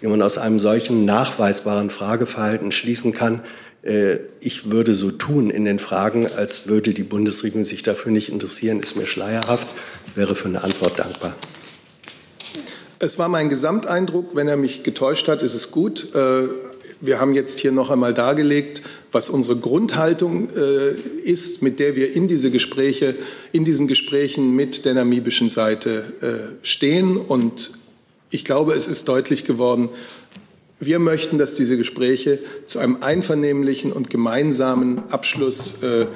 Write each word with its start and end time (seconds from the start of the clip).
wie 0.00 0.06
man 0.06 0.22
aus 0.22 0.38
einem 0.38 0.58
solchen 0.58 1.04
nachweisbaren 1.04 1.90
Frageverhalten 1.90 2.72
schließen 2.72 3.12
kann, 3.12 3.42
äh, 3.82 4.18
ich 4.40 4.70
würde 4.70 4.94
so 4.94 5.10
tun 5.10 5.50
in 5.50 5.64
den 5.64 5.78
Fragen, 5.78 6.26
als 6.26 6.68
würde 6.68 6.94
die 6.94 7.04
Bundesregierung 7.04 7.64
sich 7.64 7.82
dafür 7.82 8.12
nicht 8.12 8.30
interessieren, 8.30 8.80
ist 8.80 8.96
mir 8.96 9.06
schleierhaft. 9.06 9.68
Ich 10.06 10.16
wäre 10.16 10.34
für 10.34 10.48
eine 10.48 10.62
Antwort 10.62 10.98
dankbar. 10.98 11.36
Es 12.98 13.18
war 13.18 13.28
mein 13.28 13.48
Gesamteindruck. 13.48 14.34
Wenn 14.34 14.48
er 14.48 14.56
mich 14.56 14.82
getäuscht 14.82 15.28
hat, 15.28 15.42
ist 15.42 15.54
es 15.54 15.70
gut. 15.70 16.14
Äh, 16.14 16.48
wir 17.00 17.20
haben 17.20 17.32
jetzt 17.32 17.60
hier 17.60 17.70
noch 17.70 17.90
einmal 17.90 18.12
dargelegt, 18.12 18.82
was 19.12 19.30
unsere 19.30 19.56
Grundhaltung 19.56 20.48
äh, 20.56 20.90
ist, 21.22 21.62
mit 21.62 21.78
der 21.78 21.94
wir 21.94 22.12
in 22.12 22.26
diese 22.26 22.50
Gespräche, 22.50 23.14
in 23.52 23.64
diesen 23.64 23.86
Gesprächen 23.86 24.56
mit 24.56 24.84
der 24.84 24.94
namibischen 24.94 25.48
Seite 25.48 26.58
stehen. 26.62 27.16
Und 27.16 27.70
ich 28.30 28.44
glaube, 28.44 28.74
es 28.74 28.86
ist 28.86 29.08
deutlich 29.08 29.44
geworden, 29.44 29.88
wir 30.80 30.98
möchten, 30.98 31.38
dass 31.38 31.54
diese 31.54 31.76
Gespräche 31.76 32.38
zu 32.66 32.78
einem 32.78 32.98
einvernehmlichen 33.00 33.92
und 33.92 34.10
gemeinsamen 34.10 35.02
Abschluss 35.10 35.82
äh, 35.82 36.06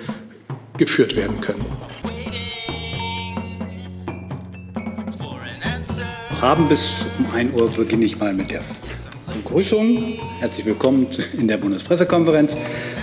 geführt 0.77 1.16
werden 1.16 1.41
können. 1.41 1.65
Haben 6.41 6.69
bis 6.69 6.91
um 7.19 7.35
1 7.35 7.55
Uhr 7.55 7.71
beginne 7.71 8.05
ich 8.05 8.19
mal 8.19 8.35
mit 8.35 8.51
der 8.51 8.65
Begrüßung. 9.33 10.19
Herzlich 10.41 10.66
willkommen 10.66 11.07
in 11.38 11.49
der 11.49 11.57
Bundespressekonferenz 11.57 12.57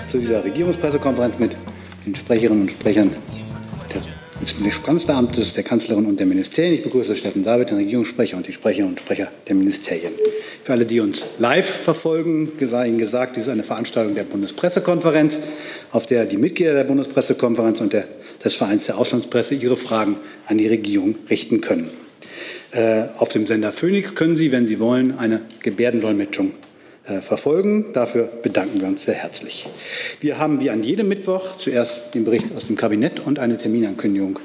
zu 0.07 0.18
dieser 0.18 0.44
Regierungspressekonferenz 0.44 1.40
mit 1.40 1.57
den 2.05 2.16
Sprecherinnen 2.16 2.63
und 2.63 2.71
Sprechern 2.71 3.16
des 4.41 4.84
Kanzleramtes, 4.84 5.53
der 5.53 5.63
Kanzlerin 5.63 6.05
und 6.05 6.20
der 6.20 6.25
Ministerien. 6.25 6.73
Ich 6.73 6.84
begrüße 6.84 7.16
Steffen 7.16 7.43
David, 7.43 7.71
den 7.71 7.77
Regierungssprecher 7.77 8.38
und 8.38 8.48
die 8.48 8.53
Sprecherinnen 8.53 8.91
und 8.91 8.99
Sprecher 8.99 9.31
der 9.48 9.55
Ministerien. 9.55 10.13
Für 10.63 10.73
alle, 10.73 10.85
die 10.85 10.99
uns 10.99 11.25
live 11.39 11.67
verfolgen, 11.67 12.52
sei 12.59 12.88
Ihnen 12.88 12.98
gesagt, 12.98 13.35
dies 13.35 13.43
ist 13.43 13.49
eine 13.49 13.63
Veranstaltung 13.63 14.15
der 14.15 14.23
Bundespressekonferenz, 14.23 15.40
auf 15.91 16.05
der 16.05 16.26
die 16.26 16.37
Mitglieder 16.37 16.73
der 16.73 16.85
Bundespressekonferenz 16.85 17.81
und 17.81 17.91
der, 17.91 18.07
des 18.43 18.55
Vereins 18.55 18.85
der 18.85 18.98
Auslandspresse 18.98 19.55
ihre 19.55 19.77
Fragen 19.77 20.18
an 20.46 20.57
die 20.57 20.68
Regierung 20.68 21.15
richten 21.29 21.59
können. 21.59 21.90
Äh, 22.71 23.07
auf 23.18 23.29
dem 23.29 23.46
Sender 23.46 23.71
Phoenix 23.71 24.15
können 24.15 24.37
Sie, 24.37 24.51
wenn 24.51 24.68
Sie 24.68 24.79
wollen, 24.79 25.18
eine 25.18 25.41
Gebärdendolmetschung 25.63 26.51
verfolgen. 27.21 27.88
Dafür 27.93 28.29
bedanken 28.41 28.79
wir 28.79 28.88
uns 28.88 29.04
sehr 29.04 29.15
herzlich. 29.15 29.68
Wir 30.20 30.38
haben 30.38 30.60
wie 30.60 30.70
an 30.70 30.84
jedem 30.84 31.07
Mittwoch 31.07 31.57
zuerst 31.57 32.13
den 32.13 32.24
Bericht 32.24 32.48
aus 32.55 32.68
dem 32.68 32.76
Kabinett 32.76 33.20
und 33.20 33.40
eine 33.40 33.57
Terminankündigung 33.57 34.40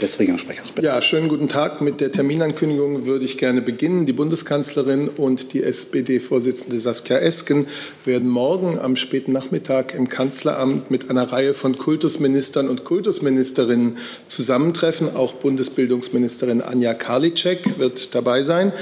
des 0.00 0.18
Regierungssprechers. 0.18 0.72
Bitte. 0.72 0.88
Ja, 0.88 1.00
schönen 1.00 1.28
guten 1.28 1.48
Tag. 1.48 1.80
Mit 1.80 2.00
der 2.00 2.12
Terminankündigung 2.12 3.06
würde 3.06 3.24
ich 3.24 3.38
gerne 3.38 3.62
beginnen. 3.62 4.04
Die 4.04 4.12
Bundeskanzlerin 4.12 5.08
und 5.08 5.54
die 5.54 5.62
SPD-Vorsitzende 5.62 6.78
Saskia 6.78 7.16
Esken 7.16 7.66
werden 8.04 8.28
morgen 8.28 8.78
am 8.78 8.96
späten 8.96 9.32
Nachmittag 9.32 9.94
im 9.94 10.08
Kanzleramt 10.08 10.90
mit 10.90 11.08
einer 11.08 11.32
Reihe 11.32 11.54
von 11.54 11.78
Kultusministern 11.78 12.68
und 12.68 12.84
Kultusministerinnen 12.84 13.96
zusammentreffen. 14.26 15.16
Auch 15.16 15.32
Bundesbildungsministerin 15.34 16.60
Anja 16.60 16.92
Karliczek 16.92 17.78
wird 17.78 18.14
dabei 18.14 18.42
sein. 18.42 18.72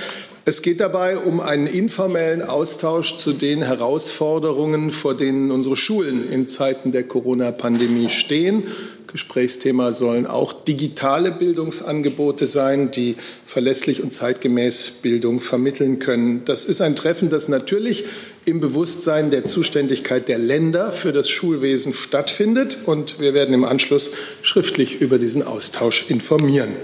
Es 0.47 0.61
geht 0.61 0.81
dabei 0.81 1.17
um 1.17 1.41
einen 1.41 1.67
informellen 1.67 2.43
Austausch 2.43 3.17
zu 3.17 3.33
den 3.33 3.63
Herausforderungen, 3.63 4.91
vor 4.91 5.17
denen 5.17 5.51
unsere 5.51 5.75
Schulen 5.75 6.31
in 6.31 6.49
Zeiten 6.49 6.93
der 6.93 7.05
Corona-Pandemie 7.05 8.11
stehen. 8.11 8.65
Gesprächsthema 9.11 9.91
sollen 9.93 10.27
auch 10.27 10.53
digitale 10.53 11.33
Bildungsangebote 11.33 12.47
sein, 12.47 12.91
die 12.91 13.17
verlässlich 13.47 14.03
und 14.03 14.13
zeitgemäß 14.13 14.91
Bildung 15.01 15.41
vermitteln 15.41 15.99
können. 15.99 16.43
Das 16.45 16.67
ist 16.67 16.83
ein 16.83 16.95
Treffen, 16.95 17.31
das 17.31 17.49
natürlich 17.49 18.05
im 18.45 18.61
Bewusstsein 18.61 19.31
der 19.31 19.47
Zuständigkeit 19.47 20.29
der 20.29 20.39
Länder 20.39 20.93
für 20.93 21.13
das 21.13 21.31
Schulwesen 21.31 21.95
stattfindet. 21.95 22.77
Und 22.85 23.19
wir 23.19 23.33
werden 23.33 23.55
im 23.55 23.65
Anschluss 23.65 24.11
schriftlich 24.43 25.01
über 25.01 25.17
diesen 25.17 25.43
Austausch 25.43 26.05
informieren. 26.11 26.75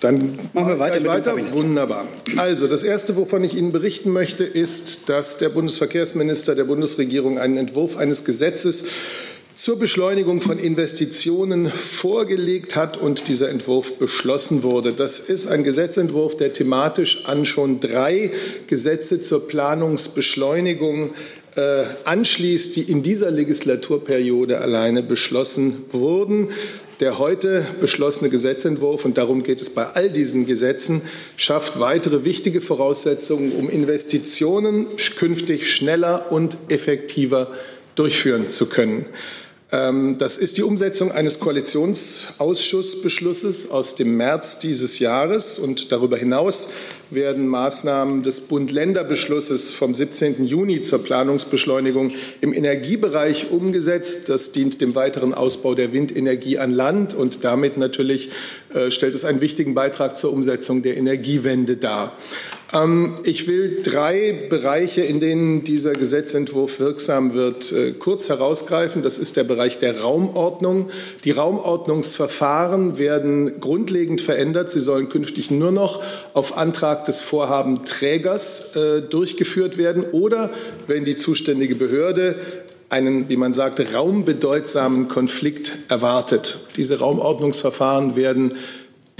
Dann 0.00 0.38
machen 0.54 0.68
wir 0.68 0.78
weiter. 0.78 1.04
weiter. 1.04 1.52
Wunderbar. 1.52 2.08
Also 2.36 2.66
das 2.66 2.82
Erste, 2.82 3.16
wovon 3.16 3.44
ich 3.44 3.54
Ihnen 3.54 3.70
berichten 3.70 4.10
möchte, 4.10 4.44
ist, 4.44 5.10
dass 5.10 5.36
der 5.36 5.50
Bundesverkehrsminister 5.50 6.54
der 6.54 6.64
Bundesregierung 6.64 7.38
einen 7.38 7.58
Entwurf 7.58 7.98
eines 7.98 8.24
Gesetzes 8.24 8.84
zur 9.60 9.78
Beschleunigung 9.78 10.40
von 10.40 10.58
Investitionen 10.58 11.66
vorgelegt 11.66 12.76
hat 12.76 12.96
und 12.96 13.28
dieser 13.28 13.50
Entwurf 13.50 13.98
beschlossen 13.98 14.62
wurde. 14.62 14.94
Das 14.94 15.20
ist 15.20 15.48
ein 15.48 15.64
Gesetzentwurf, 15.64 16.34
der 16.34 16.54
thematisch 16.54 17.26
an 17.26 17.44
schon 17.44 17.78
drei 17.78 18.30
Gesetze 18.68 19.20
zur 19.20 19.46
Planungsbeschleunigung 19.46 21.10
äh, 21.56 21.84
anschließt, 22.04 22.74
die 22.76 22.82
in 22.82 23.02
dieser 23.02 23.30
Legislaturperiode 23.30 24.58
alleine 24.58 25.02
beschlossen 25.02 25.84
wurden. 25.90 26.48
Der 27.00 27.18
heute 27.18 27.64
beschlossene 27.80 28.28
Gesetzentwurf, 28.28 29.06
und 29.06 29.16
darum 29.16 29.42
geht 29.42 29.62
es 29.62 29.70
bei 29.70 29.86
all 29.86 30.10
diesen 30.10 30.44
Gesetzen, 30.44 31.00
schafft 31.38 31.80
weitere 31.80 32.26
wichtige 32.26 32.60
Voraussetzungen, 32.60 33.52
um 33.52 33.70
Investitionen 33.70 34.86
künftig 35.16 35.72
schneller 35.72 36.30
und 36.30 36.58
effektiver 36.68 37.52
durchführen 37.94 38.50
zu 38.50 38.66
können. 38.66 39.06
Ähm, 39.72 40.18
das 40.18 40.36
ist 40.36 40.58
die 40.58 40.64
Umsetzung 40.64 41.12
eines 41.12 41.38
Koalitionsausschussbeschlusses 41.38 43.70
aus 43.70 43.94
dem 43.94 44.16
März 44.16 44.58
dieses 44.58 44.98
Jahres. 44.98 45.60
Und 45.60 45.92
darüber 45.92 46.16
hinaus 46.16 46.70
werden 47.10 47.46
Maßnahmen 47.46 48.22
des 48.22 48.40
Bund-Länder-Beschlusses 48.42 49.70
vom 49.70 49.94
17. 49.94 50.44
Juni 50.44 50.80
zur 50.80 51.04
Planungsbeschleunigung 51.04 52.12
im 52.40 52.52
Energiebereich 52.52 53.50
umgesetzt. 53.50 54.28
Das 54.28 54.52
dient 54.52 54.80
dem 54.80 54.94
weiteren 54.94 55.34
Ausbau 55.34 55.74
der 55.74 55.92
Windenergie 55.92 56.58
an 56.58 56.70
Land 56.72 57.14
und 57.14 57.44
damit 57.44 57.76
natürlich 57.76 58.30
äh, 58.74 58.90
stellt 58.90 59.14
es 59.14 59.24
einen 59.24 59.40
wichtigen 59.40 59.74
Beitrag 59.74 60.16
zur 60.16 60.32
Umsetzung 60.32 60.82
der 60.82 60.96
Energiewende 60.96 61.76
dar. 61.76 62.16
Ähm, 62.72 63.16
ich 63.24 63.48
will 63.48 63.82
drei 63.82 64.46
Bereiche, 64.48 65.02
in 65.02 65.20
denen 65.20 65.64
dieser 65.64 65.92
Gesetzentwurf 65.92 66.80
wirksam 66.80 67.34
wird, 67.34 67.72
äh, 67.72 67.92
kurz 67.92 68.28
herausgreifen. 68.28 69.02
Das 69.02 69.18
ist 69.18 69.36
der 69.36 69.44
Bereich 69.44 69.78
der 69.78 70.00
Raumordnung. 70.00 70.88
Die 71.24 71.30
Raumordnungsverfahren 71.32 72.98
werden 72.98 73.60
grundlegend 73.60 74.20
verändert. 74.20 74.70
Sie 74.70 74.80
sollen 74.80 75.08
künftig 75.08 75.50
nur 75.50 75.72
noch 75.72 76.02
auf 76.34 76.56
Antrag 76.56 77.04
des 77.04 77.20
Vorhabenträgers 77.20 78.76
äh, 78.76 79.02
durchgeführt 79.02 79.76
werden 79.76 80.04
oder 80.12 80.50
wenn 80.86 81.04
die 81.04 81.16
zuständige 81.16 81.74
Behörde 81.74 82.36
einen, 82.90 83.28
wie 83.28 83.36
man 83.36 83.52
sagt, 83.52 83.80
raumbedeutsamen 83.94 85.06
Konflikt 85.06 85.74
erwartet. 85.88 86.58
Diese 86.76 86.98
Raumordnungsverfahren 86.98 88.16
werden 88.16 88.54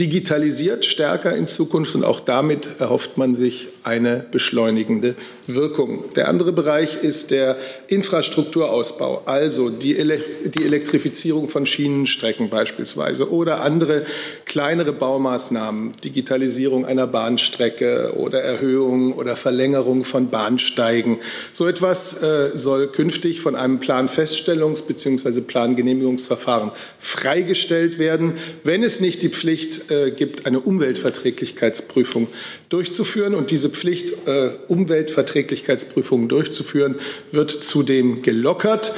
digitalisiert 0.00 0.86
stärker 0.86 1.36
in 1.36 1.46
Zukunft 1.46 1.94
und 1.94 2.04
auch 2.04 2.20
damit 2.20 2.80
erhofft 2.80 3.18
man 3.18 3.34
sich 3.34 3.68
eine 3.82 4.24
beschleunigende 4.30 5.14
Wirkung. 5.46 6.04
Der 6.14 6.28
andere 6.28 6.52
Bereich 6.52 7.02
ist 7.02 7.30
der 7.30 7.56
Infrastrukturausbau, 7.88 9.22
also 9.26 9.70
die, 9.70 9.96
Ele 9.96 10.22
die 10.44 10.64
Elektrifizierung 10.64 11.48
von 11.48 11.66
Schienenstrecken 11.66 12.50
beispielsweise 12.50 13.30
oder 13.30 13.60
andere 13.62 14.04
kleinere 14.44 14.92
Baumaßnahmen, 14.92 15.92
Digitalisierung 16.04 16.84
einer 16.84 17.06
Bahnstrecke 17.06 18.14
oder 18.16 18.42
Erhöhung 18.42 19.12
oder 19.12 19.36
Verlängerung 19.36 20.04
von 20.04 20.30
Bahnsteigen. 20.30 21.18
So 21.52 21.66
etwas 21.66 22.22
äh, 22.22 22.50
soll 22.54 22.88
künftig 22.88 23.40
von 23.40 23.56
einem 23.56 23.78
Planfeststellungs- 23.78 24.86
bzw. 24.86 25.40
Plangenehmigungsverfahren 25.40 26.70
freigestellt 26.98 27.98
werden, 27.98 28.34
wenn 28.62 28.82
es 28.82 29.00
nicht 29.00 29.22
die 29.22 29.28
Pflicht 29.30 29.90
äh, 29.90 30.10
gibt, 30.10 30.46
eine 30.46 30.60
Umweltverträglichkeitsprüfung 30.60 32.28
durchzuführen. 32.70 33.34
Und 33.34 33.50
diese 33.50 33.68
Pflicht, 33.68 34.26
äh, 34.26 34.52
Umweltverträglichkeitsprüfungen 34.68 36.28
durchzuführen, 36.28 36.94
wird 37.30 37.50
zudem 37.50 38.22
gelockert. 38.22 38.94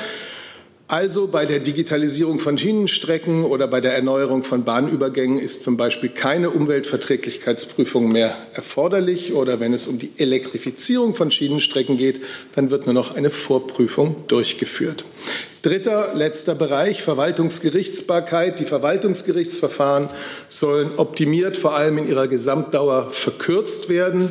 Also 0.93 1.27
bei 1.27 1.47
der 1.47 1.59
Digitalisierung 1.59 2.39
von 2.39 2.59
Schienenstrecken 2.59 3.47
oder 3.47 3.67
bei 3.67 3.81
der 3.81 3.95
Erneuerung 3.95 4.43
von 4.43 4.63
Bahnübergängen 4.65 5.39
ist 5.39 5.63
zum 5.63 5.79
Beispiel 5.79 6.11
keine 6.11 6.51
Umweltverträglichkeitsprüfung 6.51 8.13
mehr 8.13 8.37
erforderlich 8.53 9.33
oder 9.33 9.59
wenn 9.59 9.73
es 9.73 9.87
um 9.87 9.99
die 9.99 10.13
Elektrifizierung 10.19 11.15
von 11.15 11.31
Schienenstrecken 11.31 11.97
geht, 11.97 12.21
dann 12.55 12.69
wird 12.69 12.85
nur 12.85 12.93
noch 12.93 13.15
eine 13.15 13.31
Vorprüfung 13.31 14.17
durchgeführt. 14.29 15.07
Dritter, 15.63 16.13
letzter 16.15 16.55
Bereich, 16.55 17.03
Verwaltungsgerichtsbarkeit. 17.03 18.61
Die 18.61 18.67
Verwaltungsgerichtsverfahren 18.67 20.11
sollen 20.49 20.91
optimiert, 20.99 21.57
vor 21.57 21.75
allem 21.75 21.97
in 21.97 22.09
ihrer 22.11 22.29
Gesamtdauer 22.29 23.13
verkürzt 23.13 23.89
werden. 23.89 24.31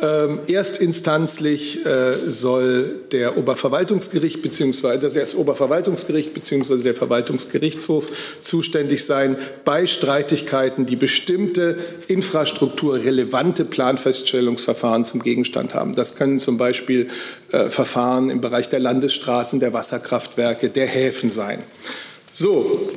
Ähm, 0.00 0.40
erstinstanzlich 0.48 1.86
äh, 1.86 2.28
soll 2.28 2.96
der 3.12 3.38
Oberverwaltungsgericht 3.38 4.42
bzw. 4.42 4.98
das 4.98 5.36
Oberverwaltungsgericht 5.36 6.34
bzw. 6.34 6.82
der 6.82 6.96
Verwaltungsgerichtshof 6.96 8.08
zuständig 8.40 9.04
sein 9.04 9.36
bei 9.64 9.86
Streitigkeiten, 9.86 10.84
die 10.84 10.96
bestimmte 10.96 11.76
infrastrukturrelevante 12.08 13.64
Planfeststellungsverfahren 13.64 15.04
zum 15.04 15.22
Gegenstand 15.22 15.74
haben. 15.74 15.94
Das 15.94 16.16
können 16.16 16.40
zum 16.40 16.58
Beispiel 16.58 17.06
äh, 17.52 17.68
Verfahren 17.68 18.30
im 18.30 18.40
Bereich 18.40 18.68
der 18.68 18.80
Landesstraßen, 18.80 19.60
der 19.60 19.72
Wasserkraftwerke, 19.74 20.70
der 20.70 20.88
Häfen 20.88 21.30
sein. 21.30 21.62
So, 22.32 22.90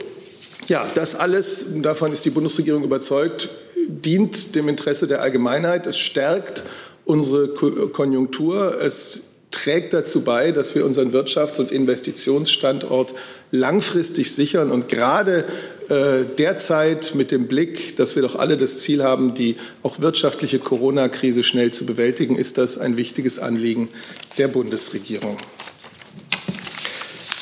ja, 0.67 0.83
das 0.95 1.13
alles, 1.13 1.63
davon 1.75 2.11
ist 2.11 2.25
die 2.25 2.31
Bundesregierung 2.31 2.83
überzeugt, 2.83 3.49
dient 3.87 4.55
dem 4.55 4.67
Interesse 4.67 5.07
der 5.07 5.21
Allgemeinheit. 5.21 5.87
Es 5.87 5.97
stärkt 5.97 6.63
unsere 7.07 7.47
Konjunktur. 7.89 8.79
Es 8.81 9.21
trägt 9.49 9.93
dazu 9.93 10.21
bei, 10.21 10.51
dass 10.51 10.75
wir 10.75 10.85
unseren 10.85 11.11
Wirtschafts- 11.11 11.59
und 11.59 11.71
Investitionsstandort 11.71 13.15
langfristig 13.51 14.31
sichern. 14.31 14.71
Und 14.71 14.87
gerade 14.87 15.45
äh, 15.89 16.25
derzeit 16.37 17.15
mit 17.15 17.31
dem 17.31 17.47
Blick, 17.47 17.95
dass 17.95 18.15
wir 18.15 18.21
doch 18.21 18.35
alle 18.35 18.57
das 18.57 18.79
Ziel 18.79 19.03
haben, 19.03 19.33
die 19.33 19.55
auch 19.83 20.01
wirtschaftliche 20.01 20.59
Corona-Krise 20.59 21.43
schnell 21.43 21.71
zu 21.71 21.85
bewältigen, 21.85 22.37
ist 22.37 22.57
das 22.57 22.77
ein 22.77 22.97
wichtiges 22.97 23.39
Anliegen 23.39 23.89
der 24.37 24.49
Bundesregierung. 24.49 25.37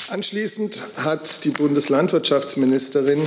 Anschließend 0.10 0.84
hat 0.98 1.44
die 1.44 1.50
Bundeslandwirtschaftsministerin 1.50 3.24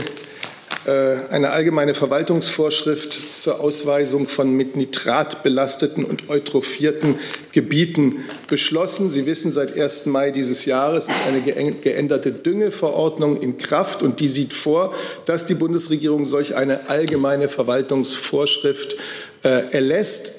eine 0.88 1.50
allgemeine 1.50 1.94
Verwaltungsvorschrift 1.94 3.36
zur 3.36 3.60
Ausweisung 3.60 4.28
von 4.28 4.52
mit 4.52 4.76
Nitrat 4.76 5.42
belasteten 5.42 6.04
und 6.04 6.28
eutrophierten 6.28 7.18
Gebieten 7.52 8.24
beschlossen. 8.48 9.10
Sie 9.10 9.26
wissen, 9.26 9.52
seit 9.52 9.78
1. 9.78 10.06
Mai 10.06 10.30
dieses 10.30 10.64
Jahres 10.64 11.08
ist 11.08 11.22
eine 11.26 11.40
geänderte 11.40 12.32
Düngeverordnung 12.32 13.40
in 13.40 13.58
Kraft 13.58 14.02
und 14.02 14.20
die 14.20 14.28
sieht 14.28 14.52
vor, 14.52 14.94
dass 15.26 15.46
die 15.46 15.54
Bundesregierung 15.54 16.24
solch 16.24 16.54
eine 16.54 16.88
allgemeine 16.88 17.48
Verwaltungsvorschrift 17.48 18.96
äh, 19.42 19.70
erlässt 19.72 20.37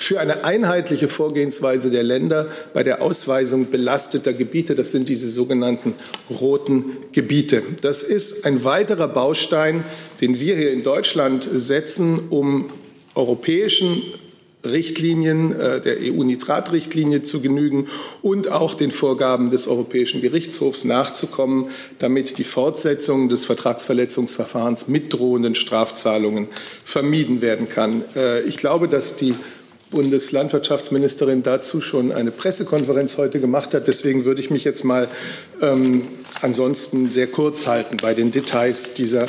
für 0.00 0.18
eine 0.18 0.46
einheitliche 0.46 1.08
Vorgehensweise 1.08 1.90
der 1.90 2.02
Länder 2.02 2.48
bei 2.72 2.82
der 2.82 3.02
Ausweisung 3.02 3.70
belasteter 3.70 4.32
Gebiete. 4.32 4.74
Das 4.74 4.92
sind 4.92 5.10
diese 5.10 5.28
sogenannten 5.28 5.92
roten 6.30 6.96
Gebiete. 7.12 7.62
Das 7.82 8.02
ist 8.02 8.46
ein 8.46 8.64
weiterer 8.64 9.08
Baustein, 9.08 9.84
den 10.22 10.40
wir 10.40 10.56
hier 10.56 10.72
in 10.72 10.82
Deutschland 10.82 11.46
setzen, 11.52 12.28
um 12.30 12.70
europäischen 13.14 14.02
Richtlinien 14.64 15.58
äh, 15.58 15.80
der 15.82 15.98
EU-Nitratrichtlinie 16.00 17.22
zu 17.22 17.42
genügen 17.42 17.88
und 18.22 18.50
auch 18.50 18.72
den 18.72 18.90
Vorgaben 18.90 19.50
des 19.50 19.68
Europäischen 19.68 20.22
Gerichtshofs 20.22 20.84
nachzukommen, 20.84 21.68
damit 21.98 22.38
die 22.38 22.44
Fortsetzung 22.44 23.28
des 23.28 23.44
Vertragsverletzungsverfahrens 23.44 24.88
mit 24.88 25.12
drohenden 25.12 25.54
Strafzahlungen 25.54 26.48
vermieden 26.84 27.42
werden 27.42 27.68
kann. 27.68 28.02
Äh, 28.16 28.42
ich 28.42 28.56
glaube, 28.56 28.88
dass 28.88 29.16
die 29.16 29.34
Bundeslandwirtschaftsministerin 29.90 31.42
dazu 31.42 31.80
schon 31.80 32.12
eine 32.12 32.30
Pressekonferenz 32.30 33.16
heute 33.16 33.40
gemacht 33.40 33.74
hat. 33.74 33.88
Deswegen 33.88 34.24
würde 34.24 34.40
ich 34.40 34.50
mich 34.50 34.62
jetzt 34.64 34.84
mal 34.84 35.08
ähm, 35.60 36.06
ansonsten 36.40 37.10
sehr 37.10 37.26
kurz 37.26 37.66
halten 37.66 37.96
bei 37.96 38.14
den 38.14 38.30
Details 38.30 38.94
dieser 38.94 39.26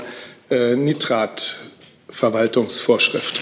äh, 0.49 0.75
Nitratverwaltungsvorschrift. 0.75 3.41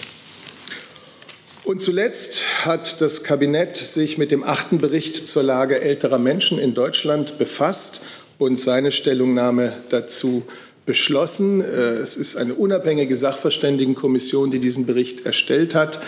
Und 1.66 1.81
zuletzt 1.81 2.66
hat 2.66 3.01
das 3.01 3.24
Kabinett 3.24 3.75
sich 3.75 4.18
mit 4.18 4.31
dem 4.31 4.44
achten 4.44 4.77
Bericht 4.80 5.27
zur 5.27 5.44
Lage 5.44 5.81
älterer 5.81 6.18
Menschen 6.18 6.57
in 6.57 6.74
Deutschland 6.74 7.38
befasst 7.38 8.01
und 8.39 8.60
seine 8.60 8.92
Stellungnahme 8.92 9.74
dazu 9.89 10.42
beschlossen. 10.86 11.62
Äh, 11.62 11.98
es 11.98 12.18
ist 12.18 12.38
eine 12.38 12.56
unabhängige 12.56 13.15
Sachverständigenkommission, 13.15 14.50
die 14.50 14.57
diesen 14.57 14.88
Bericht 14.88 15.24
erstellt 15.25 15.75
hat. 15.75 16.00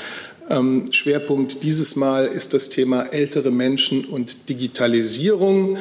Ähm, 0.51 0.85
Schwerpunkt 0.91 1.63
dieses 1.63 1.95
Mal 1.95 2.25
ist 2.25 2.53
das 2.53 2.67
Thema 2.67 3.03
ältere 3.13 3.51
Menschen 3.51 4.03
und 4.03 4.49
Digitalisierung. 4.49 5.77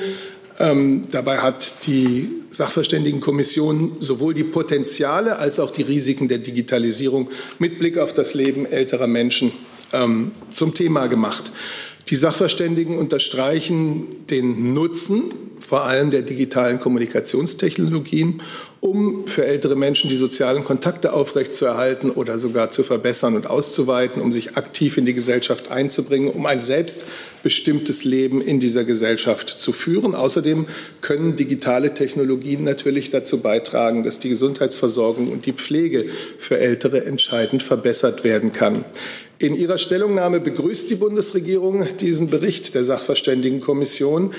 Ähm, 0.61 1.09
dabei 1.11 1.39
hat 1.39 1.87
die 1.89 2.29
Sachverständigenkommission 2.51 3.97
sowohl 3.99 4.33
die 4.33 4.45
Potenziale 4.45 5.37
als 5.37 5.59
auch 5.59 5.73
die 5.73 5.83
Risiken 5.83 6.29
der 6.29 6.39
Digitalisierung 6.39 7.31
mit 7.59 7.81
Blick 7.81 7.99
auf 7.99 8.13
das 8.13 8.35
Leben 8.35 8.65
älterer 8.65 9.09
Menschen 9.09 9.51
ähm, 9.93 10.31
zum 10.53 10.73
Thema 10.73 11.09
gemacht. 11.09 11.51
Die 12.09 12.17
Sachverständigen 12.17 12.97
unterstreichen 12.97 14.25
den 14.31 14.73
Nutzen 14.73 15.33
vor 15.61 15.85
allem 15.85 16.11
der 16.11 16.23
digitalen 16.23 16.81
Kommunikationstechnologien, 16.81 18.43
um 18.81 19.27
für 19.27 19.45
ältere 19.45 19.77
Menschen 19.77 20.09
die 20.09 20.17
sozialen 20.17 20.65
Kontakte 20.65 21.13
aufrechtzuerhalten 21.13 22.11
oder 22.11 22.39
sogar 22.39 22.71
zu 22.71 22.83
verbessern 22.83 23.37
und 23.37 23.47
auszuweiten, 23.47 24.23
um 24.23 24.33
sich 24.33 24.57
aktiv 24.57 24.97
in 24.97 25.05
die 25.05 25.13
Gesellschaft 25.13 25.71
einzubringen, 25.71 26.31
um 26.31 26.47
ein 26.47 26.61
selbstbestimmtes 26.61 28.05
Leben 28.05 28.41
in 28.41 28.59
dieser 28.59 28.85
Gesellschaft 28.85 29.51
zu 29.51 29.73
führen. 29.73 30.15
Außerdem 30.15 30.67
können 31.03 31.37
digitale 31.37 31.93
Technologien 31.93 32.65
natürlich 32.65 33.11
dazu 33.11 33.41
beitragen, 33.41 34.03
dass 34.03 34.19
die 34.19 34.31
Gesundheitsversorgung 34.31 35.31
und 35.31 35.45
die 35.45 35.53
Pflege 35.53 36.07
für 36.39 36.59
Ältere 36.59 37.05
entscheidend 37.05 37.63
verbessert 37.63 38.25
werden 38.25 38.53
kann. 38.55 38.87
In 39.39 39.55
ihrer 39.55 39.79
Stellungnahme 39.79 40.39
begrüßt 40.39 40.91
die 40.91 40.97
Bundesregierung 40.97 41.87
diesen 41.99 42.29
Bericht 42.29 42.75
der 42.75 42.85
Sachverständigenkommission. 42.85 44.35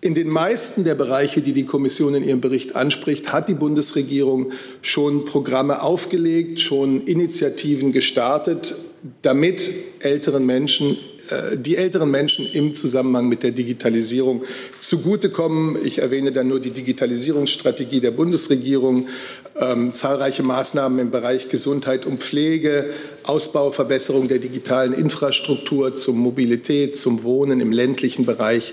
In 0.00 0.14
den 0.14 0.28
meisten 0.28 0.84
der 0.84 0.94
Bereiche, 0.94 1.42
die 1.42 1.52
die 1.52 1.64
Kommission 1.64 2.14
in 2.14 2.22
ihrem 2.22 2.40
Bericht 2.40 2.76
anspricht, 2.76 3.32
hat 3.32 3.48
die 3.48 3.54
Bundesregierung 3.54 4.52
schon 4.80 5.24
Programme 5.24 5.82
aufgelegt, 5.82 6.60
schon 6.60 7.04
Initiativen 7.04 7.92
gestartet, 7.92 8.76
damit 9.22 9.70
älteren 9.98 10.46
Menschen 10.46 10.98
äh, 11.30 11.56
die 11.56 11.76
älteren 11.76 12.10
Menschen 12.10 12.46
im 12.46 12.74
Zusammenhang 12.74 13.28
mit 13.28 13.42
der 13.42 13.50
Digitalisierung 13.50 14.44
zugutekommen. 14.78 15.76
Ich 15.84 15.98
erwähne 15.98 16.32
dann 16.32 16.48
nur 16.48 16.60
die 16.60 16.70
Digitalisierungsstrategie 16.70 18.00
der 18.00 18.12
Bundesregierung, 18.12 19.08
ähm, 19.60 19.94
zahlreiche 19.94 20.42
Maßnahmen 20.42 20.98
im 20.98 21.10
Bereich 21.10 21.48
Gesundheit 21.48 22.06
und 22.06 22.22
Pflege, 22.22 22.90
Ausbau, 23.24 23.70
Verbesserung 23.70 24.28
der 24.28 24.38
digitalen 24.38 24.92
Infrastruktur 24.92 25.94
zum 25.94 26.18
Mobilität, 26.18 26.96
zum 26.96 27.24
Wohnen 27.24 27.60
im 27.60 27.72
ländlichen 27.72 28.24
Bereich 28.24 28.72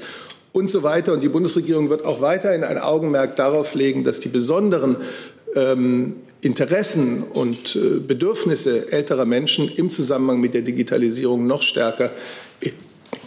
und 0.56 0.70
so 0.70 0.84
weiter. 0.84 1.12
Und 1.12 1.22
die 1.22 1.28
Bundesregierung 1.28 1.90
wird 1.90 2.06
auch 2.06 2.22
weiterhin 2.22 2.64
ein 2.64 2.78
Augenmerk 2.78 3.36
darauf 3.36 3.76
legen, 3.76 4.06
dass 4.06 4.22
die 4.22 4.30
besonderen 4.30 4.96
ähm, 5.54 6.16
Interessen 6.40 7.24
und 7.24 7.76
äh, 7.76 8.00
Bedürfnisse 8.00 8.90
älterer 8.90 9.26
Menschen 9.26 9.68
im 9.68 9.90
Zusammenhang 9.90 10.40
mit 10.40 10.54
der 10.54 10.62
Digitalisierung 10.62 11.46
noch 11.46 11.62
stärker 11.62 12.12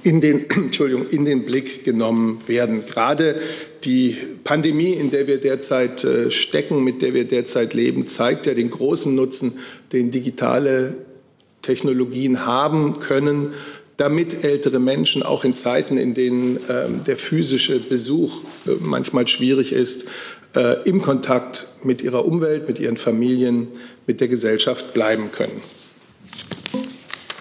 in 0.03 0.23
den, 0.23 0.49
Entschuldigung, 0.57 1.07
in 1.11 1.27
den 1.27 1.45
Blick 1.45 1.85
genommen 1.85 2.39
werden. 2.47 2.87
Gerade 2.87 3.39
die 3.85 4.17
Pandemie, 4.43 4.93
in 4.93 5.11
der 5.11 5.27
wir 5.27 5.39
derzeit 5.39 6.05
äh, 6.05 6.31
stecken, 6.31 6.83
mit 6.83 7.03
der 7.03 7.13
wir 7.13 7.25
derzeit 7.25 7.75
leben, 7.75 8.09
zeigt 8.09 8.47
ja 8.47 8.55
den 8.55 8.71
großen 8.71 9.15
Nutzen, 9.15 9.59
den 9.93 10.11
digitale 10.11 10.97
Technologien 11.61 12.47
haben 12.47 13.01
können, 13.01 13.53
damit 13.99 14.45
ältere 14.45 14.79
Menschen 14.79 15.23
auch 15.23 15.45
in 15.45 15.55
Zeiten, 15.55 15.99
in 15.99 16.15
denen 16.15 16.59
ähm, 16.71 17.05
der 17.05 17.17
physische 17.17 17.79
Besuch 17.81 18.43
äh, 18.67 18.71
manchmal 18.81 19.29
schwierig 19.29 19.73
ist, 19.73 20.09
äh, 20.57 20.83
im 20.89 21.03
Kontakt 21.03 21.69
mit 21.83 22.01
ihrer 22.01 22.25
Umwelt, 22.25 22.67
mit 22.67 22.79
ihren 22.79 22.97
Familien, 22.97 23.69
mit 24.07 24.21
der 24.21 24.29
Gesellschaft 24.29 24.95
bleiben 24.95 25.31
können. 25.33 25.61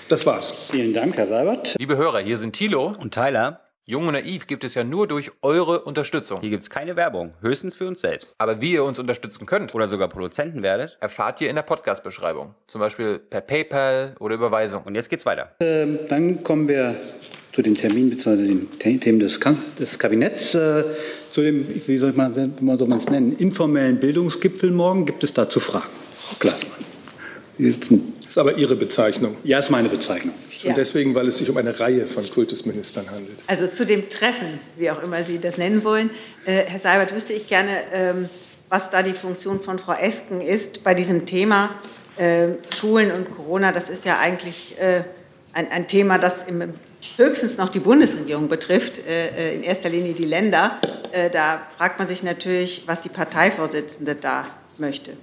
Das 0.10 0.26
war's. 0.26 0.70
Vielen 0.72 0.94
Dank, 0.94 1.16
Herr 1.16 1.28
Seibert. 1.28 1.76
Liebe 1.78 1.96
Hörer, 1.96 2.20
hier 2.20 2.38
sind 2.38 2.54
Thilo 2.54 2.94
und 3.00 3.14
Tyler. 3.14 3.67
Jung 3.90 4.06
und 4.06 4.16
Naiv 4.16 4.48
gibt 4.48 4.66
es 4.66 4.76
ja 4.76 4.84
nur 4.84 5.08
durch 5.08 5.32
eure 5.42 5.80
Unterstützung. 5.80 6.42
Hier 6.42 6.50
gibt 6.50 6.64
es 6.64 6.70
keine 6.70 6.98
Werbung, 6.98 7.36
höchstens 7.40 7.78
für 7.78 7.88
uns 7.88 8.02
selbst. 8.02 8.36
Aber 8.38 8.60
wie 8.60 8.74
ihr 8.74 8.84
uns 8.84 9.00
unterstützen 9.00 9.46
könnt 9.46 9.74
oder 9.74 9.88
sogar 9.88 10.10
Produzenten 10.10 10.62
werdet, 10.62 10.98
erfahrt 11.00 11.40
ihr 11.40 11.50
in 11.50 11.56
der 11.56 11.64
Podcast-Beschreibung. 11.64 12.54
Zum 12.68 12.82
Beispiel 12.82 13.18
per 13.18 13.40
PayPal 13.40 14.14
oder 14.20 14.36
Überweisung. 14.36 14.84
Und 14.84 14.96
jetzt 14.96 15.10
geht's 15.10 15.26
weiter. 15.26 15.56
Ähm, 15.62 16.00
dann 16.10 16.44
kommen 16.44 16.68
wir 16.68 17.00
zu 17.54 17.62
den 17.62 17.76
Terminen 17.76 18.10
bzw. 18.10 18.46
den 18.84 19.00
Themen 19.00 19.20
des, 19.20 19.40
des 19.80 19.98
Kabinetts. 19.98 20.54
Äh, 20.54 20.84
zu 21.32 21.42
dem, 21.42 21.66
wie 21.88 21.98
soll 21.98 22.12
man 22.12 22.98
es 22.98 23.10
nennen, 23.10 23.38
informellen 23.38 24.02
Bildungsgipfel 24.02 24.70
morgen. 24.70 25.06
Gibt 25.06 25.24
es 25.24 25.34
dazu 25.34 25.62
Fragen? 25.62 25.88
Frau 26.14 26.36
Glasmann. 26.42 26.84
Das 28.28 28.34
ist 28.34 28.40
aber 28.40 28.58
Ihre 28.58 28.76
Bezeichnung. 28.76 29.38
Ja, 29.46 29.58
ist 29.58 29.70
meine 29.70 29.88
Bezeichnung. 29.88 30.34
Und 30.36 30.70
ja. 30.70 30.74
deswegen, 30.74 31.16
weil 31.16 31.30
es 31.30 31.38
sich 31.38 31.50
um 31.50 31.56
eine 31.56 31.80
Reihe 31.80 32.06
von 32.06 32.30
Kultusministern 32.30 33.10
handelt. 33.10 33.38
Also 33.48 33.68
zu 33.68 33.86
dem 33.86 34.10
Treffen, 34.10 34.60
wie 34.76 34.92
auch 34.92 35.02
immer 35.02 35.24
Sie 35.24 35.40
das 35.40 35.58
nennen 35.58 35.86
wollen. 35.86 36.10
Äh, 36.44 36.64
Herr 36.66 36.80
Seibert, 36.80 37.16
wüsste 37.16 37.32
ich 37.32 37.48
gerne, 37.48 37.84
ähm, 37.94 38.28
was 38.68 38.90
da 38.90 39.02
die 39.02 39.14
Funktion 39.14 39.62
von 39.62 39.80
Frau 39.80 39.94
Esken 39.94 40.42
ist 40.42 40.84
bei 40.84 40.94
diesem 40.94 41.26
Thema 41.26 41.76
äh, 42.18 42.50
Schulen 42.76 43.14
und 43.14 43.34
Corona. 43.34 43.72
Das 43.72 43.90
ist 43.90 44.04
ja 44.04 44.20
eigentlich 44.20 44.76
äh, 44.78 45.04
ein, 45.54 45.72
ein 45.72 45.88
Thema, 45.88 46.18
das 46.18 46.44
im, 46.44 46.74
höchstens 47.16 47.58
noch 47.58 47.70
die 47.70 47.80
Bundesregierung 47.80 48.50
betrifft, 48.50 49.00
äh, 49.08 49.56
in 49.56 49.64
erster 49.64 49.88
Linie 49.88 50.12
die 50.12 50.26
Länder. 50.26 50.82
Äh, 51.14 51.30
da 51.30 51.66
fragt 51.78 51.98
man 51.98 52.10
sich 52.10 52.24
natürlich, 52.24 52.84
was 52.88 53.00
die 53.00 53.10
Parteivorsitzende 53.10 54.16
da 54.16 54.48
möchte. 54.80 55.14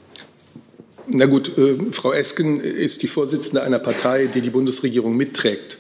Na 1.07 1.27
gut, 1.27 1.57
äh, 1.59 1.77
Frau 1.93 2.13
Esken 2.13 2.61
ist 2.61 3.03
die 3.03 3.09
Vorsitzende 3.09 3.63
einer 3.63 3.79
Partei, 3.79 4.27
die 4.27 4.41
die 4.41 4.51
Bundesregierung 4.51 5.17
mitträgt. 5.17 5.79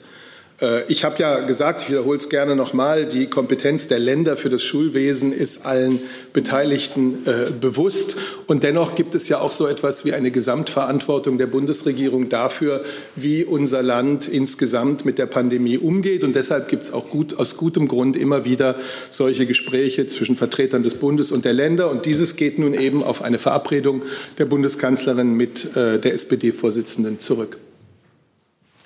Äh, 0.61 0.85
ich 0.89 1.05
habe 1.05 1.19
ja 1.19 1.41
gesagt, 1.41 1.83
ich 1.83 1.89
wiederhole 1.89 2.19
es 2.19 2.29
gerne 2.29 2.57
nochmal, 2.57 3.07
die 3.07 3.27
Kompetenz 3.27 3.89
der 3.89 3.99
Länder 3.99 4.37
für 4.37 4.49
das 4.49 4.63
Schulwesen 4.63 5.33
ist 5.33 5.67
allen 5.67 6.01
Beteiligten 6.33 7.27
äh, 7.27 7.51
bewusst. 7.51 8.17
Und 8.47 8.63
dennoch 8.63 8.95
gibt 8.95 9.15
es 9.15 9.29
ja 9.29 9.41
auch 9.41 9.53
so 9.53 9.67
etwas 9.67 10.05
wie 10.05 10.13
eine 10.13 10.31
Gesamtverantwortung 10.31 11.39
der 11.39 11.47
Bundesregierung 11.47 12.29
dafür, 12.29 12.85
wie 13.17 13.45
unser 13.45 13.83
Land 13.83 14.29
insgesamt 14.29 15.05
mit 15.05 15.19
der 15.19 15.27
Pandemie 15.27 15.79
umgeht. 15.79 16.25
Und 16.25 16.37
deshalb 16.37 16.69
gibt 16.69 16.85
es 16.85 16.93
auch 16.93 17.11
gut, 17.11 17.39
aus 17.39 17.57
gutem 17.57 17.89
Grund 17.89 18.17
immer 18.17 18.45
wieder 18.45 18.77
solche 19.11 19.47
Gespräche 19.47 20.07
zwischen 20.07 20.37
Vertretern 20.37 20.83
des 20.83 20.95
Bundes 20.97 21.33
und 21.33 21.45
der 21.45 21.53
Länder. 21.53 21.91
Und 21.91 22.07
dieses 22.07 22.37
geht 22.37 22.59
nun 22.59 22.75
eben 22.75 23.03
auf 23.03 23.23
eine 23.23 23.39
Verabredung 23.39 24.03
der 24.39 24.45
Bundeskanzlerin 24.45 25.35
mit 25.35 25.77
äh, 25.77 25.99
der 25.99 26.15
SPD-Vorsitzenden 26.15 27.19
zurück. 27.19 27.59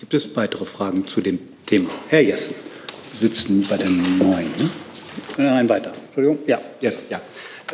Gibt 0.09 0.25
es 0.25 0.37
weitere 0.37 0.65
Fragen 0.65 1.07
zu 1.07 1.21
dem 1.21 1.38
Thema? 1.67 1.91
Herr 2.07 2.23
Jessen, 2.23 2.55
wir 3.12 3.29
sitzen 3.29 3.67
bei 3.69 3.77
der 3.77 3.91
neuen. 3.91 4.47
Ne? 4.57 4.71
Nein, 5.37 5.69
weiter. 5.69 5.93
Entschuldigung. 6.07 6.38
Ja, 6.47 6.59
jetzt, 6.81 7.11
ja. 7.11 7.21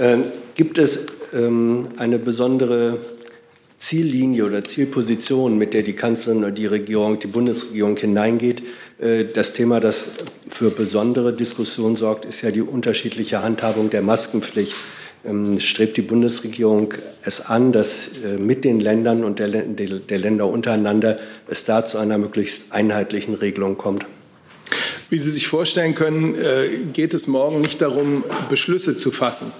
Äh, 0.00 0.18
gibt 0.56 0.78
es 0.78 1.06
ähm, 1.32 1.90
eine 1.96 2.18
besondere 2.18 2.98
Ziellinie 3.78 4.46
oder 4.46 4.64
Zielposition, 4.64 5.56
mit 5.56 5.74
der 5.74 5.84
die 5.84 5.92
Kanzlerin 5.92 6.38
oder 6.38 6.50
die 6.50 6.66
Regierung, 6.66 7.20
die 7.20 7.28
Bundesregierung 7.28 7.96
hineingeht? 7.96 8.64
Äh, 8.98 9.26
das 9.32 9.52
Thema, 9.52 9.78
das 9.78 10.08
für 10.48 10.72
besondere 10.72 11.34
Diskussionen 11.34 11.94
sorgt, 11.94 12.24
ist 12.24 12.42
ja 12.42 12.50
die 12.50 12.62
unterschiedliche 12.62 13.44
Handhabung 13.44 13.90
der 13.90 14.02
Maskenpflicht. 14.02 14.74
Ähm, 15.26 15.58
strebt 15.58 15.96
die 15.96 16.02
Bundesregierung 16.02 16.92
es 17.22 17.40
an, 17.40 17.72
dass 17.72 18.08
äh, 18.24 18.36
mit 18.36 18.64
den 18.64 18.80
Ländern 18.80 19.24
und 19.24 19.38
der, 19.38 19.48
der 19.48 20.18
Länder 20.18 20.48
untereinander 20.48 21.18
es 21.48 21.64
da 21.64 21.84
zu 21.84 21.96
einer 21.96 22.18
möglichst 22.18 22.72
einheitlichen 22.72 23.34
Regelung 23.34 23.78
kommt? 23.78 24.04
Wie 25.08 25.18
Sie 25.18 25.30
sich 25.30 25.48
vorstellen 25.48 25.94
können, 25.94 26.34
äh, 26.34 26.68
geht 26.92 27.14
es 27.14 27.26
morgen 27.26 27.62
nicht 27.62 27.80
darum, 27.80 28.22
Beschlüsse 28.50 28.96
zu 28.96 29.10
fassen. 29.10 29.50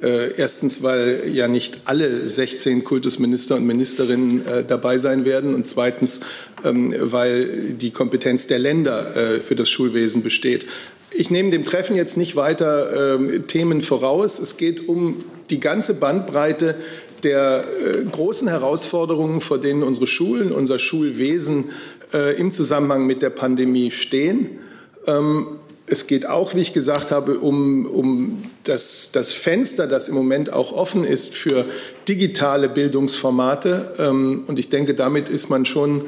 Äh, 0.00 0.34
erstens, 0.36 0.82
weil 0.82 1.24
ja 1.26 1.48
nicht 1.48 1.82
alle 1.86 2.24
16 2.24 2.84
Kultusminister 2.84 3.56
und 3.56 3.66
Ministerinnen 3.66 4.42
dabei 4.66 4.96
sein 4.98 5.24
werden 5.24 5.54
und 5.54 5.66
zweitens, 5.66 6.20
ähm, 6.64 6.94
weil 6.98 7.72
die 7.72 7.90
Kompetenz 7.90 8.46
der 8.46 8.60
Länder 8.60 9.40
für 9.42 9.56
das 9.56 9.68
Schulwesen 9.68 10.22
besteht. 10.22 10.66
Ich 11.12 11.30
nehme 11.30 11.50
dem 11.50 11.64
Treffen 11.64 11.96
jetzt 11.96 12.16
nicht 12.16 12.36
weiter 12.36 13.18
äh, 13.18 13.40
Themen 13.40 13.80
voraus. 13.80 14.38
Es 14.38 14.56
geht 14.56 14.88
um 14.88 15.24
die 15.50 15.60
ganze 15.60 15.94
Bandbreite 15.94 16.76
der 17.24 17.64
äh, 17.64 18.04
großen 18.04 18.48
Herausforderungen, 18.48 19.40
vor 19.40 19.58
denen 19.58 19.82
unsere 19.82 20.06
Schulen, 20.06 20.52
unser 20.52 20.78
Schulwesen 20.78 21.70
äh, 22.12 22.36
im 22.36 22.50
Zusammenhang 22.50 23.06
mit 23.06 23.22
der 23.22 23.30
Pandemie 23.30 23.90
stehen. 23.90 24.58
Ähm, 25.06 25.58
es 25.86 26.06
geht 26.06 26.26
auch, 26.26 26.54
wie 26.54 26.60
ich 26.60 26.72
gesagt 26.72 27.10
habe, 27.10 27.40
um, 27.40 27.84
um 27.86 28.44
das, 28.62 29.10
das, 29.12 29.32
Fenster, 29.32 29.88
das 29.88 30.08
im 30.08 30.14
Moment 30.14 30.52
auch 30.52 30.72
offen 30.72 31.02
ist 31.02 31.34
für 31.34 31.66
digitale 32.06 32.68
Bildungsformate. 32.68 33.92
Ähm, 33.98 34.44
und 34.46 34.60
ich 34.60 34.68
denke, 34.68 34.94
damit 34.94 35.28
ist 35.28 35.50
man 35.50 35.64
schon 35.64 36.02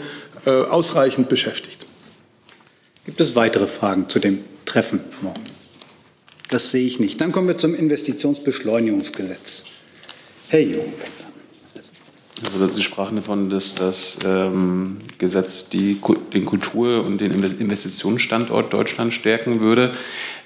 äh, 0.47 0.50
ausreichend 0.50 1.28
beschäftigt. 1.28 1.81
Gibt 3.04 3.21
es 3.21 3.35
weitere 3.35 3.66
Fragen 3.66 4.09
zu 4.09 4.21
dem 4.21 4.44
Treffen 4.64 5.00
morgen? 5.23 5.42
Das 6.50 6.71
sehe 6.71 6.87
ich 6.87 7.00
nicht. 7.00 7.21
Dann 7.21 7.32
kommen 7.32 7.49
wir 7.49 7.56
zum 7.56 7.75
Investitionsbeschleunigungsgesetz. 7.75 9.64
Herr 10.49 10.61
Jung 10.61 10.92
Also 12.44 12.68
Sie 12.68 12.82
sprachen 12.82 13.16
davon, 13.16 13.50
dass 13.50 13.75
das 13.75 14.18
ähm, 14.25 14.99
Gesetz 15.18 15.68
die, 15.68 16.00
den 16.32 16.44
Kultur- 16.44 17.04
und 17.04 17.21
den 17.21 17.32
Investitionsstandort 17.32 18.73
Deutschland 18.73 19.12
stärken 19.12 19.59
würde. 19.59 19.97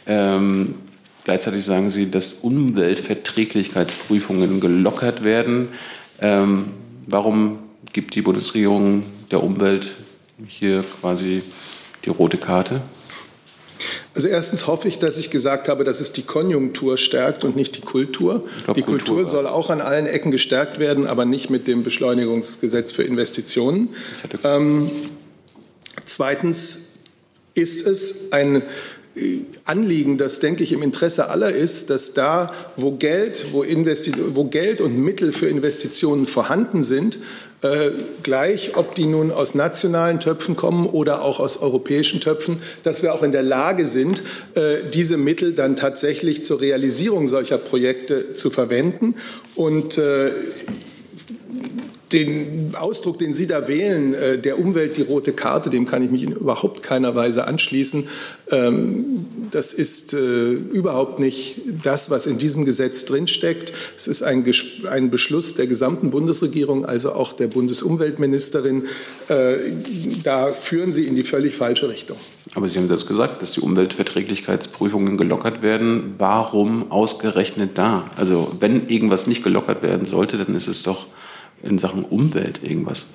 Ähm, 0.07 0.77
gleichzeitig 1.25 1.63
sagen 1.65 1.91
Sie, 1.91 2.11
dass 2.11 2.33
Umweltverträglichkeitsprüfungen 2.35 4.61
gelockert 4.61 5.25
werden. 5.25 5.69
Ähm, 6.23 6.69
warum 7.07 7.59
gibt 7.93 8.15
die 8.15 8.23
Bundesregierung 8.23 9.03
der 9.31 9.43
Umwelt 9.43 9.95
hier 10.47 10.85
quasi 11.01 11.43
die 12.07 12.11
rote 12.11 12.39
Karte? 12.39 12.81
Also 14.15 14.29
erstens 14.29 14.67
hoffe 14.67 14.89
ich, 14.89 14.99
dass 14.99 15.19
ich 15.19 15.31
gesagt 15.31 15.69
habe, 15.69 15.85
dass 15.85 16.01
es 16.01 16.13
die 16.13 16.23
Konjunktur 16.23 16.97
stärkt 16.97 17.45
und 17.45 17.55
nicht 17.55 17.77
die 17.77 17.83
Kultur. 17.83 18.45
Glaub, 18.65 18.75
die 18.75 18.83
Kultur, 18.83 19.17
Kultur 19.17 19.25
soll 19.27 19.47
auch 19.47 19.69
an 19.69 19.83
allen 19.83 20.07
Ecken 20.07 20.31
gestärkt 20.31 20.79
werden, 20.79 21.07
aber 21.07 21.27
nicht 21.27 21.51
mit 21.51 21.69
dem 21.69 21.83
Beschleunigungsgesetz 21.83 22.93
für 22.93 23.03
Investitionen. 23.03 23.91
Ähm, 24.43 24.91
zweitens 26.07 26.93
ist 27.53 27.87
es 27.87 28.33
ein 28.33 28.63
Anliegen, 29.65 30.19
das, 30.19 30.41
denke 30.41 30.63
ich, 30.63 30.73
im 30.73 30.83
Interesse 30.83 31.31
aller 31.31 31.51
ist, 31.51 31.89
dass 31.89 32.13
da, 32.13 32.53
wo 32.77 32.93
Geld, 32.93 33.47
wo, 33.53 33.65
wo 33.65 34.45
Geld 34.45 34.83
und 34.83 34.99
Mittel 34.99 35.33
für 35.33 35.49
Investitionen 35.49 36.27
vorhanden 36.27 36.83
sind, 36.83 37.19
äh, 37.67 37.91
gleich, 38.23 38.77
ob 38.77 38.95
die 38.95 39.07
nun 39.07 39.31
aus 39.31 39.55
nationalen 39.55 40.21
Töpfen 40.21 40.57
kommen 40.57 40.87
oder 40.87 41.23
auch 41.23 41.41
aus 41.41 41.59
europäischen 41.59 42.21
Töpfen, 42.21 42.61
dass 42.83 43.03
wir 43.03 43.13
auch 43.15 43.23
in 43.23 43.33
der 43.33 43.43
Lage 43.43 43.85
sind, 43.85 44.23
äh, 44.55 44.79
diese 44.93 45.17
Mittel 45.17 45.53
dann 45.53 45.77
tatsächlich 45.77 46.45
zur 46.45 46.61
Realisierung 46.61 47.27
solcher 47.27 47.59
Projekte 47.59 48.35
zu 48.35 48.51
verwenden. 48.51 49.17
Und 49.55 49.99
äh, 49.99 50.31
den 52.13 52.75
Ausdruck, 52.79 53.19
den 53.19 53.33
Sie 53.33 53.47
da 53.47 53.67
wählen, 53.67 54.15
äh, 54.15 54.39
der 54.39 54.59
Umwelt 54.59 54.97
die 54.97 55.03
rote 55.03 55.33
Karte, 55.33 55.71
dem 55.71 55.87
kann 55.87 56.05
ich 56.05 56.11
mich 56.11 56.23
in 56.23 56.33
überhaupt 56.33 56.83
keiner 56.83 57.15
Weise 57.17 57.47
anschließen. 57.47 58.09
Ähm, 58.51 59.27
das 59.51 59.73
ist 59.73 60.15
äh, 60.15 60.53
überhaupt 60.53 61.19
nicht 61.19 61.61
das, 61.83 62.11
was 62.11 62.27
in 62.27 62.39
diesem 62.39 62.65
Gesetz 62.65 63.07
drinsteckt. 63.07 63.73
Es 63.97 64.07
ist 64.07 64.23
ein, 64.23 64.45
Beschluss 65.11 65.55
der 65.55 65.67
gesamten 65.67 66.11
Bundesregierung, 66.11 66.85
also 66.85 67.13
auch 67.13 67.33
der 67.33 67.49
Bundesumweltministerin. 67.49 68.85
Äh, 69.29 69.57
da 70.23 70.53
führen 70.53 70.93
Sie 70.93 71.07
in 71.07 71.17
die 71.17 71.25
völlig 71.25 71.55
falsche 71.55 71.89
Richtung. 71.89 72.17
Aber 72.55 72.69
Sie 72.69 72.79
haben 72.79 72.87
selbst 72.87 73.09
gesagt, 73.09 73.43
dass 73.43 73.53
die 73.53 73.61
Umweltverträglichkeitsprüfungen 73.61 75.17
gelockert 75.17 75.63
werden. 75.63 76.15
Warum 76.19 76.93
ausgerechnet 76.93 77.71
da? 77.75 78.11
Also 78.17 78.53
wenn 78.61 78.89
irgendwas 78.89 79.27
nicht 79.27 79.43
gelockert 79.43 79.83
werden 79.83 80.07
sollte, 80.07 80.39
dann 80.39 80.55
ist 80.55 80.69
es 80.69 80.85
doch 80.85 81.07
in 81.67 81.79
Sachen 81.79 82.05
Umwelt 82.05 82.61
irgendwas? 82.63 83.07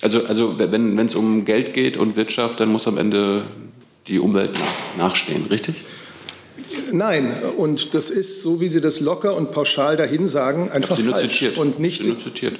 Also, 0.00 0.24
also 0.24 0.58
wenn 0.58 0.98
es 0.98 1.14
um 1.14 1.44
Geld 1.44 1.72
geht 1.72 1.96
und 1.96 2.16
Wirtschaft, 2.16 2.60
dann 2.60 2.68
muss 2.68 2.86
am 2.86 2.98
Ende 2.98 3.42
die 4.06 4.18
Umwelt 4.20 4.52
nachstehen, 4.96 5.46
richtig? 5.46 5.74
Nein, 6.92 7.34
und 7.56 7.94
das 7.94 8.10
ist, 8.10 8.42
so 8.42 8.60
wie 8.60 8.68
Sie 8.68 8.80
das 8.80 9.00
locker 9.00 9.36
und 9.36 9.50
pauschal 9.50 9.96
dahin 9.96 10.26
sagen, 10.26 10.70
einfach 10.70 10.96
Sie 10.96 11.02
falsch. 11.02 11.32
Zitiert. 11.32 11.58
Und 11.58 11.80
nicht 11.80 12.02
Sie 12.02 12.10
nur 12.10 12.18
zitiert. 12.18 12.54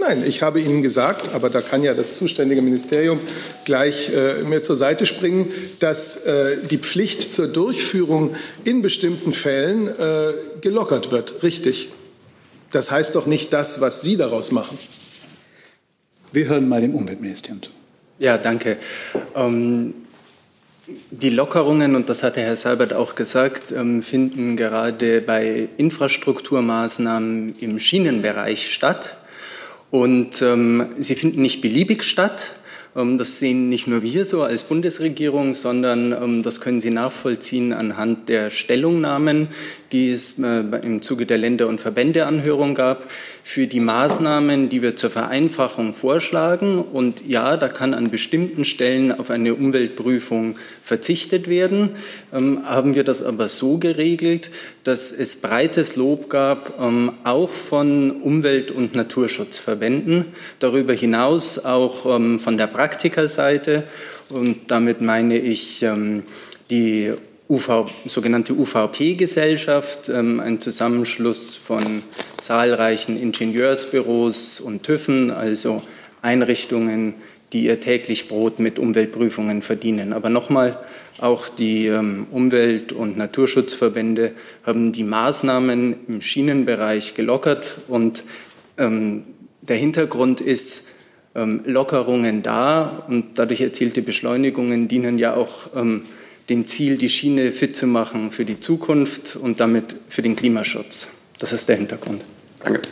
Nein, 0.00 0.24
ich 0.26 0.40
habe 0.40 0.60
Ihnen 0.60 0.82
gesagt, 0.82 1.34
aber 1.34 1.50
da 1.50 1.60
kann 1.60 1.84
ja 1.84 1.92
das 1.92 2.16
zuständige 2.16 2.62
Ministerium 2.62 3.20
gleich 3.66 4.08
äh, 4.08 4.42
mir 4.44 4.62
zur 4.62 4.74
Seite 4.74 5.04
springen, 5.04 5.52
dass 5.78 6.24
äh, 6.24 6.56
die 6.68 6.78
Pflicht 6.78 7.32
zur 7.32 7.48
Durchführung 7.48 8.34
in 8.64 8.80
bestimmten 8.80 9.32
Fällen 9.32 9.88
äh, 9.88 10.32
gelockert 10.62 11.10
wird. 11.10 11.42
Richtig. 11.42 11.90
Das 12.70 12.90
heißt 12.90 13.14
doch 13.14 13.26
nicht 13.26 13.52
das, 13.52 13.80
was 13.80 14.02
Sie 14.02 14.16
daraus 14.16 14.52
machen. 14.52 14.78
Wir 16.32 16.46
hören 16.46 16.68
mal 16.68 16.80
dem 16.80 16.94
Umweltministerium 16.94 17.62
zu. 17.62 17.70
Ja, 18.18 18.38
danke. 18.38 18.76
Ähm, 19.34 19.94
die 21.10 21.30
Lockerungen, 21.30 21.96
und 21.96 22.08
das 22.08 22.22
hatte 22.22 22.40
Herr 22.40 22.56
Seibert 22.56 22.92
auch 22.92 23.14
gesagt, 23.14 23.72
ähm, 23.72 24.02
finden 24.02 24.56
gerade 24.56 25.20
bei 25.20 25.68
Infrastrukturmaßnahmen 25.76 27.56
im 27.58 27.80
Schienenbereich 27.80 28.72
statt. 28.72 29.16
Und 29.90 30.40
ähm, 30.42 30.86
sie 31.00 31.16
finden 31.16 31.42
nicht 31.42 31.60
beliebig 31.60 32.04
statt, 32.04 32.54
Ähm, 32.96 33.18
das 33.18 33.38
sehen 33.38 33.68
nicht 33.68 33.86
nur 33.86 34.02
wir 34.02 34.24
so 34.24 34.42
als 34.42 34.64
Bundesregierung, 34.64 35.54
sondern 35.54 36.12
ähm, 36.12 36.42
das 36.42 36.60
können 36.60 36.80
Sie 36.80 36.90
nachvollziehen 36.90 37.72
anhand 37.72 38.28
der 38.28 38.50
Stellungnahmen, 38.50 39.48
die 39.92 40.10
es 40.10 40.38
äh, 40.38 40.60
im 40.82 41.02
Zuge 41.02 41.26
der 41.26 41.38
Länder- 41.38 41.66
und 41.66 41.80
Verbändeanhörung 41.80 42.74
gab, 42.74 43.10
für 43.42 43.66
die 43.66 43.80
Maßnahmen, 43.80 44.68
die 44.68 44.82
wir 44.82 44.94
zur 44.94 45.10
Vereinfachung 45.10 45.92
vorschlagen. 45.92 46.82
Und 46.82 47.22
ja, 47.26 47.56
da 47.56 47.68
kann 47.68 47.94
an 47.94 48.10
bestimmten 48.10 48.64
Stellen 48.64 49.12
auf 49.12 49.30
eine 49.30 49.54
Umweltprüfung 49.54 50.54
verzichtet 50.82 51.48
werden. 51.48 51.90
Ähm, 52.32 52.60
haben 52.64 52.94
wir 52.94 53.04
das 53.04 53.22
aber 53.22 53.48
so 53.48 53.78
geregelt, 53.78 54.50
dass 54.84 55.12
es 55.12 55.36
breites 55.36 55.96
Lob 55.96 56.30
gab, 56.30 56.80
ähm, 56.80 57.12
auch 57.24 57.50
von 57.50 58.10
Umwelt- 58.22 58.70
und 58.70 58.94
Naturschutzverbänden, 58.94 60.26
darüber 60.60 60.92
hinaus 60.92 61.64
auch 61.64 62.16
ähm, 62.16 62.38
von 62.38 62.56
der 62.56 62.68
Praktikerseite. 62.68 63.82
Und 64.28 64.70
damit 64.70 65.00
meine 65.00 65.36
ich 65.38 65.84
die 66.70 67.12
UV, 67.50 67.86
sogenannte 68.06 68.54
UVP-Gesellschaft, 68.54 70.08
ähm, 70.08 70.38
ein 70.38 70.60
Zusammenschluss 70.60 71.56
von 71.56 72.04
zahlreichen 72.40 73.18
Ingenieursbüros 73.18 74.60
und 74.60 74.84
TÜVen, 74.84 75.32
also 75.32 75.82
Einrichtungen, 76.22 77.14
die 77.52 77.64
ihr 77.64 77.80
täglich 77.80 78.28
Brot 78.28 78.60
mit 78.60 78.78
Umweltprüfungen 78.78 79.62
verdienen. 79.62 80.12
Aber 80.12 80.30
nochmal, 80.30 80.78
auch 81.18 81.48
die 81.48 81.88
ähm, 81.88 82.28
Umwelt- 82.30 82.92
und 82.92 83.16
Naturschutzverbände 83.16 84.32
haben 84.64 84.92
die 84.92 85.02
Maßnahmen 85.02 85.96
im 86.06 86.20
Schienenbereich 86.20 87.14
gelockert 87.14 87.78
und 87.88 88.22
ähm, 88.78 89.24
der 89.60 89.76
Hintergrund 89.76 90.40
ist, 90.40 90.90
Lockerungen 91.32 92.42
da 92.42 93.04
und 93.08 93.38
dadurch 93.38 93.60
erzielte 93.60 94.02
Beschleunigungen 94.02 94.88
dienen 94.88 95.16
ja 95.16 95.36
auch 95.36 95.70
dem 96.50 96.66
Ziel, 96.66 96.98
die 96.98 97.08
Schiene 97.08 97.52
fit 97.52 97.76
zu 97.76 97.86
machen 97.86 98.32
für 98.32 98.44
die 98.44 98.60
Zukunft 98.60 99.36
und 99.36 99.60
damit 99.60 99.96
für 100.08 100.20
den 100.20 100.36
Klimaschutz. 100.36 101.08
Das 101.38 101.52
ist 101.52 101.68
der 101.68 101.76
Hintergrund. 101.76 102.22
Danke. 102.58 102.82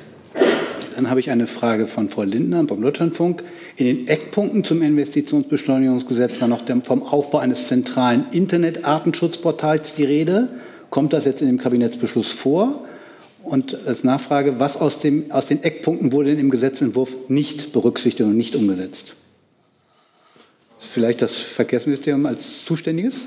Dann 0.95 1.11
habe 1.11 1.21
ich 1.21 1.31
eine 1.31 1.47
Frage 1.47 1.87
von 1.87 2.09
Frau 2.09 2.23
Lindner 2.23 2.67
vom 2.67 2.81
Deutschlandfunk. 2.81 3.45
In 3.77 3.87
den 3.87 4.09
Eckpunkten 4.09 4.65
zum 4.65 4.83
Investitionsbeschleunigungsgesetz 4.83 6.41
war 6.41 6.49
noch 6.49 6.63
vom 6.85 7.03
Aufbau 7.03 7.39
eines 7.39 7.69
zentralen 7.69 8.27
Internet-Artenschutzportals 8.33 9.95
die 9.95 10.05
Rede. 10.05 10.49
Kommt 10.91 11.13
das 11.13 11.25
jetzt 11.25 11.41
in 11.41 11.49
dem 11.49 11.59
Kabinettsbeschluss 11.59 12.33
vor? 12.33 12.85
Und 13.43 13.87
als 13.87 14.03
Nachfrage, 14.03 14.59
was 14.59 14.77
aus, 14.77 14.99
dem, 14.99 15.31
aus 15.31 15.47
den 15.47 15.63
Eckpunkten 15.63 16.13
wurde 16.13 16.31
denn 16.31 16.41
im 16.41 16.51
Gesetzentwurf 16.51 17.15
nicht 17.29 17.73
berücksichtigt 17.73 18.27
und 18.27 18.37
nicht 18.37 18.57
umgesetzt? 18.57 19.15
Vielleicht 20.79 21.23
das 21.23 21.35
Verkehrsministerium 21.35 22.27
als 22.27 22.65
Zuständiges? 22.65 23.27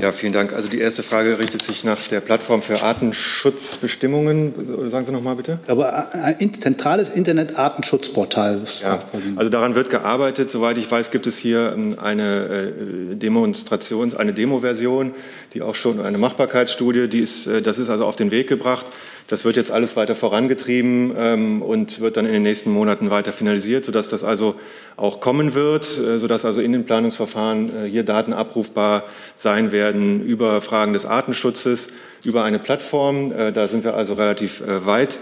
Ja, 0.00 0.12
vielen 0.12 0.32
Dank. 0.32 0.52
Also 0.52 0.68
die 0.68 0.80
erste 0.80 1.02
Frage 1.02 1.38
richtet 1.38 1.62
sich 1.62 1.84
nach 1.84 2.08
der 2.08 2.20
Plattform 2.20 2.62
für 2.62 2.82
Artenschutzbestimmungen. 2.82 4.90
Sagen 4.90 5.06
Sie 5.06 5.12
noch 5.12 5.22
mal 5.22 5.36
bitte. 5.36 5.58
Aber 5.66 6.14
ein 6.14 6.54
zentrales 6.54 7.10
Internet-Artenschutzportal. 7.10 8.62
Ja, 8.82 9.04
also 9.36 9.50
daran 9.50 9.74
wird 9.74 9.90
gearbeitet. 9.90 10.50
Soweit 10.50 10.78
ich 10.78 10.90
weiß, 10.90 11.10
gibt 11.10 11.26
es 11.26 11.38
hier 11.38 11.74
ähm, 11.76 11.98
eine 11.98 12.72
äh, 13.12 13.16
Demonstration, 13.16 14.16
eine 14.16 14.32
Demo-Version, 14.32 15.12
die 15.54 15.62
auch 15.62 15.74
schon 15.74 16.00
eine 16.00 16.18
Machbarkeitsstudie, 16.18 17.08
die 17.08 17.20
ist, 17.20 17.46
äh, 17.46 17.60
das 17.60 17.78
ist 17.78 17.90
also 17.90 18.06
auf 18.06 18.16
den 18.16 18.30
Weg 18.30 18.48
gebracht. 18.48 18.86
Das 19.30 19.44
wird 19.44 19.54
jetzt 19.54 19.70
alles 19.70 19.94
weiter 19.94 20.16
vorangetrieben 20.16 21.14
ähm, 21.16 21.62
und 21.62 22.00
wird 22.00 22.16
dann 22.16 22.26
in 22.26 22.32
den 22.32 22.42
nächsten 22.42 22.72
Monaten 22.72 23.10
weiter 23.10 23.30
finalisiert, 23.30 23.84
sodass 23.84 24.08
das 24.08 24.24
also 24.24 24.56
auch 24.96 25.20
kommen 25.20 25.54
wird, 25.54 25.86
äh, 25.98 26.18
sodass 26.18 26.44
also 26.44 26.60
in 26.60 26.72
den 26.72 26.84
Planungsverfahren 26.84 27.84
hier 27.86 28.02
Daten 28.02 28.32
abrufbar 28.32 29.04
sein 29.36 29.70
werden 29.70 30.20
über 30.20 30.60
Fragen 30.60 30.94
des 30.94 31.06
Artenschutzes, 31.06 31.90
über 32.24 32.42
eine 32.42 32.58
Plattform. 32.58 33.32
Da 33.54 33.68
sind 33.68 33.84
wir 33.84 33.94
also 33.94 34.14
relativ 34.14 34.62
weit 34.66 35.20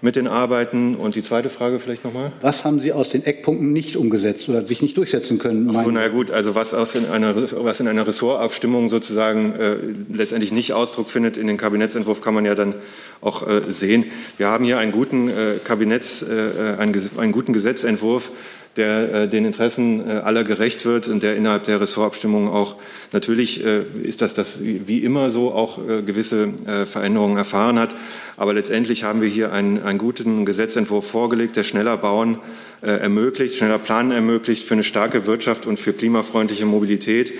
mit 0.00 0.16
den 0.16 0.26
Arbeiten. 0.26 0.94
Und 0.94 1.14
die 1.14 1.22
zweite 1.22 1.48
Frage 1.48 1.78
vielleicht 1.78 2.04
nochmal. 2.04 2.32
Was 2.40 2.64
haben 2.64 2.80
Sie 2.80 2.92
aus 2.92 3.08
den 3.08 3.24
Eckpunkten 3.24 3.72
nicht 3.72 3.96
umgesetzt 3.96 4.48
oder 4.48 4.66
sich 4.66 4.82
nicht 4.82 4.96
durchsetzen 4.96 5.38
können? 5.38 5.70
Ach 5.74 5.84
so, 5.84 5.90
na 5.90 6.08
gut, 6.08 6.30
also 6.30 6.54
was, 6.54 6.74
aus 6.74 6.94
in 6.94 7.06
einer, 7.06 7.34
was 7.36 7.80
in 7.80 7.88
einer 7.88 8.06
Ressortabstimmung 8.06 8.88
sozusagen 8.88 9.52
äh, 9.54 9.76
letztendlich 10.12 10.52
nicht 10.52 10.72
Ausdruck 10.72 11.10
findet 11.10 11.36
in 11.36 11.46
den 11.46 11.56
Kabinettsentwurf, 11.56 12.20
kann 12.20 12.34
man 12.34 12.44
ja 12.44 12.54
dann 12.54 12.74
auch 13.20 13.46
äh, 13.46 13.62
sehen. 13.68 14.04
Wir 14.36 14.48
haben 14.48 14.64
hier 14.64 14.78
einen 14.78 14.92
guten 14.92 15.28
äh, 15.28 15.54
Kabinetts, 15.64 16.22
äh, 16.22 16.76
einen, 16.78 17.10
einen 17.16 17.32
guten 17.32 17.52
Gesetzentwurf, 17.52 18.30
der 18.76 19.14
äh, 19.14 19.28
den 19.28 19.44
Interessen 19.44 20.08
äh, 20.08 20.12
aller 20.12 20.44
gerecht 20.44 20.84
wird 20.84 21.08
und 21.08 21.22
der 21.22 21.36
innerhalb 21.36 21.64
der 21.64 21.80
Ressortabstimmung 21.80 22.48
auch 22.48 22.76
natürlich 23.12 23.64
äh, 23.64 23.82
ist 24.02 24.22
das, 24.22 24.34
das 24.34 24.58
wie 24.60 24.98
immer 24.98 25.30
so 25.30 25.52
auch 25.52 25.78
äh, 25.78 26.02
gewisse 26.02 26.52
äh, 26.66 26.86
Veränderungen 26.86 27.36
erfahren 27.36 27.78
hat. 27.78 27.94
Aber 28.36 28.52
letztendlich 28.52 29.04
haben 29.04 29.22
wir 29.22 29.28
hier 29.28 29.52
einen, 29.52 29.82
einen 29.82 29.98
guten 29.98 30.44
Gesetzentwurf 30.44 31.08
vorgelegt, 31.08 31.56
der 31.56 31.62
schneller 31.62 31.96
bauen 31.96 32.38
äh, 32.82 32.90
ermöglicht, 32.90 33.56
schneller 33.56 33.78
planen 33.78 34.12
ermöglicht 34.12 34.66
für 34.66 34.74
eine 34.74 34.84
starke 34.84 35.26
Wirtschaft 35.26 35.66
und 35.66 35.78
für 35.78 35.92
klimafreundliche 35.92 36.66
Mobilität. 36.66 37.32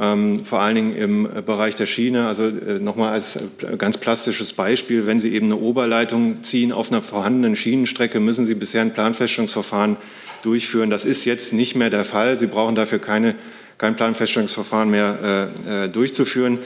Ähm, 0.00 0.44
vor 0.44 0.60
allen 0.60 0.76
Dingen 0.76 0.96
im 0.96 1.28
Bereich 1.44 1.74
der 1.74 1.86
Schiene. 1.86 2.28
Also 2.28 2.44
äh, 2.44 2.78
nochmal 2.78 3.12
als 3.12 3.34
äh, 3.34 3.76
ganz 3.76 3.98
plastisches 3.98 4.52
Beispiel, 4.52 5.06
wenn 5.06 5.18
Sie 5.18 5.32
eben 5.32 5.46
eine 5.46 5.56
Oberleitung 5.56 6.42
ziehen 6.42 6.70
auf 6.70 6.92
einer 6.92 7.02
vorhandenen 7.02 7.56
Schienenstrecke, 7.56 8.20
müssen 8.20 8.46
Sie 8.46 8.54
bisher 8.54 8.82
ein 8.82 8.92
Planfeststellungsverfahren 8.92 9.96
durchführen. 10.42 10.90
Das 10.90 11.04
ist 11.04 11.24
jetzt 11.24 11.52
nicht 11.52 11.74
mehr 11.74 11.90
der 11.90 12.04
Fall. 12.04 12.38
Sie 12.38 12.46
brauchen 12.46 12.76
dafür 12.76 13.00
keine, 13.00 13.34
kein 13.76 13.96
Planfeststellungsverfahren 13.96 14.88
mehr 14.88 15.50
äh, 15.66 15.86
äh, 15.86 15.88
durchzuführen. 15.88 16.60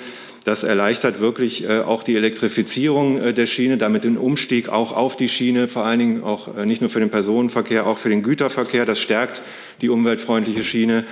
Das 0.44 0.64
erleichtert 0.64 1.20
wirklich 1.20 1.64
äh, 1.64 1.80
auch 1.80 2.02
die 2.02 2.16
Elektrifizierung 2.16 3.18
äh, 3.18 3.32
der 3.32 3.46
Schiene, 3.46 3.78
damit 3.78 4.04
den 4.04 4.16
Umstieg 4.16 4.68
auch 4.68 4.92
auf 4.92 5.16
die 5.16 5.28
Schiene, 5.28 5.68
vor 5.68 5.84
allen 5.84 6.00
Dingen 6.00 6.24
auch 6.24 6.56
äh, 6.56 6.66
nicht 6.66 6.80
nur 6.80 6.90
für 6.90 7.00
den 7.00 7.10
Personenverkehr, 7.10 7.86
auch 7.86 7.96
für 7.96 8.08
den 8.08 8.22
Güterverkehr. 8.22 8.84
Das 8.84 8.98
stärkt 8.98 9.40
die 9.80 9.88
umweltfreundliche 9.88 10.64
Schiene. 10.64 11.04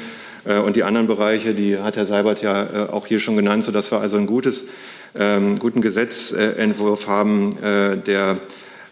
Äh, 0.45 0.59
und 0.59 0.77
die 0.77 0.85
anderen 0.85 1.07
Bereiche, 1.07 1.55
die 1.55 1.79
hat 1.79 1.97
Herr 1.97 2.07
Seibert 2.07 2.43
ja 2.43 2.91
auch 2.93 3.07
hier 3.07 3.21
schon 3.21 3.37
genannt, 3.37 3.65
sodass 3.65 3.91
wir 3.91 4.01
also 4.01 4.17
einen 4.17 4.27
gutes, 4.27 4.65
ähm, 5.15 5.59
guten 5.59 5.81
Gesetzentwurf 5.81 7.07
haben, 7.07 7.57
der 7.61 8.39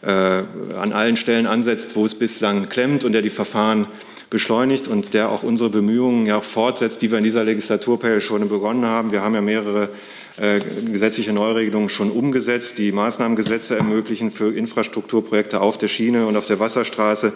äh, 0.00 0.42
an 0.76 0.92
allen 0.92 1.16
Stellen 1.16 1.46
ansetzt, 1.46 1.96
wo 1.96 2.04
es 2.04 2.14
bislang 2.14 2.68
klemmt 2.68 3.02
und 3.02 3.12
der 3.12 3.22
die 3.22 3.30
Verfahren 3.30 3.88
beschleunigt 4.30 4.86
und 4.86 5.14
der 5.14 5.30
auch 5.30 5.42
unsere 5.42 5.70
Bemühungen 5.70 6.26
ja 6.26 6.36
auch 6.36 6.44
fortsetzt, 6.44 7.02
die 7.02 7.10
wir 7.10 7.18
in 7.18 7.24
dieser 7.24 7.44
Legislaturperiode 7.44 8.20
schon 8.20 8.48
begonnen 8.48 8.86
haben. 8.86 9.10
Wir 9.10 9.22
haben 9.22 9.34
ja 9.34 9.40
mehrere 9.40 9.88
äh, 10.40 10.60
gesetzliche 10.92 11.32
Neuregelungen 11.32 11.88
schon 11.88 12.10
umgesetzt, 12.10 12.78
die 12.78 12.92
Maßnahmengesetze 12.92 13.76
ermöglichen 13.76 14.30
für 14.30 14.54
Infrastrukturprojekte 14.54 15.60
auf 15.60 15.78
der 15.78 15.88
Schiene 15.88 16.26
und 16.26 16.36
auf 16.36 16.46
der 16.46 16.60
Wasserstraße, 16.60 17.32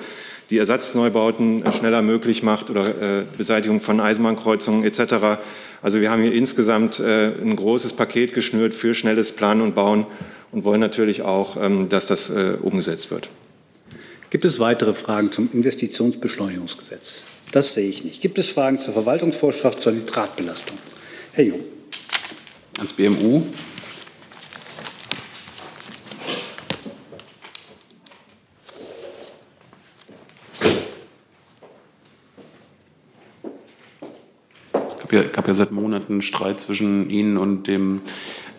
die 0.51 0.59
Ersatzneubauten 0.59 1.65
schneller 1.73 2.03
möglich 2.03 2.43
macht 2.43 2.71
oder 2.71 3.21
äh, 3.21 3.25
Beseitigung 3.37 3.81
von 3.81 4.01
Eisenbahnkreuzungen 4.01 4.85
etc. 4.85 5.41
Also 5.83 6.01
wir 6.01 6.11
haben 6.11 6.23
hier 6.23 6.33
insgesamt 6.33 7.01
äh, 7.01 7.33
ein 7.33 7.57
großes 7.57 7.95
Paket 7.95 8.35
geschnürt 8.35 8.75
für 8.75 8.95
schnelles 8.95 9.33
Planen 9.33 9.63
und 9.63 9.75
Bauen 9.75 10.07
und 10.53 10.65
wollen 10.65 10.81
natürlich 10.81 11.23
auch, 11.23 11.57
ähm, 11.57 11.89
dass 11.89 12.07
das 12.07 12.31
äh, 12.31 12.57
umgesetzt 12.61 13.11
wird. 13.11 13.29
Gibt 14.31 14.45
es 14.45 14.61
weitere 14.61 14.95
Fragen 14.95 15.33
zum 15.33 15.51
Investitionsbeschleunigungsgesetz? 15.53 17.25
Das 17.51 17.75
sehe 17.75 17.89
ich 17.89 18.05
nicht. 18.05 18.21
Gibt 18.23 18.39
es 18.39 18.49
Fragen 18.49 18.81
zur 18.81 18.95
Verwaltungsvorschrift 18.95 19.83
zur 19.83 19.93
Nitratbelastung? 19.93 20.79
Herr 21.33 21.45
Jung. 21.45 21.61
Ans 22.79 22.93
BMU. 22.93 23.43
Es 34.73 35.33
gab 35.33 35.47
ja, 35.47 35.55
seit 35.55 35.73
Monaten 35.73 36.23
Streit 36.23 36.61
zwischen 36.61 37.11
Ihnen 37.11 37.37
und 37.37 37.67
dem 37.67 38.01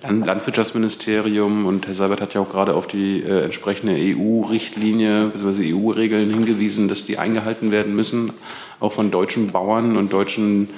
Landwirtschaftsministerium 0.03 1.65
und 1.65 1.87
Herr 1.87 1.93
Seibert 1.93 2.21
hat 2.21 2.33
ja 2.33 2.41
auch 2.41 2.49
gerade 2.49 2.75
auf 2.75 2.87
die 2.87 3.23
äh, 3.23 3.45
entsprechende 3.45 3.93
EU-Richtlinie 3.93 5.29
bzw. 5.29 5.73
EU-Regeln 5.73 6.29
hingewiesen, 6.29 6.89
dass 6.89 7.05
die 7.05 7.17
eingehalten 7.17 7.71
werden 7.71 7.95
müssen, 7.95 8.33
auch 8.81 8.91
von 8.91 9.11
deutschen 9.11 9.51
Bauern 9.51 9.95
und 9.95 10.11
deutschen 10.11 10.69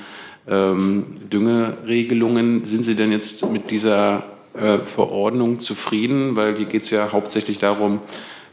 ähm, 0.47 1.05
Düngeregelungen. 1.31 2.65
Sind 2.65 2.83
Sie 2.83 2.95
denn 2.95 3.11
jetzt 3.11 3.49
mit 3.49 3.71
dieser 3.71 4.23
äh, 4.53 4.77
Verordnung 4.79 5.59
zufrieden? 5.59 6.35
Weil 6.35 6.55
hier 6.57 6.65
geht 6.65 6.83
es 6.83 6.89
ja 6.89 7.11
hauptsächlich 7.11 7.57
darum, 7.57 7.99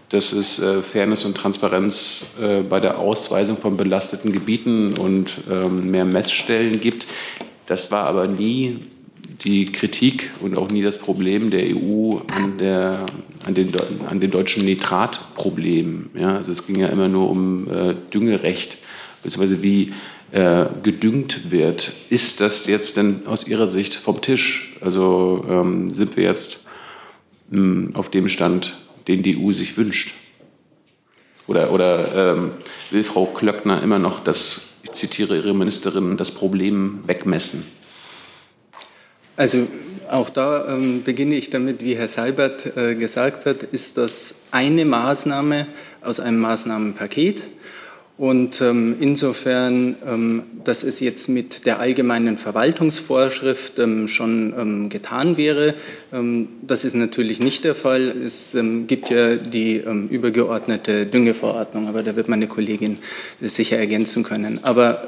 dass 0.08 0.32
es 0.32 0.58
äh, 0.58 0.82
Fairness 0.82 1.24
und 1.24 1.36
Transparenz 1.36 2.26
äh, 2.40 2.60
bei 2.62 2.80
der 2.80 2.98
Ausweisung 2.98 3.56
von 3.56 3.76
belasteten 3.76 4.32
Gebieten 4.32 4.98
und 4.98 5.38
ähm, 5.50 5.90
mehr 5.90 6.04
Messstellen 6.04 6.80
gibt. 6.80 7.06
Das 7.66 7.90
war 7.90 8.06
aber 8.06 8.26
nie 8.26 8.80
die 9.44 9.64
Kritik 9.64 10.30
und 10.40 10.56
auch 10.56 10.68
nie 10.68 10.82
das 10.82 10.98
Problem 10.98 11.50
der 11.50 11.64
EU 11.64 12.18
an, 12.36 12.58
der, 12.58 12.98
an, 13.46 13.54
den, 13.54 13.72
an 14.06 14.20
dem 14.20 14.30
deutschen 14.30 14.64
Nitratproblem. 14.64 16.10
Ja, 16.14 16.36
also 16.36 16.52
es 16.52 16.66
ging 16.66 16.78
ja 16.78 16.88
immer 16.88 17.08
nur 17.08 17.30
um 17.30 17.68
äh, 17.68 17.94
Düngerecht, 18.12 18.78
beziehungsweise 19.22 19.62
wie 19.62 19.92
äh, 20.32 20.64
gedüngt 20.82 21.50
wird. 21.50 21.92
Ist 22.08 22.40
das 22.40 22.66
jetzt 22.66 22.96
denn 22.96 23.26
aus 23.26 23.46
Ihrer 23.46 23.68
Sicht 23.68 23.94
vom 23.94 24.20
Tisch? 24.22 24.74
Also 24.80 25.44
ähm, 25.48 25.92
sind 25.92 26.16
wir 26.16 26.24
jetzt 26.24 26.60
mh, 27.50 27.58
hm, 27.58 27.96
auf 27.96 28.10
dem 28.10 28.28
Stand, 28.28 28.78
den 29.08 29.22
die 29.22 29.36
EU 29.36 29.52
sich 29.52 29.76
wünscht? 29.76 30.14
Oder, 31.46 31.70
oder 31.70 32.34
ähm, 32.34 32.52
will 32.90 33.04
Frau 33.04 33.26
Klöckner 33.26 33.82
immer 33.82 33.98
noch 33.98 34.20
das, 34.20 34.62
ich 34.82 34.92
zitiere 34.92 35.36
Ihre 35.36 35.52
Ministerin, 35.52 36.16
das 36.16 36.30
Problem 36.30 37.00
wegmessen? 37.06 37.66
Also 39.36 39.66
auch 40.10 40.30
da 40.30 40.66
ähm, 40.68 41.02
beginne 41.02 41.34
ich 41.34 41.50
damit, 41.50 41.82
wie 41.82 41.96
Herr 41.96 42.08
Seibert 42.08 42.76
äh, 42.76 42.94
gesagt 42.94 43.44
hat, 43.44 43.64
ist 43.64 43.98
das 43.98 44.36
eine 44.50 44.84
Maßnahme 44.84 45.66
aus 46.00 46.20
einem 46.20 46.38
Maßnahmenpaket. 46.40 47.44
Und 48.18 48.60
ähm, 48.60 48.96
insofern, 49.00 49.96
ähm, 50.06 50.42
dass 50.64 50.82
es 50.82 51.00
jetzt 51.00 51.28
mit 51.28 51.64
der 51.64 51.80
allgemeinen 51.80 52.36
Verwaltungsvorschrift 52.36 53.78
ähm, 53.78 54.06
schon 54.06 54.52
ähm, 54.56 54.88
getan 54.90 55.38
wäre, 55.38 55.74
ähm, 56.12 56.48
das 56.60 56.84
ist 56.84 56.94
natürlich 56.94 57.40
nicht 57.40 57.64
der 57.64 57.74
Fall. 57.74 58.10
Es 58.10 58.54
ähm, 58.54 58.86
gibt 58.86 59.08
ja 59.08 59.36
die 59.36 59.82
übergeordnete 60.10 61.06
Düngeverordnung, 61.06 61.88
aber 61.88 62.02
da 62.02 62.14
wird 62.14 62.28
meine 62.28 62.48
Kollegin 62.48 62.98
sicher 63.40 63.78
ergänzen 63.78 64.22
können. 64.22 64.62
Aber 64.62 65.06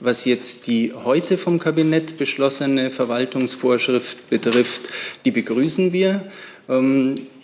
was 0.00 0.24
jetzt 0.24 0.66
die 0.66 0.92
heute 0.92 1.38
vom 1.38 1.58
Kabinett 1.58 2.18
beschlossene 2.18 2.90
Verwaltungsvorschrift 2.90 4.28
betrifft, 4.28 4.82
die 5.24 5.30
begrüßen 5.30 5.92
wir 5.92 6.24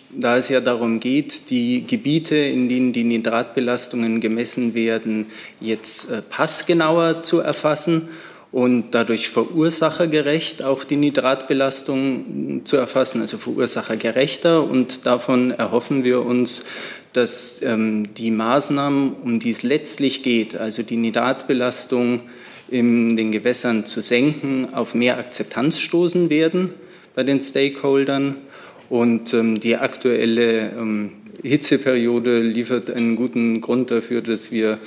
da 0.09 0.37
es 0.37 0.49
ja 0.49 0.61
darum 0.61 0.99
geht, 0.99 1.49
die 1.49 1.85
Gebiete, 1.85 2.35
in 2.35 2.69
denen 2.69 2.93
die 2.93 3.03
Nitratbelastungen 3.03 4.21
gemessen 4.21 4.73
werden, 4.73 5.27
jetzt 5.59 6.11
äh, 6.11 6.21
passgenauer 6.21 7.23
zu 7.23 7.39
erfassen 7.39 8.09
und 8.51 8.91
dadurch 8.91 9.29
verursachergerecht 9.29 10.63
auch 10.63 10.83
die 10.83 10.95
Nitratbelastung 10.95 12.61
zu 12.63 12.77
erfassen, 12.77 13.21
also 13.21 13.37
verursachergerechter. 13.37 14.63
Und 14.63 15.05
davon 15.05 15.51
erhoffen 15.51 16.03
wir 16.03 16.25
uns, 16.25 16.63
dass 17.13 17.61
ähm, 17.61 18.13
die 18.15 18.31
Maßnahmen, 18.31 19.13
um 19.23 19.39
die 19.39 19.49
es 19.49 19.63
letztlich 19.63 20.23
geht, 20.23 20.55
also 20.55 20.83
die 20.83 20.97
Nitratbelastung 20.97 22.21
in 22.69 23.15
den 23.15 23.31
Gewässern 23.31 23.85
zu 23.85 24.01
senken, 24.01 24.73
auf 24.73 24.95
mehr 24.95 25.17
Akzeptanz 25.17 25.79
stoßen 25.79 26.29
werden 26.29 26.71
bei 27.15 27.23
den 27.23 27.41
Stakeholdern 27.41 28.35
und 28.89 29.33
ähm, 29.33 29.59
die 29.59 29.75
aktuelle 29.75 30.71
ähm, 30.71 31.11
Hitzeperiode 31.43 32.39
liefert 32.39 32.93
einen 32.93 33.15
guten 33.15 33.61
Grund 33.61 33.91
dafür, 33.91 34.21
dass 34.21 34.51
wir 34.51 34.79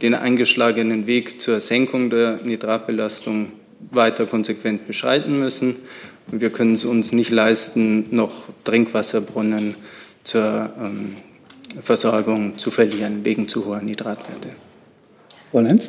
den 0.00 0.14
eingeschlagenen 0.14 1.06
Weg 1.06 1.40
zur 1.40 1.60
Senkung 1.60 2.10
der 2.10 2.40
Nitratbelastung 2.42 3.52
weiter 3.90 4.26
konsequent 4.26 4.86
beschreiten 4.86 5.38
müssen. 5.38 5.76
Wir 6.30 6.50
können 6.50 6.72
es 6.72 6.84
uns 6.84 7.12
nicht 7.12 7.30
leisten, 7.30 8.06
noch 8.10 8.44
Trinkwasserbrunnen 8.64 9.74
zur 10.24 10.72
ähm, 10.80 11.16
Versorgung 11.80 12.58
zu 12.58 12.70
verlieren 12.70 13.24
wegen 13.24 13.48
zu 13.48 13.64
hoher 13.64 13.80
Nitratwerte. 13.80 14.50
Frau 15.50 15.60
Lenz? 15.60 15.88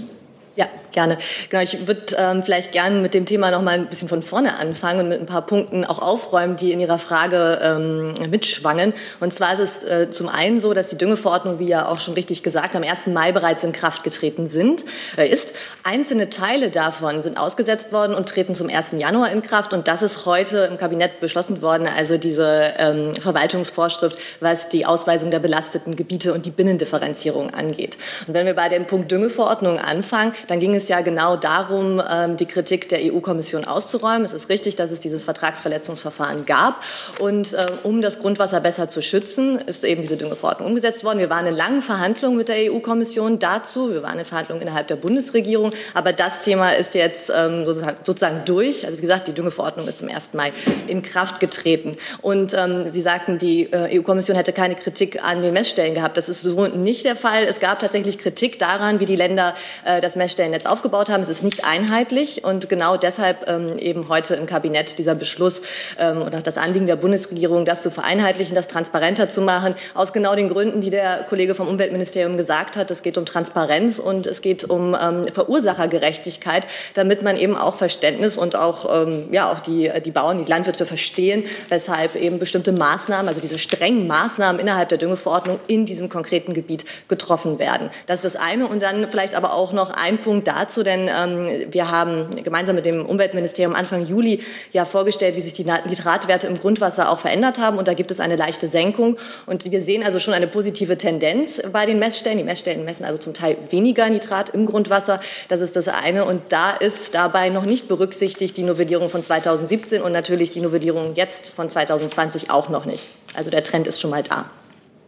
Ja, 0.55 0.67
gerne. 0.93 1.17
Genau, 1.49 1.61
ich 1.63 1.87
würde 1.87 2.15
ähm, 2.17 2.43
vielleicht 2.43 2.71
gerne 2.71 2.99
mit 2.99 3.13
dem 3.13 3.25
Thema 3.25 3.51
noch 3.51 3.61
mal 3.61 3.71
ein 3.71 3.87
bisschen 3.87 4.07
von 4.07 4.21
vorne 4.21 4.57
anfangen 4.57 5.01
und 5.01 5.09
mit 5.09 5.19
ein 5.19 5.25
paar 5.25 5.45
Punkten 5.45 5.83
auch 5.85 5.99
aufräumen, 5.99 6.55
die 6.55 6.71
in 6.71 6.79
Ihrer 6.79 6.97
Frage 6.97 7.59
ähm, 7.61 8.13
mitschwangen. 8.29 8.93
Und 9.19 9.33
zwar 9.33 9.53
ist 9.53 9.59
es 9.59 9.83
äh, 9.83 10.09
zum 10.09 10.29
einen 10.29 10.59
so, 10.59 10.73
dass 10.73 10.87
die 10.87 10.97
Düngeverordnung, 10.97 11.59
wie 11.59 11.67
ja 11.67 11.87
auch 11.87 11.99
schon 11.99 12.13
richtig 12.13 12.43
gesagt, 12.43 12.75
am 12.75 12.83
1. 12.83 13.07
Mai 13.07 13.31
bereits 13.31 13.63
in 13.63 13.73
Kraft 13.73 14.03
getreten 14.03 14.47
sind, 14.47 14.85
äh, 15.17 15.27
ist. 15.27 15.53
Einzelne 15.83 16.29
Teile 16.29 16.69
davon 16.69 17.23
sind 17.23 17.37
ausgesetzt 17.37 17.91
worden 17.91 18.15
und 18.15 18.29
treten 18.29 18.55
zum 18.55 18.69
1. 18.69 18.93
Januar 18.97 19.31
in 19.31 19.41
Kraft. 19.41 19.73
Und 19.73 19.87
das 19.87 20.01
ist 20.01 20.25
heute 20.25 20.69
im 20.71 20.77
Kabinett 20.77 21.19
beschlossen 21.19 21.61
worden, 21.61 21.87
also 21.87 22.17
diese 22.17 22.73
ähm, 22.77 23.13
Verwaltungsvorschrift, 23.15 24.17
was 24.39 24.69
die 24.69 24.85
Ausweisung 24.85 25.31
der 25.31 25.39
belasteten 25.39 25.95
Gebiete 25.95 26.33
und 26.33 26.45
die 26.45 26.51
Binnendifferenzierung 26.51 27.51
angeht. 27.53 27.97
Und 28.27 28.33
wenn 28.33 28.45
wir 28.45 28.53
bei 28.53 28.69
dem 28.69 28.85
Punkt 28.85 29.11
Düngeverordnung 29.11 29.79
anfangen, 29.79 30.33
dann 30.47 30.59
ging 30.59 30.75
es 30.75 30.82
ja 30.89 31.01
genau 31.01 31.35
darum, 31.35 32.01
ähm, 32.09 32.37
die 32.37 32.45
Kritik 32.45 32.89
der 32.89 32.99
EU-Kommission 33.01 33.65
auszuräumen. 33.65 34.25
Es 34.25 34.33
ist 34.33 34.49
richtig, 34.49 34.75
dass 34.75 34.91
es 34.91 34.99
dieses 34.99 35.23
Vertragsverletzungsverfahren 35.23 36.45
gab. 36.45 36.83
Und 37.19 37.53
äh, 37.53 37.65
um 37.83 38.01
das 38.01 38.19
Grundwasser 38.19 38.59
besser 38.59 38.89
zu 38.89 39.01
schützen, 39.01 39.59
ist 39.59 39.83
eben 39.83 40.01
diese 40.01 40.17
Düngeverordnung 40.17 40.67
umgesetzt 40.69 41.03
worden. 41.03 41.19
Wir 41.19 41.29
waren 41.29 41.47
in 41.47 41.55
langen 41.55 41.81
Verhandlungen 41.81 42.37
mit 42.37 42.49
der 42.49 42.71
EU-Kommission 42.71 43.39
dazu. 43.39 43.91
Wir 43.91 44.03
waren 44.03 44.19
in 44.19 44.25
Verhandlungen 44.25 44.61
innerhalb 44.61 44.87
der 44.87 44.95
Bundesregierung. 44.95 45.71
Aber 45.93 46.13
das 46.13 46.41
Thema 46.41 46.71
ist 46.71 46.93
jetzt 46.93 47.31
ähm, 47.35 47.65
sozusagen 47.65 48.41
durch. 48.45 48.85
Also 48.85 48.97
wie 48.97 49.01
gesagt, 49.01 49.27
die 49.27 49.33
Düngeverordnung 49.33 49.87
ist 49.87 49.99
zum 49.99 50.09
1. 50.09 50.33
Mai 50.33 50.53
in 50.87 51.01
Kraft 51.01 51.39
getreten. 51.39 51.97
Und 52.21 52.53
ähm, 52.53 52.91
Sie 52.91 53.01
sagten, 53.01 53.37
die 53.37 53.71
äh, 53.71 53.97
EU-Kommission 53.99 54.35
hätte 54.35 54.53
keine 54.53 54.75
Kritik 54.75 55.23
an 55.23 55.41
den 55.41 55.53
Messstellen 55.53 55.93
gehabt. 55.93 56.17
Das 56.17 56.29
ist 56.29 56.41
so 56.41 56.67
nicht 56.67 57.05
der 57.05 57.15
Fall. 57.15 57.43
Es 57.43 57.59
gab 57.59 57.79
tatsächlich 57.79 58.17
Kritik 58.17 58.59
daran, 58.59 58.99
wie 58.99 59.05
die 59.05 59.15
Länder 59.15 59.55
äh, 59.85 60.01
das 60.01 60.15
Messstellen 60.15 60.33
Messstellennetz 60.33 60.65
aufgebaut 60.73 61.09
haben. 61.09 61.21
Es 61.21 61.29
ist 61.29 61.43
nicht 61.43 61.65
einheitlich 61.65 62.43
und 62.43 62.67
genau 62.67 62.97
deshalb 62.97 63.47
ähm, 63.47 63.77
eben 63.77 64.09
heute 64.09 64.33
im 64.33 64.47
Kabinett 64.47 64.97
dieser 64.97 65.13
Beschluss 65.13 65.61
ähm, 65.99 66.23
und 66.23 66.35
auch 66.35 66.41
das 66.41 66.57
Anliegen 66.57 66.87
der 66.87 66.95
Bundesregierung, 66.95 67.63
das 67.63 67.83
zu 67.83 67.91
vereinheitlichen, 67.91 68.55
das 68.55 68.67
transparenter 68.67 69.29
zu 69.29 69.41
machen, 69.41 69.75
aus 69.93 70.13
genau 70.13 70.35
den 70.35 70.49
Gründen, 70.49 70.81
die 70.81 70.89
der 70.89 71.25
Kollege 71.29 71.53
vom 71.53 71.67
Umweltministerium 71.67 72.37
gesagt 72.37 72.75
hat. 72.75 72.89
Es 72.89 73.03
geht 73.03 73.17
um 73.19 73.25
Transparenz 73.25 73.99
und 73.99 74.25
es 74.25 74.41
geht 74.41 74.63
um 74.63 74.97
ähm, 74.99 75.25
Verursachergerechtigkeit, 75.31 76.67
damit 76.95 77.21
man 77.21 77.37
eben 77.37 77.55
auch 77.55 77.75
Verständnis 77.75 78.37
und 78.37 78.55
auch, 78.55 79.05
ähm, 79.05 79.29
ja, 79.31 79.51
auch 79.51 79.59
die, 79.59 79.91
die 80.03 80.11
Bauern, 80.11 80.43
die 80.43 80.49
Landwirte 80.49 80.87
verstehen, 80.87 81.43
weshalb 81.69 82.15
eben 82.15 82.39
bestimmte 82.39 82.71
Maßnahmen, 82.71 83.27
also 83.27 83.39
diese 83.39 83.59
strengen 83.59 84.07
Maßnahmen 84.07 84.59
innerhalb 84.59 84.89
der 84.89 84.97
Düngeverordnung 84.97 85.59
in 85.67 85.85
diesem 85.85 86.09
konkreten 86.09 86.53
Gebiet 86.53 86.85
getroffen 87.07 87.59
werden. 87.59 87.91
Das 88.07 88.23
ist 88.23 88.33
das 88.33 88.41
eine. 88.41 88.67
Und 88.67 88.81
dann 88.81 89.07
vielleicht 89.07 89.35
aber 89.35 89.53
auch 89.53 89.73
noch 89.73 89.91
ein 89.91 90.17
Punkt 90.17 90.47
dazu, 90.63 90.83
denn 90.83 91.09
ähm, 91.09 91.71
wir 91.71 91.91
haben 91.91 92.27
gemeinsam 92.43 92.75
mit 92.75 92.85
dem 92.85 93.05
Umweltministerium 93.05 93.75
Anfang 93.75 94.05
Juli 94.05 94.41
ja 94.71 94.85
vorgestellt, 94.85 95.35
wie 95.35 95.41
sich 95.41 95.53
die 95.53 95.65
Nitratwerte 95.65 96.47
im 96.47 96.59
Grundwasser 96.59 97.09
auch 97.09 97.19
verändert 97.19 97.59
haben. 97.59 97.77
Und 97.77 97.87
da 97.87 97.93
gibt 97.93 98.11
es 98.11 98.19
eine 98.19 98.35
leichte 98.35 98.67
Senkung. 98.67 99.17
Und 99.45 99.69
wir 99.69 99.81
sehen 99.81 100.03
also 100.03 100.19
schon 100.19 100.33
eine 100.33 100.47
positive 100.47 100.97
Tendenz 100.97 101.61
bei 101.71 101.85
den 101.85 101.99
Messstellen. 101.99 102.37
Die 102.37 102.43
Messstellen 102.43 102.85
messen 102.85 103.05
also 103.05 103.17
zum 103.17 103.33
Teil 103.33 103.57
weniger 103.69 104.09
Nitrat 104.09 104.49
im 104.49 104.65
Grundwasser. 104.65 105.19
Das 105.49 105.59
ist 105.59 105.75
das 105.75 105.87
eine. 105.87 106.25
Und 106.25 106.41
da 106.49 106.71
ist 106.71 107.13
dabei 107.13 107.49
noch 107.49 107.65
nicht 107.65 107.87
berücksichtigt 107.87 108.57
die 108.57 108.63
Novellierung 108.63 109.09
von 109.09 109.21
2017 109.23 110.01
und 110.01 110.11
natürlich 110.11 110.51
die 110.51 110.61
Novellierung 110.61 111.13
jetzt 111.15 111.51
von 111.51 111.69
2020 111.69 112.49
auch 112.49 112.69
noch 112.69 112.85
nicht. 112.85 113.09
Also 113.33 113.51
der 113.51 113.63
Trend 113.63 113.87
ist 113.87 113.99
schon 113.99 114.09
mal 114.09 114.23
da. 114.23 114.45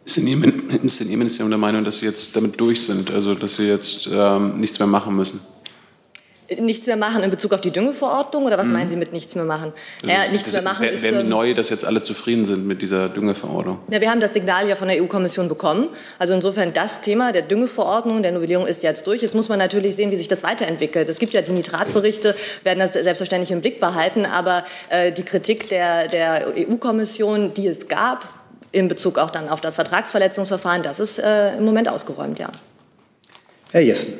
Ist 0.06 0.18
denn, 0.18 0.28
Ihr, 0.28 0.38
ist 0.84 1.00
denn 1.00 1.10
Ihr 1.10 1.18
Ministerium 1.18 1.50
der 1.50 1.58
Meinung, 1.58 1.84
dass 1.84 1.98
Sie 1.98 2.06
jetzt 2.06 2.36
damit 2.36 2.60
durch 2.60 2.86
sind, 2.86 3.10
also 3.12 3.34
dass 3.34 3.56
Sie 3.56 3.64
jetzt 3.64 4.08
ähm, 4.12 4.58
nichts 4.58 4.78
mehr 4.78 4.88
machen 4.88 5.16
müssen? 5.16 5.42
Nichts 6.60 6.86
mehr 6.86 6.96
machen 6.96 7.24
in 7.24 7.32
Bezug 7.32 7.54
auf 7.54 7.62
die 7.62 7.72
Düngeverordnung 7.72 8.44
oder 8.44 8.56
was 8.60 8.68
mhm. 8.68 8.74
meinen 8.74 8.90
Sie 8.90 8.98
mit 8.98 9.14
nichts 9.14 9.34
mehr 9.34 9.46
machen? 9.46 9.74
Also 10.04 10.16
naja, 10.16 10.32
nichts 10.32 10.44
das, 10.44 10.54
mehr 10.54 10.62
machen 10.62 10.88
das 10.92 11.02
wär, 11.02 11.12
ist. 11.12 11.20
Ähm, 11.22 11.28
neu, 11.28 11.56
dass 11.56 11.72
jetzt 11.72 11.84
alle 11.84 12.02
zufrieden 12.02 12.46
sind 12.46 12.68
mit 12.68 12.84
dieser 12.84 13.10
Düngeverordnung. 13.10 13.80
Ja, 13.90 14.00
wir 14.00 14.12
haben 14.12 14.20
das 14.20 14.34
Signal 14.34 14.70
ja 14.70 14.76
von 14.76 14.88
der 14.88 15.02
EU-Kommission 15.02 15.48
bekommen. 15.48 15.88
Also 16.20 16.36
insofern 16.36 16.72
das 16.72 17.02
Thema 17.02 17.32
der 17.32 17.42
Düngeverordnung, 17.42 18.22
der 18.22 18.32
Novellierung 18.32 18.68
ist 18.68 18.84
jetzt 18.84 19.08
durch. 19.08 19.24
Jetzt 19.24 19.34
muss 19.34 19.50
man 19.50 19.58
natürlich 19.58 19.96
sehen, 19.96 20.12
wie 20.12 20.18
sich 20.18 20.28
das 20.28 20.44
weiterentwickelt. 20.44 21.10
Es 21.10 21.18
gibt 21.18 21.34
ja 21.34 21.42
die 21.42 21.52
Nitratberichte, 21.52 22.36
werden 22.64 22.78
das 22.78 22.94
selbstverständlich 22.94 23.50
im 23.50 23.62
Blick 23.62 23.80
behalten, 23.80 24.28
aber 24.28 24.66
äh, 24.90 25.12
die 25.12 25.24
Kritik 25.24 25.68
der, 25.70 26.08
der 26.10 26.54
EU-Kommission, 26.56 27.56
die 27.56 27.66
es 27.66 27.88
gab, 27.88 28.35
in 28.76 28.90
Bezug 28.90 29.18
auch 29.18 29.30
dann 29.30 29.48
auf 29.48 29.62
das 29.62 29.76
Vertragsverletzungsverfahren, 29.76 30.84
das 30.84 31.00
ist 31.00 31.18
äh, 31.18 31.58
im 31.58 31.64
Moment 31.64 31.88
ausgeräumt, 31.88 32.40
ja. 32.40 32.52
Herr 33.72 33.82
Jessen. 33.82 34.14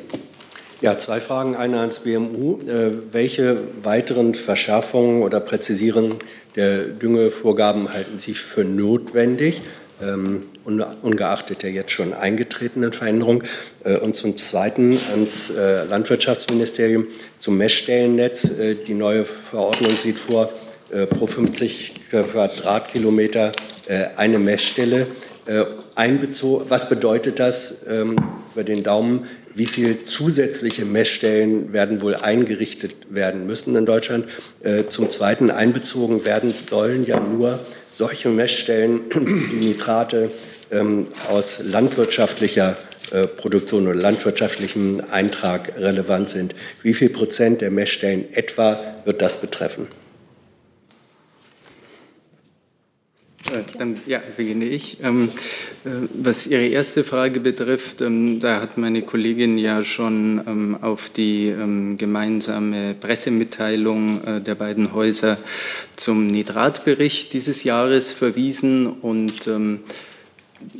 Ja, 0.80 0.98
zwei 0.98 1.20
Fragen. 1.20 1.56
Eine 1.56 1.80
ans 1.80 2.00
BMU. 2.00 2.60
Äh, 2.62 3.12
welche 3.12 3.58
weiteren 3.82 4.34
Verschärfungen 4.34 5.22
oder 5.22 5.40
Präzisierungen 5.40 6.16
der 6.54 6.84
Düngevorgaben 6.84 7.92
halten 7.92 8.18
Sie 8.18 8.34
für 8.34 8.64
notwendig, 8.64 9.62
ähm, 10.02 10.40
ungeachtet 10.64 11.62
der 11.62 11.70
jetzt 11.70 11.92
schon 11.92 12.12
eingetretenen 12.12 12.92
Veränderung? 12.92 13.42
Äh, 13.84 13.96
und 13.96 14.16
zum 14.16 14.36
Zweiten 14.36 14.98
ans 15.10 15.50
äh, 15.50 15.84
Landwirtschaftsministerium 15.84 17.06
zum 17.38 17.56
Messstellennetz. 17.56 18.50
Äh, 18.50 18.74
die 18.74 18.94
neue 18.94 19.24
Verordnung 19.24 19.92
sieht 19.92 20.18
vor, 20.18 20.50
äh, 20.50 20.65
pro 21.06 21.26
50 21.26 22.10
Quadratkilometer 22.10 23.52
äh, 23.88 24.06
eine 24.16 24.38
Messstelle. 24.38 25.06
äh, 25.46 25.64
einbezogen. 25.94 26.68
Was 26.68 26.88
bedeutet 26.88 27.38
das 27.38 27.76
ähm, 27.88 28.16
über 28.52 28.64
den 28.64 28.82
Daumen? 28.82 29.26
Wie 29.54 29.66
viele 29.66 30.04
zusätzliche 30.04 30.84
Messstellen 30.84 31.72
werden 31.72 32.02
wohl 32.02 32.14
eingerichtet 32.14 32.94
werden 33.08 33.46
müssen 33.46 33.74
in 33.76 33.86
Deutschland? 33.86 34.26
Äh, 34.62 34.84
zum 34.88 35.08
Zweiten 35.08 35.50
einbezogen 35.50 36.26
werden 36.26 36.52
sollen 36.52 37.06
ja 37.06 37.18
nur 37.18 37.60
solche 37.90 38.28
Messstellen, 38.28 39.04
die 39.14 39.66
Nitrate 39.66 40.30
ähm, 40.70 41.06
aus 41.30 41.60
landwirtschaftlicher 41.62 42.76
äh, 43.12 43.26
Produktion 43.26 43.86
oder 43.86 43.94
landwirtschaftlichem 43.94 45.00
Eintrag 45.10 45.78
relevant 45.78 46.28
sind. 46.28 46.54
Wie 46.82 46.92
viel 46.92 47.08
Prozent 47.08 47.62
der 47.62 47.70
Messstellen 47.70 48.26
etwa 48.32 48.96
wird 49.04 49.22
das 49.22 49.40
betreffen? 49.40 49.86
Äh, 49.86 50.06
dann 53.78 53.98
ja, 54.06 54.20
beginne 54.36 54.64
ich. 54.66 54.98
Ähm, 55.02 55.30
äh, 55.84 55.90
was 56.14 56.46
Ihre 56.46 56.66
erste 56.66 57.04
Frage 57.04 57.40
betrifft, 57.40 58.00
ähm, 58.00 58.40
da 58.40 58.60
hat 58.60 58.78
meine 58.78 59.02
Kollegin 59.02 59.58
ja 59.58 59.82
schon 59.82 60.42
ähm, 60.46 60.78
auf 60.80 61.10
die 61.10 61.54
gemeinsame 61.96 62.94
Pressemitteilung 62.94 64.24
äh, 64.24 64.40
der 64.40 64.54
beiden 64.54 64.92
Häuser 64.92 65.38
zum 65.96 66.26
Nitratbericht 66.26 67.32
dieses 67.32 67.64
Jahres 67.64 68.12
verwiesen 68.12 68.86
und 68.86 69.48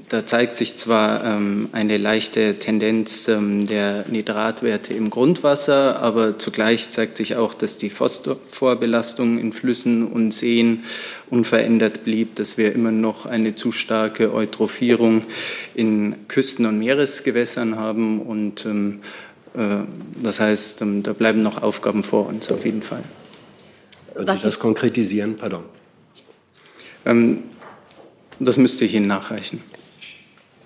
da 0.08 0.24
zeigt 0.24 0.56
sich 0.56 0.76
zwar 0.76 1.24
ähm, 1.24 1.68
eine 1.72 1.98
leichte 1.98 2.58
Tendenz 2.58 3.28
ähm, 3.28 3.66
der 3.66 4.06
Nitratwerte 4.08 4.94
im 4.94 5.10
Grundwasser, 5.10 6.00
aber 6.00 6.38
zugleich 6.38 6.90
zeigt 6.90 7.16
sich 7.18 7.36
auch, 7.36 7.54
dass 7.54 7.76
die 7.76 7.90
Phosphorbelastung 7.90 9.38
in 9.38 9.52
Flüssen 9.52 10.06
und 10.06 10.32
Seen 10.32 10.84
unverändert 11.28 12.04
blieb, 12.04 12.36
dass 12.36 12.56
wir 12.56 12.72
immer 12.74 12.90
noch 12.90 13.26
eine 13.26 13.54
zu 13.54 13.72
starke 13.72 14.32
Eutrophierung 14.32 15.22
in 15.74 16.14
Küsten- 16.28 16.66
und 16.66 16.78
Meeresgewässern 16.78 17.76
haben. 17.76 18.22
Und 18.22 18.64
ähm, 18.64 19.00
äh, 19.54 19.84
das 20.22 20.40
heißt, 20.40 20.82
ähm, 20.82 21.02
da 21.02 21.12
bleiben 21.12 21.42
noch 21.42 21.62
Aufgaben 21.62 22.02
vor 22.02 22.28
uns 22.28 22.50
auf 22.50 22.64
jeden 22.64 22.82
Fall. 22.82 23.02
Würden 24.14 24.36
Sie 24.36 24.42
das 24.42 24.58
konkretisieren? 24.58 25.36
Pardon. 25.36 25.64
Das 28.38 28.56
müsste 28.56 28.84
ich 28.84 28.94
Ihnen 28.94 29.06
nachreichen. 29.06 29.62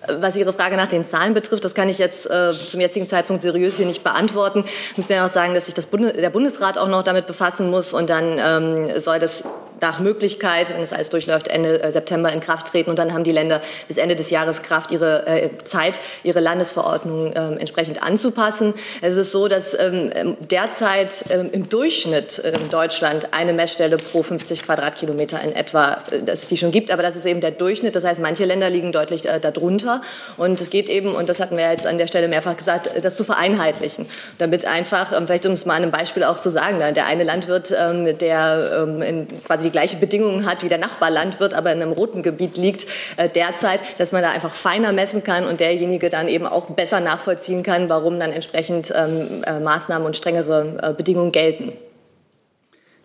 Was 0.09 0.35
Ihre 0.35 0.53
Frage 0.53 0.77
nach 0.77 0.87
den 0.87 1.05
Zahlen 1.05 1.35
betrifft, 1.35 1.65
das 1.65 1.75
kann 1.75 1.89
ich 1.89 1.99
jetzt 1.99 2.29
äh, 2.31 2.53
zum 2.53 2.81
jetzigen 2.81 3.07
Zeitpunkt 3.07 3.43
seriös 3.43 3.77
hier 3.77 3.87
nicht 3.87 4.03
beantworten. 4.03 4.65
Ich 4.93 4.97
muss 4.97 5.09
ja 5.09 5.23
noch 5.23 5.33
sagen, 5.33 5.53
dass 5.53 5.67
sich 5.67 5.75
Bundes 5.87 6.15
der 6.15 6.31
Bundesrat 6.31 6.79
auch 6.79 6.89
noch 6.89 7.03
damit 7.03 7.27
befassen 7.27 7.71
muss 7.71 7.93
und 7.93 8.09
dann 8.09 8.39
ähm, 8.39 8.99
soll 8.99 9.19
das 9.19 9.45
nach 9.81 10.01
Möglichkeit, 10.01 10.71
wenn 10.71 10.83
es 10.83 10.93
alles 10.93 11.11
durchläuft, 11.11 11.49
Ende 11.49 11.83
äh, 11.83 11.91
September 11.91 12.33
in 12.33 12.41
Kraft 12.41 12.69
treten 12.69 12.91
und 12.91 12.99
dann 12.99 13.13
haben 13.13 13.25
die 13.25 13.33
Länder 13.33 13.61
bis 13.89 13.99
Ende 13.99 14.17
des 14.17 14.31
Jahres 14.31 14.63
Kraft, 14.63 14.91
ihre 14.91 15.27
äh, 15.27 15.51
Zeit, 15.65 16.01
ihre 16.23 16.41
Landesverordnungen 16.41 17.33
äh, 17.35 17.61
entsprechend 17.61 18.03
anzupassen. 18.03 18.75
Es 19.01 19.17
ist 19.17 19.33
so, 19.33 19.49
dass 19.49 19.79
ähm, 19.79 20.37
derzeit 20.41 21.25
ähm, 21.31 21.51
im 21.53 21.69
Durchschnitt 21.69 22.39
in 22.39 22.71
Deutschland 22.71 23.33
eine 23.33 23.53
Messstelle 23.53 23.97
pro 23.97 24.23
50 24.23 24.63
Quadratkilometer 24.63 25.41
in 25.43 25.53
etwa, 25.53 26.03
äh, 26.11 26.23
dass 26.23 26.43
es 26.43 26.49
die 26.49 26.57
schon 26.57 26.71
gibt, 26.71 26.91
aber 26.91 27.03
das 27.03 27.17
ist 27.17 27.27
eben 27.27 27.41
der 27.41 27.51
Durchschnitt. 27.51 27.97
Das 27.97 28.05
heißt, 28.05 28.21
manche 28.21 28.45
Länder 28.45 28.71
liegen 28.71 28.93
deutlich 28.93 29.23
darunter. 29.23 30.01
Und 30.37 30.61
es 30.61 30.71
geht 30.71 30.89
eben, 30.89 31.15
und 31.15 31.29
das 31.29 31.41
hatten 31.41 31.57
wir 31.57 31.71
jetzt 31.71 31.87
an 31.87 31.99
der 31.99 32.07
Stelle 32.07 32.29
mehrfach 32.29 32.57
gesagt, 32.57 32.91
das 33.03 33.17
zu 33.17 33.25
vereinheitlichen. 33.25 34.07
Damit 34.39 34.65
einfach, 34.65 35.13
ähm, 35.13 35.27
vielleicht 35.27 35.47
um 35.47 35.53
es 35.53 35.67
mal 35.67 35.75
an 35.75 35.83
einem 35.83 35.93
Beispiel 35.93 36.25
auch 36.25 36.39
zu 36.39 36.51
sagen, 36.51 36.79
ne, 36.79 36.93
der 36.93 37.07
eine 37.07 37.25
Landwirt, 37.25 37.75
ähm, 37.77 38.17
der 38.19 38.87
ähm, 38.87 39.27
quasi 39.47 39.70
die 39.71 39.73
gleiche 39.73 39.97
Bedingungen 39.97 40.47
hat 40.47 40.65
wie 40.65 40.69
der 40.69 40.79
Nachbarlandwirt, 40.79 41.55
aber 41.55 41.73
in 41.73 41.81
einem 41.81 41.93
roten 41.93 42.23
Gebiet 42.23 42.57
liegt 42.57 42.87
äh, 43.17 43.29
derzeit, 43.29 43.81
dass 44.01 44.11
man 44.11 44.23
da 44.23 44.31
einfach 44.31 44.53
feiner 44.53 44.91
messen 44.93 45.23
kann 45.23 45.47
und 45.47 45.61
derjenige 45.61 46.11
dann 46.11 46.27
eben 46.27 46.47
auch 46.47 46.71
besser 46.71 46.99
nachvollziehen 46.99 47.63
kann, 47.63 47.89
warum 47.89 48.19
dann 48.19 48.33
entsprechend 48.33 48.91
äh, 48.91 49.61
Maßnahmen 49.61 50.05
und 50.05 50.17
strengere 50.17 50.79
äh, 50.83 50.93
Bedingungen 50.93 51.31
gelten. 51.31 51.73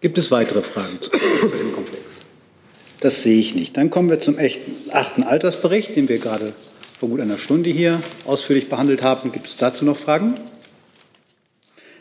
Gibt 0.01 0.17
es 0.17 0.31
weitere 0.31 0.63
Fragen 0.63 0.99
zu 1.01 1.11
dem 1.11 1.73
Komplex? 1.73 2.17
Das 3.01 3.21
sehe 3.21 3.39
ich 3.39 3.53
nicht. 3.53 3.77
Dann 3.77 3.91
kommen 3.91 4.09
wir 4.09 4.19
zum 4.19 4.39
echten 4.39 4.71
achten 4.91 5.23
Altersbericht, 5.23 5.95
den 5.95 6.09
wir 6.09 6.17
gerade 6.17 6.53
vor 6.99 7.09
gut 7.09 7.21
einer 7.21 7.37
Stunde 7.37 7.69
hier 7.69 8.01
ausführlich 8.25 8.69
behandelt 8.69 9.03
haben. 9.03 9.31
Gibt 9.31 9.47
es 9.47 9.57
dazu 9.57 9.85
noch 9.85 9.97
Fragen? 9.97 10.35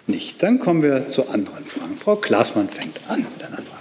Nicht. 0.06 0.42
Dann 0.42 0.58
kommen 0.58 0.82
wir 0.82 1.10
zu 1.10 1.28
anderen 1.28 1.64
Fragen. 1.64 1.96
Frau 1.96 2.16
Klaasmann 2.16 2.68
fängt 2.68 3.00
an 3.08 3.26
mit 3.34 3.42
einer 3.42 3.56
Frage. 3.56 3.73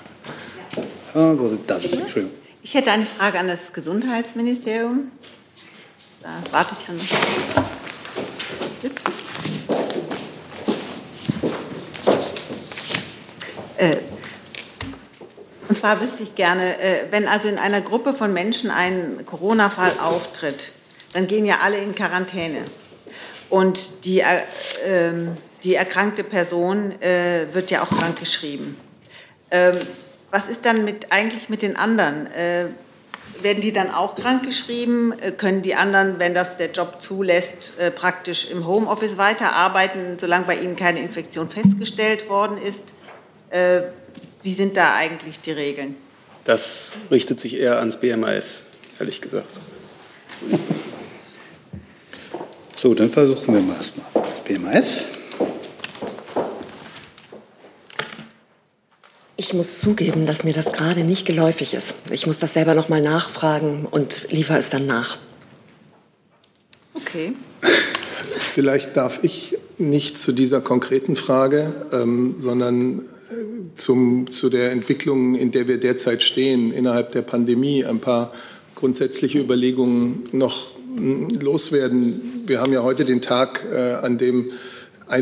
Ja. 1.13 1.38
wo 1.38 1.47
sind 1.47 1.69
das? 1.69 1.86
Entschuldigung. 1.86 2.38
Ich 2.62 2.73
hätte 2.73 2.91
eine 2.91 3.06
Frage 3.06 3.39
an 3.39 3.47
das 3.47 3.73
Gesundheitsministerium. 3.73 5.12
Da 6.21 6.30
warte 6.52 6.76
ich 6.80 6.86
dann 6.86 6.95
noch. 6.95 7.04
Sitzen. 8.82 9.04
Äh, 13.78 13.97
und 15.67 15.76
zwar 15.76 15.99
wüsste 16.02 16.23
ich 16.23 16.36
gerne, 16.36 16.80
äh, 16.80 17.06
wenn 17.12 17.28
also 17.28 17.49
in 17.49 17.58
einer 17.58 17.82
Gruppe 17.82 18.13
von 18.13 18.32
Menschen 18.32 18.71
ein 18.71 19.26
Corona-Fall 19.26 19.93
auftritt, 20.02 20.71
dann 21.13 21.28
gehen 21.28 21.45
ja 21.45 21.60
alle 21.63 21.78
in 21.78 21.95
Quarantäne. 21.95 22.60
Und 23.49 24.06
die, 24.06 24.21
äh, 24.21 24.43
ähm, 24.86 25.38
die 25.63 25.76
erkrankte 25.76 26.23
Person 26.23 26.99
äh, 27.02 27.47
wird 27.54 27.71
ja 27.71 27.84
auch 27.84 27.89
krankgeschrieben. 27.89 28.78
Ähm, 29.52 29.76
was 30.34 30.48
ist 30.48 30.65
dann 30.65 30.84
mit, 30.84 31.12
eigentlich 31.12 31.48
mit 31.48 31.62
den 31.62 31.76
anderen? 31.76 32.26
Äh, 32.26 32.65
werden 33.43 33.62
die 33.62 33.72
dann 33.72 33.91
auch 33.91 34.15
krankgeschrieben? 34.15 35.13
Äh, 35.19 35.32
können 35.32 35.62
die 35.62 35.76
anderen, 35.76 36.17
wenn 36.17 36.34
das 36.34 36.58
der 36.58 36.72
Job 36.72 37.00
zulässt, 37.00 37.74
äh, 37.78 37.91
praktisch 37.91 38.50
im 38.50 38.65
Homeoffice 38.65 39.19
weiterarbeiten, 39.19 40.17
solange 40.17 40.46
bei 40.46 40.56
ihnen 40.56 40.76
keine 40.76 41.02
Infektion 41.02 41.50
festgestellt 41.50 42.30
worden 42.30 42.58
ist? 42.58 42.96
Äh, 43.52 43.82
wie 44.41 44.54
sind 44.54 44.76
da 44.76 44.96
eigentlich 44.96 45.39
die 45.39 45.52
Regeln? 45.52 45.98
Das 46.46 46.93
richtet 47.12 47.39
sich 47.39 47.60
eher 47.60 47.78
ans 47.78 47.98
BMAS, 48.00 48.63
ehrlich 49.00 49.22
gesagt. 49.22 49.60
So, 52.82 52.96
dann 52.96 53.12
versuchen 53.12 53.54
wir 53.54 53.62
mal 53.62 53.76
erstmal 53.76 54.08
das 54.13 54.41
BMS. 54.41 55.06
Ich 59.46 59.54
muss 59.54 59.82
zugeben, 59.82 60.26
dass 60.26 60.46
mir 60.46 60.54
das 60.54 60.72
gerade 60.72 61.04
nicht 61.04 61.28
geläufig 61.28 61.74
ist. 61.74 61.96
Ich 62.12 62.26
muss 62.26 62.40
das 62.40 62.54
selber 62.54 62.76
noch 62.76 62.88
mal 62.88 63.02
nachfragen 63.02 63.86
und 63.92 64.32
liefere 64.32 64.58
es 64.58 64.70
dann 64.70 64.86
nach. 64.86 65.18
Okay. 66.94 67.34
Vielleicht 68.38 68.96
darf 68.96 69.20
ich 69.22 69.58
nicht 69.78 70.18
zu 70.18 70.32
dieser 70.32 70.62
konkreten 70.62 71.18
Frage, 71.18 71.74
ähm, 71.92 72.36
sondern 72.38 73.00
äh, 73.00 73.04
zum, 73.76 74.32
zu 74.32 74.50
der 74.50 74.72
Entwicklung, 74.72 75.36
in 75.36 75.52
der 75.52 75.68
wir 75.68 75.78
derzeit 75.78 76.24
stehen, 76.24 76.72
innerhalb 76.72 77.12
der 77.12 77.22
Pandemie, 77.22 77.84
ein 77.84 78.00
paar 78.00 78.32
grundsätzliche 78.76 79.40
Überlegungen 79.40 80.24
noch 80.32 80.72
loswerden. 81.42 82.46
Wir 82.48 82.62
haben 82.62 82.72
ja 82.72 82.82
heute 82.82 83.04
den 83.04 83.20
Tag, 83.20 83.66
äh, 83.70 83.96
an 83.96 84.18
dem 84.18 84.52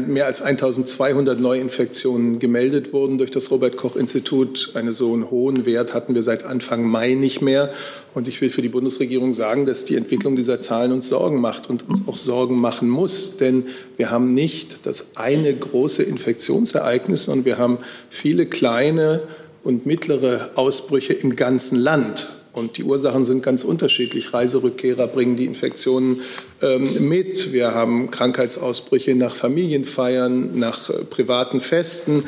mehr 0.07 0.25
als 0.25 0.41
1200 0.41 1.39
Neuinfektionen 1.39 2.39
gemeldet 2.39 2.93
wurden 2.93 3.17
durch 3.17 3.31
das 3.31 3.51
Robert 3.51 3.77
Koch 3.77 3.95
Institut. 3.95 4.71
Einen 4.73 4.91
so 4.91 5.13
einen 5.13 5.29
hohen 5.29 5.65
Wert 5.65 5.93
hatten 5.93 6.15
wir 6.15 6.23
seit 6.23 6.43
Anfang 6.43 6.83
Mai 6.83 7.13
nicht 7.13 7.41
mehr. 7.41 7.71
Und 8.13 8.27
ich 8.27 8.41
will 8.41 8.49
für 8.49 8.61
die 8.61 8.69
Bundesregierung 8.69 9.33
sagen, 9.33 9.65
dass 9.65 9.85
die 9.85 9.95
Entwicklung 9.95 10.35
dieser 10.35 10.61
Zahlen 10.61 10.91
uns 10.91 11.07
Sorgen 11.07 11.41
macht 11.41 11.69
und 11.69 11.87
uns 11.87 12.07
auch 12.07 12.17
Sorgen 12.17 12.59
machen 12.59 12.89
muss. 12.89 13.37
Denn 13.37 13.65
wir 13.97 14.11
haben 14.11 14.29
nicht 14.29 14.85
das 14.85 15.15
eine 15.15 15.53
große 15.53 16.03
Infektionsereignis, 16.03 17.25
sondern 17.25 17.45
wir 17.45 17.57
haben 17.57 17.79
viele 18.09 18.45
kleine 18.45 19.21
und 19.63 19.85
mittlere 19.85 20.51
Ausbrüche 20.55 21.13
im 21.13 21.35
ganzen 21.35 21.77
Land. 21.77 22.29
Und 22.53 22.77
die 22.77 22.83
Ursachen 22.83 23.23
sind 23.23 23.43
ganz 23.43 23.63
unterschiedlich. 23.63 24.33
Reiserückkehrer 24.33 25.07
bringen 25.07 25.37
die 25.37 25.45
Infektionen 25.45 26.21
ähm, 26.61 27.07
mit. 27.07 27.53
Wir 27.53 27.73
haben 27.73 28.11
Krankheitsausbrüche 28.11 29.15
nach 29.15 29.33
Familienfeiern, 29.33 30.59
nach 30.59 30.89
äh, 30.89 31.05
privaten 31.05 31.61
Festen, 31.61 32.25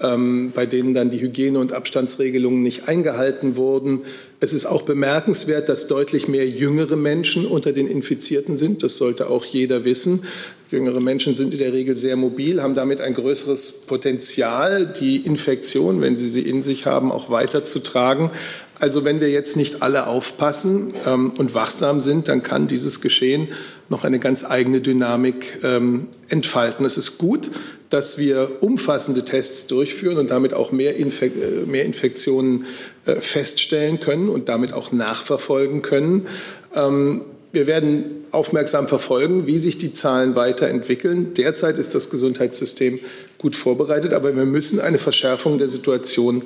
ähm, 0.00 0.52
bei 0.54 0.64
denen 0.64 0.94
dann 0.94 1.10
die 1.10 1.20
Hygiene- 1.20 1.58
und 1.58 1.74
Abstandsregelungen 1.74 2.62
nicht 2.62 2.88
eingehalten 2.88 3.56
wurden. 3.56 4.02
Es 4.40 4.54
ist 4.54 4.64
auch 4.66 4.82
bemerkenswert, 4.82 5.68
dass 5.68 5.86
deutlich 5.86 6.26
mehr 6.28 6.48
jüngere 6.48 6.96
Menschen 6.96 7.46
unter 7.46 7.72
den 7.72 7.86
Infizierten 7.86 8.56
sind. 8.56 8.82
Das 8.82 8.96
sollte 8.96 9.28
auch 9.28 9.44
jeder 9.44 9.84
wissen. 9.84 10.22
Jüngere 10.70 11.00
Menschen 11.00 11.32
sind 11.32 11.52
in 11.52 11.58
der 11.58 11.72
Regel 11.72 11.96
sehr 11.96 12.16
mobil, 12.16 12.60
haben 12.60 12.74
damit 12.74 13.00
ein 13.00 13.14
größeres 13.14 13.84
Potenzial, 13.86 14.86
die 14.86 15.18
Infektion, 15.18 16.00
wenn 16.00 16.16
sie 16.16 16.26
sie 16.26 16.40
in 16.40 16.60
sich 16.60 16.86
haben, 16.86 17.12
auch 17.12 17.30
weiterzutragen. 17.30 18.30
Also 18.78 19.04
wenn 19.04 19.20
wir 19.20 19.30
jetzt 19.30 19.56
nicht 19.56 19.82
alle 19.82 20.06
aufpassen 20.06 20.92
ähm, 21.06 21.32
und 21.38 21.54
wachsam 21.54 22.00
sind, 22.00 22.28
dann 22.28 22.42
kann 22.42 22.68
dieses 22.68 23.00
Geschehen 23.00 23.48
noch 23.88 24.04
eine 24.04 24.18
ganz 24.18 24.44
eigene 24.44 24.80
Dynamik 24.80 25.60
ähm, 25.62 26.08
entfalten. 26.28 26.84
Es 26.84 26.98
ist 26.98 27.16
gut, 27.16 27.50
dass 27.88 28.18
wir 28.18 28.58
umfassende 28.60 29.24
Tests 29.24 29.66
durchführen 29.66 30.18
und 30.18 30.30
damit 30.30 30.52
auch 30.52 30.72
mehr, 30.72 30.96
Infek 30.96 31.32
äh, 31.36 31.66
mehr 31.66 31.84
Infektionen 31.84 32.66
äh, 33.06 33.16
feststellen 33.16 33.98
können 33.98 34.28
und 34.28 34.48
damit 34.48 34.72
auch 34.74 34.92
nachverfolgen 34.92 35.80
können. 35.80 36.26
Ähm, 36.74 37.22
wir 37.52 37.66
werden 37.66 38.26
aufmerksam 38.32 38.88
verfolgen, 38.88 39.46
wie 39.46 39.58
sich 39.58 39.78
die 39.78 39.94
Zahlen 39.94 40.34
weiterentwickeln. 40.34 41.32
Derzeit 41.32 41.78
ist 41.78 41.94
das 41.94 42.10
Gesundheitssystem 42.10 42.98
gut 43.38 43.54
vorbereitet, 43.54 44.12
aber 44.12 44.36
wir 44.36 44.44
müssen 44.44 44.80
eine 44.80 44.98
Verschärfung 44.98 45.56
der 45.56 45.68
Situation 45.68 46.42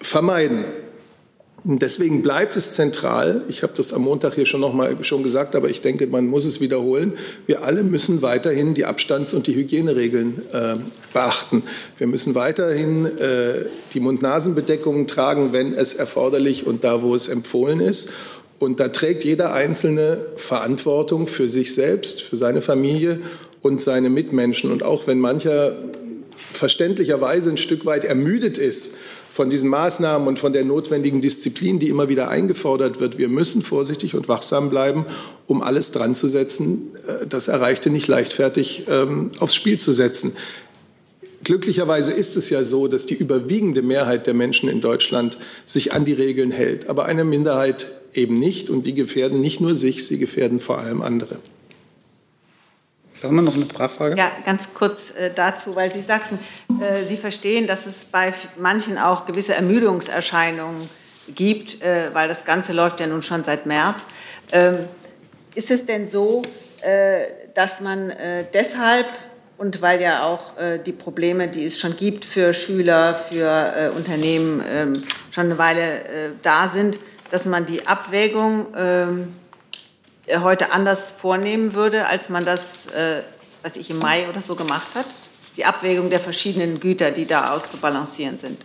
vermeiden. 0.00 0.66
Deswegen 1.64 2.22
bleibt 2.22 2.56
es 2.56 2.74
zentral. 2.74 3.42
Ich 3.48 3.64
habe 3.64 3.72
das 3.74 3.92
am 3.92 4.02
Montag 4.02 4.34
hier 4.34 4.46
schon 4.46 4.60
noch 4.60 4.72
mal 4.72 5.02
schon 5.02 5.24
gesagt, 5.24 5.56
aber 5.56 5.68
ich 5.68 5.80
denke, 5.80 6.06
man 6.06 6.26
muss 6.26 6.44
es 6.44 6.60
wiederholen. 6.60 7.14
Wir 7.46 7.64
alle 7.64 7.82
müssen 7.82 8.22
weiterhin 8.22 8.74
die 8.74 8.84
Abstands- 8.84 9.34
und 9.34 9.48
die 9.48 9.56
Hygieneregeln 9.56 10.42
äh, 10.52 10.74
beachten. 11.12 11.64
Wir 11.96 12.06
müssen 12.06 12.36
weiterhin 12.36 13.06
äh, 13.18 13.64
die 13.92 13.98
Mund-Nasen-Bedeckungen 13.98 15.08
tragen, 15.08 15.52
wenn 15.52 15.74
es 15.74 15.94
erforderlich 15.94 16.64
und 16.64 16.84
da, 16.84 17.02
wo 17.02 17.14
es 17.16 17.26
empfohlen 17.26 17.80
ist. 17.80 18.10
Und 18.60 18.78
da 18.78 18.88
trägt 18.88 19.24
jeder 19.24 19.52
Einzelne 19.52 20.26
Verantwortung 20.36 21.26
für 21.26 21.48
sich 21.48 21.74
selbst, 21.74 22.22
für 22.22 22.36
seine 22.36 22.60
Familie 22.60 23.20
und 23.62 23.82
seine 23.82 24.10
Mitmenschen. 24.10 24.70
Und 24.70 24.84
auch 24.84 25.08
wenn 25.08 25.18
mancher 25.18 25.76
verständlicherweise 26.52 27.50
ein 27.50 27.56
Stück 27.56 27.84
weit 27.84 28.04
ermüdet 28.04 28.58
ist 28.58 28.94
von 29.28 29.50
diesen 29.50 29.68
Maßnahmen 29.68 30.26
und 30.26 30.38
von 30.38 30.52
der 30.52 30.64
notwendigen 30.64 31.20
Disziplin, 31.20 31.78
die 31.78 31.88
immer 31.88 32.08
wieder 32.08 32.28
eingefordert 32.28 33.00
wird. 33.00 33.18
Wir 33.18 33.28
müssen 33.28 33.62
vorsichtig 33.62 34.14
und 34.14 34.28
wachsam 34.28 34.70
bleiben, 34.70 35.04
um 35.46 35.62
alles 35.62 35.92
dran 35.92 36.14
zu 36.14 36.26
setzen, 36.26 36.90
äh, 37.06 37.26
das 37.26 37.48
Erreichte 37.48 37.90
nicht 37.90 38.08
leichtfertig 38.08 38.86
ähm, 38.88 39.30
aufs 39.38 39.54
Spiel 39.54 39.78
zu 39.78 39.92
setzen. 39.92 40.32
Glücklicherweise 41.44 42.12
ist 42.12 42.36
es 42.36 42.50
ja 42.50 42.64
so, 42.64 42.88
dass 42.88 43.06
die 43.06 43.14
überwiegende 43.14 43.82
Mehrheit 43.82 44.26
der 44.26 44.34
Menschen 44.34 44.68
in 44.68 44.80
Deutschland 44.80 45.38
sich 45.64 45.92
an 45.92 46.04
die 46.04 46.12
Regeln 46.12 46.50
hält, 46.50 46.88
aber 46.88 47.04
eine 47.04 47.24
Minderheit 47.24 47.86
eben 48.12 48.34
nicht 48.34 48.70
und 48.70 48.86
die 48.86 48.94
gefährden 48.94 49.40
nicht 49.40 49.60
nur 49.60 49.74
sich, 49.74 50.04
sie 50.04 50.18
gefährden 50.18 50.58
vor 50.58 50.78
allem 50.78 51.00
andere. 51.00 51.38
Haben 53.22 53.36
wir 53.36 53.42
noch 53.42 53.54
eine 53.54 53.66
Nachfrage? 53.66 54.16
Ja, 54.16 54.30
ganz 54.44 54.68
kurz 54.74 55.10
äh, 55.10 55.30
dazu, 55.34 55.74
weil 55.74 55.92
Sie 55.92 56.02
sagten, 56.02 56.38
äh, 56.80 57.04
Sie 57.04 57.16
verstehen, 57.16 57.66
dass 57.66 57.86
es 57.86 58.04
bei 58.04 58.32
manchen 58.56 58.98
auch 58.98 59.26
gewisse 59.26 59.54
Ermüdungserscheinungen 59.54 60.88
gibt, 61.34 61.82
äh, 61.82 62.10
weil 62.12 62.28
das 62.28 62.44
Ganze 62.44 62.72
läuft 62.72 63.00
ja 63.00 63.06
nun 63.06 63.22
schon 63.22 63.44
seit 63.44 63.66
März. 63.66 64.06
Ähm, 64.52 64.88
ist 65.54 65.70
es 65.70 65.84
denn 65.84 66.06
so, 66.06 66.42
äh, 66.82 67.26
dass 67.54 67.80
man 67.80 68.10
äh, 68.10 68.44
deshalb 68.52 69.06
und 69.56 69.82
weil 69.82 70.00
ja 70.00 70.24
auch 70.24 70.56
äh, 70.56 70.78
die 70.78 70.92
Probleme, 70.92 71.48
die 71.48 71.66
es 71.66 71.80
schon 71.80 71.96
gibt 71.96 72.24
für 72.24 72.52
Schüler, 72.52 73.16
für 73.16 73.92
Unternehmen 73.96 74.62
ähm, 74.70 75.02
schon 75.32 75.46
eine 75.46 75.58
Weile 75.58 75.82
da 76.42 76.68
sind, 76.68 77.00
dass 77.32 77.44
man 77.44 77.66
die 77.66 77.86
Abwägung 77.86 78.68
ähm, 78.76 79.20
äh, 79.20 79.47
heute 80.42 80.72
anders 80.72 81.10
vornehmen 81.10 81.74
würde, 81.74 82.06
als 82.06 82.28
man 82.28 82.44
das, 82.44 82.86
äh, 82.86 83.22
was 83.62 83.76
ich 83.76 83.90
im 83.90 83.98
Mai 83.98 84.28
oder 84.28 84.40
so 84.40 84.54
gemacht 84.54 84.88
hat? 84.94 85.06
Die 85.56 85.64
Abwägung 85.64 86.10
der 86.10 86.20
verschiedenen 86.20 86.80
Güter, 86.80 87.10
die 87.10 87.26
da 87.26 87.52
auszubalancieren 87.54 88.38
sind. 88.38 88.64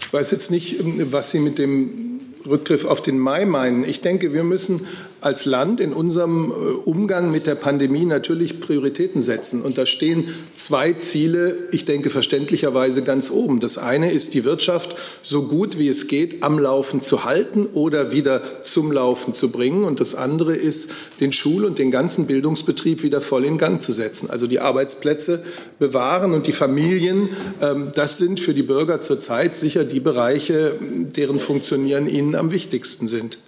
Ich 0.00 0.12
weiß 0.12 0.30
jetzt 0.32 0.50
nicht, 0.50 0.80
ähm, 0.80 1.12
was 1.12 1.30
Sie 1.30 1.38
mit 1.38 1.58
dem 1.58 2.20
Rückgriff 2.46 2.84
auf 2.84 3.02
den 3.02 3.18
Mai 3.18 3.44
meinen. 3.44 3.84
Ich 3.84 4.00
denke, 4.00 4.32
wir 4.32 4.44
müssen 4.44 4.86
als 5.20 5.44
Land 5.46 5.80
in 5.80 5.92
unserem 5.92 6.50
äh, 6.50 6.54
Umgang 6.54 7.30
mit 7.30 7.46
der 7.46 7.54
Pandemie 7.54 8.04
natürlich 8.04 8.60
Prioritäten 8.60 9.20
setzen. 9.20 9.62
Und 9.62 9.78
da 9.78 9.86
stehen 9.86 10.28
zwei 10.54 10.94
Ziele, 10.94 11.56
ich 11.72 11.84
denke 11.84 12.10
verständlicherweise 12.10 13.02
ganz 13.02 13.30
oben. 13.30 13.60
Das 13.60 13.78
eine 13.78 14.12
ist, 14.12 14.34
die 14.34 14.44
Wirtschaft 14.44 14.96
so 15.22 15.42
gut 15.42 15.78
wie 15.78 15.88
es 15.88 16.08
geht 16.08 16.42
am 16.42 16.58
Laufen 16.58 17.02
zu 17.02 17.24
halten 17.24 17.66
oder 17.74 18.12
wieder 18.12 18.62
zum 18.62 18.92
Laufen 18.92 19.32
zu 19.32 19.50
bringen. 19.50 19.84
Und 19.84 20.00
das 20.00 20.14
andere 20.14 20.54
ist, 20.54 20.90
den 21.20 21.32
Schul- 21.32 21.64
und 21.64 21.78
den 21.78 21.90
ganzen 21.90 22.26
Bildungsbetrieb 22.26 23.02
wieder 23.02 23.20
voll 23.20 23.44
in 23.44 23.58
Gang 23.58 23.82
zu 23.82 23.92
setzen. 23.92 24.30
Also 24.30 24.46
die 24.46 24.60
Arbeitsplätze 24.60 25.42
bewahren 25.78 26.32
und 26.32 26.46
die 26.46 26.52
Familien. 26.52 27.30
Ähm, 27.60 27.92
das 27.94 28.18
sind 28.18 28.40
für 28.40 28.54
die 28.54 28.62
Bürger 28.62 29.00
zurzeit 29.00 29.56
sicher 29.56 29.84
die 29.84 30.00
Bereiche, 30.00 30.76
deren 30.80 31.38
Funktionieren 31.38 32.08
ihnen 32.08 32.34
am 32.34 32.50
wichtigsten 32.50 33.08
sind. 33.08 33.38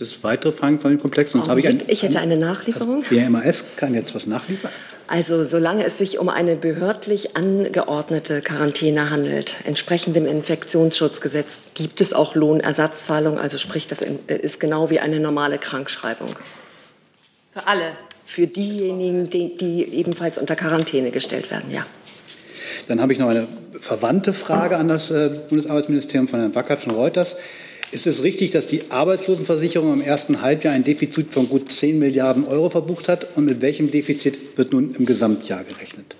Es 0.00 0.24
weitere 0.24 0.52
Fragen 0.52 0.80
von 0.80 0.90
dem 0.90 1.00
Komplex? 1.00 1.32
Sonst 1.32 1.48
habe 1.48 1.60
ich, 1.60 1.68
ein, 1.68 1.82
ich 1.86 2.02
hätte 2.02 2.18
eine 2.18 2.36
Nachlieferung. 2.36 3.02
Das 3.02 3.10
BMAS 3.10 3.64
kann 3.76 3.94
jetzt 3.94 4.14
was 4.14 4.26
nachliefern. 4.26 4.70
Also 5.06 5.44
solange 5.44 5.84
es 5.84 5.98
sich 5.98 6.18
um 6.18 6.28
eine 6.28 6.56
behördlich 6.56 7.36
angeordnete 7.36 8.40
Quarantäne 8.40 9.10
handelt, 9.10 9.56
entsprechend 9.64 10.16
dem 10.16 10.26
Infektionsschutzgesetz, 10.26 11.58
gibt 11.74 12.00
es 12.00 12.14
auch 12.14 12.34
Lohnersatzzahlung. 12.34 13.38
Also 13.38 13.58
sprich, 13.58 13.86
das 13.86 13.98
ist 14.00 14.58
genau 14.58 14.88
wie 14.88 15.00
eine 15.00 15.20
normale 15.20 15.58
Krankschreibung. 15.58 16.34
Für 17.52 17.66
alle? 17.66 17.92
Für 18.24 18.46
diejenigen, 18.46 19.28
die, 19.28 19.56
die 19.56 19.84
ebenfalls 19.94 20.38
unter 20.38 20.56
Quarantäne 20.56 21.10
gestellt 21.10 21.50
werden, 21.50 21.70
ja. 21.70 21.84
Dann 22.88 23.00
habe 23.00 23.12
ich 23.12 23.18
noch 23.18 23.28
eine 23.28 23.46
verwandte 23.78 24.32
Frage 24.32 24.76
an 24.76 24.88
das 24.88 25.10
äh, 25.10 25.28
Bundesarbeitsministerium 25.48 26.28
von 26.28 26.40
Herrn 26.40 26.54
Wackert 26.54 26.80
von 26.80 26.94
Reuters. 26.94 27.36
Ist 27.92 28.06
es 28.06 28.22
richtig, 28.22 28.50
dass 28.52 28.66
die 28.66 28.90
Arbeitslosenversicherung 28.90 29.92
im 29.92 30.00
ersten 30.00 30.40
Halbjahr 30.40 30.72
ein 30.72 30.82
Defizit 30.82 31.30
von 31.30 31.46
gut 31.50 31.70
10 31.70 31.98
Milliarden 31.98 32.46
Euro 32.46 32.70
verbucht 32.70 33.06
hat? 33.06 33.36
Und 33.36 33.44
mit 33.44 33.60
welchem 33.60 33.90
Defizit 33.90 34.56
wird 34.56 34.72
nun 34.72 34.94
im 34.94 35.04
Gesamtjahr 35.04 35.62
gerechnet? 35.62 36.16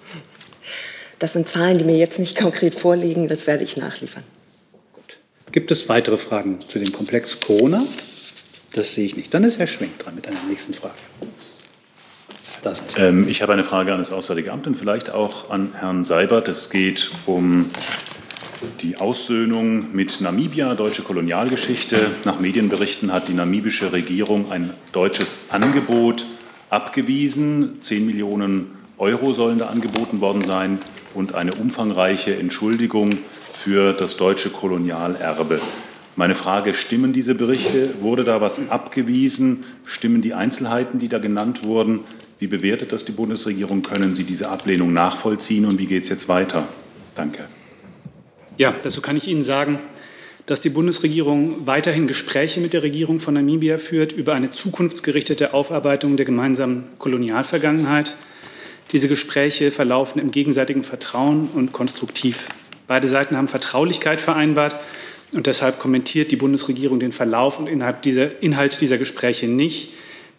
Das 1.18 1.32
sind 1.32 1.48
Zahlen, 1.48 1.78
die 1.78 1.84
mir 1.84 1.96
jetzt 1.96 2.18
nicht 2.18 2.36
konkret 2.36 2.74
vorliegen. 2.74 3.26
Das 3.26 3.46
werde 3.46 3.64
ich 3.64 3.78
nachliefern. 3.78 4.22
Gut. 4.92 5.16
Gibt 5.50 5.70
es 5.70 5.88
weitere 5.88 6.18
Fragen 6.18 6.60
zu 6.60 6.78
dem 6.78 6.92
Komplex 6.92 7.40
Corona? 7.40 7.82
Das 8.74 8.94
sehe 8.94 9.06
ich 9.06 9.16
nicht. 9.16 9.32
Dann 9.32 9.42
ist 9.44 9.58
Herr 9.58 9.66
Schwenk 9.66 9.98
dran 9.98 10.14
mit 10.14 10.28
einer 10.28 10.42
nächsten 10.50 10.74
Frage. 10.74 10.94
Ähm, 12.98 13.28
ich 13.28 13.40
habe 13.40 13.54
eine 13.54 13.64
Frage 13.64 13.92
an 13.92 13.98
das 13.98 14.12
Auswärtige 14.12 14.52
Amt 14.52 14.66
und 14.66 14.76
vielleicht 14.76 15.10
auch 15.10 15.48
an 15.48 15.72
Herrn 15.74 16.04
Seibert. 16.04 16.48
Es 16.48 16.68
geht 16.68 17.10
um 17.24 17.70
die 18.80 18.96
Aussöhnung 18.96 19.94
mit 19.94 20.20
Namibia, 20.20 20.74
deutsche 20.74 21.02
Kolonialgeschichte. 21.02 22.10
Nach 22.24 22.40
Medienberichten 22.40 23.12
hat 23.12 23.28
die 23.28 23.34
namibische 23.34 23.92
Regierung 23.92 24.50
ein 24.50 24.70
deutsches 24.92 25.38
Angebot 25.48 26.24
abgewiesen. 26.70 27.80
Zehn 27.80 28.06
Millionen 28.06 28.72
Euro 28.98 29.32
sollen 29.32 29.58
da 29.58 29.66
angeboten 29.66 30.20
worden 30.20 30.42
sein 30.42 30.78
und 31.14 31.34
eine 31.34 31.54
umfangreiche 31.54 32.34
Entschuldigung 32.36 33.18
für 33.52 33.92
das 33.92 34.16
deutsche 34.16 34.50
Kolonialerbe. 34.50 35.60
Meine 36.14 36.34
Frage, 36.34 36.74
stimmen 36.74 37.12
diese 37.12 37.34
Berichte? 37.34 37.94
Wurde 38.00 38.24
da 38.24 38.40
was 38.40 38.68
abgewiesen? 38.68 39.64
Stimmen 39.86 40.20
die 40.20 40.34
Einzelheiten, 40.34 40.98
die 40.98 41.08
da 41.08 41.18
genannt 41.18 41.64
wurden? 41.64 42.00
Wie 42.38 42.48
bewertet 42.48 42.92
das 42.92 43.04
die 43.04 43.12
Bundesregierung? 43.12 43.82
Können 43.82 44.14
Sie 44.14 44.24
diese 44.24 44.50
Ablehnung 44.50 44.92
nachvollziehen 44.92 45.64
und 45.64 45.78
wie 45.78 45.86
geht 45.86 46.02
es 46.02 46.08
jetzt 46.08 46.28
weiter? 46.28 46.66
Danke. 47.14 47.44
Ja, 48.58 48.74
dazu 48.82 49.00
kann 49.00 49.16
ich 49.16 49.28
Ihnen 49.28 49.42
sagen, 49.42 49.80
dass 50.44 50.60
die 50.60 50.68
Bundesregierung 50.68 51.66
weiterhin 51.66 52.06
Gespräche 52.06 52.60
mit 52.60 52.74
der 52.74 52.82
Regierung 52.82 53.18
von 53.18 53.32
Namibia 53.34 53.78
führt 53.78 54.12
über 54.12 54.34
eine 54.34 54.50
zukunftsgerichtete 54.50 55.54
Aufarbeitung 55.54 56.16
der 56.18 56.26
gemeinsamen 56.26 56.84
Kolonialvergangenheit. 56.98 58.14
Diese 58.90 59.08
Gespräche 59.08 59.70
verlaufen 59.70 60.20
im 60.20 60.30
gegenseitigen 60.30 60.84
Vertrauen 60.84 61.48
und 61.54 61.72
konstruktiv. 61.72 62.48
Beide 62.86 63.08
Seiten 63.08 63.36
haben 63.38 63.48
Vertraulichkeit 63.48 64.20
vereinbart 64.20 64.76
und 65.32 65.46
deshalb 65.46 65.78
kommentiert 65.78 66.30
die 66.30 66.36
Bundesregierung 66.36 67.00
den 67.00 67.12
Verlauf 67.12 67.58
und 67.58 67.68
Inhalt 67.68 68.04
dieser, 68.04 68.42
Inhalt 68.42 68.80
dieser 68.82 68.98
Gespräche 68.98 69.48
nicht. 69.48 69.94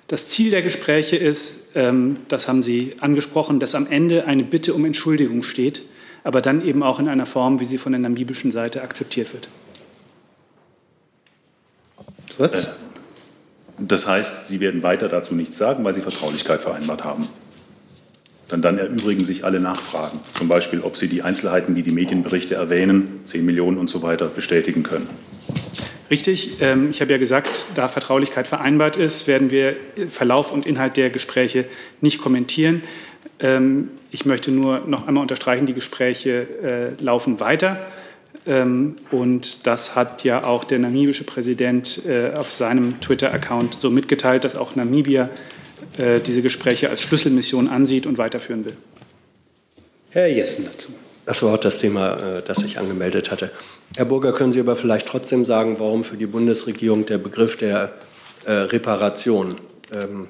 Das 0.08 0.28
Ziel 0.28 0.52
der 0.52 0.62
Gespräche 0.62 1.15
ist, 1.15 1.60
ähm, 1.73 2.17
das 2.28 2.47
haben 2.47 2.62
Sie 2.62 2.91
angesprochen, 2.99 3.60
dass 3.60 3.73
am 3.73 3.88
Ende 3.88 4.28
eine 4.28 4.43
Bitte 4.43 4.76
um 4.76 4.86
Entschuldigung 4.86 5.41
steht 5.41 5.82
aber 6.24 6.42
dann 6.42 6.66
eben 6.66 6.84
auch 6.84 7.00
in 7.00 7.08
einer 7.08 7.26
Form, 7.26 7.60
wie 7.60 7.66
sie 7.66 7.78
von 7.78 7.92
der 7.92 8.00
namibischen 8.00 8.52
Seite 8.52 8.82
akzeptiert 8.82 9.30
wird. 9.34 9.48
Äh, 12.40 12.66
das 13.80 14.08
heißt, 14.08 14.48
Sie 14.48 14.60
werden 14.60 14.84
weiter 14.84 15.10
dazu 15.10 15.36
nichts 15.36 15.58
sagen, 15.58 15.84
weil 15.84 15.94
Sie 15.94 16.02
Vertraulichkeit 16.02 16.62
vereinbart 16.62 17.04
haben. 17.04 17.28
Dann, 18.48 18.62
dann 18.62 18.78
erübrigen 18.78 19.24
sich 19.24 19.46
alle 19.46 19.60
Nachfragen, 19.60 20.20
zum 20.38 20.48
Beispiel, 20.48 20.82
ob 20.82 20.96
Sie 20.96 21.08
die 21.08 21.24
Einzelheiten, 21.24 21.76
die 21.76 21.82
die 21.82 21.92
Medienberichte 21.92 22.56
erwähnen, 22.56 23.22
10 23.24 23.46
Millionen 23.46 23.78
und 23.78 23.90
so 23.90 24.04
weiter, 24.04 24.28
bestätigen 24.28 24.84
können. 24.84 25.08
Richtig. 26.12 26.62
Ähm, 26.62 26.92
ich 26.92 27.02
habe 27.02 27.12
ja 27.12 27.18
gesagt, 27.18 27.66
da 27.74 27.88
Vertraulichkeit 27.88 28.48
vereinbart 28.48 28.98
ist, 28.98 29.26
werden 29.26 29.50
wir 29.50 29.76
Verlauf 30.10 30.52
und 30.52 30.68
Inhalt 30.68 30.98
der 30.98 31.10
Gespräche 31.10 31.66
nicht 32.02 32.20
kommentieren. 32.20 32.84
Ähm, 33.39 33.89
ich 34.12 34.26
möchte 34.26 34.52
nur 34.52 34.80
noch 34.82 35.08
einmal 35.08 35.22
unterstreichen, 35.22 35.65
die 35.65 35.74
Gespräche 35.74 36.96
äh, 37.00 37.04
laufen 37.04 37.39
weiter. 37.39 37.78
Ähm, 38.46 38.98
und 39.12 39.65
das 39.65 39.96
hat 39.96 40.24
ja 40.24 40.43
auch 40.43 40.63
der 40.63 40.80
namibische 40.80 41.24
Präsident 41.24 42.02
äh, 42.06 42.32
auf 42.36 42.52
seinem 42.52 43.00
Twitter-Account 43.00 43.80
so 43.80 43.89
mitgeteilt, 43.89 44.43
dass 44.43 44.56
auch 44.56 44.76
Namibia 44.76 45.30
äh, 45.98 46.19
diese 46.19 46.41
Gespräche 46.41 46.89
als 46.89 47.02
Schlüsselmission 47.02 47.67
ansieht 47.67 48.06
und 48.06 48.17
weiterführen 48.17 48.65
will. 48.65 48.74
Herr 50.10 50.28
Jessen 50.28 50.65
dazu. 50.65 50.89
Das 51.26 51.41
war 51.41 51.54
auch 51.54 51.58
das 51.58 51.80
Thema, 51.80 52.15
äh, 52.15 52.41
das 52.46 52.63
ich 52.63 52.78
angemeldet 52.78 53.32
hatte. 53.32 53.52
Herr 53.96 54.06
Burger, 54.06 54.34
können 54.34 54.52
Sie 54.52 54.60
aber 54.60 54.76
vielleicht 54.76 55.08
trotzdem 55.08 55.46
sagen, 55.46 55.76
warum 55.80 56.04
für 56.04 56.17
die 56.17 56.28
Bundesregierung 56.28 57.06
der 57.06 57.17
Begriff 57.17 57.58
der 57.58 57.93
äh, 58.45 58.51
Reparation 58.51 59.55
ähm, 59.91 60.30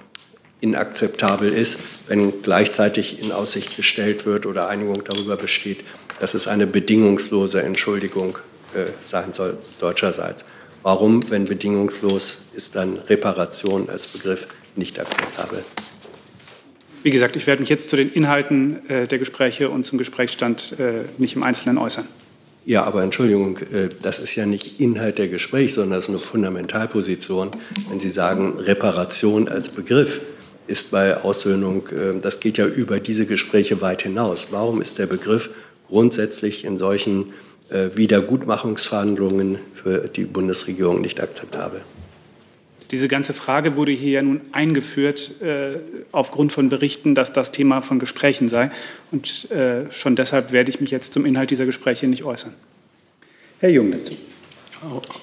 inakzeptabel 0.63 1.51
ist, 1.51 1.79
wenn 2.07 2.41
gleichzeitig 2.41 3.21
in 3.21 3.31
Aussicht 3.31 3.75
gestellt 3.75 4.25
wird 4.25 4.45
oder 4.45 4.69
Einigung 4.69 5.03
darüber 5.03 5.35
besteht, 5.35 5.83
dass 6.19 6.33
es 6.33 6.47
eine 6.47 6.65
bedingungslose 6.65 7.61
Entschuldigung 7.61 8.39
äh, 8.73 8.85
sein 9.03 9.33
soll 9.33 9.57
deutscherseits. 9.79 10.45
Warum, 10.81 11.29
wenn 11.29 11.45
bedingungslos, 11.45 12.41
ist 12.53 12.75
dann 12.75 12.97
Reparation 12.97 13.89
als 13.89 14.07
Begriff 14.07 14.47
nicht 14.75 14.99
akzeptabel? 14.99 15.63
Wie 17.03 17.11
gesagt, 17.11 17.35
ich 17.35 17.45
werde 17.45 17.61
mich 17.61 17.69
jetzt 17.69 17.89
zu 17.89 17.97
den 17.97 18.11
Inhalten 18.11 18.89
äh, 18.89 19.07
der 19.07 19.19
Gespräche 19.19 19.69
und 19.69 19.85
zum 19.85 19.97
Gesprächsstand 19.97 20.77
äh, 20.79 21.03
nicht 21.17 21.35
im 21.35 21.43
Einzelnen 21.43 21.77
äußern. 21.77 22.07
Ja, 22.65 22.83
aber 22.83 23.03
Entschuldigung, 23.03 23.57
äh, 23.57 23.89
das 24.01 24.19
ist 24.19 24.35
ja 24.35 24.45
nicht 24.45 24.79
Inhalt 24.79 25.17
der 25.17 25.27
Gespräche, 25.27 25.73
sondern 25.73 25.97
das 25.97 26.05
ist 26.05 26.09
eine 26.09 26.19
Fundamentalposition. 26.19 27.51
Wenn 27.89 27.99
Sie 27.99 28.09
sagen, 28.09 28.57
Reparation 28.57 29.49
als 29.49 29.67
Begriff 29.67 30.21
ist 30.67 30.91
bei 30.91 31.17
Aussöhnung, 31.17 31.87
äh, 31.89 32.19
das 32.19 32.39
geht 32.39 32.57
ja 32.57 32.65
über 32.65 32.99
diese 32.99 33.25
Gespräche 33.25 33.81
weit 33.81 34.03
hinaus. 34.03 34.47
Warum 34.51 34.81
ist 34.81 34.99
der 34.99 35.07
Begriff 35.07 35.49
grundsätzlich 35.87 36.65
in 36.65 36.77
solchen 36.77 37.33
äh, 37.69 37.89
Wiedergutmachungsverhandlungen 37.95 39.59
für 39.73 40.07
die 40.07 40.25
Bundesregierung 40.25 41.01
nicht 41.01 41.21
akzeptabel? 41.21 41.81
Diese 42.91 43.07
ganze 43.07 43.33
Frage 43.33 43.75
wurde 43.75 43.91
hier 43.91 44.11
ja 44.11 44.21
nun 44.21 44.41
eingeführt 44.51 45.41
äh, 45.41 45.77
aufgrund 46.11 46.53
von 46.53 46.69
Berichten, 46.69 47.15
dass 47.15 47.33
das 47.33 47.51
Thema 47.51 47.81
von 47.81 47.97
Gesprächen 47.97 48.49
sei. 48.49 48.69
Und 49.11 49.49
äh, 49.49 49.91
schon 49.91 50.15
deshalb 50.15 50.51
werde 50.51 50.69
ich 50.69 50.79
mich 50.79 50.91
jetzt 50.91 51.11
zum 51.11 51.25
Inhalt 51.25 51.49
dieser 51.49 51.65
Gespräche 51.65 52.07
nicht 52.07 52.23
äußern. 52.23 52.53
Herr 53.59 53.71
Jungnet. 53.71 54.11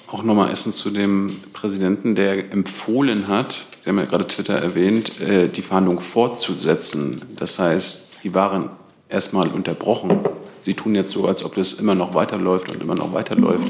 Auch 0.07 0.23
nochmal 0.23 0.49
erstens 0.49 0.77
zu 0.77 0.89
dem 0.89 1.37
Präsidenten, 1.53 2.15
der 2.15 2.51
empfohlen 2.51 3.27
hat, 3.27 3.65
Sie 3.83 3.89
haben 3.89 3.97
ja 3.97 4.05
gerade 4.05 4.27
Twitter 4.27 4.53
erwähnt, 4.53 5.19
äh, 5.19 5.49
die 5.49 5.63
Verhandlungen 5.63 6.01
fortzusetzen. 6.01 7.23
Das 7.35 7.57
heißt, 7.57 8.09
die 8.23 8.33
waren 8.35 8.69
erstmal 9.09 9.47
unterbrochen. 9.47 10.19
Sie 10.59 10.75
tun 10.75 10.93
jetzt 10.93 11.11
so, 11.11 11.25
als 11.25 11.43
ob 11.43 11.55
das 11.55 11.73
immer 11.73 11.95
noch 11.95 12.13
weiterläuft 12.13 12.69
und 12.69 12.81
immer 12.81 12.93
noch 12.93 13.13
weiterläuft. 13.13 13.67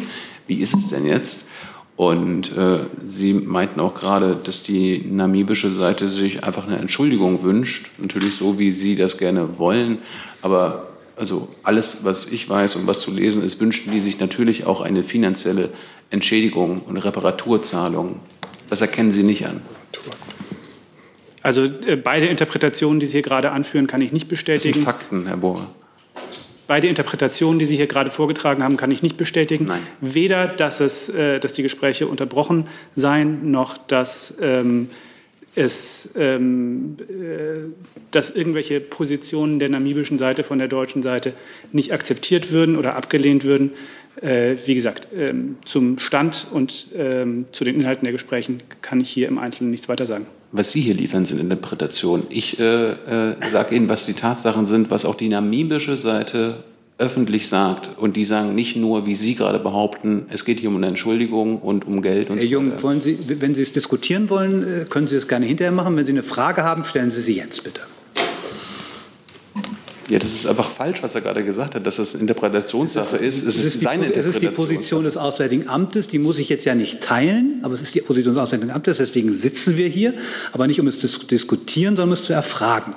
Wie 0.47 0.59
ist 0.59 0.75
es 0.75 0.89
denn 0.89 1.05
jetzt? 1.05 1.45
Und 1.95 2.55
äh, 2.57 2.79
Sie 3.05 3.33
meinten 3.33 3.79
auch 3.79 3.93
gerade, 3.93 4.35
dass 4.35 4.63
die 4.63 5.05
namibische 5.09 5.71
Seite 5.71 6.09
sich 6.09 6.43
einfach 6.43 6.67
eine 6.67 6.77
Entschuldigung 6.77 7.41
wünscht, 7.41 7.91
natürlich 7.97 8.35
so, 8.35 8.59
wie 8.59 8.73
Sie 8.73 8.95
das 8.95 9.17
gerne 9.17 9.59
wollen. 9.59 9.99
Aber 10.41 10.90
also 11.16 11.49
alles, 11.64 12.03
was 12.03 12.26
ich 12.26 12.47
weiß 12.49 12.76
und 12.76 12.88
was 12.88 12.99
zu 13.01 13.12
lesen 13.12 13.43
ist, 13.43 13.59
wünschten 13.59 13.91
die 13.91 13.99
sich 13.99 14.20
natürlich 14.20 14.66
auch 14.66 14.82
eine 14.82 15.03
finanzielle 15.03 15.70
Entschädigung 16.09 16.80
und 16.80 16.97
Reparaturzahlung. 16.97 18.20
Das 18.70 18.82
erkennen 18.82 19.12
Sie 19.12 19.24
nicht 19.24 19.45
an. 19.45 19.62
Also 21.43 21.64
äh, 21.64 21.95
beide 21.95 22.28
Interpretationen, 22.28 22.99
die 22.99 23.05
Sie 23.05 23.14
hier 23.14 23.22
gerade 23.22 23.51
anführen, 23.51 23.88
kann 23.88 24.01
ich 24.01 24.12
nicht 24.12 24.28
bestätigen. 24.28 24.70
Das 24.70 24.76
sind 24.76 24.86
Fakten, 24.86 25.26
Herr 25.28 25.38
Bohrer. 25.38 25.68
Beide 26.68 26.88
Interpretationen, 26.88 27.59
die 27.59 27.66
Sie 27.66 27.76
hier 27.76 27.88
gerade 27.88 28.12
vorgetragen 28.12 28.64
haben, 28.64 28.78
kann 28.78 28.91
ich 28.91 29.03
nicht 29.03 29.18
bestätigen. 29.18 29.66
Nein. 29.66 29.82
Weder, 29.99 30.47
dass, 30.47 30.80
es, 30.80 31.09
äh, 31.09 31.39
dass 31.39 31.53
die 31.53 31.64
Gespräche 31.64 32.07
unterbrochen 32.07 32.68
seien, 32.95 33.51
noch 33.51 33.78
dass, 33.78 34.36
ähm, 34.39 34.89
es, 35.55 36.09
ähm, 36.15 36.97
äh, 37.09 37.71
dass 38.11 38.29
irgendwelche 38.29 38.79
Positionen 38.79 39.59
der 39.59 39.69
namibischen 39.69 40.17
Seite 40.17 40.43
von 40.43 40.59
der 40.59 40.67
deutschen 40.67 41.03
Seite 41.03 41.33
nicht 41.71 41.93
akzeptiert 41.93 42.51
würden 42.51 42.77
oder 42.77 42.95
abgelehnt 42.95 43.43
würden. 43.43 43.71
Äh, 44.21 44.55
wie 44.65 44.75
gesagt, 44.75 45.07
ähm, 45.15 45.57
zum 45.65 45.97
Stand 45.97 46.47
und 46.51 46.87
ähm, 46.95 47.45
zu 47.51 47.63
den 47.63 47.75
Inhalten 47.75 48.03
der 48.03 48.11
Gespräche 48.11 48.57
kann 48.81 48.99
ich 49.01 49.09
hier 49.09 49.27
im 49.27 49.37
Einzelnen 49.37 49.71
nichts 49.71 49.89
weiter 49.89 50.05
sagen 50.05 50.25
was 50.51 50.71
Sie 50.71 50.81
hier 50.81 50.93
liefern, 50.93 51.25
sind 51.25 51.39
Interpretationen. 51.39 52.25
Ich 52.29 52.59
äh, 52.59 52.63
äh, 52.63 53.35
sage 53.51 53.75
Ihnen, 53.75 53.89
was 53.89 54.05
die 54.05 54.13
Tatsachen 54.13 54.65
sind, 54.65 54.91
was 54.91 55.05
auch 55.05 55.15
die 55.15 55.29
namibische 55.29 55.97
Seite 55.97 56.63
öffentlich 57.01 57.49
sagt. 57.49 57.97
Und 57.97 58.15
die 58.15 58.23
sagen 58.23 58.55
nicht 58.55 58.77
nur, 58.77 59.05
wie 59.05 59.15
Sie 59.15 59.35
gerade 59.35 59.59
behaupten, 59.59 60.27
es 60.29 60.45
geht 60.45 60.59
hier 60.59 60.69
um 60.69 60.77
eine 60.77 60.87
Entschuldigung 60.87 61.57
und 61.57 61.85
um 61.85 62.01
Geld. 62.01 62.29
Und 62.29 62.37
Herr 62.37 62.45
Jung, 62.45 62.81
wollen 62.81 63.01
Sie, 63.01 63.17
wenn 63.27 63.55
Sie 63.55 63.63
es 63.63 63.71
diskutieren 63.71 64.29
wollen, 64.29 64.63
äh, 64.63 64.85
können 64.85 65.07
Sie 65.07 65.15
es 65.15 65.27
gerne 65.27 65.45
hinterher 65.45 65.71
machen. 65.71 65.97
Wenn 65.97 66.05
Sie 66.05 66.13
eine 66.13 66.23
Frage 66.23 66.63
haben, 66.63 66.83
stellen 66.83 67.09
Sie 67.09 67.21
sie 67.21 67.35
jetzt 67.35 67.63
bitte. 67.63 67.81
Ja, 70.09 70.19
das 70.19 70.33
ist 70.33 70.45
einfach 70.45 70.69
falsch, 70.69 71.01
was 71.03 71.15
er 71.15 71.21
gerade 71.21 71.43
gesagt 71.43 71.73
hat, 71.73 71.87
dass 71.87 71.95
das 71.95 72.15
Interpretationssache 72.15 73.15
ist. 73.15 73.37
Es 73.37 73.55
ist, 73.55 73.57
es 73.59 73.75
ist 73.75 73.81
seine 73.81 74.09
die, 74.09 74.19
Es 74.19 74.25
ist 74.25 74.41
die 74.41 74.47
Position 74.47 75.05
des 75.05 75.15
Auswärtigen 75.15 75.69
Amtes, 75.69 76.09
die 76.09 76.19
muss 76.19 76.37
ich 76.37 76.49
jetzt 76.49 76.65
ja 76.65 76.75
nicht 76.75 76.99
teilen, 76.99 77.61
aber 77.63 77.75
es 77.75 77.81
ist 77.81 77.95
die 77.95 78.01
Position 78.01 78.33
des 78.33 78.43
Auswärtigen 78.43 78.71
Amtes, 78.71 78.97
deswegen 78.97 79.31
sitzen 79.31 79.77
wir 79.77 79.87
hier, 79.87 80.13
aber 80.51 80.67
nicht 80.67 80.81
um 80.81 80.87
es 80.87 80.99
zu 80.99 81.07
diskutieren, 81.25 81.95
sondern 81.95 82.09
um 82.09 82.13
es 82.13 82.25
zu 82.25 82.33
erfragen. 82.33 82.93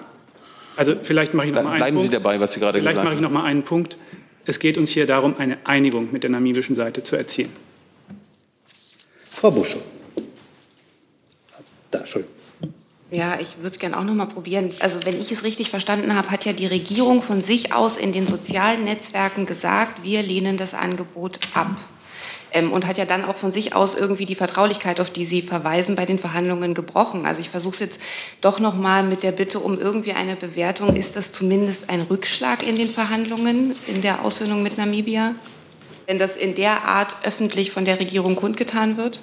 Also 0.76 0.94
vielleicht 1.00 1.34
mache 1.34 1.46
ich 1.46 1.52
noch 1.52 1.62
mal 1.62 1.70
einen 1.70 1.78
Bleiben 1.78 1.96
Punkt. 1.96 2.10
Sie 2.10 2.16
dabei, 2.16 2.40
was 2.40 2.52
Sie 2.52 2.60
gerade 2.60 2.78
vielleicht 2.78 2.96
gesagt 2.96 3.06
haben. 3.06 3.16
Vielleicht 3.16 3.22
mache 3.22 3.32
ich 3.32 3.34
noch 3.34 3.42
mal 3.42 3.48
einen 3.48 3.64
Punkt. 3.64 3.96
Es 4.46 4.58
geht 4.58 4.76
uns 4.76 4.90
hier 4.90 5.06
darum, 5.06 5.36
eine 5.38 5.58
Einigung 5.64 6.12
mit 6.12 6.22
der 6.22 6.30
namibischen 6.30 6.76
Seite 6.76 7.02
zu 7.02 7.16
erzielen. 7.16 7.52
Frau 9.30 9.50
Buschow. 9.50 9.80
Da, 11.90 12.00
Entschuldigung. 12.00 12.34
Ja, 13.10 13.38
ich 13.40 13.58
würde 13.58 13.68
es 13.68 13.78
gerne 13.78 13.96
auch 13.96 14.02
noch 14.02 14.14
mal 14.14 14.26
probieren. 14.26 14.70
Also 14.80 14.98
wenn 15.04 15.20
ich 15.20 15.30
es 15.30 15.44
richtig 15.44 15.70
verstanden 15.70 16.16
habe, 16.16 16.30
hat 16.30 16.44
ja 16.44 16.52
die 16.52 16.66
Regierung 16.66 17.22
von 17.22 17.42
sich 17.42 17.72
aus 17.72 17.96
in 17.96 18.12
den 18.12 18.26
sozialen 18.26 18.84
Netzwerken 18.84 19.46
gesagt, 19.46 20.02
wir 20.02 20.22
lehnen 20.22 20.56
das 20.56 20.74
Angebot 20.74 21.38
ab. 21.54 21.76
Ähm, 22.54 22.72
und 22.72 22.86
hat 22.86 22.96
ja 22.96 23.04
dann 23.04 23.24
auch 23.24 23.36
von 23.36 23.50
sich 23.50 23.74
aus 23.74 23.94
irgendwie 23.94 24.26
die 24.26 24.36
Vertraulichkeit, 24.36 25.00
auf 25.00 25.10
die 25.10 25.24
Sie 25.24 25.42
verweisen, 25.42 25.96
bei 25.96 26.06
den 26.06 26.20
Verhandlungen 26.20 26.72
gebrochen. 26.72 27.26
Also 27.26 27.40
ich 27.40 27.50
versuche 27.50 27.74
es 27.74 27.80
jetzt 27.80 28.00
doch 28.40 28.60
noch 28.60 28.76
mal 28.76 29.02
mit 29.02 29.24
der 29.24 29.32
Bitte 29.32 29.58
um 29.58 29.78
irgendwie 29.78 30.12
eine 30.12 30.36
Bewertung. 30.36 30.94
Ist 30.94 31.16
das 31.16 31.32
zumindest 31.32 31.90
ein 31.90 32.00
Rückschlag 32.00 32.66
in 32.66 32.76
den 32.76 32.88
Verhandlungen, 32.88 33.74
in 33.88 34.00
der 34.00 34.24
Aussöhnung 34.24 34.62
mit 34.62 34.78
Namibia? 34.78 35.34
Wenn 36.06 36.20
das 36.20 36.36
in 36.36 36.54
der 36.54 36.84
Art 36.84 37.16
öffentlich 37.24 37.72
von 37.72 37.84
der 37.84 37.98
Regierung 37.98 38.36
kundgetan 38.36 38.96
wird? 38.96 39.20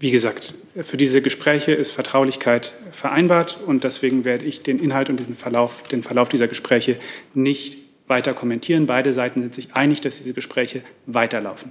Wie 0.00 0.10
gesagt, 0.10 0.54
für 0.82 0.96
diese 0.96 1.22
Gespräche 1.22 1.72
ist 1.72 1.92
Vertraulichkeit 1.92 2.72
vereinbart 2.92 3.58
und 3.66 3.84
deswegen 3.84 4.24
werde 4.24 4.44
ich 4.44 4.62
den 4.62 4.78
Inhalt 4.78 5.10
und 5.10 5.18
diesen 5.18 5.36
Verlauf, 5.36 5.82
den 5.84 6.02
Verlauf 6.02 6.28
dieser 6.28 6.48
Gespräche 6.48 6.96
nicht 7.34 7.87
weiter 8.08 8.34
kommentieren. 8.34 8.86
Beide 8.86 9.12
Seiten 9.12 9.42
sind 9.42 9.54
sich 9.54 9.74
einig, 9.74 10.00
dass 10.00 10.18
diese 10.18 10.34
Gespräche 10.34 10.82
weiterlaufen. 11.06 11.70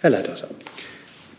Herr 0.00 0.10
Leithauser. 0.10 0.48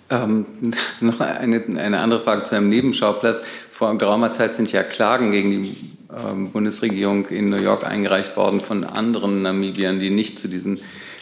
Ähm, 0.09 0.45
noch 1.01 1.20
eine, 1.20 1.64
eine 1.78 1.99
andere 1.99 2.22
Frage 2.22 2.43
zu 2.43 2.55
einem 2.55 2.70
Nebenschauplatz. 2.70 3.41
Vor 3.70 3.97
geraumer 3.97 4.32
Zeit 4.32 4.55
sind 4.55 4.72
ja 4.72 4.84
Klagen 4.84 5.32
gegen 5.32 5.64
die 5.64 5.76
ähm, 6.18 6.51
Bundesregierung 6.51 7.28
in 7.28 7.49
New 7.49 7.61
York 7.61 7.86
eingereicht 7.86 8.38
worden 8.38 8.61
von 8.61 8.84
anderen 8.84 9.41
Namibiern, 9.41 9.99
die 9.99 10.09
nicht 10.09 10.39
zu 10.39 10.47
diesen 10.47 10.80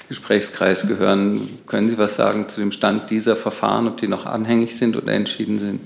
Gesprächskreis 0.10 0.88
gehören. 0.88 1.48
Können 1.68 1.89
Sie 1.89 1.98
was 1.98 2.16
sagen 2.16 2.50
zu 2.50 2.60
dem 2.60 2.72
Stand 2.72 3.10
dieser 3.10 3.36
Verfahren, 3.36 3.88
ob 3.88 3.98
die 3.98 4.08
noch 4.08 4.26
anhängig 4.26 4.76
sind 4.76 4.98
oder 4.98 5.14
entschieden 5.14 5.60
sind? 5.60 5.80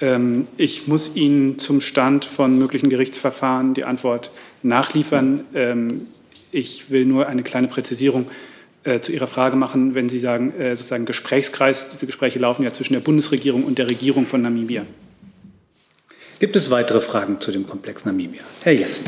Ähm, 0.00 0.46
ich 0.56 0.86
muss 0.86 1.16
Ihnen 1.16 1.58
zum 1.58 1.80
Stand 1.80 2.24
von 2.24 2.58
möglichen 2.58 2.88
Gerichtsverfahren 2.88 3.74
die 3.74 3.84
Antwort 3.84 4.30
nachliefern. 4.62 5.44
Ähm, 5.54 6.06
ich 6.52 6.90
will 6.90 7.04
nur 7.04 7.26
eine 7.26 7.42
kleine 7.42 7.68
Präzisierung 7.68 8.26
äh, 8.84 9.00
zu 9.00 9.12
Ihrer 9.12 9.26
Frage 9.26 9.56
machen, 9.56 9.94
wenn 9.94 10.08
Sie 10.08 10.18
sagen, 10.18 10.52
äh, 10.58 10.74
sozusagen 10.76 11.04
Gesprächskreis. 11.04 11.90
Diese 11.90 12.06
Gespräche 12.06 12.38
laufen 12.38 12.62
ja 12.62 12.72
zwischen 12.72 12.94
der 12.94 13.00
Bundesregierung 13.00 13.64
und 13.64 13.78
der 13.78 13.88
Regierung 13.88 14.26
von 14.26 14.42
Namibia. 14.42 14.86
Gibt 16.38 16.54
es 16.54 16.70
weitere 16.70 17.00
Fragen 17.00 17.40
zu 17.40 17.50
dem 17.50 17.66
Komplex 17.66 18.04
Namibia? 18.04 18.42
Herr 18.62 18.72
Jessen. 18.72 19.06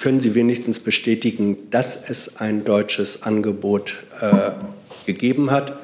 Können 0.00 0.20
Sie 0.20 0.34
wenigstens 0.34 0.80
bestätigen, 0.80 1.70
dass 1.70 2.10
es 2.10 2.38
ein 2.38 2.64
deutsches 2.64 3.22
Angebot 3.22 4.02
äh, 4.20 4.52
gegeben 5.06 5.50
hat? 5.50 5.78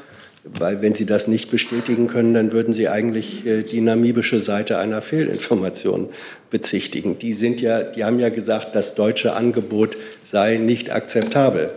Weil 0.59 0.81
wenn 0.81 0.95
Sie 0.95 1.07
das 1.07 1.27
nicht 1.27 1.51
bestätigen 1.51 2.07
können, 2.07 2.33
dann 2.33 2.53
würden 2.53 2.73
Sie 2.73 2.89
eigentlich 2.89 3.45
äh, 3.47 3.63
die 3.63 3.81
namibische 3.81 4.39
Seite 4.39 4.79
einer 4.79 5.03
Fehlinformation 5.03 6.09
bezichtigen. 6.51 7.19
Die, 7.19 7.33
sind 7.33 7.61
ja, 7.61 7.83
die 7.83 8.05
haben 8.05 8.21
ja 8.21 8.29
gesagt, 8.29 8.75
das 8.75 8.95
deutsche 8.95 9.35
Angebot 9.35 9.97
sei 10.23 10.59
nicht 10.59 10.91
akzeptabel. 10.93 11.71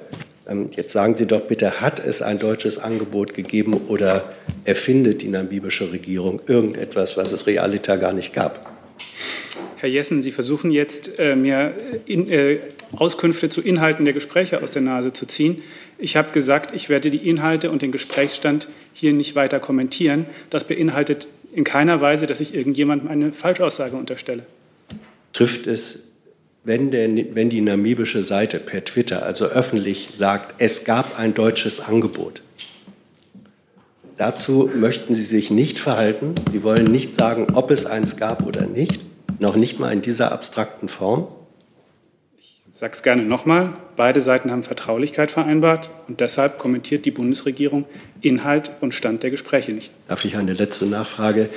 Ähm, 0.48 0.68
jetzt 0.76 0.94
sagen 0.94 1.16
Sie 1.16 1.26
doch 1.26 1.42
bitte, 1.42 1.82
hat 1.82 2.00
es 2.00 2.22
ein 2.22 2.38
deutsches 2.38 2.78
Angebot 2.78 3.34
gegeben 3.34 3.74
oder 3.88 4.34
erfindet 4.66 5.22
die 5.24 5.30
namibische 5.30 5.92
Regierung 5.92 6.42
irgendetwas, 6.48 7.18
was 7.18 7.32
es 7.32 7.48
realiter 7.48 7.98
gar 7.98 8.14
nicht 8.14 8.34
gab? 8.34 8.70
Herr 9.78 9.90
Jessen, 9.90 10.22
Sie 10.22 10.32
versuchen 10.32 10.72
jetzt, 10.72 11.20
äh, 11.20 11.36
mir 11.36 11.74
äh, 12.08 12.58
Auskünfte 12.96 13.50
zu 13.50 13.62
Inhalten 13.62 14.04
der 14.04 14.14
Gespräche 14.14 14.62
aus 14.62 14.72
der 14.72 14.82
Nase 14.82 15.14
zu 15.14 15.26
ziehen. 15.26 15.64
Ich 16.00 16.16
habe 16.16 16.32
gesagt, 16.32 16.74
ich 16.74 16.90
werde 16.90 17.12
die 17.12 17.30
Inhalte 17.30 17.70
und 17.70 17.82
den 17.82 17.92
Gesprächsstand 17.92 18.70
hier 18.94 19.14
nicht 19.14 19.36
weiter 19.36 19.60
kommentieren. 19.60 20.26
Das 20.50 20.64
beinhaltet 20.64 21.28
in 21.54 21.64
keiner 21.64 22.00
Weise, 22.00 22.26
dass 22.26 22.40
ich 22.40 22.56
irgendjemandem 22.56 23.10
eine 23.10 23.34
Falschaussage 23.34 23.96
unterstelle. 23.96 24.46
Trifft 25.34 25.68
es, 25.68 26.06
wenn, 26.64 26.92
der, 26.92 27.10
wenn 27.36 27.50
die 27.50 27.62
namibische 27.62 28.24
Seite 28.24 28.60
per 28.60 28.86
Twitter, 28.86 29.24
also 29.24 29.46
öffentlich 29.46 30.10
sagt, 30.14 30.62
es 30.62 30.86
gab 30.86 31.20
ein 31.20 31.34
deutsches 31.34 31.82
Angebot, 31.82 32.42
Dazu 34.20 34.70
möchten 34.76 35.16
Sie 35.16 35.24
sich 35.24 35.50
nicht 35.50 35.80
verhalten. 35.80 36.36
Sie 36.52 36.62
wollen 36.62 36.92
nicht 36.92 37.14
sagen, 37.14 37.48
ob 37.54 37.72
es 37.72 37.86
eins 37.86 38.18
gab 38.18 38.46
oder 38.46 38.66
nicht, 38.66 39.00
noch 39.40 39.56
nicht 39.56 39.80
mal 39.80 39.94
in 39.94 40.02
dieser 40.02 40.34
abstrakten 40.34 40.90
Form. 40.90 41.30
Ich 42.80 42.82
sage 42.82 42.94
es 42.96 43.04
gerne 43.04 43.24
nochmal. 43.24 43.74
Beide 43.98 44.22
Seiten 44.22 44.52
haben 44.52 44.64
Vertraulichkeit 44.64 45.32
vereinbart 45.32 45.90
und 46.08 46.22
deshalb 46.22 46.58
kommentiert 46.58 47.06
die 47.06 47.12
Bundesregierung 47.12 47.84
Inhalt 48.22 48.72
und 48.80 48.94
Stand 48.94 49.22
der 49.22 49.32
Gespräche 49.32 49.74
nicht. 49.74 49.92
Darf 50.08 50.24
ich 50.24 50.38
eine 50.38 50.54
letzte 50.54 50.86
Nachfrage? 50.86 51.50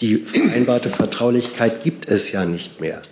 Die 0.00 0.16
vereinbarte 0.16 0.88
Vertraulichkeit 0.88 1.84
gibt 1.84 2.08
es 2.08 2.32
ja 2.32 2.46
nicht 2.46 2.80
mehr. 2.80 3.02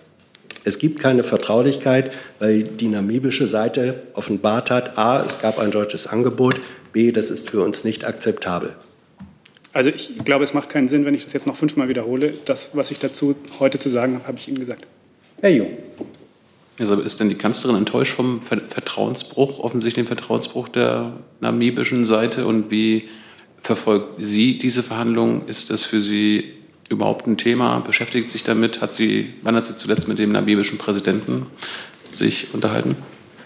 Es 0.64 0.78
gibt 0.78 1.00
keine 1.00 1.22
Vertraulichkeit, 1.22 2.12
weil 2.38 2.62
die 2.62 2.88
namibische 2.88 3.46
Seite 3.46 4.00
offenbart 4.14 4.70
hat, 4.70 4.96
a, 4.96 5.22
es 5.22 5.38
gab 5.38 5.58
ein 5.58 5.70
deutsches 5.70 6.06
Angebot, 6.06 6.62
B, 6.94 7.12
das 7.12 7.28
ist 7.28 7.50
für 7.50 7.62
uns 7.62 7.84
nicht 7.84 8.06
akzeptabel. 8.06 8.74
Also 9.74 9.90
ich 9.90 10.16
glaube, 10.24 10.44
es 10.44 10.54
macht 10.54 10.70
keinen 10.70 10.88
Sinn, 10.88 11.04
wenn 11.04 11.12
ich 11.12 11.24
das 11.24 11.34
jetzt 11.34 11.46
noch 11.46 11.56
fünfmal 11.56 11.90
wiederhole. 11.90 12.32
Das, 12.46 12.70
was 12.72 12.90
ich 12.90 13.00
dazu 13.00 13.36
heute 13.60 13.78
zu 13.78 13.90
sagen 13.90 14.14
habe, 14.14 14.28
habe 14.28 14.38
ich 14.38 14.48
Ihnen 14.48 14.58
gesagt. 14.58 14.86
Herr 15.42 15.50
Jung. 15.50 15.68
Also 16.78 17.00
ist 17.00 17.20
denn 17.20 17.28
die 17.28 17.36
Kanzlerin 17.36 17.76
enttäuscht 17.76 18.14
vom 18.14 18.40
Vertrauensbruch, 18.42 19.60
offensichtlich 19.60 20.06
den 20.06 20.08
Vertrauensbruch 20.08 20.68
der 20.68 21.12
namibischen 21.40 22.04
Seite? 22.04 22.46
Und 22.46 22.70
wie 22.70 23.08
verfolgt 23.60 24.14
sie 24.18 24.58
diese 24.58 24.82
Verhandlungen? 24.82 25.46
Ist 25.46 25.70
das 25.70 25.84
für 25.84 26.00
Sie 26.00 26.52
überhaupt 26.88 27.26
ein 27.26 27.36
Thema? 27.36 27.78
Beschäftigt 27.80 28.28
sich 28.28 28.42
damit? 28.42 28.80
Hat 28.80 28.92
sie, 28.92 29.34
wann 29.42 29.54
hat 29.54 29.66
sie 29.66 29.76
zuletzt 29.76 30.08
mit 30.08 30.18
dem 30.18 30.32
namibischen 30.32 30.78
Präsidenten 30.78 31.46
sich 32.10 32.52
unterhalten? 32.52 32.96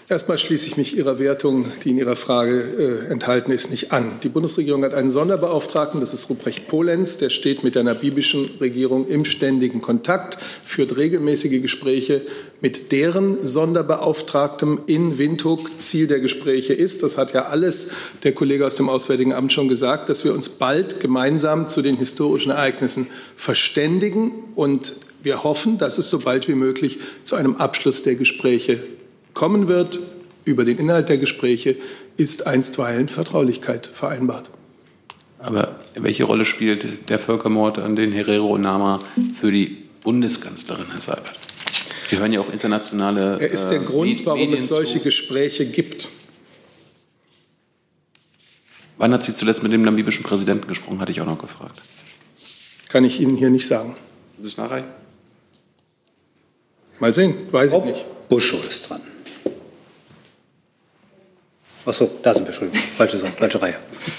Erstmal 0.09 0.39
schließe 0.39 0.65
ich 0.65 0.75
mich 0.75 0.97
Ihrer 0.97 1.19
Wertung, 1.19 1.67
die 1.83 1.91
in 1.91 1.99
Ihrer 1.99 2.15
Frage 2.15 3.03
äh, 3.07 3.11
enthalten 3.11 3.51
ist, 3.51 3.69
nicht 3.69 3.91
an. 3.91 4.13
Die 4.23 4.29
Bundesregierung 4.29 4.83
hat 4.83 4.95
einen 4.95 5.11
Sonderbeauftragten, 5.11 5.99
das 5.99 6.15
ist 6.15 6.31
Ruprecht 6.31 6.67
Polenz, 6.67 7.17
der 7.17 7.29
steht 7.29 7.63
mit 7.63 7.75
der 7.75 7.83
namibischen 7.83 8.49
Regierung 8.59 9.07
im 9.07 9.23
ständigen 9.23 9.83
Kontakt, 9.83 10.39
führt 10.63 10.97
regelmäßige 10.97 11.61
Gespräche 11.61 12.23
mit 12.59 12.91
deren 12.91 13.45
Sonderbeauftragtem 13.45 14.81
in 14.87 15.19
Windhoek. 15.19 15.69
Ziel 15.79 16.07
der 16.07 16.21
Gespräche 16.21 16.73
ist, 16.73 17.03
das 17.03 17.19
hat 17.19 17.35
ja 17.35 17.45
alles 17.45 17.91
der 18.23 18.31
Kollege 18.31 18.65
aus 18.65 18.73
dem 18.73 18.89
Auswärtigen 18.89 19.33
Amt 19.33 19.53
schon 19.53 19.67
gesagt, 19.67 20.09
dass 20.09 20.23
wir 20.23 20.33
uns 20.33 20.49
bald 20.49 21.01
gemeinsam 21.01 21.67
zu 21.67 21.83
den 21.83 21.95
historischen 21.95 22.51
Ereignissen 22.51 23.05
verständigen 23.35 24.31
und 24.55 24.95
wir 25.21 25.43
hoffen, 25.43 25.77
dass 25.77 25.99
es 25.99 26.09
so 26.09 26.17
bald 26.17 26.47
wie 26.47 26.55
möglich 26.55 26.97
zu 27.21 27.35
einem 27.35 27.57
Abschluss 27.57 28.01
der 28.01 28.15
Gespräche 28.15 28.79
kommen 29.39 29.69
wird 29.69 29.99
über 30.43 30.65
den 30.65 30.77
Inhalt 30.79 31.07
der 31.07 31.17
Gespräche, 31.17 31.77
ist 32.17 32.45
einstweilen 32.45 33.07
Vertraulichkeit 33.07 33.87
vereinbart. 33.87 34.51
Aber 35.37 35.79
welche 35.95 36.25
Rolle 36.25 36.43
spielt 36.43 37.09
der 37.09 37.19
Völkermord 37.19 37.79
an 37.79 37.95
den 37.95 38.11
Herero 38.11 38.55
und 38.55 38.61
Nama 38.63 38.99
für 39.39 39.49
die 39.49 39.85
Bundeskanzlerin, 40.03 40.87
Herr 40.91 40.99
Seibert? 40.99 41.39
Wir 42.09 42.19
hören 42.19 42.33
ja 42.33 42.41
auch 42.41 42.51
internationale. 42.51 43.39
Er 43.39 43.49
ist 43.49 43.69
der 43.69 43.81
äh, 43.81 43.85
Grund, 43.85 44.25
warum 44.25 44.41
Medien 44.41 44.57
es 44.57 44.67
solche 44.67 44.97
zu. 44.97 45.05
Gespräche 45.05 45.65
gibt. 45.67 46.09
Wann 48.97 49.13
hat 49.13 49.23
sie 49.23 49.33
zuletzt 49.33 49.63
mit 49.63 49.71
dem 49.71 49.83
namibischen 49.83 50.25
Präsidenten 50.25 50.67
gesprochen, 50.67 50.99
hatte 50.99 51.13
ich 51.13 51.21
auch 51.21 51.25
noch 51.25 51.39
gefragt. 51.39 51.81
Kann 52.89 53.05
ich 53.05 53.21
Ihnen 53.21 53.37
hier 53.37 53.51
nicht 53.51 53.65
sagen. 53.65 53.95
Ist 54.41 54.47
es 54.47 54.57
nachreichen? 54.57 54.89
Mal 56.99 57.13
sehen, 57.13 57.35
weiß 57.51 57.71
ich 57.71 57.83
nicht. 57.85 58.05
Buschow 58.27 58.67
ist 58.67 58.89
dran. 58.89 58.99
Achso, 61.85 62.09
da 62.21 62.33
sind 62.33 62.45
wir 62.45 62.53
schon. 62.53 62.69
Falsche, 62.97 63.19
falsche 63.19 63.61
Reihe. 63.61 63.75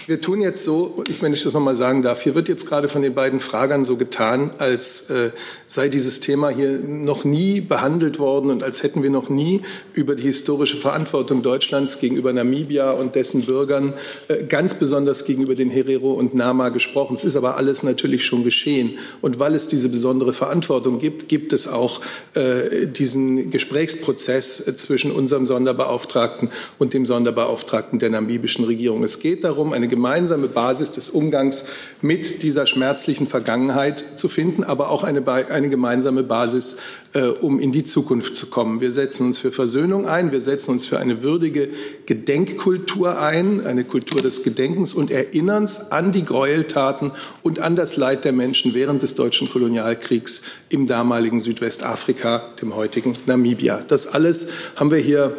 Wir 0.07 0.21
tun 0.21 0.41
jetzt 0.41 0.65
so, 0.65 1.05
wenn 1.21 1.35
ich 1.35 1.43
das 1.45 1.53
nochmal 1.53 1.75
sagen 1.75 2.03
darf, 2.03 2.23
hier 2.23 2.35
wird 2.35 2.49
jetzt 2.49 2.67
gerade 2.67 2.89
von 2.89 3.03
den 3.03 3.15
beiden 3.15 3.39
Fragern 3.39 3.85
so 3.85 3.97
getan, 3.97 4.51
als 4.57 5.11
äh, 5.11 5.31
sei 5.69 5.89
dieses 5.89 6.21
Thema 6.21 6.49
hier 6.49 6.79
noch 6.79 7.25
nie 7.25 7.61
behandelt 7.61 8.19
worden 8.19 8.51
und 8.51 8.63
als 8.63 8.83
hätten 8.83 9.03
wir 9.03 9.11
noch 9.11 9.29
nie 9.29 9.61
über 9.93 10.15
die 10.15 10.23
historische 10.23 10.79
Verantwortung 10.79 11.43
Deutschlands 11.43 11.99
gegenüber 11.99 12.33
Namibia 12.33 12.93
und 12.93 13.15
dessen 13.15 13.43
Bürgern, 13.43 13.93
äh, 14.29 14.43
ganz 14.45 14.75
besonders 14.75 15.27
gegenüber 15.27 15.55
den 15.55 15.69
Herero 15.69 16.13
und 16.13 16.35
Nama 16.35 16.71
gesprochen. 16.71 17.15
Es 17.15 17.25
ist 17.25 17.37
aber 17.37 17.59
alles 17.59 17.83
natürlich 17.83 18.25
schon 18.25 18.43
geschehen. 18.43 18.99
Und 19.21 19.39
weil 19.39 19.55
es 19.55 19.69
diese 19.69 19.91
besondere 19.91 20.33
Verantwortung 20.33 20.99
gibt, 20.99 21.29
gibt 21.29 21.53
es 21.53 21.69
auch 21.69 22.01
äh, 22.35 22.87
diesen 22.87 23.51
Gesprächsprozess 23.51 24.67
äh, 24.67 24.77
zwischen 24.77 25.13
unserem 25.13 25.45
Sonderbeauftragten 25.45 26.49
und 26.79 26.95
dem 26.95 27.05
Sonderbeauftragten 27.05 27.50
Beauftragten 27.51 27.99
der 27.99 28.11
namibischen 28.11 28.65
Regierung. 28.65 29.03
Es 29.03 29.19
geht 29.19 29.43
darum, 29.43 29.73
eine 29.73 29.89
gemeinsame 29.89 30.47
Basis 30.47 30.93
des 30.93 31.11
Umgangs 31.11 31.65
mit 32.01 32.45
dieser 32.45 32.65
schmerzlichen 32.65 33.27
Vergangenheit 33.27 34.05
zu 34.15 34.29
finden, 34.29 34.63
aber 34.63 34.91
auch 34.91 35.03
eine, 35.03 35.27
eine 35.27 35.69
gemeinsame 35.69 36.23
Basis, 36.23 36.77
äh, 37.13 37.23
um 37.23 37.59
in 37.59 37.73
die 37.73 37.83
Zukunft 37.83 38.37
zu 38.37 38.47
kommen. 38.47 38.81
Wir 38.81 38.93
setzen 38.93 39.27
uns 39.27 39.41
für 39.41 39.51
Versöhnung 39.51 40.07
ein, 40.07 40.31
wir 40.31 40.41
setzen 40.41 40.71
uns 40.71 40.87
für 40.87 41.01
eine 41.01 41.25
würdige 41.25 41.71
Gedenkkultur 42.07 43.21
ein, 43.21 43.67
eine 43.67 43.83
Kultur 43.83 44.23
des 44.23 44.45
Gedenkens 44.45 44.95
und 44.95 45.11
Erinnerns 45.11 45.91
an 45.91 46.13
die 46.13 46.23
Gräueltaten 46.23 47.11
und 47.43 47.59
an 47.59 47.75
das 47.75 47.97
Leid 47.97 48.25
der 48.25 48.33
Menschen 48.33 48.75
während 48.75 49.03
des 49.03 49.17
deutschen 49.17 49.51
Kolonialkriegs 49.51 50.43
im 50.69 50.87
damaligen 50.87 51.41
Südwestafrika, 51.41 52.45
dem 52.63 52.77
heutigen 52.77 53.15
Namibia. 53.27 53.81
Das 53.89 54.07
alles 54.07 54.51
haben 54.77 54.93
wir 54.93 54.99
hier 54.99 55.37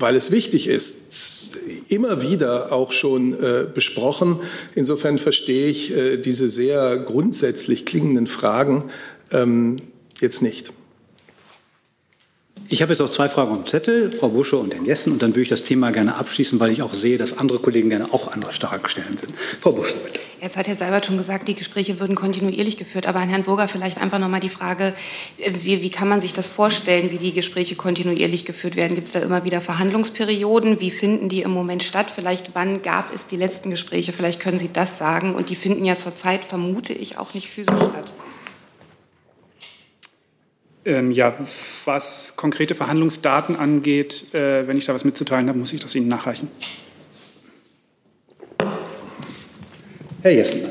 weil 0.00 0.16
es 0.16 0.30
wichtig 0.30 0.66
ist, 0.66 1.58
immer 1.88 2.22
wieder 2.22 2.72
auch 2.72 2.92
schon 2.92 3.32
äh, 3.34 3.66
besprochen. 3.72 4.40
Insofern 4.74 5.18
verstehe 5.18 5.68
ich 5.68 5.94
äh, 5.94 6.16
diese 6.16 6.48
sehr 6.48 6.98
grundsätzlich 6.98 7.86
klingenden 7.86 8.26
Fragen 8.26 8.84
ähm, 9.32 9.76
jetzt 10.20 10.42
nicht. 10.42 10.72
Ich 12.68 12.82
habe 12.82 12.92
jetzt 12.92 13.00
auch 13.00 13.10
zwei 13.10 13.28
Fragen 13.28 13.52
am 13.52 13.66
Zettel, 13.66 14.12
Frau 14.12 14.28
Busche 14.28 14.56
und 14.56 14.72
Herrn 14.72 14.86
Jessen, 14.86 15.12
und 15.12 15.22
dann 15.22 15.30
würde 15.30 15.42
ich 15.42 15.48
das 15.48 15.64
Thema 15.64 15.90
gerne 15.90 16.14
abschließen, 16.14 16.60
weil 16.60 16.70
ich 16.70 16.82
auch 16.82 16.94
sehe, 16.94 17.18
dass 17.18 17.36
andere 17.36 17.58
Kollegen 17.58 17.90
gerne 17.90 18.12
auch 18.12 18.32
andere 18.32 18.52
Fragen 18.52 18.88
stellen 18.88 19.20
würden. 19.20 19.34
Frau 19.60 19.72
Busche, 19.72 19.94
bitte. 19.94 20.20
Jetzt 20.42 20.56
hat 20.56 20.68
Herr 20.68 20.76
Seibert 20.76 21.04
schon 21.04 21.18
gesagt, 21.18 21.48
die 21.48 21.54
Gespräche 21.54 22.00
würden 22.00 22.14
kontinuierlich 22.14 22.78
geführt. 22.78 23.06
Aber 23.06 23.18
an 23.18 23.28
Herrn 23.28 23.42
Burger 23.42 23.68
vielleicht 23.68 23.98
einfach 24.00 24.18
noch 24.18 24.28
mal 24.28 24.40
die 24.40 24.48
Frage, 24.48 24.94
äh, 25.38 25.52
wie, 25.60 25.82
wie 25.82 25.90
kann 25.90 26.08
man 26.08 26.22
sich 26.22 26.32
das 26.32 26.46
vorstellen, 26.46 27.10
wie 27.10 27.18
die 27.18 27.34
Gespräche 27.34 27.74
kontinuierlich 27.74 28.46
geführt 28.46 28.76
werden? 28.76 28.94
Gibt 28.94 29.08
es 29.08 29.12
da 29.12 29.20
immer 29.20 29.44
wieder 29.44 29.60
Verhandlungsperioden? 29.60 30.80
Wie 30.80 30.90
finden 30.90 31.28
die 31.28 31.42
im 31.42 31.50
Moment 31.50 31.82
statt? 31.82 32.10
Vielleicht 32.10 32.54
wann 32.54 32.80
gab 32.80 33.12
es 33.12 33.26
die 33.26 33.36
letzten 33.36 33.70
Gespräche? 33.70 34.12
Vielleicht 34.12 34.40
können 34.40 34.58
Sie 34.58 34.70
das 34.72 34.96
sagen. 34.96 35.34
Und 35.34 35.50
die 35.50 35.56
finden 35.56 35.84
ja 35.84 35.98
zurzeit, 35.98 36.46
vermute 36.46 36.94
ich, 36.94 37.18
auch 37.18 37.34
nicht 37.34 37.48
physisch 37.48 37.78
statt. 37.78 38.12
Ähm, 40.86 41.10
ja, 41.10 41.34
was 41.84 42.34
konkrete 42.36 42.74
Verhandlungsdaten 42.74 43.56
angeht, 43.56 44.32
äh, 44.32 44.66
wenn 44.66 44.78
ich 44.78 44.86
da 44.86 44.94
was 44.94 45.04
mitzuteilen 45.04 45.50
habe, 45.50 45.58
muss 45.58 45.74
ich 45.74 45.80
das 45.80 45.94
Ihnen 45.94 46.08
nachreichen. 46.08 46.48
Herr 50.22 50.32
Jessen. 50.32 50.62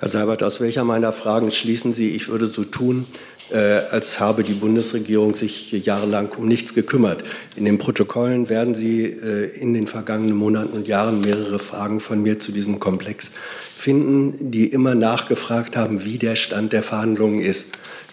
Herr 0.00 0.08
Seibert, 0.08 0.42
aus 0.42 0.60
welcher 0.60 0.84
meiner 0.84 1.12
Fragen 1.12 1.50
schließen 1.50 1.92
Sie, 1.92 2.10
ich 2.10 2.28
würde 2.28 2.46
so 2.46 2.64
tun, 2.64 3.06
äh, 3.50 3.58
als 3.58 4.20
habe 4.20 4.42
die 4.42 4.54
Bundesregierung 4.54 5.34
sich 5.34 5.72
jahrelang 5.72 6.30
um 6.36 6.48
nichts 6.48 6.72
gekümmert. 6.72 7.24
In 7.56 7.64
den 7.64 7.78
Protokollen 7.78 8.48
werden 8.48 8.74
Sie 8.74 9.04
äh, 9.04 9.50
in 9.60 9.74
den 9.74 9.86
vergangenen 9.86 10.36
Monaten 10.36 10.76
und 10.76 10.88
Jahren 10.88 11.20
mehrere 11.20 11.58
Fragen 11.58 12.00
von 12.00 12.22
mir 12.22 12.38
zu 12.38 12.52
diesem 12.52 12.78
Komplex 12.78 13.32
finden, 13.76 14.50
die 14.50 14.68
immer 14.68 14.94
nachgefragt 14.94 15.76
haben, 15.76 16.04
wie 16.04 16.18
der 16.18 16.36
Stand 16.36 16.72
der 16.72 16.82
Verhandlungen 16.82 17.40
ist 17.40 17.68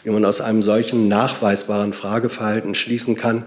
wie 0.06 0.12
man 0.12 0.24
aus 0.24 0.40
einem 0.40 0.62
solchen 0.62 1.08
nachweisbaren 1.08 1.92
Frageverhalten 1.92 2.76
schließen 2.76 3.16
kann, 3.16 3.44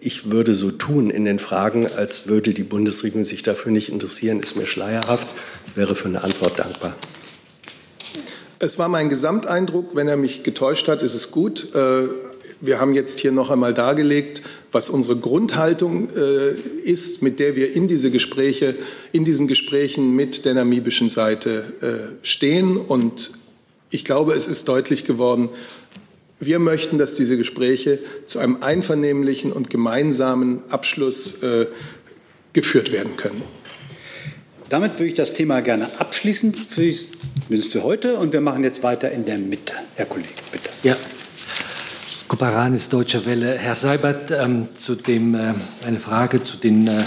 ich 0.00 0.30
würde 0.30 0.54
so 0.54 0.70
tun 0.70 1.10
in 1.10 1.24
den 1.24 1.40
Fragen, 1.40 1.88
als 1.88 2.28
würde 2.28 2.54
die 2.54 2.62
Bundesregierung 2.62 3.24
sich 3.24 3.42
dafür 3.42 3.72
nicht 3.72 3.88
interessieren, 3.90 4.40
ist 4.40 4.56
mir 4.56 4.66
schleierhaft. 4.66 5.26
Ich 5.66 5.76
wäre 5.76 5.94
für 5.96 6.08
eine 6.08 6.22
Antwort 6.22 6.58
dankbar. 6.58 6.96
Es 8.60 8.78
war 8.78 8.88
mein 8.88 9.08
Gesamteindruck. 9.08 9.96
Wenn 9.96 10.06
er 10.06 10.16
mich 10.16 10.44
getäuscht 10.44 10.86
hat, 10.86 11.02
ist 11.02 11.16
es 11.16 11.32
gut. 11.32 11.74
Äh, 11.74 12.04
wir 12.60 12.78
haben 12.78 12.94
jetzt 12.94 13.18
hier 13.18 13.32
noch 13.32 13.50
einmal 13.50 13.74
dargelegt, 13.74 14.42
was 14.70 14.88
unsere 14.88 15.16
Grundhaltung 15.16 16.10
äh, 16.10 16.52
ist, 16.84 17.22
mit 17.22 17.40
der 17.40 17.56
wir 17.56 17.74
in 17.74 17.88
diese 17.88 18.12
Gespräche, 18.12 18.76
in 19.10 19.24
diesen 19.24 19.48
Gesprächen 19.48 20.14
mit 20.14 20.44
der 20.44 20.54
namibischen 20.54 21.08
Seite 21.08 22.18
stehen 22.22 22.76
und 22.76 23.32
ich 23.90 24.06
glaube, 24.06 24.32
es 24.32 24.48
ist 24.48 24.68
deutlich 24.68 25.04
geworden, 25.04 25.50
wir 26.46 26.58
möchten, 26.58 26.98
dass 26.98 27.14
diese 27.14 27.36
Gespräche 27.36 27.98
zu 28.26 28.38
einem 28.38 28.58
einvernehmlichen 28.62 29.52
und 29.52 29.70
gemeinsamen 29.70 30.62
Abschluss 30.70 31.42
äh, 31.42 31.66
geführt 32.52 32.92
werden 32.92 33.16
können. 33.16 33.42
Damit 34.68 34.94
würde 34.94 35.06
ich 35.06 35.14
das 35.14 35.34
Thema 35.34 35.60
gerne 35.60 35.88
abschließen. 35.98 36.56
Mindestens 37.48 37.72
für 37.72 37.82
heute. 37.82 38.16
Und 38.16 38.32
wir 38.32 38.40
machen 38.40 38.64
jetzt 38.64 38.82
weiter 38.82 39.10
in 39.10 39.26
der 39.26 39.38
Mitte. 39.38 39.74
Herr 39.96 40.06
Kollege, 40.06 40.30
bitte. 40.50 40.70
Ja. 40.82 40.96
Koparanis, 42.26 42.88
Deutsche 42.88 43.26
Welle. 43.26 43.58
Herr 43.58 43.74
Seibert, 43.74 44.30
ähm, 44.30 44.64
zu 44.74 44.94
dem, 44.94 45.34
äh, 45.34 45.54
eine 45.86 45.98
Frage 45.98 46.42
zu 46.42 46.56
den 46.56 46.86
äh, 46.88 47.04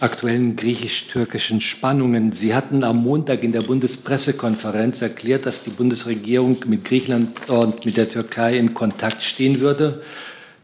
aktuellen 0.00 0.54
griechisch-türkischen 0.54 1.60
Spannungen. 1.60 2.32
Sie 2.32 2.54
hatten 2.54 2.84
am 2.84 3.02
Montag 3.02 3.42
in 3.42 3.52
der 3.52 3.62
Bundespressekonferenz 3.62 5.02
erklärt, 5.02 5.46
dass 5.46 5.64
die 5.64 5.70
Bundesregierung 5.70 6.56
mit 6.66 6.84
Griechenland 6.84 7.50
und 7.50 7.84
mit 7.84 7.96
der 7.96 8.08
Türkei 8.08 8.58
in 8.58 8.74
Kontakt 8.74 9.22
stehen 9.22 9.60
würde. 9.60 10.02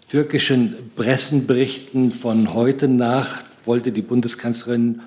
Türkischen 0.08 0.90
Pressenberichten 0.94 2.12
von 2.12 2.54
heute 2.54 2.86
Nacht 2.86 3.46
wollte 3.64 3.90
die 3.90 4.02
Bundeskanzlerin 4.02 5.00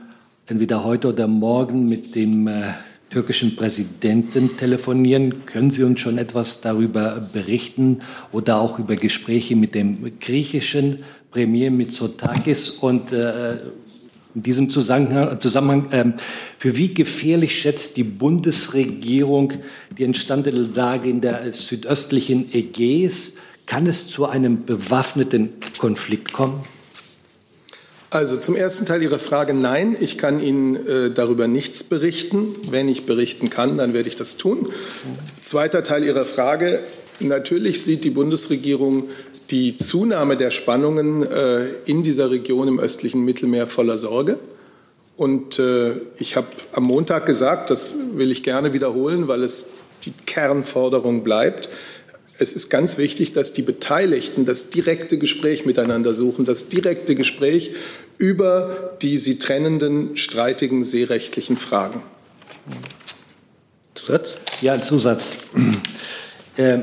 entweder 0.45 0.83
heute 0.83 1.09
oder 1.09 1.27
morgen 1.27 1.87
mit 1.87 2.15
dem 2.15 2.47
äh, 2.47 2.73
türkischen 3.09 3.55
Präsidenten 3.55 4.57
telefonieren. 4.57 5.45
Können 5.45 5.69
Sie 5.69 5.83
uns 5.83 6.01
schon 6.01 6.17
etwas 6.17 6.59
darüber 6.59 7.29
berichten 7.31 8.01
oder 8.33 8.59
auch 8.59 8.79
über 8.79 8.97
Gespräche 8.97 9.55
mit 9.55 9.75
dem 9.75 10.19
griechischen 10.19 11.03
Premier 11.31 11.71
Mitsotakis 11.71 12.69
und 12.69 13.13
äh, 13.13 13.57
in 14.37 14.43
diesem 14.43 14.69
Zusammenhang, 14.69 15.91
äh, 15.91 16.05
für 16.59 16.77
wie 16.77 16.93
gefährlich 16.93 17.59
schätzt 17.59 17.97
die 17.97 18.03
Bundesregierung 18.03 19.53
die 19.97 20.03
entstandene 20.03 20.59
Lage 20.59 21.09
in 21.09 21.21
der 21.21 21.51
südöstlichen 21.51 22.53
Ägäis? 22.53 23.33
Kann 23.65 23.87
es 23.87 24.07
zu 24.07 24.27
einem 24.27 24.63
bewaffneten 24.63 25.53
Konflikt 25.79 26.33
kommen? 26.33 26.61
Also 28.11 28.37
zum 28.37 28.55
ersten 28.55 28.85
Teil 28.85 29.01
Ihrer 29.01 29.17
Frage, 29.17 29.55
nein, 29.55 29.97
ich 29.99 30.19
kann 30.19 30.39
Ihnen 30.39 30.87
äh, 30.87 31.09
darüber 31.09 31.47
nichts 31.47 31.83
berichten. 31.83 32.55
Wenn 32.69 32.87
ich 32.87 33.07
berichten 33.07 33.49
kann, 33.49 33.75
dann 33.79 33.95
werde 33.95 34.07
ich 34.07 34.17
das 34.17 34.37
tun. 34.37 34.71
Zweiter 35.41 35.83
Teil 35.83 36.03
Ihrer 36.03 36.25
Frage, 36.25 36.83
natürlich 37.19 37.81
sieht 37.81 38.03
die 38.03 38.11
Bundesregierung 38.11 39.05
die 39.49 39.77
Zunahme 39.77 40.37
der 40.37 40.51
Spannungen 40.51 41.23
äh, 41.23 41.67
in 41.85 42.03
dieser 42.03 42.31
Region 42.31 42.67
im 42.67 42.79
östlichen 42.79 43.23
Mittelmeer 43.23 43.67
voller 43.67 43.97
Sorge. 43.97 44.39
Und 45.15 45.57
äh, 45.57 45.93
ich 46.17 46.35
habe 46.35 46.47
am 46.73 46.83
Montag 46.83 47.25
gesagt, 47.25 47.69
das 47.69 47.95
will 48.13 48.31
ich 48.31 48.43
gerne 48.43 48.73
wiederholen, 48.73 49.27
weil 49.27 49.43
es 49.43 49.71
die 50.05 50.13
Kernforderung 50.25 51.23
bleibt, 51.23 51.69
es 52.39 52.53
ist 52.53 52.69
ganz 52.69 52.97
wichtig, 52.97 53.33
dass 53.33 53.53
die 53.53 53.63
Beteiligten 53.63 54.45
das 54.45 54.69
direkte 54.69 55.17
Gespräch 55.17 55.65
miteinander 55.65 56.13
suchen, 56.13 56.45
das 56.45 56.69
direkte 56.69 57.15
Gespräch 57.15 57.71
über 58.19 58.97
die 59.01 59.17
sie 59.17 59.37
trennenden, 59.37 60.15
streitigen 60.17 60.83
seerechtlichen 60.83 61.57
Fragen. 61.57 62.01
Zusatz? 63.93 64.35
Ja, 64.61 64.73
ein 64.73 64.83
Zusatz. 64.83 65.33
Äh, 66.59 66.79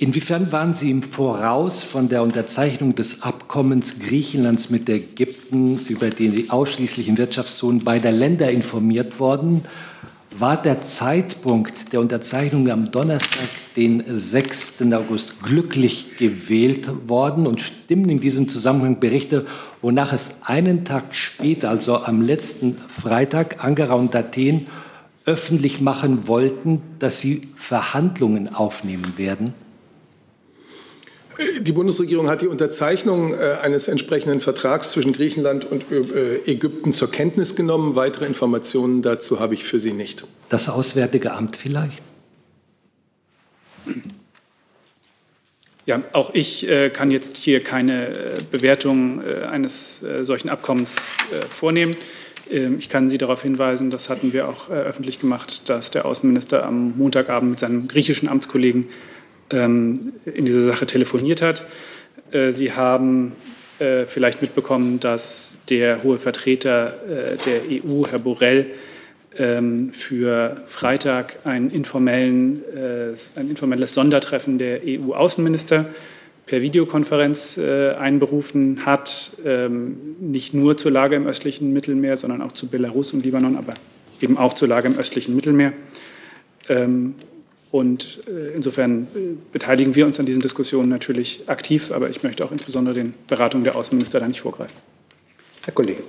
inwiefern 0.00 0.50
waren 0.50 0.74
Sie 0.74 0.90
im 0.90 1.02
Voraus 1.04 1.84
von 1.84 2.08
der 2.08 2.22
Unterzeichnung 2.24 2.96
des 2.96 3.22
Abkommens 3.22 4.00
Griechenlands 4.00 4.70
mit 4.70 4.88
Ägypten 4.88 5.78
über 5.88 6.10
die 6.10 6.50
ausschließlichen 6.50 7.16
Wirtschaftszonen 7.16 7.84
beider 7.84 8.10
Länder 8.10 8.50
informiert 8.50 9.20
worden? 9.20 9.62
war 10.32 10.60
der 10.60 10.80
Zeitpunkt 10.80 11.92
der 11.92 12.00
Unterzeichnung 12.00 12.70
am 12.70 12.90
Donnerstag, 12.90 13.48
den 13.76 14.02
6. 14.06 14.76
August, 14.92 15.42
glücklich 15.42 16.16
gewählt 16.18 16.90
worden 17.08 17.46
und 17.46 17.60
stimmen 17.60 18.08
in 18.08 18.20
diesem 18.20 18.48
Zusammenhang 18.48 19.00
Berichte, 19.00 19.46
wonach 19.82 20.12
es 20.12 20.34
einen 20.42 20.84
Tag 20.84 21.14
später, 21.14 21.68
also 21.68 22.04
am 22.04 22.22
letzten 22.22 22.76
Freitag, 22.88 23.62
Ankara 23.64 23.94
und 23.94 24.14
Athen 24.14 24.68
öffentlich 25.26 25.80
machen 25.80 26.28
wollten, 26.28 26.80
dass 26.98 27.20
sie 27.20 27.42
Verhandlungen 27.54 28.54
aufnehmen 28.54 29.14
werden? 29.16 29.52
Die 31.60 31.72
Bundesregierung 31.72 32.28
hat 32.28 32.42
die 32.42 32.48
Unterzeichnung 32.48 33.32
äh, 33.32 33.56
eines 33.62 33.88
entsprechenden 33.88 34.40
Vertrags 34.40 34.90
zwischen 34.90 35.12
Griechenland 35.12 35.64
und 35.64 35.84
äh, 35.90 36.36
Ägypten 36.50 36.92
zur 36.92 37.10
Kenntnis 37.10 37.56
genommen. 37.56 37.96
Weitere 37.96 38.26
Informationen 38.26 39.00
dazu 39.00 39.40
habe 39.40 39.54
ich 39.54 39.64
für 39.64 39.78
Sie 39.78 39.92
nicht. 39.92 40.24
Das 40.48 40.68
Auswärtige 40.68 41.32
Amt 41.32 41.56
vielleicht? 41.56 42.02
Ja, 45.86 46.02
auch 46.12 46.30
ich 46.34 46.68
äh, 46.68 46.90
kann 46.90 47.10
jetzt 47.10 47.36
hier 47.38 47.64
keine 47.64 48.08
äh, 48.08 48.38
Bewertung 48.50 49.22
äh, 49.22 49.44
eines 49.44 50.02
solchen 50.22 50.50
Abkommens 50.50 51.08
vornehmen. 51.48 51.96
Ähm, 52.50 52.78
ich 52.78 52.88
kann 52.88 53.08
Sie 53.08 53.18
darauf 53.18 53.42
hinweisen, 53.42 53.90
das 53.90 54.10
hatten 54.10 54.32
wir 54.32 54.48
auch 54.48 54.68
öffentlich 54.68 55.18
gemacht, 55.18 55.68
dass 55.68 55.90
der 55.90 56.04
Außenminister 56.04 56.64
am 56.64 56.96
Montagabend 56.96 57.50
mit 57.50 57.60
seinem 57.60 57.88
griechischen 57.88 58.28
Amtskollegen 58.28 58.88
ähm, 59.50 60.12
in 60.24 60.44
dieser 60.44 60.62
Sache 60.62 60.86
telefoniert 60.86 61.42
hat. 61.42 61.64
Äh, 62.32 62.52
Sie 62.52 62.72
haben 62.72 63.32
äh, 63.78 64.06
vielleicht 64.06 64.42
mitbekommen, 64.42 65.00
dass 65.00 65.56
der 65.68 66.02
hohe 66.02 66.18
Vertreter 66.18 66.94
äh, 67.08 67.36
der 67.38 67.84
EU, 67.84 68.02
Herr 68.08 68.18
Borrell, 68.18 68.66
ähm, 69.36 69.92
für 69.92 70.62
Freitag 70.66 71.38
ein, 71.44 71.70
informellen, 71.70 72.62
ein 73.36 73.48
informelles 73.48 73.94
Sondertreffen 73.94 74.58
der 74.58 74.80
EU-Außenminister 74.84 75.88
per 76.46 76.62
Videokonferenz 76.62 77.56
einberufen 77.58 78.84
hat, 78.84 79.36
ähm, 79.44 80.16
nicht 80.18 80.52
nur 80.52 80.76
zur 80.76 80.90
Lage 80.90 81.14
im 81.14 81.28
östlichen 81.28 81.72
Mittelmeer, 81.72 82.16
sondern 82.16 82.42
auch 82.42 82.50
zu 82.50 82.66
Belarus 82.66 83.12
und 83.12 83.24
Libanon, 83.24 83.56
aber 83.56 83.74
eben 84.20 84.36
auch 84.36 84.52
zur 84.52 84.66
Lage 84.66 84.88
im 84.88 84.98
östlichen 84.98 85.36
Mittelmeer. 85.36 85.72
Und 87.70 88.20
äh, 88.26 88.54
insofern 88.54 89.04
äh, 89.14 89.36
beteiligen 89.52 89.94
wir 89.94 90.04
uns 90.04 90.18
an 90.18 90.26
diesen 90.26 90.42
Diskussionen 90.42 90.88
natürlich 90.88 91.42
aktiv, 91.46 91.92
aber 91.92 92.10
ich 92.10 92.22
möchte 92.22 92.44
auch 92.44 92.50
insbesondere 92.50 92.94
den 92.94 93.14
Beratungen 93.28 93.64
der 93.64 93.76
Außenminister 93.76 94.18
da 94.18 94.26
nicht 94.26 94.40
vorgreifen. 94.40 94.76
Herr 95.64 95.74
Kollege. 95.74 96.02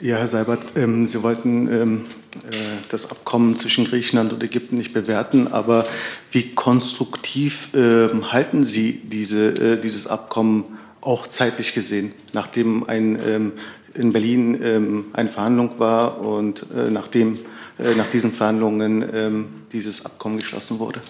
Ja, 0.00 0.16
Herr 0.16 0.28
Seibert, 0.28 0.74
ähm, 0.76 1.08
Sie 1.08 1.24
wollten 1.24 1.66
ähm, 1.72 2.04
äh, 2.34 2.54
das 2.88 3.10
Abkommen 3.10 3.56
zwischen 3.56 3.84
Griechenland 3.84 4.32
und 4.32 4.44
Ägypten 4.44 4.76
nicht 4.76 4.92
bewerten, 4.92 5.48
aber 5.48 5.86
wie 6.30 6.54
konstruktiv 6.54 7.70
ähm, 7.74 8.30
halten 8.30 8.64
Sie 8.64 9.00
diese, 9.02 9.48
äh, 9.48 9.80
dieses 9.80 10.06
Abkommen 10.06 10.78
auch 11.00 11.26
zeitlich 11.26 11.74
gesehen, 11.74 12.12
nachdem 12.32 12.84
ein, 12.84 13.18
ähm, 13.26 13.52
in 13.94 14.12
Berlin 14.12 14.60
ähm, 14.62 15.04
eine 15.14 15.28
Verhandlung 15.28 15.80
war 15.80 16.20
und 16.20 16.66
äh, 16.72 16.90
nachdem 16.92 17.34
äh, 17.34 17.38
nach 17.78 18.08
diesen 18.08 18.32
Verhandlungen 18.32 19.08
ähm, 19.12 19.46
dieses 19.72 20.04
Abkommen 20.04 20.38
geschlossen 20.38 20.78
wurde? 20.78 21.00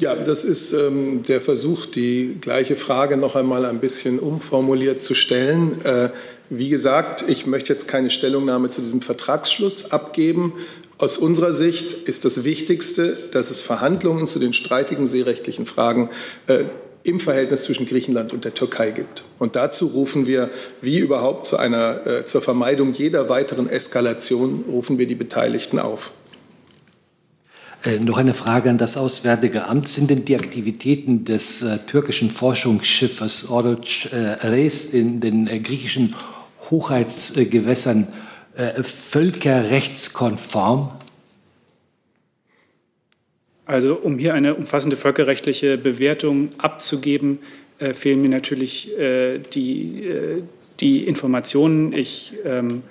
Ja, 0.00 0.14
das 0.14 0.44
ist 0.44 0.72
ähm, 0.72 1.22
der 1.24 1.40
Versuch, 1.40 1.86
die 1.86 2.36
gleiche 2.40 2.76
Frage 2.76 3.16
noch 3.16 3.34
einmal 3.34 3.64
ein 3.64 3.80
bisschen 3.80 4.20
umformuliert 4.20 5.02
zu 5.02 5.14
stellen. 5.14 5.84
Äh, 5.84 6.10
wie 6.50 6.68
gesagt, 6.68 7.24
ich 7.26 7.46
möchte 7.46 7.72
jetzt 7.72 7.88
keine 7.88 8.08
Stellungnahme 8.08 8.70
zu 8.70 8.80
diesem 8.80 9.02
Vertragsschluss 9.02 9.90
abgeben. 9.90 10.52
Aus 10.98 11.18
unserer 11.18 11.52
Sicht 11.52 11.92
ist 11.92 12.24
das 12.24 12.44
Wichtigste, 12.44 13.16
dass 13.32 13.50
es 13.50 13.60
Verhandlungen 13.60 14.28
zu 14.28 14.38
den 14.38 14.52
streitigen 14.52 15.06
seerechtlichen 15.06 15.66
Fragen 15.66 16.10
äh, 16.46 16.64
im 17.08 17.20
Verhältnis 17.20 17.64
zwischen 17.64 17.86
Griechenland 17.86 18.32
und 18.32 18.44
der 18.44 18.54
Türkei 18.54 18.90
gibt. 18.90 19.24
Und 19.38 19.56
dazu 19.56 19.86
rufen 19.86 20.26
wir, 20.26 20.50
wie 20.80 20.98
überhaupt 20.98 21.46
zu 21.46 21.56
einer, 21.56 22.06
äh, 22.06 22.26
zur 22.26 22.42
Vermeidung 22.42 22.92
jeder 22.92 23.28
weiteren 23.28 23.68
Eskalation, 23.68 24.64
rufen 24.68 24.98
wir 24.98 25.06
die 25.06 25.14
Beteiligten 25.14 25.78
auf. 25.78 26.12
Äh, 27.84 27.98
noch 27.98 28.18
eine 28.18 28.34
Frage 28.34 28.70
an 28.70 28.78
das 28.78 28.96
Auswärtige 28.96 29.66
Amt. 29.66 29.88
Sind 29.88 30.10
denn 30.10 30.24
die 30.24 30.36
Aktivitäten 30.36 31.24
des 31.24 31.62
äh, 31.62 31.78
türkischen 31.78 32.30
Forschungsschiffes 32.30 33.48
Oruç 33.48 34.12
äh, 34.12 34.46
Reis 34.46 34.84
in 34.84 35.20
den 35.20 35.46
äh, 35.46 35.60
griechischen 35.60 36.14
Hoheitsgewässern 36.70 38.08
äh, 38.56 38.82
völkerrechtskonform? 38.82 40.90
Also 43.68 43.96
um 43.96 44.18
hier 44.18 44.32
eine 44.32 44.54
umfassende 44.54 44.96
völkerrechtliche 44.96 45.76
Bewertung 45.76 46.48
abzugeben, 46.56 47.38
äh, 47.78 47.92
fehlen 47.92 48.22
mir 48.22 48.30
natürlich 48.30 48.98
äh, 48.98 49.40
die, 49.52 50.04
äh, 50.04 50.42
die 50.80 51.04
Informationen. 51.04 51.92
Ich 51.92 52.32
ähm, 52.46 52.82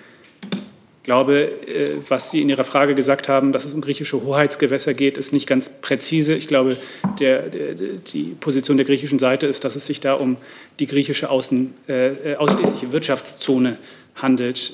glaube, 1.01 1.49
äh, 1.65 1.95
was 2.07 2.29
Sie 2.29 2.43
in 2.43 2.49
Ihrer 2.49 2.63
Frage 2.63 2.93
gesagt 2.93 3.27
haben, 3.27 3.53
dass 3.53 3.65
es 3.65 3.73
um 3.73 3.81
griechische 3.81 4.21
Hoheitsgewässer 4.21 4.93
geht, 4.93 5.17
ist 5.17 5.33
nicht 5.33 5.47
ganz 5.47 5.71
präzise. 5.81 6.35
Ich 6.35 6.47
glaube, 6.47 6.77
der, 7.19 7.49
der, 7.49 7.73
die 8.13 8.35
Position 8.39 8.77
der 8.77 8.85
griechischen 8.85 9.17
Seite 9.17 9.47
ist, 9.47 9.63
dass 9.63 9.75
es 9.75 9.87
sich 9.87 9.99
da 9.99 10.13
um 10.13 10.37
die 10.79 10.85
griechische 10.85 11.31
Außen, 11.31 11.73
äh, 11.87 12.35
ausschließliche 12.35 12.91
Wirtschaftszone 12.91 13.79
handelt, 14.13 14.73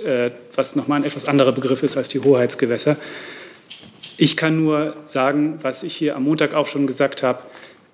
was 0.56 0.78
nochmal 0.78 1.02
ein 1.02 1.06
etwas 1.06 1.26
anderer 1.26 1.52
Begriff 1.52 1.84
ist 1.84 1.98
als 1.98 2.08
die 2.08 2.20
Hoheitsgewässer. 2.20 2.96
Ich 4.18 4.38
kann 4.38 4.64
nur 4.64 4.96
sagen, 5.06 5.58
was 5.62 5.84
ich 5.84 5.96
hier 5.96 6.16
am 6.16 6.24
Montag 6.24 6.54
auch 6.54 6.68
schon 6.68 6.88
gesagt 6.88 7.24
habe. 7.24 7.42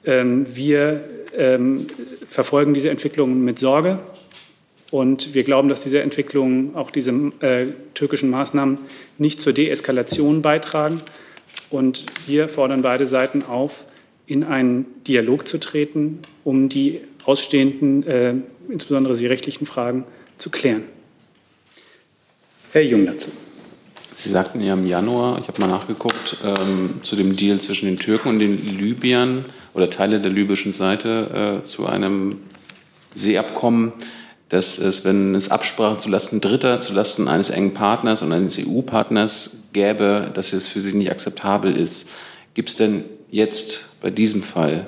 Ähm, 0.05 0.45
wir 0.55 1.03
ähm, 1.37 1.87
verfolgen 2.27 2.73
diese 2.73 2.89
Entwicklungen 2.89 3.43
mit 3.43 3.59
Sorge. 3.59 3.99
Und 4.91 5.33
wir 5.33 5.43
glauben, 5.43 5.69
dass 5.69 5.81
diese 5.81 6.01
Entwicklungen, 6.01 6.75
auch 6.75 6.91
diese 6.91 7.11
äh, 7.41 7.67
türkischen 7.93 8.29
Maßnahmen, 8.29 8.79
nicht 9.17 9.39
zur 9.39 9.53
Deeskalation 9.53 10.41
beitragen. 10.41 11.01
Und 11.69 12.05
wir 12.27 12.49
fordern 12.49 12.81
beide 12.81 13.05
Seiten 13.05 13.43
auf, 13.43 13.85
in 14.25 14.43
einen 14.43 14.85
Dialog 15.07 15.47
zu 15.47 15.59
treten, 15.59 16.19
um 16.43 16.69
die 16.69 17.01
ausstehenden, 17.23 18.05
äh, 18.07 18.33
insbesondere 18.67 19.15
die 19.15 19.27
rechtlichen 19.27 19.65
Fragen 19.65 20.05
zu 20.37 20.49
klären. 20.49 20.83
Herr 22.71 22.83
Jung 22.83 23.05
dazu. 23.05 23.29
Sie 24.19 24.27
sagten 24.27 24.59
ja 24.59 24.73
im 24.73 24.85
Januar, 24.85 25.39
ich 25.39 25.47
habe 25.47 25.61
mal 25.61 25.67
nachgeguckt, 25.67 26.39
ähm, 26.43 26.95
zu 27.03 27.15
dem 27.15 27.37
Deal 27.37 27.61
zwischen 27.61 27.85
den 27.85 27.95
Türken 27.95 28.27
und 28.27 28.39
den 28.39 28.57
Libyern 28.57 29.45
oder 29.73 29.89
Teile 29.89 30.19
der 30.19 30.29
libyschen 30.29 30.73
Seite 30.73 31.61
äh, 31.61 31.63
zu 31.63 31.85
einem 31.85 32.41
Seeabkommen, 33.15 33.93
dass 34.49 34.77
es, 34.77 35.05
wenn 35.05 35.35
es 35.35 35.49
Absprachen 35.49 35.99
zulasten 35.99 36.41
Dritter, 36.41 36.81
zulasten 36.81 37.29
eines 37.29 37.49
engen 37.49 37.73
Partners 37.73 38.21
und 38.21 38.33
eines 38.33 38.59
EU-Partners 38.59 39.51
gäbe, 39.71 40.29
dass 40.33 40.51
es 40.51 40.67
für 40.67 40.81
Sie 40.81 40.91
nicht 40.97 41.11
akzeptabel 41.11 41.77
ist. 41.77 42.09
Gibt 42.55 42.67
es 42.67 42.75
denn 42.75 43.05
jetzt 43.31 43.85
bei 44.01 44.09
diesem 44.09 44.43
Fall 44.43 44.87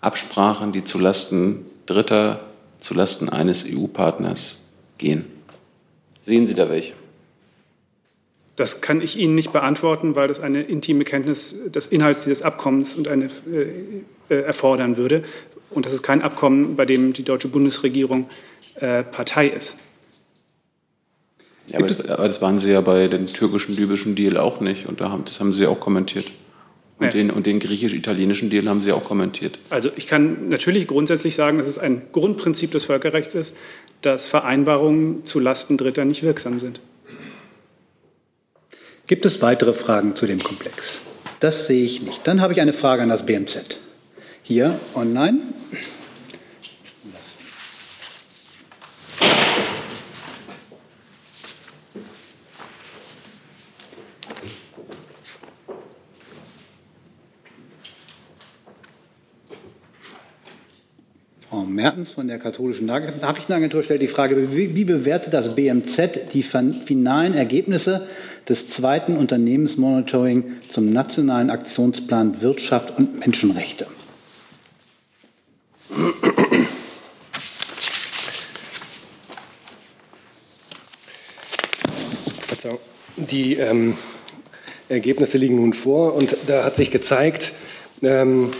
Absprachen, 0.00 0.72
die 0.72 0.82
zulasten 0.82 1.64
Dritter, 1.86 2.40
zulasten 2.80 3.28
eines 3.28 3.64
EU-Partners 3.64 4.58
gehen? 4.98 5.26
Sehen 6.20 6.48
Sie 6.48 6.56
da 6.56 6.68
welche? 6.68 6.97
Das 8.58 8.80
kann 8.80 9.00
ich 9.00 9.16
Ihnen 9.16 9.36
nicht 9.36 9.52
beantworten, 9.52 10.16
weil 10.16 10.26
das 10.26 10.40
eine 10.40 10.62
intime 10.62 11.04
Kenntnis 11.04 11.54
des 11.66 11.86
Inhalts 11.86 12.24
dieses 12.24 12.42
Abkommens 12.42 12.96
und 12.96 13.06
eine, 13.06 13.26
äh, 13.26 14.34
äh, 14.34 14.40
erfordern 14.40 14.96
würde. 14.96 15.22
Und 15.70 15.86
das 15.86 15.92
ist 15.92 16.02
kein 16.02 16.22
Abkommen, 16.22 16.74
bei 16.74 16.84
dem 16.84 17.12
die 17.12 17.22
deutsche 17.22 17.46
Bundesregierung 17.46 18.26
äh, 18.74 19.04
Partei 19.04 19.46
ist. 19.46 19.76
Ja, 21.68 21.78
aber 21.78 21.86
das, 21.86 22.04
aber 22.08 22.26
das, 22.26 22.42
waren 22.42 22.58
Sie 22.58 22.72
ja 22.72 22.80
bei 22.80 23.06
dem 23.06 23.26
türkischen-libyschen 23.26 24.16
Deal 24.16 24.36
auch 24.36 24.60
nicht. 24.60 24.86
Und 24.86 25.00
da 25.00 25.10
haben, 25.10 25.24
das 25.24 25.38
haben 25.38 25.52
Sie 25.52 25.68
auch 25.68 25.78
kommentiert. 25.78 26.26
Und 26.98 27.04
ja. 27.04 27.10
den, 27.12 27.30
und 27.30 27.46
den 27.46 27.60
griechisch-italienischen 27.60 28.50
Deal 28.50 28.68
haben 28.68 28.80
Sie 28.80 28.90
auch 28.90 29.04
kommentiert. 29.04 29.60
Also 29.70 29.90
ich 29.94 30.08
kann 30.08 30.48
natürlich 30.48 30.88
grundsätzlich 30.88 31.36
sagen, 31.36 31.58
dass 31.58 31.68
es 31.68 31.78
ein 31.78 32.02
Grundprinzip 32.10 32.72
des 32.72 32.86
Völkerrechts 32.86 33.36
ist, 33.36 33.54
dass 34.02 34.26
Vereinbarungen 34.26 35.24
zu 35.24 35.38
Lasten 35.38 35.76
Dritter 35.76 36.04
nicht 36.04 36.24
wirksam 36.24 36.58
sind. 36.58 36.80
Gibt 39.08 39.24
es 39.24 39.40
weitere 39.40 39.72
Fragen 39.72 40.14
zu 40.16 40.26
dem 40.26 40.38
Komplex? 40.38 41.00
Das 41.40 41.66
sehe 41.66 41.82
ich 41.82 42.02
nicht. 42.02 42.26
Dann 42.26 42.42
habe 42.42 42.52
ich 42.52 42.60
eine 42.60 42.74
Frage 42.74 43.02
an 43.02 43.08
das 43.08 43.24
BMZ. 43.24 43.78
Hier 44.42 44.78
online. 44.94 45.38
Frau 61.48 61.62
Mertens 61.62 62.10
von 62.10 62.28
der 62.28 62.38
katholischen 62.38 62.84
Nachrichtenagentur 62.84 63.82
stellt 63.82 64.02
die 64.02 64.06
Frage, 64.06 64.54
wie 64.54 64.84
bewertet 64.84 65.32
das 65.32 65.54
BMZ 65.54 66.34
die 66.34 66.42
finalen 66.42 67.32
Ergebnisse 67.32 68.06
des 68.48 68.68
zweiten 68.68 69.16
Unternehmensmonitoring 69.16 70.44
zum 70.70 70.92
nationalen 70.92 71.50
Aktionsplan 71.50 72.40
Wirtschaft 72.40 72.96
und 72.96 73.20
Menschenrechte? 73.20 73.86
Die 83.30 83.56
ähm, 83.56 83.94
Ergebnisse 84.88 85.38
liegen 85.38 85.56
nun 85.56 85.72
vor 85.72 86.14
und 86.14 86.36
da 86.46 86.64
hat 86.64 86.76
sich 86.76 86.90
gezeigt, 86.90 87.52
ähm, 88.02 88.52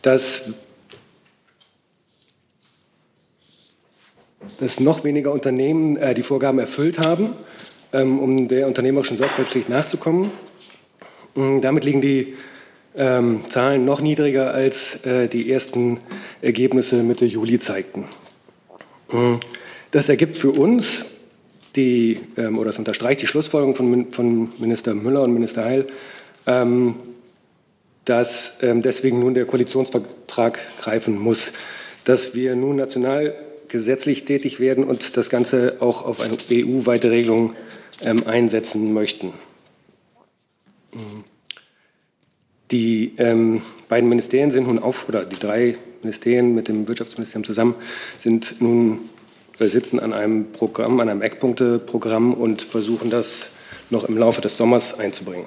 dass 0.00 0.50
dass 4.58 4.80
noch 4.80 5.04
weniger 5.04 5.32
Unternehmen 5.32 5.96
äh, 5.96 6.14
die 6.14 6.22
Vorgaben 6.22 6.58
erfüllt 6.58 6.98
haben, 6.98 7.34
um 7.92 8.48
der 8.48 8.66
unternehmerischen 8.66 9.16
Sorgfaltspflicht 9.16 9.68
nachzukommen. 9.68 10.30
Ähm, 11.36 11.60
damit 11.60 11.84
liegen 11.84 12.00
die 12.00 12.34
ähm, 12.94 13.44
Zahlen 13.48 13.84
noch 13.84 14.00
niedriger 14.00 14.52
als 14.52 15.04
äh, 15.06 15.28
die 15.28 15.50
ersten 15.50 15.98
Ergebnisse 16.40 17.02
Mitte 17.02 17.24
Juli 17.24 17.58
zeigten. 17.58 18.04
Ähm, 19.12 19.40
das 19.90 20.08
ergibt 20.08 20.36
für 20.36 20.50
uns 20.50 21.06
die, 21.76 22.20
ähm, 22.36 22.58
oder 22.58 22.70
es 22.70 22.78
unterstreicht 22.78 23.22
die 23.22 23.26
Schlussfolgerung 23.26 23.74
von, 23.74 24.10
von, 24.10 24.52
Minister 24.58 24.94
Müller 24.94 25.22
und 25.22 25.32
Minister 25.32 25.64
Heil, 25.64 25.86
ähm, 26.46 26.96
dass 28.04 28.54
deswegen 28.60 29.20
nun 29.20 29.32
der 29.32 29.44
Koalitionsvertrag 29.44 30.58
greifen 30.80 31.16
muss, 31.16 31.52
dass 32.02 32.34
wir 32.34 32.56
nun 32.56 32.74
national 32.74 33.32
gesetzlich 33.68 34.24
tätig 34.24 34.58
werden 34.58 34.82
und 34.82 35.16
das 35.16 35.30
Ganze 35.30 35.76
auch 35.78 36.04
auf 36.04 36.20
eine 36.20 36.36
EU-weite 36.50 37.12
Regelung 37.12 37.54
ähm, 38.00 38.26
einsetzen 38.26 38.92
möchten. 38.92 39.32
Die 42.70 43.12
ähm, 43.18 43.62
beiden 43.88 44.08
Ministerien 44.08 44.50
sind 44.50 44.66
nun 44.66 44.78
auf, 44.78 45.08
oder 45.08 45.24
die 45.24 45.38
drei 45.38 45.76
Ministerien 46.02 46.54
mit 46.54 46.68
dem 46.68 46.88
Wirtschaftsministerium 46.88 47.44
zusammen 47.44 47.74
sind 48.18 48.60
nun 48.60 49.10
äh, 49.58 49.68
sitzen 49.68 50.00
an 50.00 50.12
einem 50.12 50.52
Programm, 50.52 50.98
an 51.00 51.08
einem 51.08 51.22
Eckpunkteprogramm 51.22 52.34
und 52.34 52.62
versuchen 52.62 53.10
das 53.10 53.48
noch 53.90 54.04
im 54.04 54.16
Laufe 54.16 54.40
des 54.40 54.56
Sommers 54.56 54.98
einzubringen. 54.98 55.46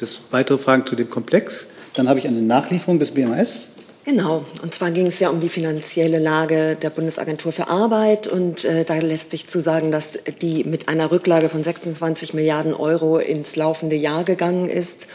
Es 0.00 0.20
weitere 0.30 0.58
Fragen 0.58 0.86
zu 0.86 0.94
dem 0.94 1.10
Komplex? 1.10 1.66
Dann 1.94 2.08
habe 2.08 2.18
ich 2.18 2.28
eine 2.28 2.42
Nachlieferung 2.42 2.98
des 2.98 3.10
BMS. 3.10 3.68
Genau, 4.08 4.42
und 4.62 4.74
zwar 4.74 4.90
ging 4.90 5.08
es 5.08 5.20
ja 5.20 5.28
um 5.28 5.38
die 5.38 5.50
finanzielle 5.50 6.18
Lage 6.18 6.76
der 6.76 6.88
Bundesagentur 6.88 7.52
für 7.52 7.68
Arbeit. 7.68 8.26
Und 8.26 8.64
äh, 8.64 8.86
da 8.86 8.94
lässt 8.94 9.30
sich 9.30 9.48
zu 9.48 9.60
sagen, 9.60 9.92
dass 9.92 10.18
die 10.40 10.64
mit 10.64 10.88
einer 10.88 11.10
Rücklage 11.10 11.50
von 11.50 11.62
26 11.62 12.32
Milliarden 12.32 12.72
Euro 12.72 13.18
ins 13.18 13.54
laufende 13.54 13.96
Jahr 13.96 14.24
gegangen 14.24 14.70
ist 14.70 15.08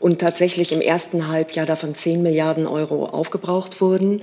und 0.00 0.20
tatsächlich 0.20 0.72
im 0.72 0.80
ersten 0.80 1.28
Halbjahr 1.28 1.66
davon 1.66 1.94
10 1.94 2.22
Milliarden 2.22 2.66
Euro 2.66 3.06
aufgebraucht 3.06 3.80
wurden. 3.80 4.22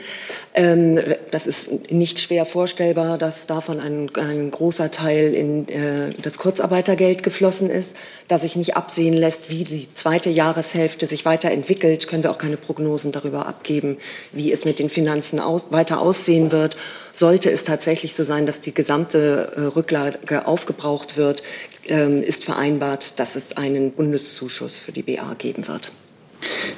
Ähm, 0.54 1.00
das 1.32 1.48
ist 1.48 1.92
nicht 1.92 2.22
schwer 2.22 2.46
vorstellbar, 2.46 3.18
dass 3.18 3.46
davon 3.46 3.80
ein, 3.80 4.10
ein 4.16 4.52
großer 4.52 4.92
Teil 4.92 5.34
in 5.34 5.68
äh, 5.68 6.14
das 6.22 6.38
Kurzarbeitergeld 6.38 7.24
geflossen 7.24 7.70
ist. 7.70 7.96
Da 8.28 8.40
sich 8.40 8.56
nicht 8.56 8.76
absehen 8.76 9.14
lässt, 9.14 9.50
wie 9.50 9.64
die 9.66 9.94
zweite 9.94 10.30
Jahreshälfte 10.30 11.06
sich 11.06 11.26
weiterentwickelt, 11.26 12.08
können 12.08 12.24
wir 12.24 12.32
auch 12.32 12.38
keine 12.38 12.58
Prognosen 12.58 13.12
darüber 13.12 13.46
abgeben, 13.46 13.98
wie 14.32 14.52
es 14.52 14.66
mit 14.66 14.80
den 14.80 14.90
Finanzen 14.90 15.40
aus, 15.40 15.66
weiter 15.72 16.02
aussehen 16.02 16.52
wird. 16.52 16.78
Sollte 17.12 17.52
es 17.52 17.64
tatsächlich 17.66 18.16
so 18.16 18.24
sein, 18.24 18.46
dass 18.46 18.62
die 18.62 18.74
gesamte 18.74 19.52
äh, 19.56 19.62
Rücklage 19.62 20.48
aufgebraucht 20.48 21.18
wird, 21.18 21.44
ähm, 21.88 22.24
ist 22.24 22.44
vereinbart, 22.44 23.20
dass 23.20 23.36
es 23.36 23.58
einen 23.58 23.92
Bundeszuschuss 23.92 24.80
für 24.80 24.92
die 24.92 25.04
BA 25.04 25.36
geben 25.36 25.65
wird. 25.68 25.92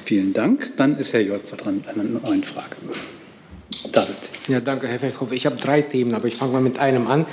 Vielen 0.04 0.32
Dank. 0.32 0.76
Dann 0.76 0.98
ist 0.98 1.12
Herr 1.12 1.20
Jolk 1.20 1.44
dran 1.56 1.76
mit 1.76 1.88
einer 1.88 2.04
neuen 2.04 2.44
Frage. 2.44 2.76
Da 3.92 4.06
sind 4.06 4.16
Sie. 4.22 4.52
Ja, 4.52 4.60
danke, 4.60 4.88
Herr 4.88 4.98
Festhoff. 4.98 5.32
Ich 5.32 5.46
habe 5.46 5.56
drei 5.56 5.82
Themen, 5.82 6.14
aber 6.14 6.26
ich 6.26 6.36
fange 6.36 6.52
mal 6.52 6.62
mit 6.62 6.78
einem 6.78 7.06
an. 7.06 7.26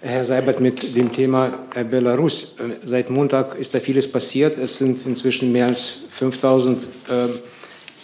Herr 0.00 0.24
Seibert, 0.24 0.60
mit 0.60 0.94
dem 0.96 1.10
Thema 1.10 1.66
äh, 1.74 1.84
Belarus. 1.84 2.54
Äh, 2.58 2.86
seit 2.86 3.10
Montag 3.10 3.56
ist 3.56 3.74
da 3.74 3.80
vieles 3.80 4.10
passiert. 4.10 4.58
Es 4.58 4.78
sind 4.78 5.04
inzwischen 5.06 5.52
mehr 5.52 5.66
als 5.66 5.98
5000 6.10 6.82
äh, 6.82 6.86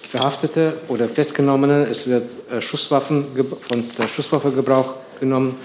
Verhaftete 0.08 0.74
oder 0.88 1.08
Festgenommene. 1.08 1.84
Es 1.84 2.06
wird 2.06 2.28
äh, 2.50 2.60
Schusswaffen 2.60 3.26
von 3.68 3.84
der 3.98 4.08
Schusswaffe 4.08 4.50
Gebrauch 4.52 4.94
genommen. 5.20 5.56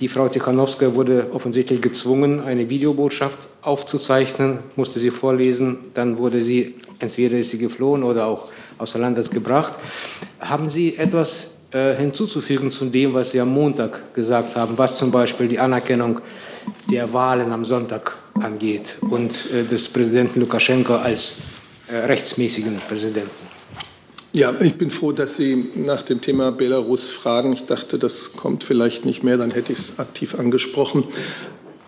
Die 0.00 0.08
Frau 0.08 0.28
Tichanowska 0.28 0.94
wurde 0.94 1.28
offensichtlich 1.32 1.82
gezwungen, 1.82 2.40
eine 2.40 2.68
Videobotschaft 2.70 3.48
aufzuzeichnen, 3.62 4.60
musste 4.76 4.98
sie 4.98 5.10
vorlesen, 5.10 5.78
dann 5.94 6.16
wurde 6.16 6.40
sie, 6.40 6.76
entweder 6.98 7.38
ist 7.38 7.50
sie 7.50 7.58
geflohen 7.58 8.02
oder 8.02 8.26
auch 8.26 8.48
außer 8.78 8.98
Landes 8.98 9.30
gebracht. 9.30 9.74
Haben 10.40 10.70
Sie 10.70 10.96
etwas 10.96 11.48
äh, 11.72 11.94
hinzuzufügen 11.94 12.70
zu 12.70 12.86
dem, 12.86 13.14
was 13.14 13.32
Sie 13.32 13.40
am 13.40 13.52
Montag 13.52 14.14
gesagt 14.14 14.56
haben, 14.56 14.76
was 14.76 14.96
zum 14.96 15.10
Beispiel 15.10 15.48
die 15.48 15.58
Anerkennung 15.58 16.20
der 16.90 17.12
Wahlen 17.12 17.52
am 17.52 17.64
Sonntag 17.64 18.16
angeht 18.40 18.96
und 19.02 19.50
äh, 19.52 19.64
des 19.64 19.88
Präsidenten 19.88 20.40
Lukaschenko 20.40 20.94
als 20.94 21.36
äh, 21.88 21.96
rechtsmäßigen 21.96 22.80
Präsidenten? 22.88 23.49
Ja, 24.32 24.54
ich 24.60 24.74
bin 24.76 24.92
froh, 24.92 25.10
dass 25.10 25.36
Sie 25.36 25.70
nach 25.74 26.02
dem 26.02 26.20
Thema 26.20 26.52
Belarus 26.52 27.10
fragen. 27.10 27.52
Ich 27.52 27.66
dachte, 27.66 27.98
das 27.98 28.34
kommt 28.34 28.62
vielleicht 28.62 29.04
nicht 29.04 29.24
mehr, 29.24 29.36
dann 29.36 29.50
hätte 29.50 29.72
ich 29.72 29.78
es 29.78 29.98
aktiv 29.98 30.36
angesprochen. 30.38 31.04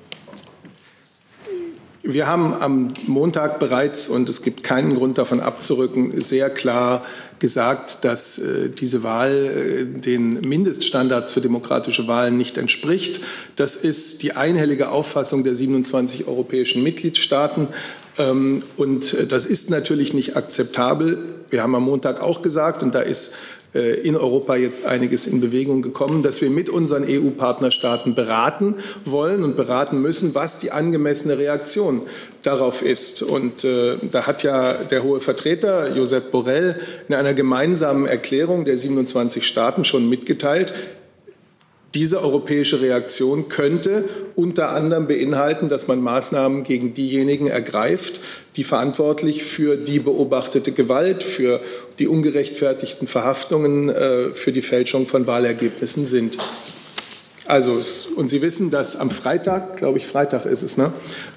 Wir 2.10 2.26
haben 2.26 2.54
am 2.54 2.94
Montag 3.06 3.60
bereits, 3.60 4.08
und 4.08 4.30
es 4.30 4.42
gibt 4.42 4.64
keinen 4.64 4.96
Grund 4.96 5.18
davon 5.18 5.42
abzurücken, 5.42 6.22
sehr 6.22 6.50
klar 6.50 7.06
gesagt, 7.40 8.06
dass 8.06 8.38
äh, 8.38 8.70
diese 8.70 9.04
Wahl 9.04 9.34
äh, 9.34 9.84
den 9.84 10.40
Mindeststandards 10.40 11.32
für 11.32 11.42
demokratische 11.42 12.08
Wahlen 12.08 12.38
nicht 12.38 12.58
entspricht. 12.58 13.20
Das 13.58 13.76
ist 13.76 14.24
die 14.24 14.32
einhellige 14.32 14.90
Auffassung 14.90 15.44
der 15.44 15.54
27 15.54 16.30
europäischen 16.30 16.82
Mitgliedstaaten. 16.82 17.68
Ähm, 18.18 18.64
und 18.78 19.14
äh, 19.14 19.28
das 19.28 19.46
ist 19.46 19.70
natürlich 19.70 20.14
nicht 20.14 20.38
akzeptabel. 20.38 21.18
Wir 21.50 21.62
haben 21.62 21.76
am 21.76 21.84
Montag 21.84 22.22
auch 22.22 22.42
gesagt, 22.42 22.84
und 22.84 22.96
da 22.96 23.02
ist 23.02 23.34
in 23.78 24.16
Europa 24.16 24.56
jetzt 24.56 24.86
einiges 24.86 25.28
in 25.28 25.42
Bewegung 25.42 25.82
gekommen, 25.82 26.24
dass 26.24 26.42
wir 26.42 26.50
mit 26.50 26.70
unseren 26.70 27.04
EU-Partnerstaaten 27.08 28.16
beraten 28.16 28.76
wollen 29.06 29.44
und 29.44 29.56
beraten 29.56 30.02
müssen, 30.02 30.36
was 30.36 30.60
die 30.60 30.72
angemessene 30.72 31.38
Reaktion 31.38 32.02
darauf 32.44 32.82
ist. 32.82 33.22
Und 33.22 33.64
äh, 33.64 33.98
da 34.12 34.26
hat 34.26 34.44
ja 34.44 34.74
der 34.74 35.04
hohe 35.04 35.20
Vertreter 35.20 35.96
Josep 35.96 36.32
Borrell 36.32 36.80
in 37.08 37.16
einer 37.16 37.34
gemeinsamen 37.34 38.06
Erklärung 38.06 38.66
der 38.66 38.78
27 38.78 39.46
Staaten 39.46 39.86
schon 39.86 40.08
mitgeteilt, 40.08 40.74
diese 41.98 42.22
europäische 42.22 42.80
Reaktion 42.80 43.50
könnte 43.50 44.06
unter 44.36 44.70
anderem 44.70 45.08
beinhalten, 45.08 45.68
dass 45.68 45.88
man 45.88 46.00
Maßnahmen 46.00 46.62
gegen 46.62 46.94
diejenigen 46.94 47.48
ergreift, 47.48 48.20
die 48.56 48.64
verantwortlich 48.64 49.44
für 49.44 49.78
die 49.78 49.98
beobachtete 49.98 50.74
Gewalt, 50.74 51.24
für 51.24 51.60
die 51.98 52.08
ungerechtfertigten 52.08 53.08
Verhaftungen, 53.08 53.90
äh, 53.90 54.30
für 54.34 54.52
die 54.52 54.62
Fälschung 54.62 55.08
von 55.08 55.26
Wahlergebnissen 55.26 56.06
sind. 56.06 56.38
Also, 57.48 57.82
und 58.16 58.30
Sie 58.30 58.44
wissen, 58.44 58.70
dass 58.70 58.96
am 58.96 59.10
Freitag, 59.10 59.78
glaube 59.78 59.98
ich, 59.98 60.06
Freitag 60.06 60.46
ist 60.46 60.62
es, 60.62 60.78
ne, 60.78 60.94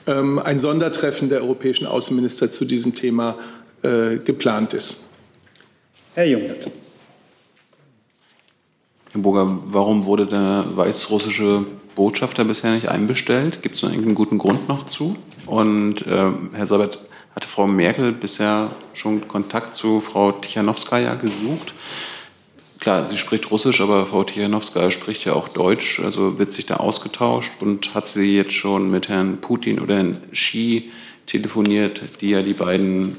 ähm, 0.06 0.38
ein 0.38 0.58
Sondertreffen 0.58 1.30
der 1.30 1.40
europäischen 1.40 1.86
Außenminister 1.86 2.50
zu 2.50 2.66
diesem 2.66 2.94
Thema 2.94 3.38
äh, 3.82 4.18
geplant 4.18 4.74
ist. 4.74 5.06
Herr 6.14 6.26
Jung 6.26 6.42
dazu. 6.48 6.70
Herr 9.12 9.20
Burger, 9.20 9.58
warum 9.66 10.04
wurde 10.04 10.26
der 10.26 10.64
weißrussische 10.74 11.66
Botschafter 11.96 12.44
bisher 12.44 12.72
nicht 12.72 12.88
einbestellt? 12.88 13.60
Gibt 13.60 13.74
es 13.74 13.82
noch 13.82 13.90
irgendeinen 13.90 14.14
guten 14.14 14.38
Grund 14.38 14.68
noch 14.68 14.86
zu? 14.86 15.16
Und 15.46 16.06
äh, 16.06 16.30
Herr 16.52 16.66
Sabat, 16.66 17.00
hatte 17.34 17.48
Frau 17.48 17.66
Merkel 17.66 18.12
bisher 18.12 18.70
schon 18.92 19.26
Kontakt 19.26 19.74
zu 19.74 20.00
Frau 20.00 20.32
Tichanowskaja 20.32 21.14
gesucht? 21.14 21.74
Klar, 22.78 23.04
sie 23.04 23.18
spricht 23.18 23.50
Russisch, 23.50 23.80
aber 23.80 24.06
Frau 24.06 24.24
Tichanowskaja 24.24 24.90
spricht 24.90 25.24
ja 25.24 25.34
auch 25.34 25.48
Deutsch. 25.48 26.00
Also 26.00 26.38
wird 26.38 26.52
sich 26.52 26.66
da 26.66 26.76
ausgetauscht 26.76 27.62
und 27.62 27.94
hat 27.94 28.06
sie 28.06 28.36
jetzt 28.36 28.52
schon 28.52 28.90
mit 28.90 29.08
Herrn 29.08 29.38
Putin 29.40 29.80
oder 29.80 29.96
Herrn 29.96 30.18
Xi 30.32 30.90
telefoniert, 31.26 32.02
die 32.20 32.30
ja 32.30 32.42
die 32.42 32.54
beiden 32.54 33.16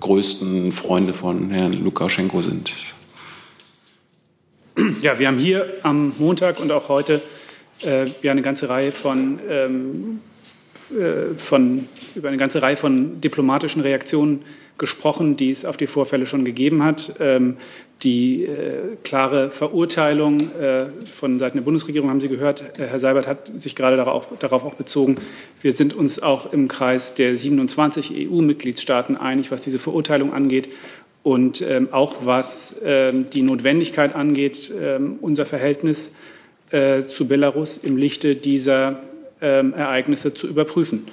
größten 0.00 0.72
Freunde 0.72 1.12
von 1.12 1.50
Herrn 1.50 1.72
Lukaschenko 1.72 2.40
sind? 2.40 2.72
Ja, 5.00 5.18
wir 5.18 5.28
haben 5.28 5.38
hier 5.38 5.74
am 5.82 6.12
Montag 6.18 6.60
und 6.60 6.72
auch 6.72 6.88
heute 6.88 7.20
äh, 7.84 8.06
ja 8.22 8.32
eine 8.32 8.42
ganze 8.42 8.68
Reihe 8.68 8.92
von, 8.92 9.38
ähm, 9.48 10.20
äh, 10.90 11.36
von 11.36 11.88
über 12.14 12.28
eine 12.28 12.36
ganze 12.36 12.62
Reihe 12.62 12.76
von 12.76 13.20
diplomatischen 13.20 13.82
Reaktionen 13.82 14.44
gesprochen, 14.76 15.36
die 15.36 15.50
es 15.50 15.64
auf 15.64 15.76
die 15.76 15.88
Vorfälle 15.88 16.26
schon 16.26 16.44
gegeben 16.44 16.84
hat. 16.84 17.14
Ähm, 17.18 17.56
die 18.04 18.44
äh, 18.44 18.96
klare 19.02 19.50
Verurteilung 19.50 20.38
äh, 20.56 20.86
von 21.12 21.40
Seiten 21.40 21.56
der 21.56 21.64
Bundesregierung 21.64 22.10
haben 22.10 22.20
Sie 22.20 22.28
gehört. 22.28 22.78
Äh, 22.78 22.86
Herr 22.86 23.00
Seibert 23.00 23.26
hat 23.26 23.50
sich 23.60 23.74
gerade 23.74 23.96
darauf, 23.96 24.28
darauf 24.38 24.64
auch 24.64 24.74
bezogen. 24.74 25.16
Wir 25.60 25.72
sind 25.72 25.94
uns 25.94 26.22
auch 26.22 26.52
im 26.52 26.68
Kreis 26.68 27.14
der 27.14 27.36
27 27.36 28.30
EU-Mitgliedstaaten 28.30 29.16
einig, 29.16 29.50
was 29.50 29.62
diese 29.62 29.80
Verurteilung 29.80 30.32
angeht 30.32 30.68
und 31.22 31.60
ähm, 31.60 31.88
auch 31.92 32.24
was 32.24 32.80
ähm, 32.84 33.30
die 33.30 33.42
Notwendigkeit 33.42 34.14
angeht, 34.14 34.72
ähm, 34.78 35.18
unser 35.20 35.46
Verhältnis 35.46 36.12
äh, 36.70 37.04
zu 37.04 37.26
Belarus 37.28 37.78
im 37.78 37.96
Lichte 37.96 38.36
dieser 38.36 39.00
ähm, 39.40 39.72
Ereignisse 39.72 40.34
zu 40.34 40.48
überprüfen. 40.48 41.06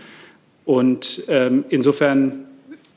Und 0.65 1.23
ähm, 1.27 1.65
insofern 1.69 2.45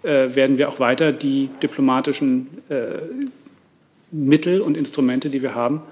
äh, 0.03 0.35
werden 0.35 0.59
wir 0.59 0.69
auch 0.69 0.81
weiter 0.81 1.13
die 1.13 1.51
diplomatischen 1.63 2.49
äh, 2.69 3.01
Mittel 4.11 4.61
und 4.61 4.77
Instrumente, 4.77 5.29
die 5.29 5.43
wir 5.43 5.55
haben, 5.55 5.83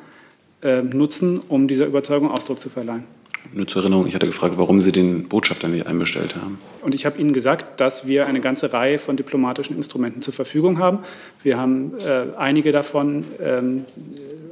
äh, 0.62 0.83
nutzen, 0.83 1.41
um 1.49 1.69
dieser 1.69 1.87
Überzeugung 1.87 2.31
Ausdruck 2.31 2.61
zu 2.61 2.71
verleihen. 2.71 3.05
Nur 3.53 3.66
zur 3.66 3.82
Erinnerung, 3.82 4.07
ich 4.07 4.14
hatte 4.14 4.26
gefragt, 4.26 4.57
warum 4.59 4.80
Sie 4.80 4.92
den 4.92 5.28
Botschafter 5.28 5.68
nicht 5.68 5.86
einbestellt 5.86 6.36
haben. 6.36 6.59
Und 6.82 6.94
ich 6.94 7.07
habe 7.07 7.18
Ihnen 7.18 7.32
gesagt, 7.32 7.80
dass 7.80 8.07
wir 8.07 8.26
eine 8.26 8.40
ganze 8.40 8.72
Reihe 8.72 8.99
von 8.99 9.16
diplomatischen 9.16 9.76
Instrumenten 9.76 10.22
zur 10.22 10.34
Verfügung 10.34 10.78
haben. 10.78 11.01
Wir 11.42 11.57
haben 11.57 11.92
äh, 11.99 12.36
einige 12.36 12.72
davon 12.72 13.24
ähm, 13.40 13.84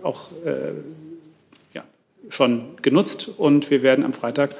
auch 0.02 0.30
äh, 0.44 0.72
ja, 1.74 1.84
schon 2.28 2.62
genutzt 2.82 3.30
und 3.36 3.70
wir 3.70 3.82
werden 3.82 4.04
am 4.04 4.12
Freitag 4.12 4.54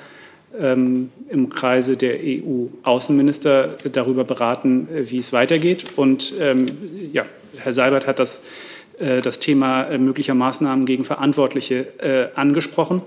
ähm, 0.59 1.11
im 1.28 1.49
Kreise 1.51 1.97
der 1.97 2.18
EU-Außenminister 2.22 3.76
darüber 3.93 4.24
beraten, 4.24 4.89
äh, 4.95 5.11
wie 5.11 5.18
es 5.18 5.32
weitergeht. 5.32 5.85
Und 5.97 6.35
ähm, 6.41 6.66
ja, 7.12 7.24
Herr 7.57 7.72
Seibert 7.72 8.07
hat 8.07 8.18
das, 8.18 8.43
äh, 8.99 9.20
das 9.20 9.39
Thema 9.39 9.85
äh, 9.85 9.99
möglicher 9.99 10.35
Maßnahmen 10.35 10.87
gegen 10.87 11.05
Verantwortliche 11.05 11.87
äh, 11.99 12.28
angesprochen 12.39 13.03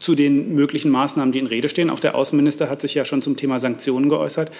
zu 0.00 0.14
den 0.14 0.54
möglichen 0.54 0.90
Maßnahmen, 0.90 1.32
die 1.32 1.38
in 1.38 1.46
Rede 1.46 1.68
stehen. 1.68 1.90
Auch 1.90 2.00
der 2.00 2.14
Außenminister 2.14 2.68
hat 2.68 2.80
sich 2.80 2.94
ja 2.94 3.04
schon 3.04 3.22
zum 3.22 3.36
Thema 3.36 3.58
Sanktionen 3.58 4.08
geäußert. 4.08 4.50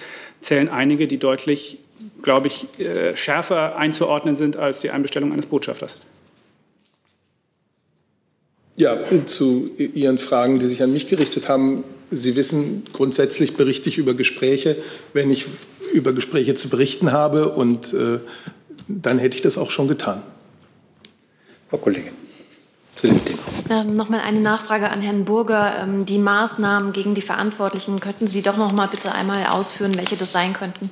Zählen 0.41 0.69
einige, 0.69 1.07
die 1.07 1.17
deutlich, 1.17 1.77
glaube 2.21 2.47
ich, 2.47 2.67
äh, 2.79 3.15
schärfer 3.15 3.77
einzuordnen 3.77 4.35
sind 4.35 4.57
als 4.57 4.79
die 4.79 4.91
Einbestellung 4.91 5.33
eines 5.33 5.45
Botschafters. 5.45 5.97
Ja, 8.75 8.97
zu 9.27 9.69
Ihren 9.77 10.17
Fragen, 10.17 10.59
die 10.59 10.67
sich 10.67 10.81
an 10.81 10.91
mich 10.91 11.07
gerichtet 11.07 11.47
haben. 11.47 11.83
Sie 12.09 12.35
wissen, 12.35 12.83
grundsätzlich 12.91 13.53
berichte 13.55 13.87
ich 13.89 13.99
über 13.99 14.15
Gespräche, 14.15 14.77
wenn 15.13 15.29
ich 15.29 15.45
über 15.93 16.11
Gespräche 16.11 16.55
zu 16.55 16.69
berichten 16.69 17.11
habe. 17.11 17.49
Und 17.49 17.93
äh, 17.93 18.19
dann 18.87 19.19
hätte 19.19 19.35
ich 19.35 19.41
das 19.41 19.59
auch 19.59 19.69
schon 19.69 19.87
getan. 19.87 20.23
Frau 21.69 21.77
Kollegin 21.77 22.22
zu 22.95 23.07
dem 23.07 23.23
Thema. 23.23 23.39
Ähm, 23.69 23.93
Nochmal 23.93 24.21
eine 24.21 24.39
Nachfrage 24.39 24.89
an 24.89 25.01
Herrn 25.01 25.25
Burger. 25.25 25.75
Ähm, 25.81 26.05
die 26.05 26.17
Maßnahmen 26.17 26.93
gegen 26.93 27.15
die 27.15 27.21
Verantwortlichen, 27.21 27.99
könnten 27.99 28.27
Sie 28.27 28.41
doch 28.41 28.57
noch 28.57 28.71
mal 28.71 28.87
bitte 28.87 29.11
einmal 29.11 29.45
ausführen, 29.45 29.93
welche 29.95 30.15
das 30.15 30.31
sein 30.31 30.53
könnten? 30.53 30.89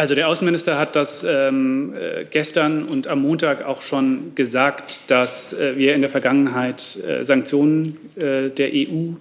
Also 0.00 0.14
der 0.14 0.28
Außenminister 0.28 0.78
hat 0.78 0.96
das 0.96 1.26
ähm, 1.28 1.92
äh, 1.94 2.24
gestern 2.24 2.84
und 2.84 3.06
am 3.06 3.20
Montag 3.20 3.64
auch 3.66 3.82
schon 3.82 4.34
gesagt, 4.34 5.02
dass 5.08 5.52
äh, 5.52 5.76
wir 5.76 5.94
in 5.94 6.00
der 6.00 6.08
Vergangenheit 6.08 6.96
äh, 7.06 7.22
Sanktionen 7.22 7.98
äh, 8.16 8.48
der 8.48 8.70
EU 8.72 9.12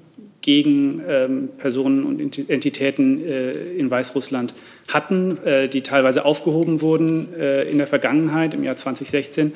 gegen 0.41 1.01
ähm, 1.05 1.49
Personen 1.57 2.05
und 2.05 2.49
Entitäten 2.49 3.21
äh, 3.25 3.51
in 3.51 3.91
Weißrussland 3.91 4.53
hatten, 4.87 5.37
äh, 5.43 5.67
die 5.67 5.81
teilweise 5.81 6.23
aufgehoben 6.23 6.79
wurden 6.79 7.33
in 7.33 7.77
der 7.77 7.87
Vergangenheit, 7.87 8.53
im 8.53 8.63
Jahr 8.63 8.77
2016, 8.77 9.53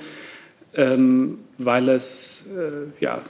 ähm, 0.76 1.39
weil 1.57 1.89
es 1.89 2.45
ja, 2.99 3.21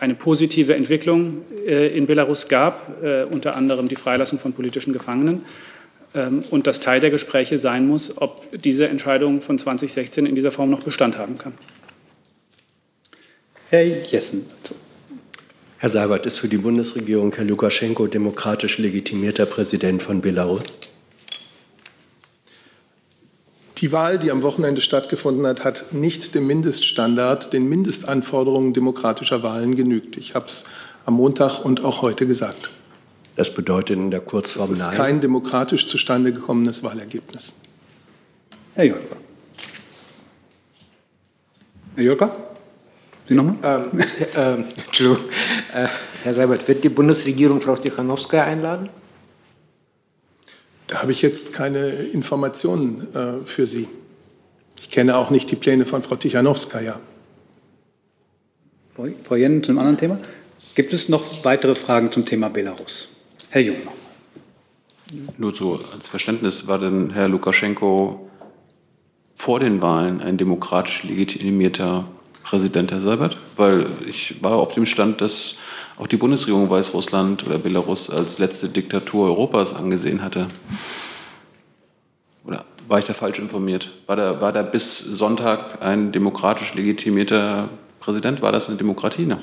eine 0.00 0.14
positive 0.14 0.74
Entwicklung 0.74 1.42
in 1.66 2.06
Belarus 2.06 2.48
gab, 2.48 3.02
unter 3.30 3.56
anderem 3.56 3.88
die 3.88 3.96
Freilassung 3.96 4.38
von 4.38 4.52
politischen 4.52 4.92
Gefangenen. 4.92 5.42
Ähm, 6.14 6.40
und 6.50 6.66
dass 6.66 6.80
Teil 6.80 7.00
der 7.00 7.10
Gespräche 7.10 7.58
sein 7.58 7.86
muss, 7.86 8.16
ob 8.16 8.46
diese 8.60 8.88
Entscheidung 8.88 9.40
von 9.40 9.58
2016 9.58 10.26
in 10.26 10.34
dieser 10.34 10.50
Form 10.50 10.70
noch 10.70 10.82
Bestand 10.82 11.16
haben 11.16 11.38
kann. 11.38 11.54
Herr 13.70 13.84
Jessen 13.84 14.46
dazu. 14.50 14.74
Herr 15.78 15.88
Seibert, 15.88 16.26
ist 16.26 16.38
für 16.38 16.48
die 16.48 16.58
Bundesregierung 16.58 17.34
Herr 17.34 17.44
Lukaschenko 17.44 18.06
demokratisch 18.06 18.78
legitimierter 18.78 19.46
Präsident 19.46 20.02
von 20.02 20.20
Belarus? 20.20 20.78
Die 23.82 23.90
Wahl, 23.90 24.20
die 24.20 24.30
am 24.30 24.44
Wochenende 24.44 24.80
stattgefunden 24.80 25.44
hat, 25.44 25.64
hat 25.64 25.92
nicht 25.92 26.36
dem 26.36 26.46
Mindeststandard, 26.46 27.52
den 27.52 27.68
Mindestanforderungen 27.68 28.72
demokratischer 28.72 29.42
Wahlen 29.42 29.74
genügt. 29.74 30.16
Ich 30.16 30.36
habe 30.36 30.46
es 30.46 30.66
am 31.04 31.14
Montag 31.14 31.64
und 31.64 31.84
auch 31.84 32.00
heute 32.00 32.28
gesagt. 32.28 32.70
Das 33.34 33.52
bedeutet 33.52 33.96
in 33.96 34.12
der 34.12 34.20
Kurzform 34.20 34.68
das 34.68 34.78
ist 34.78 34.84
Nein. 34.84 34.96
kein 34.96 35.20
demokratisch 35.20 35.88
zustande 35.88 36.32
gekommenes 36.32 36.84
Wahlergebnis. 36.84 37.54
Herr 38.76 38.84
Jolka. 38.84 39.16
Herr 41.96 42.04
Jolka? 42.04 42.36
Sie 43.24 43.34
nochmal? 43.34 43.56
Ähm, 43.64 43.98
äh, 44.36 44.80
Entschuldigung. 44.86 45.24
Äh, 45.74 45.88
Herr 46.22 46.34
Seibert, 46.34 46.68
wird 46.68 46.84
die 46.84 46.88
Bundesregierung 46.88 47.60
Frau 47.60 47.74
Tichanowskaja 47.74 48.44
einladen? 48.44 48.90
Da 50.92 51.00
habe 51.00 51.10
ich 51.10 51.22
jetzt 51.22 51.54
keine 51.54 51.88
Informationen 51.88 53.08
äh, 53.14 53.46
für 53.46 53.66
Sie. 53.66 53.88
Ich 54.78 54.90
kenne 54.90 55.16
auch 55.16 55.30
nicht 55.30 55.50
die 55.50 55.56
Pläne 55.56 55.86
von 55.86 56.02
Frau 56.02 56.16
Tichanowskaja. 56.16 57.00
Frau 59.24 59.34
Jen, 59.36 59.62
zu 59.62 59.70
einem 59.70 59.78
anderen 59.78 59.96
Thema. 59.96 60.20
Gibt 60.74 60.92
es 60.92 61.08
noch 61.08 61.46
weitere 61.46 61.74
Fragen 61.76 62.12
zum 62.12 62.26
Thema 62.26 62.50
Belarus? 62.50 63.08
Herr 63.48 63.62
Jung. 63.62 63.76
Nur 65.38 65.54
so 65.54 65.78
als 65.94 66.10
Verständnis, 66.10 66.68
war 66.68 66.78
denn 66.78 67.08
Herr 67.08 67.30
Lukaschenko 67.30 68.28
vor 69.34 69.60
den 69.60 69.80
Wahlen 69.80 70.20
ein 70.20 70.36
demokratisch 70.36 71.04
legitimierter 71.04 72.06
Präsident, 72.42 72.92
Herr 72.92 73.00
Seibert? 73.00 73.40
Weil 73.56 73.86
ich 74.06 74.42
war 74.42 74.56
auf 74.56 74.74
dem 74.74 74.84
Stand, 74.84 75.22
dass 75.22 75.54
auch 76.02 76.08
die 76.08 76.16
Bundesregierung 76.16 76.68
Weißrussland 76.68 77.46
oder 77.46 77.58
Belarus 77.58 78.10
als 78.10 78.38
letzte 78.38 78.68
Diktatur 78.68 79.26
Europas 79.26 79.72
angesehen 79.72 80.20
hatte. 80.20 80.48
Oder 82.44 82.64
war 82.88 82.98
ich 82.98 83.04
da 83.04 83.14
falsch 83.14 83.38
informiert? 83.38 83.92
War 84.08 84.16
da, 84.16 84.40
war 84.40 84.52
da 84.52 84.62
bis 84.62 84.98
Sonntag 84.98 85.80
ein 85.80 86.10
demokratisch 86.10 86.74
legitimierter 86.74 87.68
Präsident? 88.00 88.42
War 88.42 88.50
das 88.50 88.66
eine 88.66 88.76
Demokratie 88.78 89.26
noch? 89.26 89.42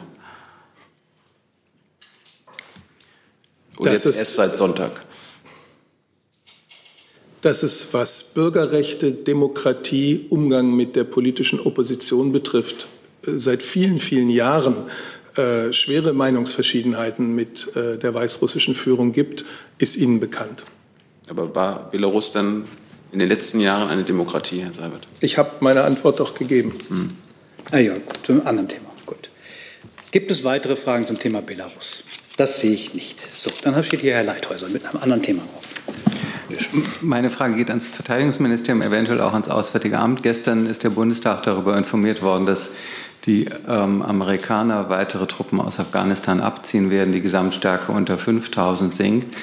Und 3.78 3.86
Das 3.86 3.94
jetzt 3.94 4.06
ist- 4.08 4.18
erst 4.18 4.34
seit 4.36 4.58
Sonntag. 4.58 5.06
dass 7.40 7.64
es, 7.64 7.94
was 7.94 8.34
Bürgerrechte, 8.34 9.14
Demokratie, 9.14 10.26
Umgang 10.30 10.76
mit 10.76 10.98
der 10.98 11.06
politischen 11.06 11.62
Opposition 11.62 12.34
betrifft, 12.34 12.88
seit 13.24 13.64
vielen, 13.64 13.98
vielen 13.98 14.28
Jahren 14.28 14.76
äh, 15.40 15.74
schwere 15.74 16.14
Meinungsverschiedenheiten 16.14 17.34
mit 17.36 17.76
äh, 17.76 17.98
der 17.98 18.14
weißrussischen 18.14 18.76
Führung 18.76 19.12
gibt, 19.12 19.46
ist 19.78 19.96
Ihnen 19.98 20.20
bekannt. 20.20 20.66
Aber 21.30 21.54
war 21.56 21.92
Belarus 21.92 22.32
dann 22.32 22.66
in 23.12 23.20
den 23.20 23.30
letzten 23.30 23.60
Jahren 23.60 23.90
eine 23.90 24.04
Demokratie, 24.04 24.62
Herr 24.62 24.74
Seibert? 24.74 25.08
Ich 25.20 25.38
habe 25.38 25.52
meine 25.60 25.84
Antwort 25.84 26.20
doch 26.20 26.36
gegeben. 26.36 26.74
Herr 27.72 27.82
Jörg, 27.82 28.02
zum 28.24 28.46
anderen 28.46 28.68
Thema. 28.68 28.90
Gut. 29.06 29.30
Gibt 30.12 30.32
es 30.32 30.44
weitere 30.44 30.76
Fragen 30.76 31.06
zum 31.06 31.20
Thema 31.20 31.42
Belarus? 31.42 32.04
Das 32.38 32.60
sehe 32.60 32.72
ich 32.72 32.94
nicht. 32.94 33.24
So, 33.38 33.52
dann 33.64 33.84
steht 33.84 34.02
hier 34.02 34.14
Herr 34.14 34.24
Leithäuser 34.24 34.70
mit 34.70 34.86
einem 34.86 35.02
anderen 35.02 35.22
Thema 35.22 35.44
auf. 35.56 35.70
Meine 37.02 37.30
Frage 37.30 37.56
geht 37.56 37.70
ans 37.70 37.88
Verteidigungsministerium, 37.88 38.82
eventuell 38.82 39.22
auch 39.22 39.34
ans 39.34 39.50
Auswärtige 39.50 40.00
Amt. 40.00 40.24
Gestern 40.24 40.66
ist 40.66 40.84
der 40.84 40.90
Bundestag 40.90 41.44
darüber 41.44 41.78
informiert 41.78 42.22
worden, 42.22 42.46
dass 42.46 42.72
die 43.26 43.48
ähm, 43.68 44.02
Amerikaner 44.02 44.90
weitere 44.90 45.28
Truppen 45.28 45.60
aus 45.60 45.80
Afghanistan 45.80 46.40
abziehen 46.40 46.90
werden, 46.90 47.12
die 47.12 47.22
Gesamtstärke 47.22 47.92
unter 47.92 48.18
5000 48.18 48.96
sinkt. 48.96 49.36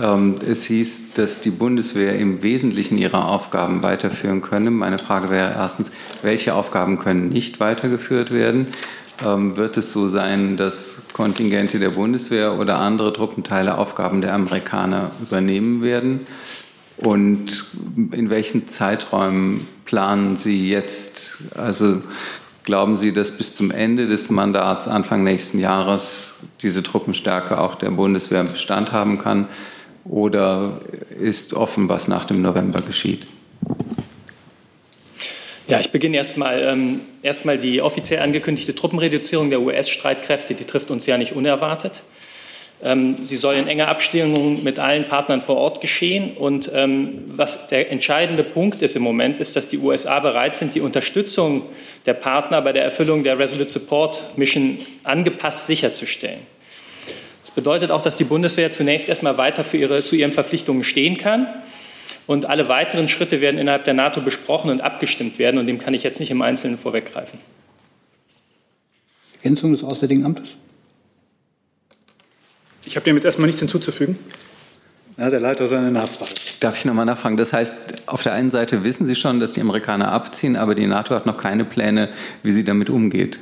Ähm, 0.00 0.36
es 0.46 0.64
hieß, 0.64 1.12
dass 1.14 1.40
die 1.40 1.50
Bundeswehr 1.50 2.18
im 2.18 2.42
Wesentlichen 2.42 2.98
ihre 2.98 3.24
Aufgaben 3.24 3.82
weiterführen 3.82 4.40
könne. 4.40 4.70
Meine 4.70 4.98
Frage 4.98 5.30
wäre 5.30 5.52
erstens, 5.52 5.90
welche 6.22 6.54
Aufgaben 6.54 6.98
können 6.98 7.28
nicht 7.28 7.60
weitergeführt 7.60 8.32
werden? 8.32 8.68
Ähm, 9.24 9.56
wird 9.56 9.76
es 9.76 9.92
so 9.92 10.08
sein, 10.08 10.56
dass 10.56 11.02
Kontingente 11.12 11.78
der 11.78 11.90
Bundeswehr 11.90 12.58
oder 12.58 12.78
andere 12.78 13.12
Truppenteile 13.12 13.76
Aufgaben 13.76 14.22
der 14.22 14.34
Amerikaner 14.34 15.10
übernehmen 15.20 15.82
werden? 15.82 16.20
Und 16.96 17.66
in 18.12 18.30
welchen 18.30 18.66
Zeiträumen 18.68 19.66
planen 19.84 20.36
Sie 20.36 20.70
jetzt? 20.70 21.38
Also 21.56 22.02
glauben 22.64 22.96
Sie, 22.96 23.12
dass 23.12 23.30
bis 23.32 23.54
zum 23.54 23.70
Ende 23.70 24.06
des 24.06 24.30
Mandats 24.30 24.88
Anfang 24.88 25.24
nächsten 25.24 25.58
Jahres 25.58 26.36
diese 26.60 26.82
Truppenstärke 26.82 27.58
auch 27.58 27.74
der 27.74 27.90
Bundeswehr 27.90 28.44
Bestand 28.44 28.92
haben 28.92 29.18
kann? 29.18 29.48
Oder 30.04 30.80
ist 31.18 31.54
offen, 31.54 31.88
was 31.88 32.08
nach 32.08 32.24
dem 32.24 32.42
November 32.42 32.80
geschieht? 32.80 33.26
Ja, 35.68 35.78
ich 35.78 35.92
beginne 35.92 36.16
erstmal. 36.16 36.62
Ähm, 36.62 37.00
erstmal 37.22 37.56
die 37.56 37.80
offiziell 37.80 38.20
angekündigte 38.20 38.74
Truppenreduzierung 38.74 39.50
der 39.50 39.60
US-Streitkräfte, 39.62 40.54
die 40.54 40.64
trifft 40.64 40.90
uns 40.90 41.06
ja 41.06 41.16
nicht 41.18 41.32
unerwartet. 41.32 42.02
Ähm, 42.84 43.16
sie 43.22 43.36
soll 43.36 43.54
in 43.54 43.68
enger 43.68 43.88
Abstimmung 43.88 44.64
mit 44.64 44.80
allen 44.80 45.06
Partnern 45.06 45.40
vor 45.40 45.56
Ort 45.56 45.80
geschehen. 45.80 46.36
Und 46.36 46.70
ähm, 46.74 47.24
was 47.28 47.68
der 47.68 47.92
entscheidende 47.92 48.42
Punkt 48.42 48.82
ist 48.82 48.96
im 48.96 49.02
Moment, 49.02 49.38
ist, 49.38 49.54
dass 49.54 49.68
die 49.68 49.78
USA 49.78 50.18
bereit 50.18 50.56
sind, 50.56 50.74
die 50.74 50.80
Unterstützung 50.80 51.62
der 52.06 52.14
Partner 52.14 52.60
bei 52.60 52.72
der 52.72 52.82
Erfüllung 52.82 53.22
der 53.22 53.38
Resolute 53.38 53.70
Support 53.70 54.36
Mission 54.36 54.78
angepasst 55.04 55.66
sicherzustellen. 55.66 56.40
Das 57.42 57.52
bedeutet 57.52 57.92
auch, 57.92 58.00
dass 58.00 58.16
die 58.16 58.24
Bundeswehr 58.24 58.72
zunächst 58.72 59.08
erstmal 59.08 59.38
weiter 59.38 59.64
ihre, 59.72 60.02
zu 60.02 60.16
ihren 60.16 60.32
Verpflichtungen 60.32 60.82
stehen 60.82 61.16
kann. 61.16 61.46
Und 62.26 62.46
alle 62.46 62.68
weiteren 62.68 63.08
Schritte 63.08 63.40
werden 63.40 63.58
innerhalb 63.58 63.84
der 63.84 63.94
NATO 63.94 64.20
besprochen 64.20 64.70
und 64.70 64.80
abgestimmt 64.80 65.38
werden. 65.38 65.58
Und 65.58 65.66
dem 65.66 65.78
kann 65.78 65.94
ich 65.94 66.02
jetzt 66.02 66.18
nicht 66.18 66.30
im 66.30 66.42
Einzelnen 66.42 66.78
vorweggreifen. 66.78 67.38
Ergänzung 69.42 69.72
des 69.72 69.84
Auswärtigen 69.84 70.24
Amtes? 70.24 70.56
Ich 72.84 72.96
habe 72.96 73.04
dem 73.04 73.16
jetzt 73.16 73.24
erstmal 73.24 73.46
nichts 73.46 73.60
hinzuzufügen. 73.60 74.18
Ja, 75.18 75.30
der 75.30 75.40
Leiter 75.40 75.68
seine 75.68 75.90
Nachfrage. 75.90 76.32
Darf 76.60 76.78
ich 76.78 76.84
nochmal 76.84 77.04
nachfragen? 77.04 77.36
Das 77.36 77.52
heißt, 77.52 77.76
auf 78.06 78.22
der 78.22 78.32
einen 78.32 78.50
Seite 78.50 78.82
wissen 78.82 79.06
Sie 79.06 79.14
schon, 79.14 79.40
dass 79.40 79.52
die 79.52 79.60
Amerikaner 79.60 80.10
abziehen, 80.10 80.56
aber 80.56 80.74
die 80.74 80.86
NATO 80.86 81.14
hat 81.14 81.26
noch 81.26 81.36
keine 81.36 81.64
Pläne, 81.64 82.08
wie 82.42 82.52
sie 82.52 82.64
damit 82.64 82.88
umgeht. 82.88 83.38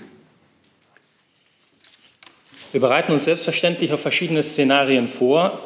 Wir 2.72 2.80
bereiten 2.80 3.12
uns 3.12 3.24
selbstverständlich 3.24 3.93
auf 3.93 4.01
verschiedene 4.01 4.43
Szenarien 4.43 5.09
vor. 5.09 5.61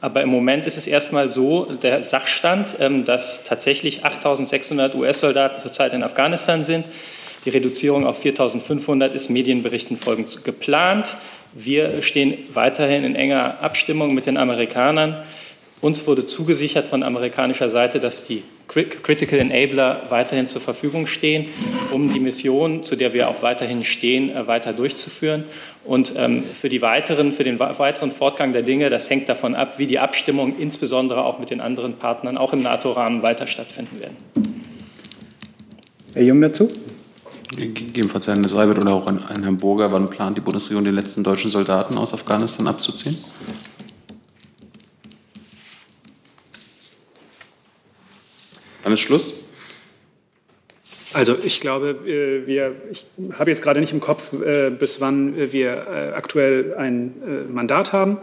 Aber 0.00 0.22
im 0.22 0.30
Moment 0.30 0.66
ist 0.66 0.76
es 0.76 0.88
erstmal 0.88 1.28
so, 1.28 1.64
der 1.64 2.02
Sachstand, 2.02 2.76
ähm, 2.80 3.04
dass 3.04 3.44
tatsächlich 3.44 4.04
8600 4.04 4.96
US-Soldaten 4.96 5.58
zurzeit 5.58 5.94
in 5.94 6.02
Afghanistan 6.02 6.64
sind. 6.64 6.86
Die 7.44 7.50
Reduzierung 7.50 8.06
auf 8.06 8.20
4500 8.20 9.14
ist 9.14 9.28
Medienberichten 9.28 9.96
folgend 9.96 10.44
geplant. 10.44 11.16
Wir 11.54 12.00
stehen 12.02 12.38
weiterhin 12.52 13.04
in 13.04 13.14
enger 13.14 13.60
Abstimmung 13.60 14.14
mit 14.14 14.26
den 14.26 14.38
Amerikanern. 14.38 15.22
Uns 15.82 16.06
wurde 16.06 16.26
zugesichert 16.26 16.88
von 16.88 17.02
amerikanischer 17.02 17.68
Seite, 17.68 17.98
dass 17.98 18.26
die 18.26 18.44
Critical 18.68 19.38
Enabler 19.38 20.02
weiterhin 20.08 20.46
zur 20.48 20.62
Verfügung 20.62 21.06
stehen, 21.06 21.46
um 21.90 22.10
die 22.12 22.20
Mission, 22.20 22.84
zu 22.84 22.96
der 22.96 23.12
wir 23.12 23.28
auch 23.28 23.42
weiterhin 23.42 23.82
stehen, 23.82 24.30
äh, 24.30 24.46
weiter 24.46 24.72
durchzuführen. 24.72 25.44
Und 25.84 26.14
ähm, 26.16 26.44
für, 26.52 26.68
die 26.68 26.80
weiteren, 26.80 27.32
für 27.32 27.44
den 27.44 27.58
weiteren 27.58 28.12
Fortgang 28.12 28.52
der 28.52 28.62
Dinge, 28.62 28.88
das 28.88 29.10
hängt 29.10 29.28
davon 29.28 29.54
ab, 29.54 29.78
wie 29.78 29.86
die 29.86 29.98
Abstimmungen 29.98 30.58
insbesondere 30.58 31.24
auch 31.24 31.38
mit 31.38 31.50
den 31.50 31.60
anderen 31.60 31.94
Partnern, 31.94 32.38
auch 32.38 32.52
im 32.52 32.62
NATO-Rahmen, 32.62 33.22
weiter 33.22 33.46
stattfinden 33.46 34.00
werden. 34.00 34.16
Herr 36.14 36.22
Jung 36.22 36.40
dazu? 36.40 36.70
Gegebenenfalls 37.56 38.26
Herrn 38.26 38.46
Seibert 38.48 38.78
oder 38.78 38.92
auch 38.92 39.06
an, 39.06 39.18
an 39.18 39.42
Herrn 39.42 39.58
Burger. 39.58 39.92
Wann 39.92 40.10
plant 40.10 40.36
die 40.36 40.40
Bundesregierung, 40.40 40.84
die 40.84 40.90
letzten 40.90 41.22
deutschen 41.22 41.50
Soldaten 41.50 41.98
aus 41.98 42.14
Afghanistan 42.14 42.66
abzuziehen? 42.66 43.16
Dann 48.82 48.92
ist 48.92 49.00
Schluss. 49.00 49.34
Also 51.14 51.36
ich 51.42 51.60
glaube, 51.60 51.90
äh, 52.06 52.46
wir, 52.46 52.74
ich 52.90 53.06
habe 53.38 53.50
jetzt 53.50 53.62
gerade 53.62 53.80
nicht 53.80 53.92
im 53.92 54.00
Kopf, 54.00 54.32
äh, 54.32 54.70
bis 54.70 55.00
wann 55.00 55.52
wir 55.52 55.72
äh, 55.72 56.12
aktuell 56.14 56.74
ein 56.74 57.48
Mandat 57.52 57.92
haben. 57.92 58.18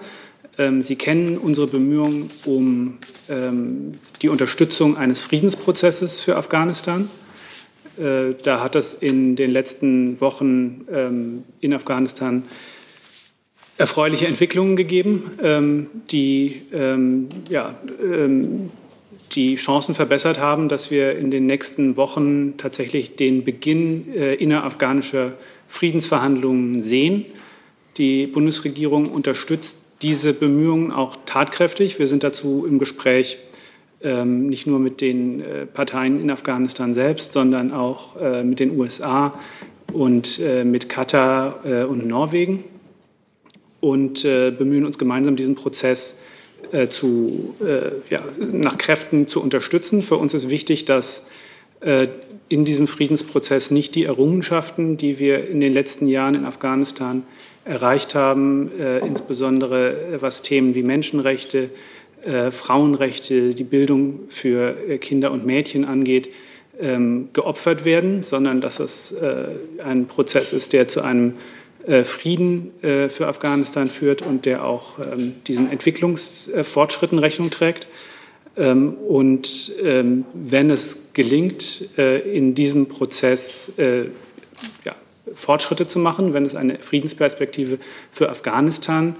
Ähm, 0.58 0.84
Sie 0.84 0.96
kennen 0.96 1.38
unsere 1.38 1.68
Bemühungen 1.68 2.30
um 2.46 2.98
ähm, 3.30 4.00
die 4.22 4.30
Unterstützung 4.30 4.98
eines 4.98 5.24
Friedensprozesses 5.24 6.20
für 6.20 6.36
Afghanistan. 6.36 7.10
Da 8.00 8.64
hat 8.64 8.76
es 8.76 8.94
in 8.94 9.36
den 9.36 9.52
letzten 9.52 10.22
Wochen 10.22 10.86
ähm, 10.92 11.44
in 11.60 11.74
Afghanistan 11.74 12.44
erfreuliche 13.78 14.28
Entwicklungen 14.28 14.76
gegeben, 14.76 15.32
die 16.10 16.62
ja, 17.50 17.76
die 19.34 19.56
Chancen 19.56 19.96
verbessert 19.96 20.40
haben, 20.40 20.70
dass 20.70 20.92
wir 20.92 21.18
in 21.18 21.32
den 21.32 21.46
nächsten 21.46 21.98
Wochen 21.98 22.56
tatsächlich 22.58 23.16
den 23.16 23.44
Beginn 23.44 24.14
äh, 24.14 24.36
innerafghanischer 24.36 25.34
Friedensverhandlungen 25.68 26.84
sehen. 26.84 27.26
Die 27.98 28.28
Bundesregierung 28.28 29.08
unterstützt 29.08 29.78
diese 30.02 30.34
Bemühungen 30.34 30.92
auch 30.92 31.18
tatkräftig. 31.26 32.00
Wir 32.00 32.08
sind 32.08 32.24
dazu 32.24 32.66
im 32.68 32.80
Gespräch 32.80 33.38
ähm, 34.02 34.48
nicht 34.48 34.66
nur 34.66 34.80
mit 34.80 35.02
den 35.02 35.42
äh, 35.42 35.66
Parteien 35.66 36.22
in 36.22 36.32
Afghanistan 36.32 36.94
selbst, 36.94 37.34
sondern 37.34 37.74
auch 37.74 38.16
äh, 38.16 38.44
mit 38.44 38.60
den 38.60 38.80
USA 38.80 39.38
und 39.92 40.40
äh, 40.40 40.64
mit 40.64 40.90
Katar 40.90 41.60
äh, 41.66 41.84
und 41.84 42.08
Norwegen 42.08 42.64
und 43.82 44.24
äh, 44.26 44.52
bemühen 44.52 44.86
uns 44.86 44.98
gemeinsam 44.98 45.36
diesen 45.36 45.56
Prozess 45.56 46.18
äh, 46.72 46.88
zu, 46.88 47.56
ja, 48.10 48.22
nach 48.40 48.78
Kräften 48.78 49.28
zu 49.28 49.42
unterstützen. 49.42 50.02
Für 50.02 50.18
uns 50.18 50.34
ist 50.34 50.50
wichtig, 50.50 50.86
dass 50.86 51.26
in 52.50 52.66
diesem 52.66 52.86
Friedensprozess 52.86 53.72
nicht 53.72 53.96
die 53.96 54.04
Errungenschaften, 54.04 54.98
die 54.98 55.18
wir 55.18 55.48
in 55.48 55.62
den 55.62 55.72
letzten 55.72 56.10
Jahren 56.10 56.36
in 56.36 56.44
Afghanistan 56.44 57.24
erreicht 57.64 58.16
haben, 58.16 58.70
insbesondere 59.08 60.18
was 60.20 60.42
Themen 60.42 60.76
wie 60.76 60.84
Menschenrechte, 60.84 61.70
äh, 62.24 62.52
Frauenrechte, 62.52 63.52
die 63.54 63.64
Bildung 63.64 64.22
für 64.30 64.74
Kinder 65.00 65.32
und 65.32 65.46
Mädchen 65.46 65.86
angeht, 65.86 66.30
ähm, 66.80 67.30
geopfert 67.34 67.86
werden, 67.86 68.24
sondern 68.24 68.62
dass 68.62 68.80
es 68.80 69.14
ein 69.84 70.08
Prozess 70.08 70.54
ist, 70.54 70.74
der 70.74 70.88
zu 70.88 71.02
einem 71.02 71.34
äh, 71.90 72.04
Frieden 72.04 72.72
äh, 72.84 73.10
für 73.10 73.28
Afghanistan 73.28 73.88
führt 73.88 74.22
und 74.22 74.46
der 74.46 74.66
auch 74.66 75.00
ähm, 75.00 75.36
diesen 75.48 75.72
Entwicklungsfortschritten 75.72 77.18
Rechnung 77.18 77.52
trägt. 77.52 77.88
Ähm, 78.58 78.94
und 78.94 79.72
ähm, 79.82 80.26
wenn 80.34 80.70
es 80.72 81.00
gelingt, 81.14 81.88
äh, 81.98 82.20
in 82.38 82.54
diesem 82.54 82.88
Prozess 82.88 83.72
ja, 83.78 84.96
Fortschritte 85.34 85.88
zu 85.88 86.00
machen, 86.00 86.34
wenn 86.34 86.46
es 86.46 86.54
eine 86.54 86.80
Friedensperspektive 86.80 87.80
für 88.12 88.30
Afghanistan 88.30 89.16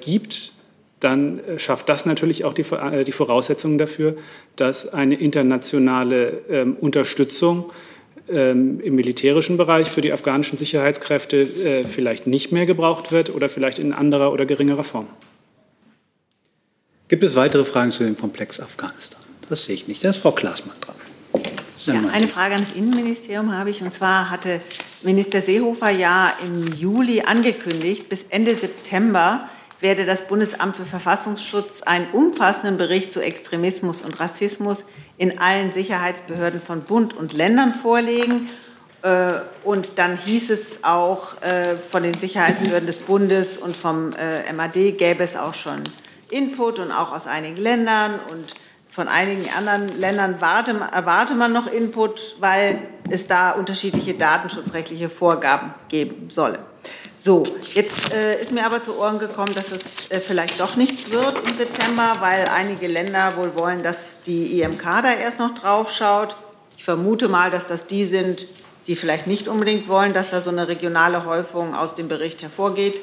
gibt, 0.00 0.52
dann 1.00 1.40
schafft 1.56 1.88
das 1.88 2.06
natürlich 2.06 2.44
auch 2.44 2.52
die, 2.52 2.62
Voraussetzungen 2.64 3.78
dafür, 3.78 4.16
dass 4.56 4.86
eine 4.86 5.14
internationale 5.14 6.76
Unterstützung 6.80 7.72
ähm, 8.30 8.80
im 8.80 8.94
militärischen 8.94 9.56
Bereich 9.56 9.90
für 9.90 10.02
die 10.02 10.12
afghanischen 10.12 10.56
Sicherheitskräfte 10.56 11.40
äh, 11.40 11.84
vielleicht 11.84 12.28
nicht 12.28 12.52
mehr 12.52 12.64
gebraucht 12.64 13.10
wird 13.10 13.34
oder 13.34 13.48
vielleicht 13.48 13.80
in 13.80 13.92
anderer 13.92 14.32
oder 14.32 14.46
geringerer 14.46 14.84
Form. 14.84 15.08
Gibt 17.08 17.24
es 17.24 17.34
weitere 17.34 17.64
Fragen 17.64 17.90
zu 17.90 18.04
dem 18.04 18.16
Komplex 18.16 18.60
Afghanistan? 18.60 19.20
Das 19.48 19.64
sehe 19.64 19.74
ich 19.74 19.88
nicht. 19.88 20.04
Da 20.04 20.10
ist 20.10 20.18
Frau 20.18 20.30
Klaasmann 20.30 20.76
dran. 20.80 20.94
Ja, 21.86 22.08
eine 22.12 22.28
Frage 22.28 22.54
an 22.54 22.60
das 22.60 22.76
Innenministerium 22.76 23.52
habe 23.52 23.70
ich. 23.70 23.82
Und 23.82 23.92
zwar 23.92 24.30
hatte 24.30 24.60
Minister 25.02 25.40
Seehofer 25.40 25.90
ja 25.90 26.32
im 26.46 26.68
Juli 26.78 27.22
angekündigt, 27.22 28.08
bis 28.08 28.26
Ende 28.28 28.54
September 28.54 29.48
werde 29.80 30.04
das 30.04 30.26
Bundesamt 30.26 30.76
für 30.76 30.84
Verfassungsschutz 30.84 31.82
einen 31.82 32.08
umfassenden 32.12 32.76
Bericht 32.76 33.12
zu 33.12 33.20
Extremismus 33.20 34.02
und 34.02 34.20
Rassismus 34.20 34.84
in 35.16 35.38
allen 35.38 35.72
Sicherheitsbehörden 35.72 36.60
von 36.60 36.82
Bund 36.82 37.16
und 37.16 37.32
Ländern 37.32 37.72
vorlegen. 37.72 38.48
Äh, 39.02 39.40
und 39.64 39.98
dann 39.98 40.16
hieß 40.16 40.50
es 40.50 40.84
auch 40.84 41.40
äh, 41.42 41.76
von 41.76 42.02
den 42.02 42.14
Sicherheitsbehörden 42.14 42.86
des 42.86 42.98
Bundes 42.98 43.56
und 43.56 43.76
vom 43.76 44.10
äh, 44.12 44.52
MAD 44.52 44.98
gäbe 44.98 45.24
es 45.24 45.36
auch 45.36 45.54
schon 45.54 45.82
Input 46.30 46.78
und 46.78 46.92
auch 46.92 47.12
aus 47.12 47.26
einigen 47.26 47.56
Ländern 47.56 48.20
und 48.30 48.54
von 48.90 49.08
einigen 49.08 49.48
anderen 49.56 49.88
Ländern 50.00 50.34
erwarte 50.40 51.34
man 51.34 51.52
noch 51.52 51.68
Input, 51.68 52.36
weil 52.40 52.82
es 53.08 53.28
da 53.28 53.52
unterschiedliche 53.52 54.14
datenschutzrechtliche 54.14 55.08
Vorgaben 55.08 55.74
geben 55.88 56.28
solle. 56.28 56.58
So, 57.22 57.42
jetzt 57.74 58.14
äh, 58.14 58.40
ist 58.40 58.50
mir 58.50 58.64
aber 58.64 58.80
zu 58.80 58.98
Ohren 58.98 59.18
gekommen, 59.18 59.52
dass 59.54 59.72
es 59.72 60.10
äh, 60.10 60.20
vielleicht 60.20 60.58
doch 60.58 60.76
nichts 60.76 61.10
wird 61.10 61.46
im 61.46 61.52
September, 61.52 62.16
weil 62.20 62.46
einige 62.48 62.86
Länder 62.86 63.36
wohl 63.36 63.54
wollen, 63.54 63.82
dass 63.82 64.22
die 64.22 64.62
IMK 64.62 64.82
da 64.82 65.12
erst 65.12 65.38
noch 65.38 65.50
drauf 65.50 65.92
schaut. 65.92 66.34
Ich 66.78 66.84
vermute 66.84 67.28
mal, 67.28 67.50
dass 67.50 67.66
das 67.66 67.86
die 67.86 68.06
sind, 68.06 68.46
die 68.86 68.96
vielleicht 68.96 69.26
nicht 69.26 69.48
unbedingt 69.48 69.86
wollen, 69.86 70.14
dass 70.14 70.30
da 70.30 70.40
so 70.40 70.48
eine 70.48 70.66
regionale 70.66 71.26
Häufung 71.26 71.74
aus 71.74 71.94
dem 71.94 72.08
Bericht 72.08 72.40
hervorgeht. 72.40 73.02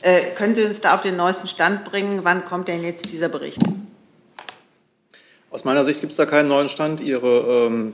Äh, 0.00 0.30
können 0.34 0.54
Sie 0.54 0.64
uns 0.64 0.80
da 0.80 0.94
auf 0.94 1.02
den 1.02 1.18
neuesten 1.18 1.46
Stand 1.46 1.84
bringen? 1.84 2.20
Wann 2.22 2.46
kommt 2.46 2.68
denn 2.68 2.82
jetzt 2.82 3.12
dieser 3.12 3.28
Bericht? 3.28 3.60
Aus 5.50 5.64
meiner 5.64 5.84
Sicht 5.84 6.00
gibt 6.00 6.12
es 6.12 6.16
da 6.16 6.24
keinen 6.24 6.48
neuen 6.48 6.70
Stand. 6.70 7.02
Ihre 7.02 7.66
ähm, 7.66 7.92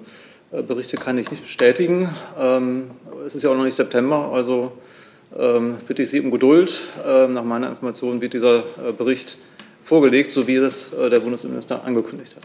Berichte 0.52 0.98
kann 0.98 1.18
ich 1.18 1.32
nicht 1.32 1.42
bestätigen. 1.42 2.14
Ähm, 2.38 2.92
es 3.26 3.34
ist 3.34 3.42
ja 3.42 3.50
auch 3.50 3.56
noch 3.56 3.64
nicht 3.64 3.74
September, 3.74 4.30
also 4.32 4.70
bitte 5.30 6.02
ich 6.02 6.10
Sie 6.10 6.20
um 6.20 6.30
Geduld. 6.30 6.80
Ähm, 7.06 7.32
nach 7.32 7.44
meiner 7.44 7.68
Information 7.68 8.20
wird 8.20 8.34
dieser 8.34 8.58
äh, 8.58 8.92
Bericht 8.96 9.36
vorgelegt, 9.82 10.32
so 10.32 10.46
wie 10.46 10.56
es 10.56 10.92
äh, 10.92 11.10
der 11.10 11.20
Bundesminister 11.20 11.84
angekündigt 11.84 12.36
hat. 12.36 12.44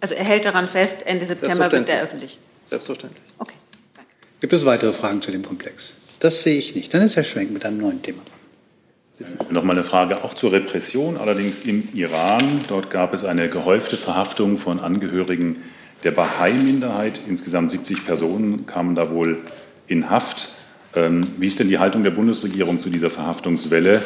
Also 0.00 0.14
er 0.14 0.24
hält 0.24 0.44
daran 0.44 0.66
fest, 0.66 0.98
Ende 1.04 1.26
September 1.26 1.70
wird 1.70 1.88
der 1.88 2.02
öffentlich. 2.02 2.38
Selbstverständlich. 2.66 3.22
Okay. 3.38 3.54
Danke. 3.94 4.10
Gibt 4.40 4.52
es 4.52 4.64
weitere 4.64 4.92
Fragen 4.92 5.20
zu 5.20 5.30
dem 5.30 5.42
Komplex? 5.42 5.94
Das 6.20 6.42
sehe 6.42 6.58
ich 6.58 6.74
nicht. 6.74 6.92
Dann 6.94 7.02
ist 7.02 7.16
Herr 7.16 7.24
Schwenk 7.24 7.50
mit 7.50 7.64
einem 7.64 7.78
neuen 7.78 8.00
Thema. 8.02 8.22
Noch 9.50 9.64
mal 9.64 9.74
eine 9.74 9.84
Frage 9.84 10.24
auch 10.24 10.32
zur 10.32 10.52
Repression, 10.52 11.18
allerdings 11.18 11.60
im 11.60 11.88
Iran. 11.92 12.60
Dort 12.68 12.90
gab 12.90 13.12
es 13.12 13.24
eine 13.24 13.50
gehäufte 13.50 13.96
Verhaftung 13.96 14.56
von 14.56 14.80
Angehörigen 14.80 15.62
der 16.04 16.12
Bahai-Minderheit. 16.12 17.20
Insgesamt 17.28 17.70
70 17.70 18.06
Personen 18.06 18.64
kamen 18.66 18.94
da 18.94 19.10
wohl 19.10 19.38
in 19.86 20.08
Haft. 20.08 20.52
Ähm, 20.94 21.22
wie 21.38 21.46
ist 21.46 21.60
denn 21.60 21.68
die 21.68 21.78
Haltung 21.78 22.02
der 22.02 22.10
Bundesregierung 22.10 22.80
zu 22.80 22.90
dieser 22.90 23.10
Verhaftungswelle? 23.10 24.02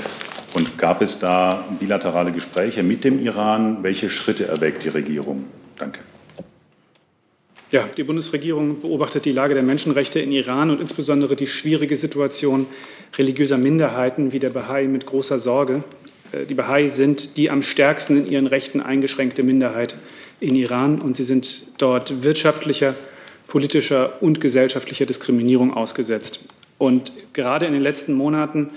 Und 0.54 0.78
gab 0.78 1.02
es 1.02 1.18
da 1.18 1.64
bilaterale 1.80 2.30
Gespräche 2.30 2.82
mit 2.82 3.04
dem 3.04 3.24
Iran? 3.24 3.82
Welche 3.82 4.10
Schritte 4.10 4.46
erwägt 4.46 4.84
die 4.84 4.90
Regierung? 4.90 5.44
Danke. 5.78 6.00
Ja, 7.72 7.88
die 7.96 8.04
Bundesregierung 8.04 8.80
beobachtet 8.80 9.24
die 9.24 9.32
Lage 9.32 9.54
der 9.54 9.64
Menschenrechte 9.64 10.20
in 10.20 10.30
Iran 10.30 10.70
und 10.70 10.80
insbesondere 10.80 11.34
die 11.34 11.48
schwierige 11.48 11.96
Situation 11.96 12.66
religiöser 13.18 13.58
Minderheiten 13.58 14.32
wie 14.32 14.38
der 14.38 14.50
Bahai 14.50 14.86
mit 14.86 15.06
großer 15.06 15.40
Sorge. 15.40 15.82
Äh, 16.30 16.46
die 16.46 16.54
Bahai 16.54 16.86
sind 16.86 17.36
die 17.36 17.50
am 17.50 17.62
stärksten 17.62 18.18
in 18.18 18.30
ihren 18.30 18.46
Rechten 18.46 18.80
eingeschränkte 18.80 19.42
Minderheit 19.42 19.96
in 20.38 20.54
Iran 20.54 21.00
und 21.00 21.16
sie 21.16 21.24
sind 21.24 21.66
dort 21.78 22.22
wirtschaftlicher, 22.22 22.94
politischer 23.48 24.22
und 24.22 24.40
gesellschaftlicher 24.40 25.06
Diskriminierung 25.06 25.74
ausgesetzt. 25.74 26.44
Und 26.78 27.12
gerade 27.32 27.66
in 27.66 27.72
den 27.72 27.82
letzten 27.82 28.14
Monaten 28.14 28.70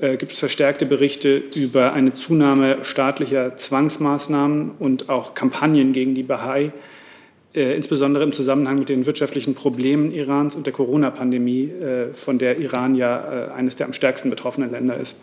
äh, 0.00 0.16
gibt 0.16 0.32
es 0.32 0.38
verstärkte 0.38 0.86
Berichte 0.86 1.42
über 1.54 1.92
eine 1.92 2.12
Zunahme 2.12 2.84
staatlicher 2.84 3.56
Zwangsmaßnahmen 3.56 4.72
und 4.78 5.08
auch 5.08 5.34
Kampagnen 5.34 5.92
gegen 5.92 6.14
die 6.14 6.22
Bahai, 6.22 6.72
äh, 7.54 7.74
insbesondere 7.74 8.24
im 8.24 8.32
Zusammenhang 8.32 8.78
mit 8.78 8.88
den 8.88 9.06
wirtschaftlichen 9.06 9.54
Problemen 9.54 10.12
Irans 10.12 10.54
und 10.56 10.66
der 10.66 10.72
Corona-Pandemie, 10.72 11.64
äh, 11.64 12.14
von 12.14 12.38
der 12.38 12.58
Iran 12.58 12.94
ja 12.94 13.48
äh, 13.48 13.50
eines 13.50 13.76
der 13.76 13.86
am 13.86 13.92
stärksten 13.92 14.30
betroffenen 14.30 14.70
Länder 14.70 14.96
ist. 14.96 15.16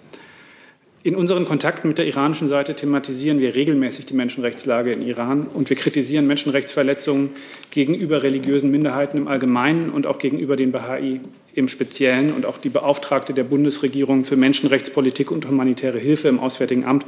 In 1.04 1.16
unseren 1.16 1.46
Kontakten 1.46 1.88
mit 1.88 2.00
der 2.00 2.08
iranischen 2.08 2.48
Seite 2.48 2.76
thematisieren 2.76 3.40
wir 3.40 3.54
regelmäßig 3.54 4.08
die 4.08 4.16
Menschenrechtslage 4.16 4.92
in 4.92 5.04
Iran 5.04 5.46
und 5.54 5.70
wir 5.70 5.78
kritisieren 5.78 6.26
Menschenrechtsverletzungen 6.26 7.30
gegenüber 7.70 8.24
religiösen 8.24 8.72
Minderheiten 8.72 9.18
im 9.18 9.28
Allgemeinen 9.28 9.92
und 9.92 10.08
auch 10.08 10.18
gegenüber 10.18 10.56
den 10.56 10.72
Bahai 10.72 11.22
im 11.54 11.68
Speziellen. 11.68 12.34
Und 12.34 12.46
auch 12.46 12.58
die 12.58 12.70
Beauftragte 12.70 13.34
der 13.34 13.44
Bundesregierung 13.44 14.26
für 14.26 14.36
Menschenrechtspolitik 14.36 15.30
und 15.32 15.48
humanitäre 15.48 16.00
Hilfe 16.00 16.30
im 16.30 16.40
Auswärtigen 16.40 16.84
Amt, 16.84 17.06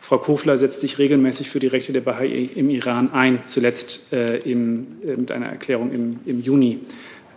Frau 0.00 0.18
Kofler, 0.18 0.56
setzt 0.56 0.80
sich 0.80 0.98
regelmäßig 0.98 1.50
für 1.50 1.58
die 1.58 1.66
Rechte 1.66 1.92
der 1.92 2.00
Bahai 2.00 2.48
im 2.54 2.70
Iran 2.70 3.12
ein, 3.12 3.40
zuletzt 3.44 4.12
äh, 4.12 4.38
im, 4.38 4.86
äh, 5.06 5.16
mit 5.16 5.30
einer 5.30 5.46
Erklärung 5.46 5.92
im, 5.92 6.20
im 6.24 6.42
Juni 6.42 6.80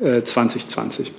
2020. 0.01 1.11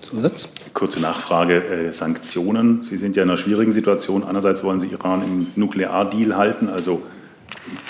Zusatz? 0.00 0.48
Kurze 0.74 1.00
Nachfrage, 1.00 1.64
äh, 1.64 1.92
Sanktionen. 1.92 2.82
Sie 2.82 2.96
sind 2.96 3.14
ja 3.14 3.22
in 3.22 3.30
einer 3.30 3.38
schwierigen 3.38 3.70
Situation. 3.70 4.24
Einerseits 4.24 4.64
wollen 4.64 4.80
Sie 4.80 4.88
Iran 4.88 5.24
im 5.24 5.46
Nukleardeal 5.54 6.36
halten, 6.36 6.68
also 6.68 7.00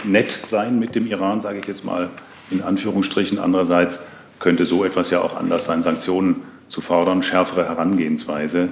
nett 0.05 0.31
sein 0.31 0.79
mit 0.79 0.95
dem 0.95 1.07
Iran, 1.07 1.41
sage 1.41 1.59
ich 1.59 1.67
jetzt 1.67 1.85
mal 1.85 2.11
in 2.51 2.63
Anführungsstrichen. 2.63 3.39
Andererseits 3.39 4.03
könnte 4.39 4.67
so 4.67 4.85
etwas 4.85 5.11
ja 5.11 5.23
auch 5.23 5.35
anders 5.35 5.65
sein, 5.65 5.83
Sanktionen 5.83 6.43
zu 6.69 6.83
fordern, 6.83 7.23
schärfere 7.23 7.67
Herangehensweise. 7.67 8.69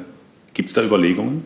Gibt 0.52 0.68
es 0.68 0.74
da 0.74 0.82
Überlegungen? 0.82 1.44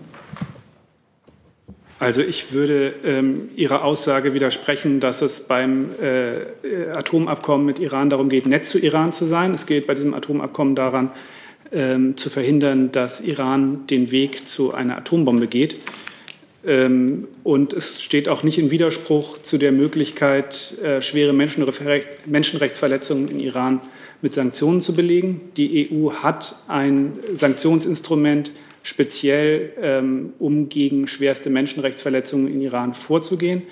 Also 1.98 2.20
ich 2.20 2.52
würde 2.52 2.94
ähm, 3.04 3.48
Ihrer 3.56 3.82
Aussage 3.84 4.34
widersprechen, 4.34 5.00
dass 5.00 5.22
es 5.22 5.40
beim 5.40 5.90
äh, 6.02 6.90
Atomabkommen 6.94 7.64
mit 7.64 7.78
Iran 7.78 8.10
darum 8.10 8.28
geht, 8.28 8.46
nett 8.46 8.66
zu 8.66 8.78
Iran 8.78 9.12
zu 9.12 9.24
sein. 9.24 9.54
Es 9.54 9.66
geht 9.66 9.86
bei 9.86 9.94
diesem 9.94 10.12
Atomabkommen 10.12 10.74
daran, 10.74 11.10
ähm, 11.72 12.16
zu 12.16 12.30
verhindern, 12.30 12.92
dass 12.92 13.20
Iran 13.20 13.86
den 13.88 14.10
Weg 14.10 14.46
zu 14.46 14.74
einer 14.74 14.96
Atombombe 14.98 15.46
geht. 15.46 15.76
Ähm, 16.66 17.28
und 17.44 17.72
es 17.72 18.02
steht 18.02 18.28
auch 18.28 18.42
nicht 18.42 18.58
in 18.58 18.70
Widerspruch 18.70 19.38
zu 19.38 19.58
der 19.58 19.72
Möglichkeit, 19.72 20.74
äh, 20.82 21.00
schwere 21.00 21.32
Menschenrechtsverletzungen 21.32 23.28
in 23.28 23.40
Iran 23.40 23.80
mit 24.22 24.34
Sanktionen 24.34 24.80
zu 24.80 24.94
belegen. 24.94 25.40
Die 25.56 25.88
EU 25.90 26.10
hat 26.10 26.56
ein 26.66 27.18
Sanktionsinstrument 27.32 28.50
speziell, 28.82 29.72
ähm, 29.80 30.32
um 30.38 30.68
gegen 30.68 31.06
schwerste 31.06 31.50
Menschenrechtsverletzungen 31.50 32.52
in 32.52 32.60
Iran 32.60 32.94
vorzugehen. 32.94 33.62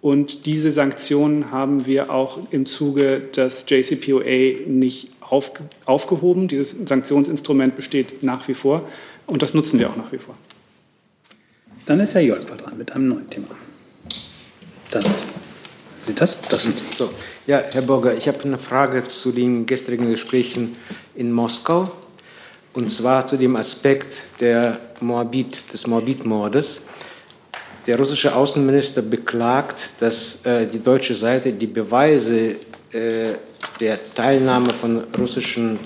Und 0.00 0.46
diese 0.46 0.70
Sanktionen 0.70 1.50
haben 1.50 1.86
wir 1.86 2.10
auch 2.10 2.38
im 2.52 2.66
Zuge 2.66 3.22
des 3.34 3.66
JCPOA 3.68 4.68
nicht 4.68 5.08
aufgehoben. 5.30 6.48
Dieses 6.48 6.76
Sanktionsinstrument 6.84 7.76
besteht 7.76 8.22
nach 8.22 8.46
wie 8.48 8.54
vor 8.54 8.88
und 9.26 9.42
das 9.42 9.54
nutzen 9.54 9.78
wir 9.78 9.90
auch 9.90 9.96
nach 9.96 10.12
wie 10.12 10.18
vor. 10.18 10.34
Dann 11.86 12.00
ist 12.00 12.14
Herr 12.14 12.22
Jolfer 12.22 12.56
dran 12.56 12.76
mit 12.76 12.92
einem 12.92 13.08
neuen 13.08 13.30
Thema. 13.30 13.48
Das 14.90 15.04
ist 15.04 15.26
Sie 16.06 16.14
das? 16.14 16.38
Das 16.48 16.62
sind 16.62 16.78
Sie. 16.78 16.84
So. 16.96 17.10
Ja, 17.46 17.62
Herr 17.72 17.82
Burger, 17.82 18.14
ich 18.14 18.28
habe 18.28 18.42
eine 18.44 18.58
Frage 18.58 19.02
zu 19.04 19.32
den 19.32 19.66
gestrigen 19.66 20.08
Gesprächen 20.08 20.76
in 21.16 21.32
Moskau. 21.32 21.90
Und 22.74 22.90
zwar 22.90 23.26
zu 23.26 23.36
dem 23.36 23.56
Aspekt 23.56 24.24
der 24.38 24.78
Moabit, 25.00 25.72
des 25.72 25.86
Moabit-Mordes. 25.86 26.82
Der 27.86 27.98
russische 27.98 28.34
Außenminister 28.34 29.02
beklagt, 29.02 29.92
dass 30.00 30.44
äh, 30.44 30.66
die 30.66 30.80
deutsche 30.80 31.14
Seite 31.14 31.52
die 31.52 31.66
Beweise 31.66 32.56
der 33.80 34.14
Teilnahme 34.14 34.70
von 34.70 35.04
russischen 35.18 35.78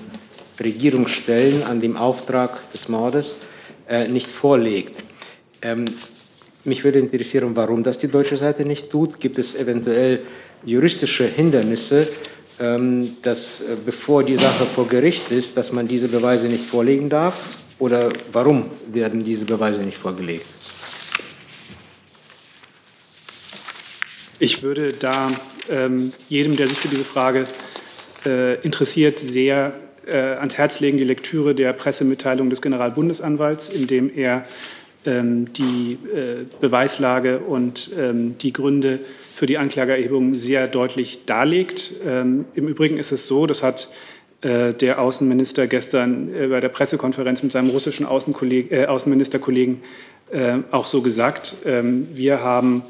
Regierungsstellen 0.61 1.63
an 1.63 1.81
dem 1.81 1.97
Auftrag 1.97 2.71
des 2.73 2.89
Mordes 2.89 3.39
äh, 3.89 4.07
nicht 4.09 4.29
vorlegt. 4.29 5.03
Ähm, 5.63 5.87
mich 6.65 6.85
würde 6.85 6.99
interessieren, 6.99 7.57
warum 7.57 7.83
das 7.83 7.99
die 7.99 8.09
deutsche 8.09 8.37
Seite 8.37 8.65
nicht 8.65 8.91
tut. 8.91 9.19
Gibt 9.19 9.39
es 9.39 9.55
eventuell 9.55 10.21
juristische 10.65 11.25
Hindernisse, 11.25 12.09
ähm, 12.59 13.17
dass 13.23 13.63
äh, 13.63 13.77
bevor 13.85 14.23
die 14.23 14.37
Sache 14.37 14.67
vor 14.67 14.87
Gericht 14.87 15.31
ist, 15.31 15.57
dass 15.57 15.73
man 15.73 15.89
diese 15.89 16.09
Beweise 16.09 16.49
nicht 16.49 16.65
vorlegen 16.65 17.09
darf? 17.09 17.49
Oder 17.79 18.11
warum 18.31 18.67
werden 18.93 19.25
diese 19.25 19.47
Beweise 19.47 19.81
nicht 19.81 19.97
vorgelegt? 19.97 20.47
Ich 24.39 24.63
würde 24.63 24.89
da 24.93 25.31
ähm, 25.69 26.13
jedem, 26.29 26.57
der 26.57 26.67
sich 26.67 26.79
für 26.79 26.89
diese 26.89 27.05
Frage 27.05 27.47
äh, 28.25 28.61
interessiert, 28.63 29.19
sehr 29.19 29.75
äh, 30.07 30.17
ans 30.17 30.59
Herz 30.59 30.81
legen, 30.81 30.99
die 30.99 31.05
Lektüre 31.05 31.55
der 31.55 31.73
Pressemitteilung 31.73 32.51
des 32.51 32.63
Generalbundesanwalts, 32.63 33.69
in 33.69 33.87
dem 33.87 34.11
er 34.15 34.45
ähm, 35.07 35.53
die 35.53 35.99
äh, 36.15 36.45
Beweislage 36.61 37.39
und 37.39 37.91
ähm, 37.99 38.37
die 38.39 38.53
Gründe 38.53 39.01
für 39.35 39.47
die 39.47 39.57
Anklageerhebung 39.57 40.35
sehr 40.35 40.69
deutlich 40.69 41.25
darlegt. 41.25 41.93
Ähm, 42.07 42.45
Im 42.55 42.69
Übrigen 42.69 42.99
ist 42.99 43.11
es 43.13 43.27
so, 43.27 43.47
das 43.47 43.63
hat 43.63 43.89
äh, 44.43 44.73
der 44.73 45.01
Außenminister 45.01 45.67
gestern 45.67 46.35
äh, 46.35 46.47
bei 46.49 46.61
der 46.61 46.71
Pressekonferenz 46.71 47.43
mit 47.43 47.53
seinem 47.53 47.71
russischen 47.71 48.07
äh, 48.07 48.87
Außenministerkollegen 48.87 49.83
auch 50.71 50.87
so 50.87 51.03
gesagt. 51.03 51.57
Ähm, 51.65 52.07
wir 52.15 52.41
haben 52.41 52.85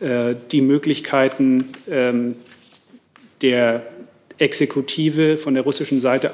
die 0.00 0.60
Möglichkeiten 0.60 1.68
ähm, 1.88 2.36
der 3.42 3.86
Exekutive 4.38 5.36
von 5.36 5.54
der 5.54 5.62
russischen 5.62 6.00
Seite 6.00 6.32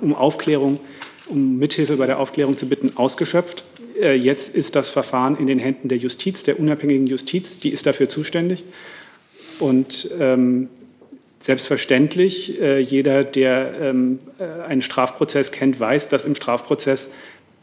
um 0.00 0.14
Aufklärung, 0.14 0.78
um 1.26 1.58
Mithilfe 1.58 1.96
bei 1.96 2.06
der 2.06 2.18
Aufklärung 2.18 2.56
zu 2.56 2.68
bitten, 2.68 2.96
ausgeschöpft. 2.96 3.64
Äh, 4.00 4.14
jetzt 4.14 4.54
ist 4.54 4.76
das 4.76 4.90
Verfahren 4.90 5.36
in 5.38 5.46
den 5.46 5.58
Händen 5.58 5.88
der 5.88 5.98
Justiz, 5.98 6.42
der 6.42 6.58
unabhängigen 6.58 7.06
Justiz, 7.06 7.58
die 7.58 7.70
ist 7.70 7.86
dafür 7.86 8.08
zuständig. 8.08 8.64
Und 9.60 10.10
ähm, 10.18 10.68
selbstverständlich, 11.40 12.60
äh, 12.60 12.80
jeder, 12.80 13.24
der 13.24 13.74
ähm, 13.80 14.18
äh, 14.38 14.66
einen 14.66 14.82
Strafprozess 14.82 15.52
kennt, 15.52 15.78
weiß, 15.78 16.08
dass 16.08 16.24
im 16.24 16.34
Strafprozess 16.34 17.10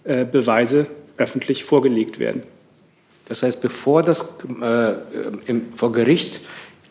äh, 0.04 0.26
Beweise 0.26 0.88
öffentlich 1.18 1.64
vorgelegt 1.64 2.20
werden. 2.20 2.44
Das 3.28 3.44
heißt, 3.44 3.62
bevor 3.62 4.04
das 4.04 4.26
äh, 4.62 4.94
im, 5.46 5.74
vor 5.76 5.92
Gericht 5.92 6.42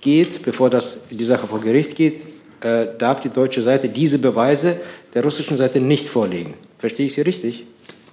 geht, 0.00 0.42
bevor 0.42 0.70
das, 0.70 0.98
die 1.10 1.24
Sache 1.24 1.46
vor 1.46 1.60
Gericht 1.60 1.96
geht, 1.96 2.22
äh, 2.60 2.86
darf 2.98 3.20
die 3.20 3.28
deutsche 3.28 3.62
Seite 3.62 3.88
diese 3.88 4.18
Beweise 4.18 4.76
der 5.14 5.22
russischen 5.22 5.56
Seite 5.56 5.80
nicht 5.80 6.08
vorlegen. 6.08 6.54
Verstehe 6.78 7.06
ich 7.06 7.14
Sie 7.14 7.22
richtig? 7.22 7.66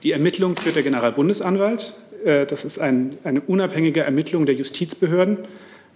Die 0.03 0.11
Ermittlung 0.11 0.55
führt 0.55 0.75
der 0.75 0.83
Generalbundesanwalt. 0.83 1.95
Äh, 2.23 2.45
das 2.45 2.65
ist 2.65 2.79
ein, 2.79 3.17
eine 3.23 3.41
unabhängige 3.41 4.01
Ermittlung 4.01 4.45
der 4.45 4.55
Justizbehörden. 4.55 5.39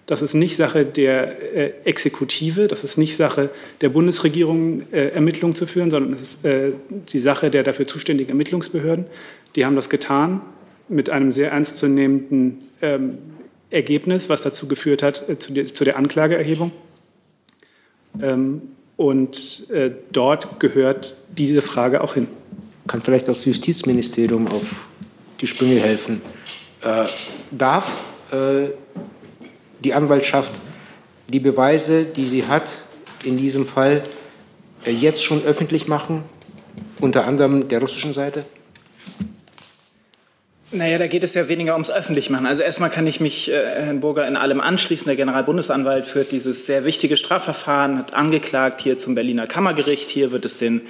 Das 0.06 0.22
ist 0.22 0.34
nicht 0.34 0.58
Sache 0.58 0.86
der 0.86 1.56
äh, 1.56 1.72
Exekutive, 1.86 2.68
das 2.68 2.84
ist 2.84 2.98
nicht 2.98 3.16
Sache 3.16 3.50
der 3.82 3.90
Bundesregierung, 3.90 4.84
äh, 4.92 5.10
Ermittlungen 5.10 5.56
zu 5.56 5.68
führen, 5.68 5.92
sondern 5.92 6.14
es 6.14 6.22
ist 6.22 6.40
die 7.14 7.20
Sache 7.20 7.50
der 7.50 7.64
dafür 7.64 7.88
zuständigen 7.88 8.32
Ermittlungsbehörden. 8.32 9.06
Die 9.56 9.66
haben 9.66 9.76
das 9.76 9.90
getan 9.90 10.42
mit 10.92 11.10
einem 11.10 11.32
sehr 11.32 11.52
ernstzunehmenden 11.52 12.60
ähm, 12.82 13.18
Ergebnis, 13.70 14.30
was 14.30 14.42
dazu 14.42 14.68
geführt 14.68 15.02
hat, 15.02 15.24
zu, 15.40 15.54
der, 15.54 15.66
zu 15.66 15.84
der 15.84 15.98
Anklageerhebung. 15.98 16.72
Ähm, 18.22 18.62
und 18.98 19.66
dort 20.12 20.60
gehört 20.60 21.16
diese 21.36 21.64
Frage 21.64 22.02
auch 22.02 22.14
hin 22.14 22.28
kann 22.92 23.02
vielleicht 23.02 23.28
das 23.28 23.46
Justizministerium 23.46 24.48
auf 24.48 24.64
die 25.40 25.48
Sprünge 25.48 25.80
helfen. 25.80 26.22
Äh, 26.82 27.06
darf 27.52 28.04
äh, 28.32 28.70
die 29.84 29.94
Anwaltschaft 29.94 30.62
die 31.32 31.40
Beweise, 31.40 32.04
die 32.04 32.28
sie 32.28 32.46
hat, 32.46 32.84
in 33.24 33.38
diesem 33.38 33.66
Fall 33.66 34.04
äh, 34.86 34.92
jetzt 34.92 35.24
schon 35.24 35.44
öffentlich 35.44 35.88
machen, 35.88 36.24
unter 37.00 37.26
anderem 37.26 37.70
der 37.70 37.80
russischen 37.80 38.12
Seite? 38.12 38.44
Naja, 40.74 40.98
da 40.98 41.08
geht 41.08 41.26
es 41.26 41.34
ja 41.34 41.50
weniger 41.50 41.74
ums 41.74 41.92
Öffentlichmachen. 41.92 42.46
Also 42.46 42.64
erstmal 42.64 42.90
kann 42.90 43.06
ich 43.06 43.20
mich 43.20 43.52
äh, 43.52 43.56
Herrn 43.56 44.00
Burger 44.00 44.26
in 44.26 44.38
allem 44.38 44.62
anschließen. 44.62 45.06
Der 45.06 45.18
Generalbundesanwalt 45.18 46.08
führt 46.08 46.32
dieses 46.32 46.66
sehr 46.66 46.86
wichtige 46.86 47.18
Strafverfahren, 47.18 47.98
hat 47.98 48.14
angeklagt 48.14 48.80
hier 48.80 48.98
zum 48.98 49.14
Berliner 49.14 49.48
Kammergericht. 49.48 50.10
Hier 50.10 50.32
wird 50.32 50.46
es 50.46 50.56
den 50.56 50.84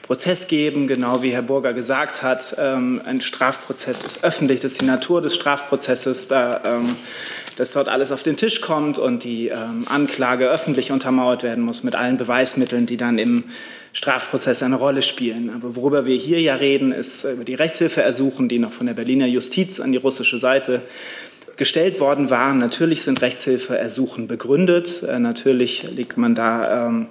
Prozess 0.00 0.48
geben, 0.48 0.86
genau 0.86 1.22
wie 1.22 1.32
Herr 1.32 1.42
Burger 1.42 1.74
gesagt 1.74 2.22
hat. 2.22 2.56
Ähm, 2.58 3.02
ein 3.04 3.20
Strafprozess 3.20 4.06
ist 4.06 4.24
öffentlich, 4.24 4.60
das 4.60 4.72
ist 4.72 4.80
die 4.80 4.86
Natur 4.86 5.20
des 5.20 5.34
Strafprozesses. 5.34 6.28
Da 6.28 6.62
ähm, 6.64 6.96
dass 7.56 7.72
dort 7.72 7.88
alles 7.88 8.12
auf 8.12 8.22
den 8.22 8.36
Tisch 8.36 8.60
kommt 8.60 8.98
und 8.98 9.24
die 9.24 9.48
ähm, 9.48 9.84
Anklage 9.88 10.48
öffentlich 10.48 10.92
untermauert 10.92 11.42
werden 11.42 11.64
muss 11.64 11.82
mit 11.82 11.94
allen 11.94 12.18
Beweismitteln, 12.18 12.86
die 12.86 12.96
dann 12.96 13.18
im 13.18 13.44
Strafprozess 13.92 14.62
eine 14.62 14.76
Rolle 14.76 15.02
spielen. 15.02 15.50
Aber 15.50 15.74
worüber 15.74 16.06
wir 16.06 16.16
hier 16.16 16.40
ja 16.40 16.54
reden, 16.54 16.92
ist 16.92 17.24
über 17.24 17.44
die 17.44 17.54
Rechtshilfeersuchen, 17.54 18.48
die 18.48 18.58
noch 18.58 18.72
von 18.72 18.86
der 18.86 18.94
Berliner 18.94 19.26
Justiz 19.26 19.80
an 19.80 19.90
die 19.90 19.98
russische 19.98 20.38
Seite 20.38 20.82
gestellt 21.56 21.98
worden 22.00 22.28
waren. 22.28 22.58
Natürlich 22.58 23.02
sind 23.02 23.22
Rechtshilfeersuchen 23.22 24.26
begründet. 24.26 25.02
Äh, 25.02 25.18
natürlich 25.18 25.84
liegt 25.90 26.18
man 26.18 26.34
da 26.34 26.86
ähm, 26.86 27.02
äh, 27.02 27.06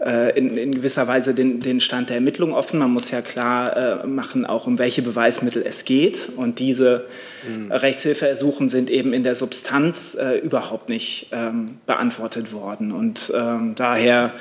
in, 0.00 0.56
in, 0.56 0.72
gewisser 0.72 1.08
Weise 1.08 1.34
den, 1.34 1.58
den, 1.58 1.80
Stand 1.80 2.10
der 2.10 2.16
Ermittlung 2.16 2.54
offen. 2.54 2.78
Man 2.78 2.92
muss 2.92 3.10
ja 3.10 3.20
klar 3.20 4.04
äh, 4.04 4.06
machen, 4.06 4.46
auch 4.46 4.66
um 4.68 4.78
welche 4.78 5.02
Beweismittel 5.02 5.64
es 5.66 5.84
geht. 5.84 6.30
Und 6.36 6.60
diese 6.60 7.06
mhm. 7.48 7.72
Rechtshilfeersuchen 7.72 8.68
sind 8.68 8.90
eben 8.90 9.12
in 9.12 9.24
der 9.24 9.34
Substanz 9.34 10.14
äh, 10.14 10.38
überhaupt 10.38 10.88
nicht 10.88 11.30
ähm, 11.32 11.78
beantwortet 11.86 12.52
worden. 12.52 12.92
Und 12.92 13.32
ähm, 13.34 13.74
daher 13.74 14.32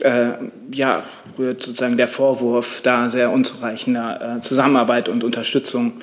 äh, 0.00 0.30
ja, 0.72 1.04
rührt 1.38 1.62
sozusagen 1.62 1.96
der 1.96 2.08
Vorwurf 2.08 2.80
da 2.82 3.08
sehr 3.08 3.30
unzureichender 3.30 4.38
äh, 4.38 4.40
Zusammenarbeit 4.40 5.08
und 5.08 5.22
Unterstützung. 5.22 6.00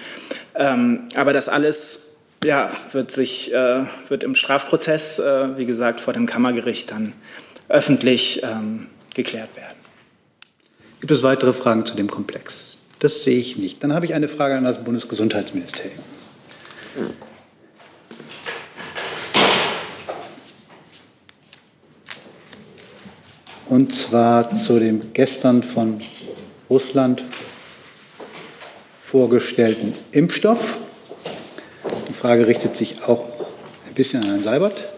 Ähm, 0.56 1.02
aber 1.18 1.34
das 1.34 1.50
alles 1.50 2.16
ja, 2.46 2.70
wird, 2.94 3.12
sich, 3.12 3.54
äh, 3.54 3.84
wird 4.08 4.24
im 4.24 4.36
Strafprozess, 4.36 5.20
wie 5.56 5.66
gesagt, 5.66 6.00
vor 6.00 6.14
dem 6.14 6.28
Kammergericht 6.28 6.92
dann 6.92 7.14
öffentlich 7.68 8.42
ähm, 8.44 8.88
geklärt 9.14 9.56
werden. 9.56 9.78
Gibt 11.00 11.12
es 11.12 11.24
weitere 11.24 11.54
Fragen 11.54 11.86
zu 11.86 11.96
dem 11.96 12.10
Komplex? 12.10 12.78
Das 13.00 13.24
sehe 13.24 13.38
ich 13.38 13.58
nicht. 13.58 13.84
Dann 13.84 13.94
habe 13.94 14.06
ich 14.06 14.14
eine 14.14 14.28
Frage 14.28 14.56
an 14.56 14.64
das 14.64 14.84
Bundesgesundheitsministerium. 14.84 16.00
Und 23.68 23.94
zwar 23.96 24.56
zu 24.56 24.80
dem 24.80 25.14
gestern 25.14 25.64
von 25.64 26.00
Russland 26.70 27.24
vorgestellten 29.02 29.94
Impfstoff. 30.12 30.78
Die 32.10 32.14
Frage 32.14 32.48
richtet 32.48 32.76
sich 32.76 33.04
auch 33.04 33.26
ein 33.88 33.94
bisschen 33.94 34.24
an 34.24 34.30
Herrn 34.30 34.44
Seibert. 34.44 34.95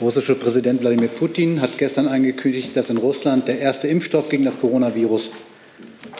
Russische 0.00 0.36
Präsident 0.36 0.80
Wladimir 0.80 1.08
Putin 1.08 1.60
hat 1.60 1.76
gestern 1.76 2.06
angekündigt, 2.06 2.76
dass 2.76 2.88
in 2.88 2.98
Russland 2.98 3.48
der 3.48 3.58
erste 3.58 3.88
Impfstoff 3.88 4.28
gegen 4.28 4.44
das 4.44 4.60
Coronavirus 4.60 5.32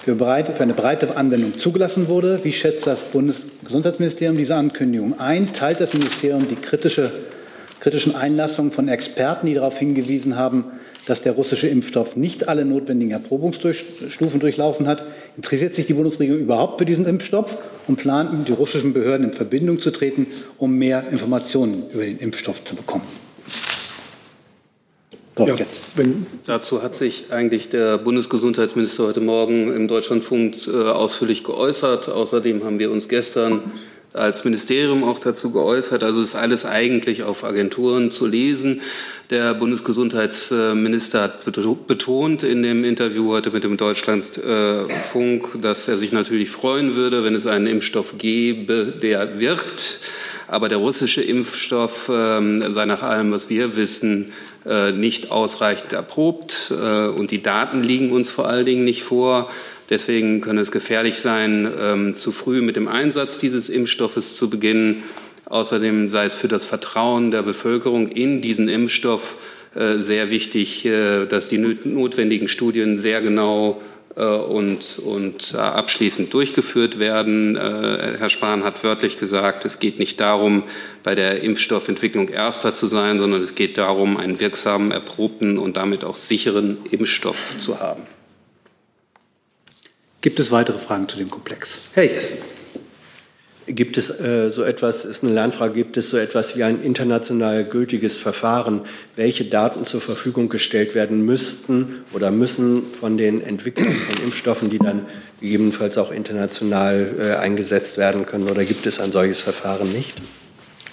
für 0.02 0.60
eine 0.60 0.74
breite 0.74 1.16
Anwendung 1.16 1.58
zugelassen 1.58 2.08
wurde. 2.08 2.40
Wie 2.42 2.50
schätzt 2.50 2.88
das 2.88 3.04
Bundesgesundheitsministerium 3.04 4.36
diese 4.36 4.56
Ankündigung 4.56 5.20
ein? 5.20 5.52
Teilt 5.52 5.78
das 5.78 5.92
Ministerium 5.92 6.48
die 6.48 6.56
kritische, 6.56 7.12
kritischen 7.78 8.16
Einlassungen 8.16 8.72
von 8.72 8.88
Experten, 8.88 9.46
die 9.46 9.54
darauf 9.54 9.78
hingewiesen 9.78 10.34
haben, 10.34 10.64
dass 11.06 11.22
der 11.22 11.32
russische 11.32 11.68
Impfstoff 11.68 12.16
nicht 12.16 12.48
alle 12.48 12.64
notwendigen 12.64 13.12
Erprobungsstufen 13.12 14.40
durchlaufen 14.40 14.88
hat. 14.88 15.04
Interessiert 15.36 15.74
sich 15.74 15.86
die 15.86 15.94
Bundesregierung 15.94 16.40
überhaupt 16.40 16.80
für 16.80 16.84
diesen 16.84 17.06
Impfstoff 17.06 17.58
und 17.86 17.94
plant 17.94 18.36
mit 18.36 18.48
den 18.48 18.56
russischen 18.56 18.92
Behörden 18.92 19.28
in 19.28 19.32
Verbindung 19.34 19.78
zu 19.78 19.92
treten, 19.92 20.26
um 20.56 20.76
mehr 20.76 21.04
Informationen 21.12 21.84
über 21.92 22.02
den 22.02 22.18
Impfstoff 22.18 22.64
zu 22.64 22.74
bekommen? 22.74 23.27
Ja, 25.38 25.54
dazu 26.46 26.82
hat 26.82 26.96
sich 26.96 27.26
eigentlich 27.30 27.68
der 27.68 27.98
Bundesgesundheitsminister 27.98 29.04
heute 29.04 29.20
Morgen 29.20 29.72
im 29.74 29.86
Deutschlandfunk 29.86 30.66
äh, 30.66 30.70
ausführlich 30.70 31.44
geäußert. 31.44 32.08
Außerdem 32.08 32.64
haben 32.64 32.78
wir 32.78 32.90
uns 32.90 33.08
gestern 33.08 33.72
als 34.12 34.44
Ministerium 34.44 35.04
auch 35.04 35.18
dazu 35.18 35.52
geäußert. 35.52 36.02
Also 36.02 36.20
ist 36.20 36.34
alles 36.34 36.64
eigentlich 36.64 37.22
auf 37.22 37.44
Agenturen 37.44 38.10
zu 38.10 38.26
lesen. 38.26 38.80
Der 39.30 39.54
Bundesgesundheitsminister 39.54 41.22
hat 41.22 41.44
betont 41.86 42.42
in 42.42 42.62
dem 42.62 42.84
Interview 42.84 43.30
heute 43.30 43.50
mit 43.50 43.64
dem 43.64 43.76
Deutschlandfunk, 43.76 45.60
dass 45.60 45.88
er 45.88 45.98
sich 45.98 46.12
natürlich 46.12 46.50
freuen 46.50 46.96
würde, 46.96 47.22
wenn 47.24 47.34
es 47.34 47.46
einen 47.46 47.66
Impfstoff 47.66 48.14
gäbe, 48.18 48.92
der 49.00 49.38
wirkt. 49.38 50.00
Aber 50.50 50.70
der 50.70 50.78
russische 50.78 51.20
Impfstoff 51.20 52.10
ähm, 52.10 52.64
sei 52.72 52.86
nach 52.86 53.02
allem, 53.02 53.32
was 53.32 53.50
wir 53.50 53.76
wissen, 53.76 54.32
äh, 54.57 54.57
nicht 54.92 55.30
ausreichend 55.30 55.92
erprobt. 55.92 56.70
Äh, 56.70 57.08
und 57.08 57.30
die 57.30 57.42
Daten 57.42 57.82
liegen 57.82 58.12
uns 58.12 58.30
vor 58.30 58.48
allen 58.48 58.66
Dingen 58.66 58.84
nicht 58.84 59.02
vor. 59.02 59.50
Deswegen 59.90 60.40
kann 60.40 60.58
es 60.58 60.70
gefährlich 60.70 61.18
sein, 61.18 61.70
ähm, 61.80 62.16
zu 62.16 62.32
früh 62.32 62.60
mit 62.60 62.76
dem 62.76 62.88
Einsatz 62.88 63.38
dieses 63.38 63.70
Impfstoffes 63.70 64.36
zu 64.36 64.50
beginnen. 64.50 65.02
Außerdem 65.46 66.10
sei 66.10 66.26
es 66.26 66.34
für 66.34 66.48
das 66.48 66.66
Vertrauen 66.66 67.30
der 67.30 67.42
Bevölkerung 67.42 68.08
in 68.08 68.42
diesen 68.42 68.68
Impfstoff 68.68 69.38
äh, 69.74 69.98
sehr 69.98 70.30
wichtig, 70.30 70.84
äh, 70.84 71.24
dass 71.24 71.48
die 71.48 71.58
notwendigen 71.58 72.48
Studien 72.48 72.98
sehr 72.98 73.22
genau 73.22 73.80
äh, 73.80 73.97
und, 74.14 74.98
und 74.98 75.54
abschließend 75.54 76.34
durchgeführt 76.34 76.98
werden. 76.98 77.56
Äh, 77.56 78.16
Herr 78.18 78.28
Spahn 78.28 78.64
hat 78.64 78.82
wörtlich 78.82 79.16
gesagt, 79.16 79.64
es 79.64 79.78
geht 79.78 79.98
nicht 79.98 80.18
darum, 80.20 80.64
bei 81.04 81.14
der 81.14 81.42
Impfstoffentwicklung 81.42 82.28
Erster 82.28 82.74
zu 82.74 82.86
sein, 82.86 83.18
sondern 83.18 83.42
es 83.42 83.54
geht 83.54 83.78
darum, 83.78 84.16
einen 84.16 84.40
wirksamen, 84.40 84.90
erprobten 84.90 85.58
und 85.58 85.76
damit 85.76 86.04
auch 86.04 86.16
sicheren 86.16 86.78
Impfstoff 86.90 87.56
zu 87.58 87.78
haben. 87.78 88.02
Gibt 90.20 90.40
es 90.40 90.50
weitere 90.50 90.78
Fragen 90.78 91.08
zu 91.08 91.16
dem 91.16 91.30
Komplex? 91.30 91.80
Herr 91.92 92.04
Jessen. 92.04 92.38
Gibt 93.68 93.98
es 93.98 94.08
äh, 94.20 94.48
so 94.48 94.62
etwas, 94.62 95.04
ist 95.04 95.22
eine 95.22 95.34
Lernfrage, 95.34 95.74
gibt 95.74 95.98
es 95.98 96.08
so 96.08 96.16
etwas 96.16 96.56
wie 96.56 96.62
ein 96.62 96.82
international 96.82 97.64
gültiges 97.64 98.16
Verfahren, 98.16 98.80
welche 99.14 99.44
Daten 99.44 99.84
zur 99.84 100.00
Verfügung 100.00 100.48
gestellt 100.48 100.94
werden 100.94 101.24
müssten 101.24 102.02
oder 102.14 102.30
müssen 102.30 102.84
von 102.98 103.18
den 103.18 103.42
Entwicklern 103.42 103.92
von 103.92 104.24
Impfstoffen, 104.24 104.70
die 104.70 104.78
dann 104.78 105.04
gegebenenfalls 105.40 105.98
auch 105.98 106.10
international 106.10 107.14
äh, 107.18 107.34
eingesetzt 107.36 107.98
werden 107.98 108.24
können? 108.24 108.48
Oder 108.48 108.64
gibt 108.64 108.86
es 108.86 109.00
ein 109.00 109.12
solches 109.12 109.42
Verfahren 109.42 109.92
nicht? 109.92 110.14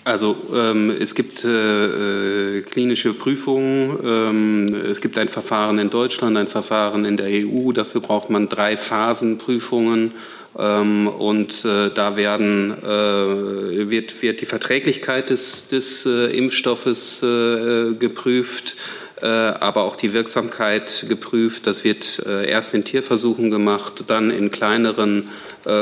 Also 0.03 0.35
ähm, 0.53 0.91
es 0.99 1.15
gibt 1.15 1.43
äh, 1.45 2.57
äh 2.57 2.61
klinische 2.61 3.13
Prüfungen, 3.13 3.97
ähm, 4.05 4.75
es 4.85 5.01
gibt 5.01 5.17
ein 5.17 5.29
Verfahren 5.29 5.79
in 5.79 5.89
Deutschland, 5.89 6.37
ein 6.37 6.47
Verfahren 6.47 7.05
in 7.05 7.17
der 7.17 7.27
EU. 7.27 7.71
Dafür 7.71 8.01
braucht 8.01 8.29
man 8.29 8.47
drei 8.47 8.77
Phasenprüfungen 8.77 10.11
ähm, 10.57 11.07
und 11.07 11.65
äh, 11.65 11.89
da 11.91 12.15
werden, 12.15 12.71
äh, 12.81 13.89
wird, 13.89 14.21
wird 14.21 14.41
die 14.41 14.45
Verträglichkeit 14.45 15.29
des, 15.29 15.67
des 15.67 16.05
äh, 16.05 16.27
Impfstoffes 16.27 17.21
äh, 17.21 17.93
geprüft, 17.95 18.75
äh, 19.21 19.25
aber 19.25 19.83
auch 19.83 19.97
die 19.97 20.13
Wirksamkeit 20.13 21.05
geprüft. 21.09 21.67
Das 21.67 21.83
wird 21.83 22.23
äh, 22.25 22.49
erst 22.49 22.73
in 22.73 22.85
Tierversuchen 22.85 23.51
gemacht, 23.51 24.05
dann 24.07 24.31
in 24.31 24.51
kleineren 24.51 25.29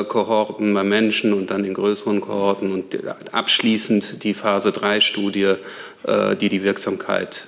Kohorten 0.08 0.74
bei 0.74 0.86
Menschen 0.86 1.34
und 1.34 1.50
dann 1.50 1.66
in 1.66 1.74
größeren 1.74 2.22
Kohorten 2.22 2.72
und 2.72 2.98
abschließend 3.34 4.24
die 4.24 4.34
Phase 4.34 4.70
3-Studie, 4.70 5.56
die 6.40 6.48
die 6.48 6.64
Wirksamkeit 6.64 7.48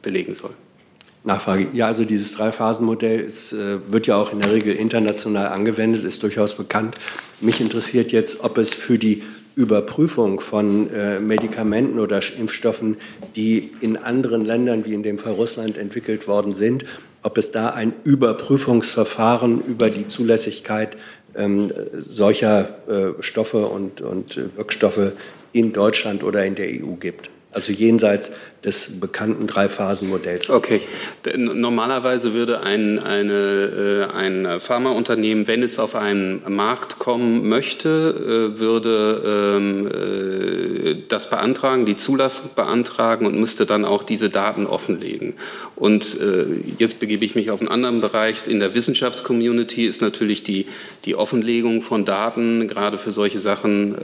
belegen 0.00 0.36
soll. 0.36 0.52
Nachfrage. 1.24 1.68
Ja, 1.72 1.86
also 1.86 2.04
dieses 2.04 2.34
Drei-Phasen-Modell 2.34 3.20
äh, 3.20 3.92
wird 3.92 4.06
ja 4.06 4.16
auch 4.16 4.32
in 4.32 4.40
der 4.40 4.52
Regel 4.52 4.74
international 4.74 5.48
angewendet, 5.48 6.04
ist 6.04 6.22
durchaus 6.22 6.54
bekannt. 6.54 6.96
Mich 7.40 7.60
interessiert 7.60 8.12
jetzt, 8.12 8.44
ob 8.44 8.58
es 8.58 8.74
für 8.74 8.98
die 8.98 9.22
Überprüfung 9.56 10.40
von 10.40 10.90
äh, 10.90 11.20
Medikamenten 11.20 11.98
oder 11.98 12.20
Impfstoffen, 12.38 12.96
die 13.36 13.72
in 13.80 13.96
anderen 13.96 14.44
Ländern, 14.44 14.84
wie 14.84 14.94
in 14.94 15.02
dem 15.02 15.16
Fall 15.16 15.32
Russland, 15.32 15.78
entwickelt 15.78 16.28
worden 16.28 16.52
sind, 16.52 16.84
ob 17.22 17.38
es 17.38 17.50
da 17.50 17.70
ein 17.70 17.94
Überprüfungsverfahren 18.04 19.62
über 19.62 19.88
die 19.88 20.08
Zulässigkeit 20.08 20.96
ähm, 21.36 21.72
solcher 21.92 22.74
äh, 22.88 23.22
Stoffe 23.22 23.66
und, 23.66 24.00
und 24.02 24.36
äh, 24.36 24.56
Wirkstoffe 24.56 25.12
in 25.52 25.72
Deutschland 25.72 26.22
oder 26.22 26.44
in 26.44 26.54
der 26.54 26.68
EU 26.68 26.94
gibt. 27.00 27.30
Also 27.52 27.72
jenseits 27.72 28.32
des 28.64 28.98
bekannten 28.98 29.46
Drei-Phasen-Modells. 29.46 30.48
Okay. 30.48 30.80
Normalerweise 31.36 32.32
würde 32.32 32.62
ein, 32.62 32.98
eine, 32.98 34.08
äh, 34.12 34.16
ein 34.16 34.58
Pharmaunternehmen, 34.60 35.46
wenn 35.46 35.62
es 35.62 35.78
auf 35.78 35.94
einen 35.94 36.42
Markt 36.48 36.98
kommen 36.98 37.46
möchte, 37.48 38.52
äh, 38.54 38.58
würde 38.58 39.56
ähm, 39.56 39.86
äh, 39.86 40.96
das 41.08 41.28
beantragen, 41.28 41.84
die 41.84 41.96
Zulassung 41.96 42.50
beantragen 42.54 43.26
und 43.26 43.38
müsste 43.38 43.66
dann 43.66 43.84
auch 43.84 44.02
diese 44.02 44.30
Daten 44.30 44.66
offenlegen. 44.66 45.34
Und 45.76 46.16
jetzt 46.78 47.00
begebe 47.00 47.24
ich 47.24 47.34
mich 47.34 47.50
auf 47.50 47.60
einen 47.60 47.68
anderen 47.68 48.00
Bereich. 48.00 48.46
In 48.46 48.60
der 48.60 48.74
Wissenschaftscommunity 48.74 49.86
ist 49.86 50.00
natürlich 50.00 50.42
die, 50.42 50.66
die 51.04 51.16
Offenlegung 51.16 51.82
von 51.82 52.04
Daten 52.04 52.68
gerade 52.68 52.98
für 52.98 53.12
solche 53.12 53.38
Sachen 53.38 53.96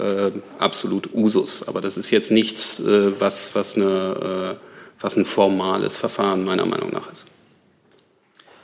absolut 0.58 1.14
Usus. 1.14 1.66
Aber 1.68 1.80
das 1.80 1.96
ist 1.96 2.10
jetzt 2.10 2.30
nichts, 2.30 2.82
was, 3.18 3.54
was 3.54 3.76
eine 3.76 4.49
was 5.00 5.16
ein 5.16 5.24
formales 5.24 5.96
Verfahren 5.96 6.44
meiner 6.44 6.66
Meinung 6.66 6.90
nach 6.90 7.10
ist. 7.10 7.26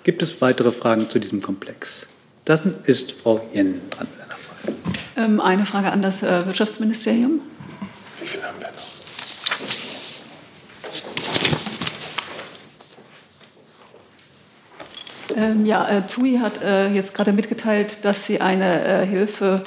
Gibt 0.04 0.22
es 0.22 0.40
weitere 0.40 0.70
Fragen 0.70 1.10
zu 1.10 1.18
diesem 1.18 1.42
Komplex? 1.42 2.06
Dann 2.44 2.76
ist 2.84 3.12
Frau 3.12 3.44
Jen 3.52 3.80
dran 3.90 4.06
mit 4.12 4.20
einer 4.20 4.38
Frage. 4.38 4.76
Ähm, 5.16 5.40
eine 5.40 5.66
Frage 5.66 5.90
an 5.90 6.02
das 6.02 6.22
äh, 6.22 6.46
Wirtschaftsministerium. 6.46 7.40
Wie 8.20 8.26
viele 8.26 8.44
haben 8.44 8.60
wir 8.60 8.68
noch? 8.68 8.96
Ähm, 15.36 15.66
ja, 15.66 15.88
äh, 15.88 16.06
TUI 16.06 16.38
hat 16.38 16.62
äh, 16.62 16.88
jetzt 16.88 17.12
gerade 17.12 17.32
mitgeteilt, 17.32 18.04
dass 18.04 18.24
sie 18.24 18.40
eine 18.40 18.84
äh, 18.84 19.06
Hilfe 19.06 19.64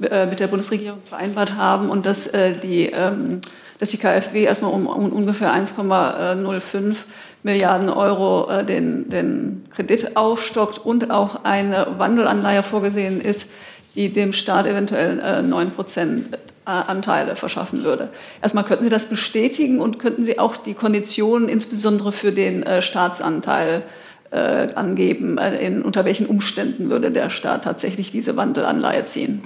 äh, 0.00 0.24
mit 0.26 0.40
der 0.40 0.46
Bundesregierung 0.46 1.02
vereinbart 1.06 1.56
haben 1.56 1.90
und 1.90 2.06
dass 2.06 2.26
äh, 2.28 2.56
die 2.56 2.86
ähm, 2.86 3.40
dass 3.80 3.88
die 3.88 3.96
KfW 3.96 4.44
erstmal 4.44 4.72
um, 4.72 4.86
um 4.86 5.10
ungefähr 5.10 5.52
1,05 5.52 6.96
Milliarden 7.42 7.88
Euro 7.88 8.50
äh, 8.50 8.64
den, 8.64 9.08
den 9.08 9.64
Kredit 9.74 10.16
aufstockt 10.16 10.78
und 10.78 11.10
auch 11.10 11.44
eine 11.44 11.86
Wandelanleihe 11.96 12.62
vorgesehen 12.62 13.20
ist, 13.20 13.46
die 13.94 14.12
dem 14.12 14.32
Staat 14.32 14.66
eventuell 14.66 15.18
äh, 15.18 15.42
9 15.42 15.70
Prozent 15.70 16.34
äh, 16.34 16.36
Anteile 16.70 17.36
verschaffen 17.36 17.82
würde. 17.82 18.10
Erstmal 18.42 18.64
könnten 18.64 18.84
Sie 18.84 18.90
das 18.90 19.06
bestätigen 19.06 19.80
und 19.80 19.98
könnten 19.98 20.22
Sie 20.22 20.38
auch 20.38 20.58
die 20.58 20.74
Konditionen 20.74 21.48
insbesondere 21.48 22.12
für 22.12 22.32
den 22.32 22.62
äh, 22.62 22.82
Staatsanteil 22.82 23.82
äh, 24.30 24.68
angeben, 24.74 25.38
äh, 25.38 25.56
in, 25.66 25.82
unter 25.82 26.04
welchen 26.04 26.26
Umständen 26.26 26.90
würde 26.90 27.10
der 27.10 27.30
Staat 27.30 27.64
tatsächlich 27.64 28.10
diese 28.10 28.36
Wandelanleihe 28.36 29.04
ziehen? 29.04 29.42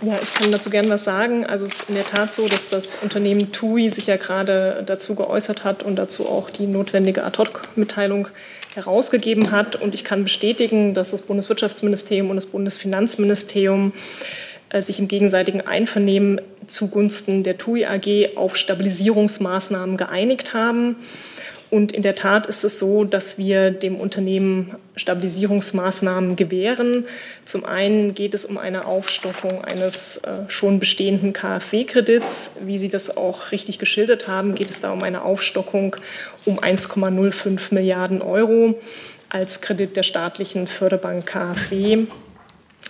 Ja, 0.00 0.20
ich 0.22 0.32
kann 0.32 0.52
dazu 0.52 0.70
gerne 0.70 0.88
was 0.90 1.02
sagen. 1.02 1.44
Also 1.44 1.66
es 1.66 1.80
ist 1.80 1.88
in 1.88 1.96
der 1.96 2.06
Tat 2.06 2.32
so, 2.32 2.46
dass 2.46 2.68
das 2.68 2.94
Unternehmen 3.02 3.50
TUI 3.50 3.88
sich 3.88 4.06
ja 4.06 4.16
gerade 4.16 4.84
dazu 4.86 5.16
geäußert 5.16 5.64
hat 5.64 5.82
und 5.82 5.96
dazu 5.96 6.28
auch 6.28 6.50
die 6.50 6.66
notwendige 6.66 7.24
Ad-Hoc-Mitteilung 7.24 8.28
herausgegeben 8.74 9.50
hat. 9.50 9.74
Und 9.74 9.94
ich 9.94 10.04
kann 10.04 10.22
bestätigen, 10.22 10.94
dass 10.94 11.10
das 11.10 11.22
Bundeswirtschaftsministerium 11.22 12.30
und 12.30 12.36
das 12.36 12.46
Bundesfinanzministerium 12.46 13.92
äh, 14.70 14.82
sich 14.82 15.00
im 15.00 15.08
gegenseitigen 15.08 15.62
Einvernehmen 15.62 16.40
zugunsten 16.68 17.42
der 17.42 17.58
TUI 17.58 17.86
AG 17.86 18.36
auf 18.36 18.56
Stabilisierungsmaßnahmen 18.56 19.96
geeinigt 19.96 20.54
haben. 20.54 20.94
Und 21.70 21.92
in 21.92 22.02
der 22.02 22.14
Tat 22.14 22.46
ist 22.46 22.64
es 22.64 22.78
so, 22.78 23.04
dass 23.04 23.36
wir 23.36 23.70
dem 23.70 23.96
Unternehmen 23.96 24.76
Stabilisierungsmaßnahmen 24.96 26.34
gewähren. 26.34 27.04
Zum 27.44 27.64
einen 27.66 28.14
geht 28.14 28.34
es 28.34 28.46
um 28.46 28.56
eine 28.56 28.86
Aufstockung 28.86 29.62
eines 29.62 30.16
äh, 30.18 30.48
schon 30.48 30.78
bestehenden 30.78 31.34
KfW-Kredits. 31.34 32.52
Wie 32.64 32.78
Sie 32.78 32.88
das 32.88 33.14
auch 33.16 33.52
richtig 33.52 33.78
geschildert 33.78 34.28
haben, 34.28 34.54
geht 34.54 34.70
es 34.70 34.80
da 34.80 34.92
um 34.92 35.02
eine 35.02 35.22
Aufstockung 35.22 35.96
um 36.46 36.58
1,05 36.58 37.74
Milliarden 37.74 38.22
Euro 38.22 38.78
als 39.28 39.60
Kredit 39.60 39.94
der 39.96 40.04
staatlichen 40.04 40.68
Förderbank 40.68 41.26
KfW. 41.26 42.06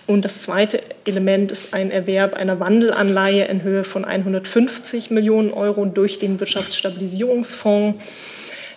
Und 0.07 0.25
das 0.25 0.41
zweite 0.41 0.79
Element 1.05 1.51
ist 1.51 1.73
ein 1.73 1.91
Erwerb 1.91 2.33
einer 2.33 2.59
Wandelanleihe 2.59 3.45
in 3.45 3.61
Höhe 3.61 3.83
von 3.83 4.05
150 4.05 5.11
Millionen 5.11 5.51
Euro 5.51 5.85
durch 5.85 6.17
den 6.17 6.39
Wirtschaftsstabilisierungsfonds. 6.39 7.99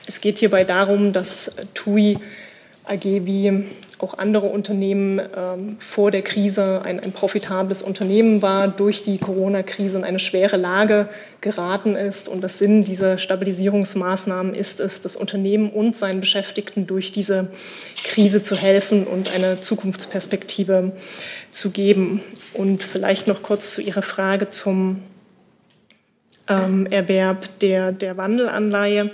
Es 0.07 0.21
geht 0.21 0.39
hierbei 0.39 0.65
darum, 0.65 1.13
dass 1.13 1.51
TUI 1.75 2.19
AG 2.85 3.05
wie 3.05 3.65
auch 3.99 4.19
andere 4.19 4.47
Unternehmen 4.47 5.21
ähm, 5.37 5.77
vor 5.79 6.11
der 6.11 6.23
Krise 6.23 6.83
ein, 6.85 6.99
ein, 6.99 7.13
profitables 7.13 7.83
Unternehmen 7.83 8.43
war, 8.43 8.67
durch 8.67 9.05
die 9.05 9.19
Corona-Krise 9.19 9.99
in 9.99 10.05
eine 10.05 10.19
schwere 10.19 10.57
Lage 10.57 11.09
geraten 11.41 11.95
ist. 11.95 12.29
Und 12.29 12.41
das 12.41 12.59
Sinn 12.59 12.83
dieser 12.83 13.19
Stabilisierungsmaßnahmen 13.19 14.55
ist 14.55 14.81
es, 14.81 15.01
das 15.01 15.15
Unternehmen 15.15 15.71
und 15.71 15.95
seinen 15.95 16.19
Beschäftigten 16.19 16.89
durch 16.89 17.13
diese 17.13 17.49
Krise 18.03 18.43
zu 18.43 18.57
helfen 18.57 19.07
und 19.07 19.33
eine 19.33 19.61
Zukunftsperspektive 19.61 20.91
zu 21.53 21.71
geben. 21.71 22.23
Und 22.55 22.83
vielleicht 22.83 23.29
noch 23.29 23.43
kurz 23.43 23.73
zu 23.73 23.83
Ihrer 23.83 24.03
Frage 24.03 24.49
zum 24.49 25.03
ähm, 26.49 26.87
Erwerb 26.87 27.61
der, 27.61 27.93
der 27.93 28.17
Wandelanleihe. 28.17 29.11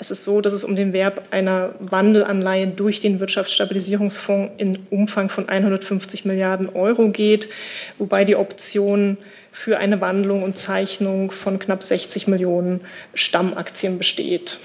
Es 0.00 0.10
ist 0.10 0.24
so, 0.24 0.40
dass 0.40 0.54
es 0.54 0.64
um 0.64 0.76
den 0.76 0.94
Werb 0.94 1.28
einer 1.30 1.74
Wandelanleihe 1.78 2.66
durch 2.66 3.00
den 3.00 3.20
Wirtschaftsstabilisierungsfonds 3.20 4.54
in 4.56 4.78
Umfang 4.88 5.28
von 5.28 5.46
150 5.46 6.24
Milliarden 6.24 6.70
Euro 6.70 7.10
geht, 7.10 7.50
wobei 7.98 8.24
die 8.24 8.34
Option 8.34 9.18
für 9.52 9.76
eine 9.76 10.00
Wandlung 10.00 10.42
und 10.42 10.56
Zeichnung 10.56 11.30
von 11.30 11.58
knapp 11.58 11.82
60 11.82 12.28
Millionen 12.28 12.80
Stammaktien 13.12 13.98
besteht. 13.98 14.56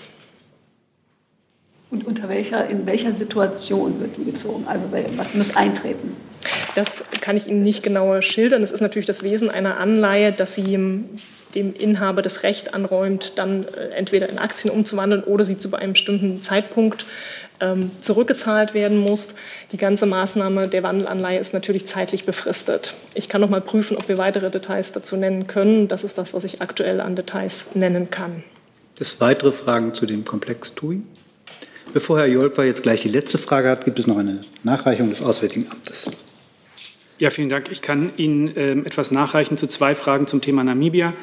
Und 1.91 2.07
unter 2.07 2.29
welcher, 2.29 2.69
in 2.69 2.85
welcher 2.85 3.11
Situation 3.11 3.99
wird 3.99 4.15
die 4.15 4.23
gezogen? 4.23 4.65
Also 4.67 4.87
was 5.17 5.35
muss 5.35 5.57
eintreten? 5.57 6.15
Das 6.75 7.03
kann 7.19 7.35
ich 7.35 7.47
Ihnen 7.47 7.61
nicht 7.61 7.83
genauer 7.83 8.21
schildern. 8.21 8.63
Es 8.63 8.71
ist 8.71 8.81
natürlich 8.81 9.05
das 9.05 9.21
Wesen 9.21 9.49
einer 9.49 9.79
Anleihe, 9.79 10.31
dass 10.31 10.55
sie 10.55 10.79
dem 11.55 11.73
Inhaber 11.73 12.21
das 12.21 12.43
Recht 12.43 12.73
anräumt, 12.73 13.33
dann 13.37 13.65
äh, 13.65 13.89
entweder 13.95 14.29
in 14.29 14.37
Aktien 14.37 14.73
umzuwandeln 14.73 15.23
oder 15.23 15.43
sie 15.43 15.57
zu 15.57 15.73
einem 15.73 15.93
bestimmten 15.93 16.41
Zeitpunkt 16.41 17.05
ähm, 17.61 17.91
zurückgezahlt 17.99 18.73
werden 18.73 18.97
muss. 18.97 19.35
Die 19.71 19.77
ganze 19.77 20.05
Maßnahme 20.05 20.67
der 20.67 20.83
Wandelanleihe 20.83 21.39
ist 21.39 21.53
natürlich 21.53 21.87
zeitlich 21.87 22.25
befristet. 22.25 22.95
Ich 23.13 23.29
kann 23.29 23.41
noch 23.41 23.49
mal 23.49 23.61
prüfen, 23.61 23.97
ob 23.97 24.07
wir 24.07 24.17
weitere 24.17 24.51
Details 24.51 24.91
dazu 24.91 25.15
nennen 25.15 25.47
können. 25.47 25.87
Das 25.87 26.03
ist 26.03 26.17
das, 26.17 26.33
was 26.33 26.43
ich 26.43 26.61
aktuell 26.61 27.01
an 27.01 27.15
Details 27.15 27.67
nennen 27.73 28.09
kann. 28.09 28.43
Das 28.97 29.19
weitere 29.19 29.51
Fragen 29.51 29.93
zu 29.93 30.05
dem 30.05 30.25
Komplex 30.25 30.73
TUI? 30.73 31.01
Bevor 31.93 32.17
Herr 32.17 32.27
Jolper 32.27 32.63
jetzt 32.65 32.83
gleich 32.83 33.01
die 33.01 33.09
letzte 33.09 33.37
Frage 33.37 33.69
hat, 33.69 33.85
gibt 33.85 33.99
es 33.99 34.07
noch 34.07 34.17
eine 34.17 34.43
Nachreichung 34.63 35.09
des 35.09 35.21
Auswärtigen 35.21 35.67
Amtes. 35.71 36.05
Ja, 37.17 37.29
vielen 37.29 37.47
Dank. 37.47 37.71
Ich 37.71 37.81
kann 37.81 38.11
Ihnen 38.17 38.51
ähm, 38.57 38.85
etwas 38.85 39.09
nachreichen 39.09 39.55
zu 39.55 39.67
zwei 39.67 39.95
Fragen 39.95 40.27
zum 40.27 40.41
Thema 40.41 40.65
Namibia. 40.65 41.13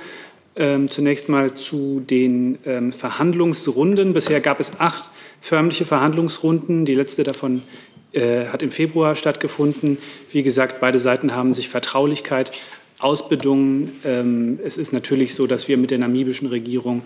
Ähm, 0.57 0.91
zunächst 0.91 1.29
mal 1.29 1.55
zu 1.55 2.01
den 2.01 2.57
ähm, 2.65 2.93
Verhandlungsrunden. 2.93 4.15
Bisher 4.15 4.41
gab 4.41 4.59
es 4.59 4.81
acht 4.81 5.11
förmliche 5.43 5.85
Verhandlungsrunden. 5.85 6.87
Die 6.87 6.95
letzte 6.95 7.25
davon 7.25 7.61
äh, 8.13 8.47
hat 8.47 8.63
im 8.63 8.71
Februar 8.71 9.15
stattgefunden. 9.15 9.99
Wie 10.31 10.43
gesagt, 10.43 10.81
beide 10.81 10.99
Seiten 10.99 11.35
haben 11.35 11.53
sich 11.53 11.69
Vertraulichkeit 11.69 12.53
ausbedungen. 12.99 14.01
Ähm, 14.07 14.61
es 14.65 14.79
ist 14.79 14.95
natürlich 14.95 15.35
so, 15.35 15.47
dass 15.47 15.69
wir 15.69 15.77
mit 15.77 15.91
der 15.91 15.99
namibischen 15.99 16.49
Regierung 16.49 17.03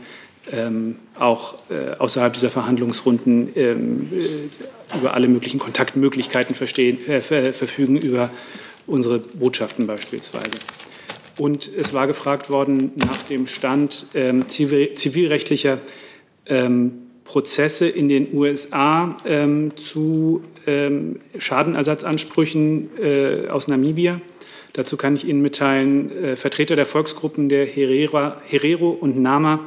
ähm, 0.52 0.94
auch 1.18 1.56
äh, 1.70 1.96
außerhalb 1.98 2.32
dieser 2.34 2.50
Verhandlungsrunden 2.50 3.48
ähm, 3.56 4.12
äh, 4.12 4.96
über 4.96 5.14
alle 5.14 5.26
möglichen 5.26 5.58
Kontaktmöglichkeiten 5.58 6.54
verstehen, 6.54 7.04
äh, 7.08 7.20
verfügen, 7.20 7.96
über 7.96 8.30
unsere 8.86 9.18
Botschaften 9.18 9.86
beispielsweise. 9.86 10.50
Und 11.38 11.70
es 11.76 11.92
war 11.92 12.06
gefragt 12.06 12.48
worden 12.48 12.92
nach 12.96 13.22
dem 13.24 13.46
Stand 13.46 14.06
ähm, 14.14 14.48
zivil, 14.48 14.94
zivilrechtlicher 14.94 15.78
ähm, 16.46 16.92
Prozesse 17.24 17.88
in 17.88 18.08
den 18.08 18.32
USA 18.32 19.16
ähm, 19.26 19.76
zu 19.76 20.44
ähm, 20.66 21.20
Schadenersatzansprüchen 21.36 22.90
äh, 22.98 23.48
aus 23.48 23.68
Namibia. 23.68 24.20
Dazu 24.72 24.96
kann 24.96 25.16
ich 25.16 25.26
Ihnen 25.26 25.42
mitteilen, 25.42 26.10
äh, 26.12 26.36
Vertreter 26.36 26.76
der 26.76 26.86
Volksgruppen 26.86 27.48
der 27.48 27.66
Herera, 27.66 28.40
Herero 28.46 28.90
und 28.90 29.18
Nama 29.20 29.60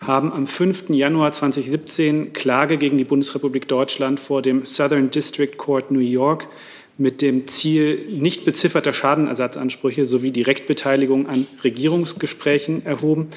haben 0.00 0.32
am 0.32 0.46
5. 0.46 0.90
Januar 0.90 1.32
2017 1.32 2.32
Klage 2.32 2.76
gegen 2.76 2.98
die 2.98 3.04
Bundesrepublik 3.04 3.66
Deutschland 3.68 4.20
vor 4.20 4.42
dem 4.42 4.64
Southern 4.64 5.10
District 5.10 5.56
Court 5.56 5.90
New 5.90 6.00
York 6.00 6.48
mit 6.98 7.20
dem 7.20 7.46
Ziel 7.46 8.06
nicht 8.10 8.44
bezifferter 8.44 8.92
Schadenersatzansprüche 8.92 10.06
sowie 10.06 10.30
Direktbeteiligung 10.30 11.28
an 11.28 11.46
Regierungsgesprächen 11.62 12.86
erhoben. 12.86 13.28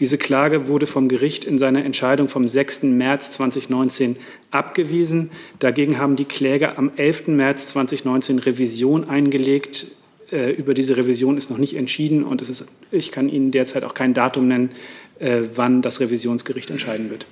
Diese 0.00 0.18
Klage 0.18 0.66
wurde 0.66 0.88
vom 0.88 1.08
Gericht 1.08 1.44
in 1.44 1.58
seiner 1.58 1.84
Entscheidung 1.84 2.28
vom 2.28 2.48
6. 2.48 2.84
März 2.84 3.30
2019 3.32 4.16
abgewiesen. 4.50 5.30
Dagegen 5.60 5.98
haben 5.98 6.16
die 6.16 6.24
Kläger 6.24 6.76
am 6.76 6.90
11. 6.96 7.28
März 7.28 7.68
2019 7.68 8.40
Revision 8.40 9.08
eingelegt. 9.08 9.86
Äh, 10.32 10.50
über 10.50 10.74
diese 10.74 10.96
Revision 10.96 11.38
ist 11.38 11.50
noch 11.50 11.58
nicht 11.58 11.76
entschieden 11.76 12.24
und 12.24 12.42
ist, 12.42 12.66
ich 12.90 13.12
kann 13.12 13.28
Ihnen 13.28 13.52
derzeit 13.52 13.84
auch 13.84 13.94
kein 13.94 14.14
Datum 14.14 14.48
nennen, 14.48 14.70
äh, 15.20 15.42
wann 15.54 15.82
das 15.82 16.00
Revisionsgericht 16.00 16.70
entscheiden 16.70 17.10
wird. 17.10 17.26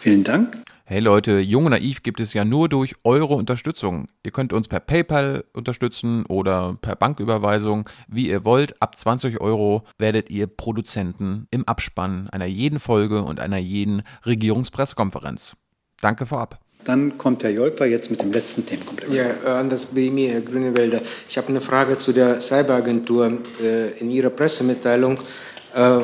Vielen 0.00 0.24
Dank. 0.24 0.56
Hey 0.90 1.00
Leute, 1.00 1.38
Jung 1.40 1.66
und 1.66 1.72
Naiv 1.72 2.02
gibt 2.02 2.18
es 2.18 2.32
ja 2.32 2.46
nur 2.46 2.70
durch 2.70 2.94
eure 3.04 3.34
Unterstützung. 3.34 4.08
Ihr 4.22 4.30
könnt 4.30 4.54
uns 4.54 4.68
per 4.68 4.80
PayPal 4.80 5.44
unterstützen 5.52 6.24
oder 6.24 6.78
per 6.80 6.96
Banküberweisung, 6.96 7.86
wie 8.08 8.30
ihr 8.30 8.46
wollt. 8.46 8.80
Ab 8.80 8.98
20 8.98 9.38
Euro 9.38 9.82
werdet 9.98 10.30
ihr 10.30 10.46
Produzenten 10.46 11.46
im 11.50 11.68
Abspann 11.68 12.30
einer 12.30 12.46
jeden 12.46 12.80
Folge 12.80 13.20
und 13.20 13.38
einer 13.38 13.58
jeden 13.58 14.02
Regierungspressekonferenz. 14.24 15.56
Danke 16.00 16.24
vorab. 16.24 16.58
Dann 16.84 17.18
kommt 17.18 17.42
Herr 17.44 17.50
Jolper 17.50 17.84
jetzt 17.84 18.10
mit 18.10 18.22
dem 18.22 18.32
letzten 18.32 18.64
Themenkomplex. 18.64 19.14
Ja, 19.14 19.26
äh, 19.44 19.58
Anders 19.58 19.84
Bemi, 19.84 20.28
äh, 20.28 20.40
Grüne 20.40 20.74
Wälder. 20.74 21.02
Ich 21.28 21.36
habe 21.36 21.48
eine 21.48 21.60
Frage 21.60 21.98
zu 21.98 22.14
der 22.14 22.40
Cyberagentur. 22.40 23.40
Äh, 23.62 23.90
in 23.98 24.10
Ihrer 24.10 24.30
Pressemitteilung 24.30 25.18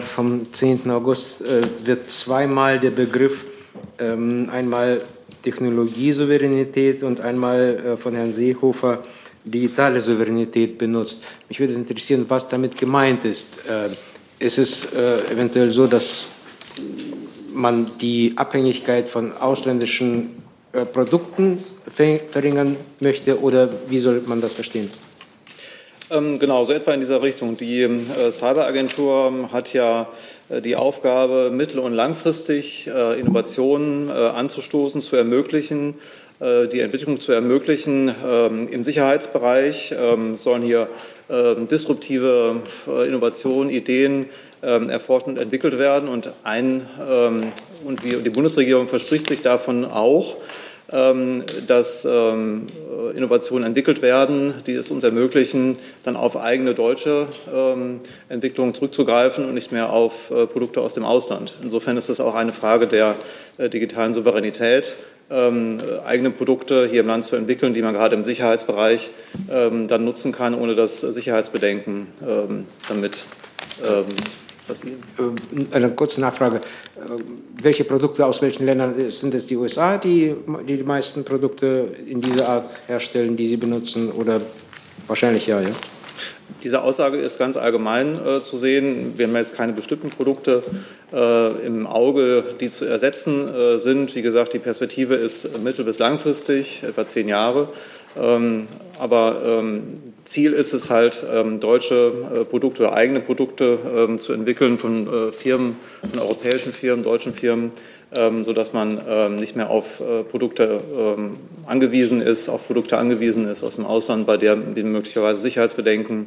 vom 0.02 0.52
10. 0.52 0.90
August 0.90 1.42
wird 1.84 2.08
zweimal 2.08 2.78
der 2.78 2.90
Begriff 2.90 3.46
einmal 3.98 5.02
Technologiesouveränität 5.42 7.02
und 7.02 7.20
einmal 7.20 7.60
äh, 7.60 7.96
von 7.96 8.14
Herrn 8.14 8.32
Seehofer 8.32 9.04
digitale 9.44 10.00
Souveränität 10.00 10.78
benutzt. 10.78 11.22
Mich 11.48 11.60
würde 11.60 11.74
interessieren, 11.74 12.24
was 12.28 12.48
damit 12.48 12.76
gemeint 12.78 13.24
ist. 13.24 13.60
Äh, 13.68 13.90
ist 14.38 14.58
es 14.58 14.92
äh, 14.92 15.32
eventuell 15.32 15.70
so, 15.70 15.86
dass 15.86 16.28
man 17.52 17.92
die 18.00 18.32
Abhängigkeit 18.36 19.08
von 19.08 19.32
ausländischen 19.32 20.42
Produkten 20.92 21.62
verringern 21.86 22.76
möchte 22.98 23.40
oder 23.40 23.68
wie 23.88 24.00
soll 24.00 24.24
man 24.26 24.40
das 24.40 24.54
verstehen? 24.54 24.90
Ähm, 26.10 26.38
genau, 26.38 26.64
so 26.64 26.72
etwa 26.72 26.92
in 26.92 27.00
dieser 27.00 27.22
Richtung. 27.22 27.56
Die 27.56 27.82
äh, 27.82 28.30
Cyberagentur 28.30 29.48
hat 29.50 29.72
ja 29.72 30.08
die 30.62 30.76
Aufgabe, 30.76 31.50
mittel- 31.50 31.80
und 31.80 31.92
langfristig 31.92 32.86
äh, 32.86 33.18
Innovationen 33.18 34.10
anzustoßen, 34.10 35.00
zu 35.00 35.16
ermöglichen, 35.16 35.94
die 36.40 36.80
Entwicklung 36.80 37.20
zu 37.20 37.32
ermöglichen. 37.32 38.12
Ähm, 38.26 38.68
Im 38.68 38.84
Sicherheitsbereich 38.84 39.94
ähm, 39.98 40.34
sollen 40.34 40.62
hier 40.62 40.88
disruptive 41.70 42.60
Innovationen, 42.86 43.70
Ideen 43.70 44.26
erforscht 44.60 45.26
und 45.26 45.40
entwickelt 45.40 45.78
werden. 45.78 46.10
Und, 46.10 46.30
ein, 46.42 46.86
und 47.82 48.00
die 48.04 48.30
Bundesregierung 48.30 48.88
verspricht 48.88 49.28
sich 49.28 49.40
davon 49.40 49.86
auch, 49.86 50.36
ähm, 50.36 50.42
dass 50.88 52.04
ähm, 52.04 52.66
Innovationen 53.14 53.66
entwickelt 53.66 54.02
werden, 54.02 54.54
die 54.66 54.74
es 54.74 54.90
uns 54.90 55.02
ermöglichen, 55.02 55.76
dann 56.02 56.16
auf 56.16 56.36
eigene 56.36 56.74
deutsche 56.74 57.26
ähm, 57.52 58.00
Entwicklungen 58.28 58.74
zurückzugreifen 58.74 59.46
und 59.46 59.54
nicht 59.54 59.72
mehr 59.72 59.90
auf 59.90 60.30
äh, 60.30 60.46
Produkte 60.46 60.80
aus 60.82 60.94
dem 60.94 61.04
Ausland. 61.04 61.56
Insofern 61.62 61.96
ist 61.96 62.10
es 62.10 62.20
auch 62.20 62.34
eine 62.34 62.52
Frage 62.52 62.86
der 62.86 63.16
äh, 63.58 63.68
digitalen 63.68 64.12
Souveränität. 64.12 64.96
eigene 66.04 66.30
Produkte 66.30 66.86
hier 66.86 67.00
im 67.00 67.06
Land 67.06 67.24
zu 67.24 67.34
entwickeln, 67.34 67.72
die 67.72 67.80
man 67.80 67.94
gerade 67.94 68.14
im 68.14 68.24
Sicherheitsbereich 68.24 69.10
dann 69.48 70.04
nutzen 70.04 70.32
kann, 70.32 70.54
ohne 70.54 70.74
dass 70.74 71.00
Sicherheitsbedenken 71.00 72.08
damit 72.88 73.24
passieren. 73.80 74.43
Eine 75.72 75.90
kurze 75.90 76.20
Nachfrage. 76.20 76.60
Welche 77.62 77.84
Produkte 77.84 78.24
aus 78.24 78.40
welchen 78.40 78.64
Ländern 78.64 79.10
sind 79.10 79.34
es 79.34 79.46
die 79.46 79.56
USA, 79.56 79.98
die 79.98 80.34
die, 80.66 80.76
die 80.76 80.82
meisten 80.82 81.24
Produkte 81.24 81.94
in 82.06 82.20
dieser 82.20 82.48
Art 82.48 82.68
herstellen, 82.86 83.36
die 83.36 83.46
Sie 83.46 83.56
benutzen? 83.56 84.10
Oder 84.10 84.40
wahrscheinlich 85.06 85.46
ja, 85.46 85.60
ja? 85.60 85.70
Diese 86.62 86.82
Aussage 86.82 87.18
ist 87.18 87.38
ganz 87.38 87.56
allgemein 87.56 88.18
äh, 88.24 88.42
zu 88.42 88.56
sehen. 88.56 89.12
Wir 89.16 89.26
haben 89.26 89.36
jetzt 89.36 89.54
keine 89.54 89.74
bestimmten 89.74 90.08
Produkte 90.08 90.62
äh, 91.12 91.66
im 91.66 91.86
Auge, 91.86 92.42
die 92.58 92.70
zu 92.70 92.86
ersetzen 92.86 93.48
äh, 93.48 93.78
sind. 93.78 94.14
Wie 94.16 94.22
gesagt, 94.22 94.54
die 94.54 94.58
Perspektive 94.58 95.14
ist 95.14 95.58
mittel- 95.62 95.84
bis 95.84 95.98
langfristig, 95.98 96.82
etwa 96.82 97.06
zehn 97.06 97.28
Jahre. 97.28 97.68
Ähm, 98.16 98.66
aber 98.98 99.42
ähm, 99.44 100.14
Ziel 100.24 100.52
ist 100.52 100.72
es 100.72 100.90
halt, 100.90 101.24
ähm, 101.32 101.60
deutsche 101.60 102.12
äh, 102.34 102.44
Produkte 102.44 102.82
oder 102.82 102.94
eigene 102.94 103.20
Produkte 103.20 104.16
zu 104.18 104.32
entwickeln 104.32 104.78
von 104.78 105.06
äh, 105.06 105.32
Firmen, 105.32 105.76
von 106.00 106.20
europäischen 106.20 106.72
Firmen, 106.72 107.04
deutschen 107.04 107.34
Firmen, 107.34 107.70
ähm, 108.12 108.44
sodass 108.44 108.72
man 108.72 109.36
nicht 109.36 109.56
mehr 109.56 109.70
auf 109.70 110.00
äh, 110.00 110.22
Produkte 110.22 110.80
angewiesen 111.66 112.20
ist, 112.20 112.48
auf 112.48 112.66
Produkte 112.66 112.96
angewiesen 112.96 113.46
ist 113.46 113.62
aus 113.62 113.76
dem 113.76 113.86
Ausland, 113.86 114.26
bei 114.26 114.36
denen 114.36 114.92
möglicherweise 114.92 115.40
Sicherheitsbedenken 115.40 116.26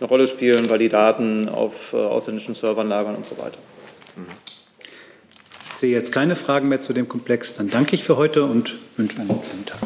eine 0.00 0.08
Rolle 0.08 0.26
spielen, 0.26 0.68
weil 0.70 0.78
die 0.78 0.88
Daten 0.88 1.48
auf 1.48 1.94
ausländischen 1.94 2.54
Servern 2.54 2.88
lagern 2.88 3.14
und 3.14 3.26
so 3.26 3.38
weiter. 3.38 3.58
Ich 5.74 5.80
sehe 5.80 5.92
jetzt 5.92 6.12
keine 6.12 6.36
Fragen 6.36 6.68
mehr 6.68 6.80
zu 6.80 6.92
dem 6.94 7.08
Komplex. 7.08 7.54
Dann 7.54 7.68
danke 7.68 7.94
ich 7.94 8.04
für 8.04 8.16
heute 8.16 8.44
und 8.44 8.76
wünsche 8.96 9.18
einen 9.18 9.28
schönen 9.28 9.66
Tag. 9.66 9.78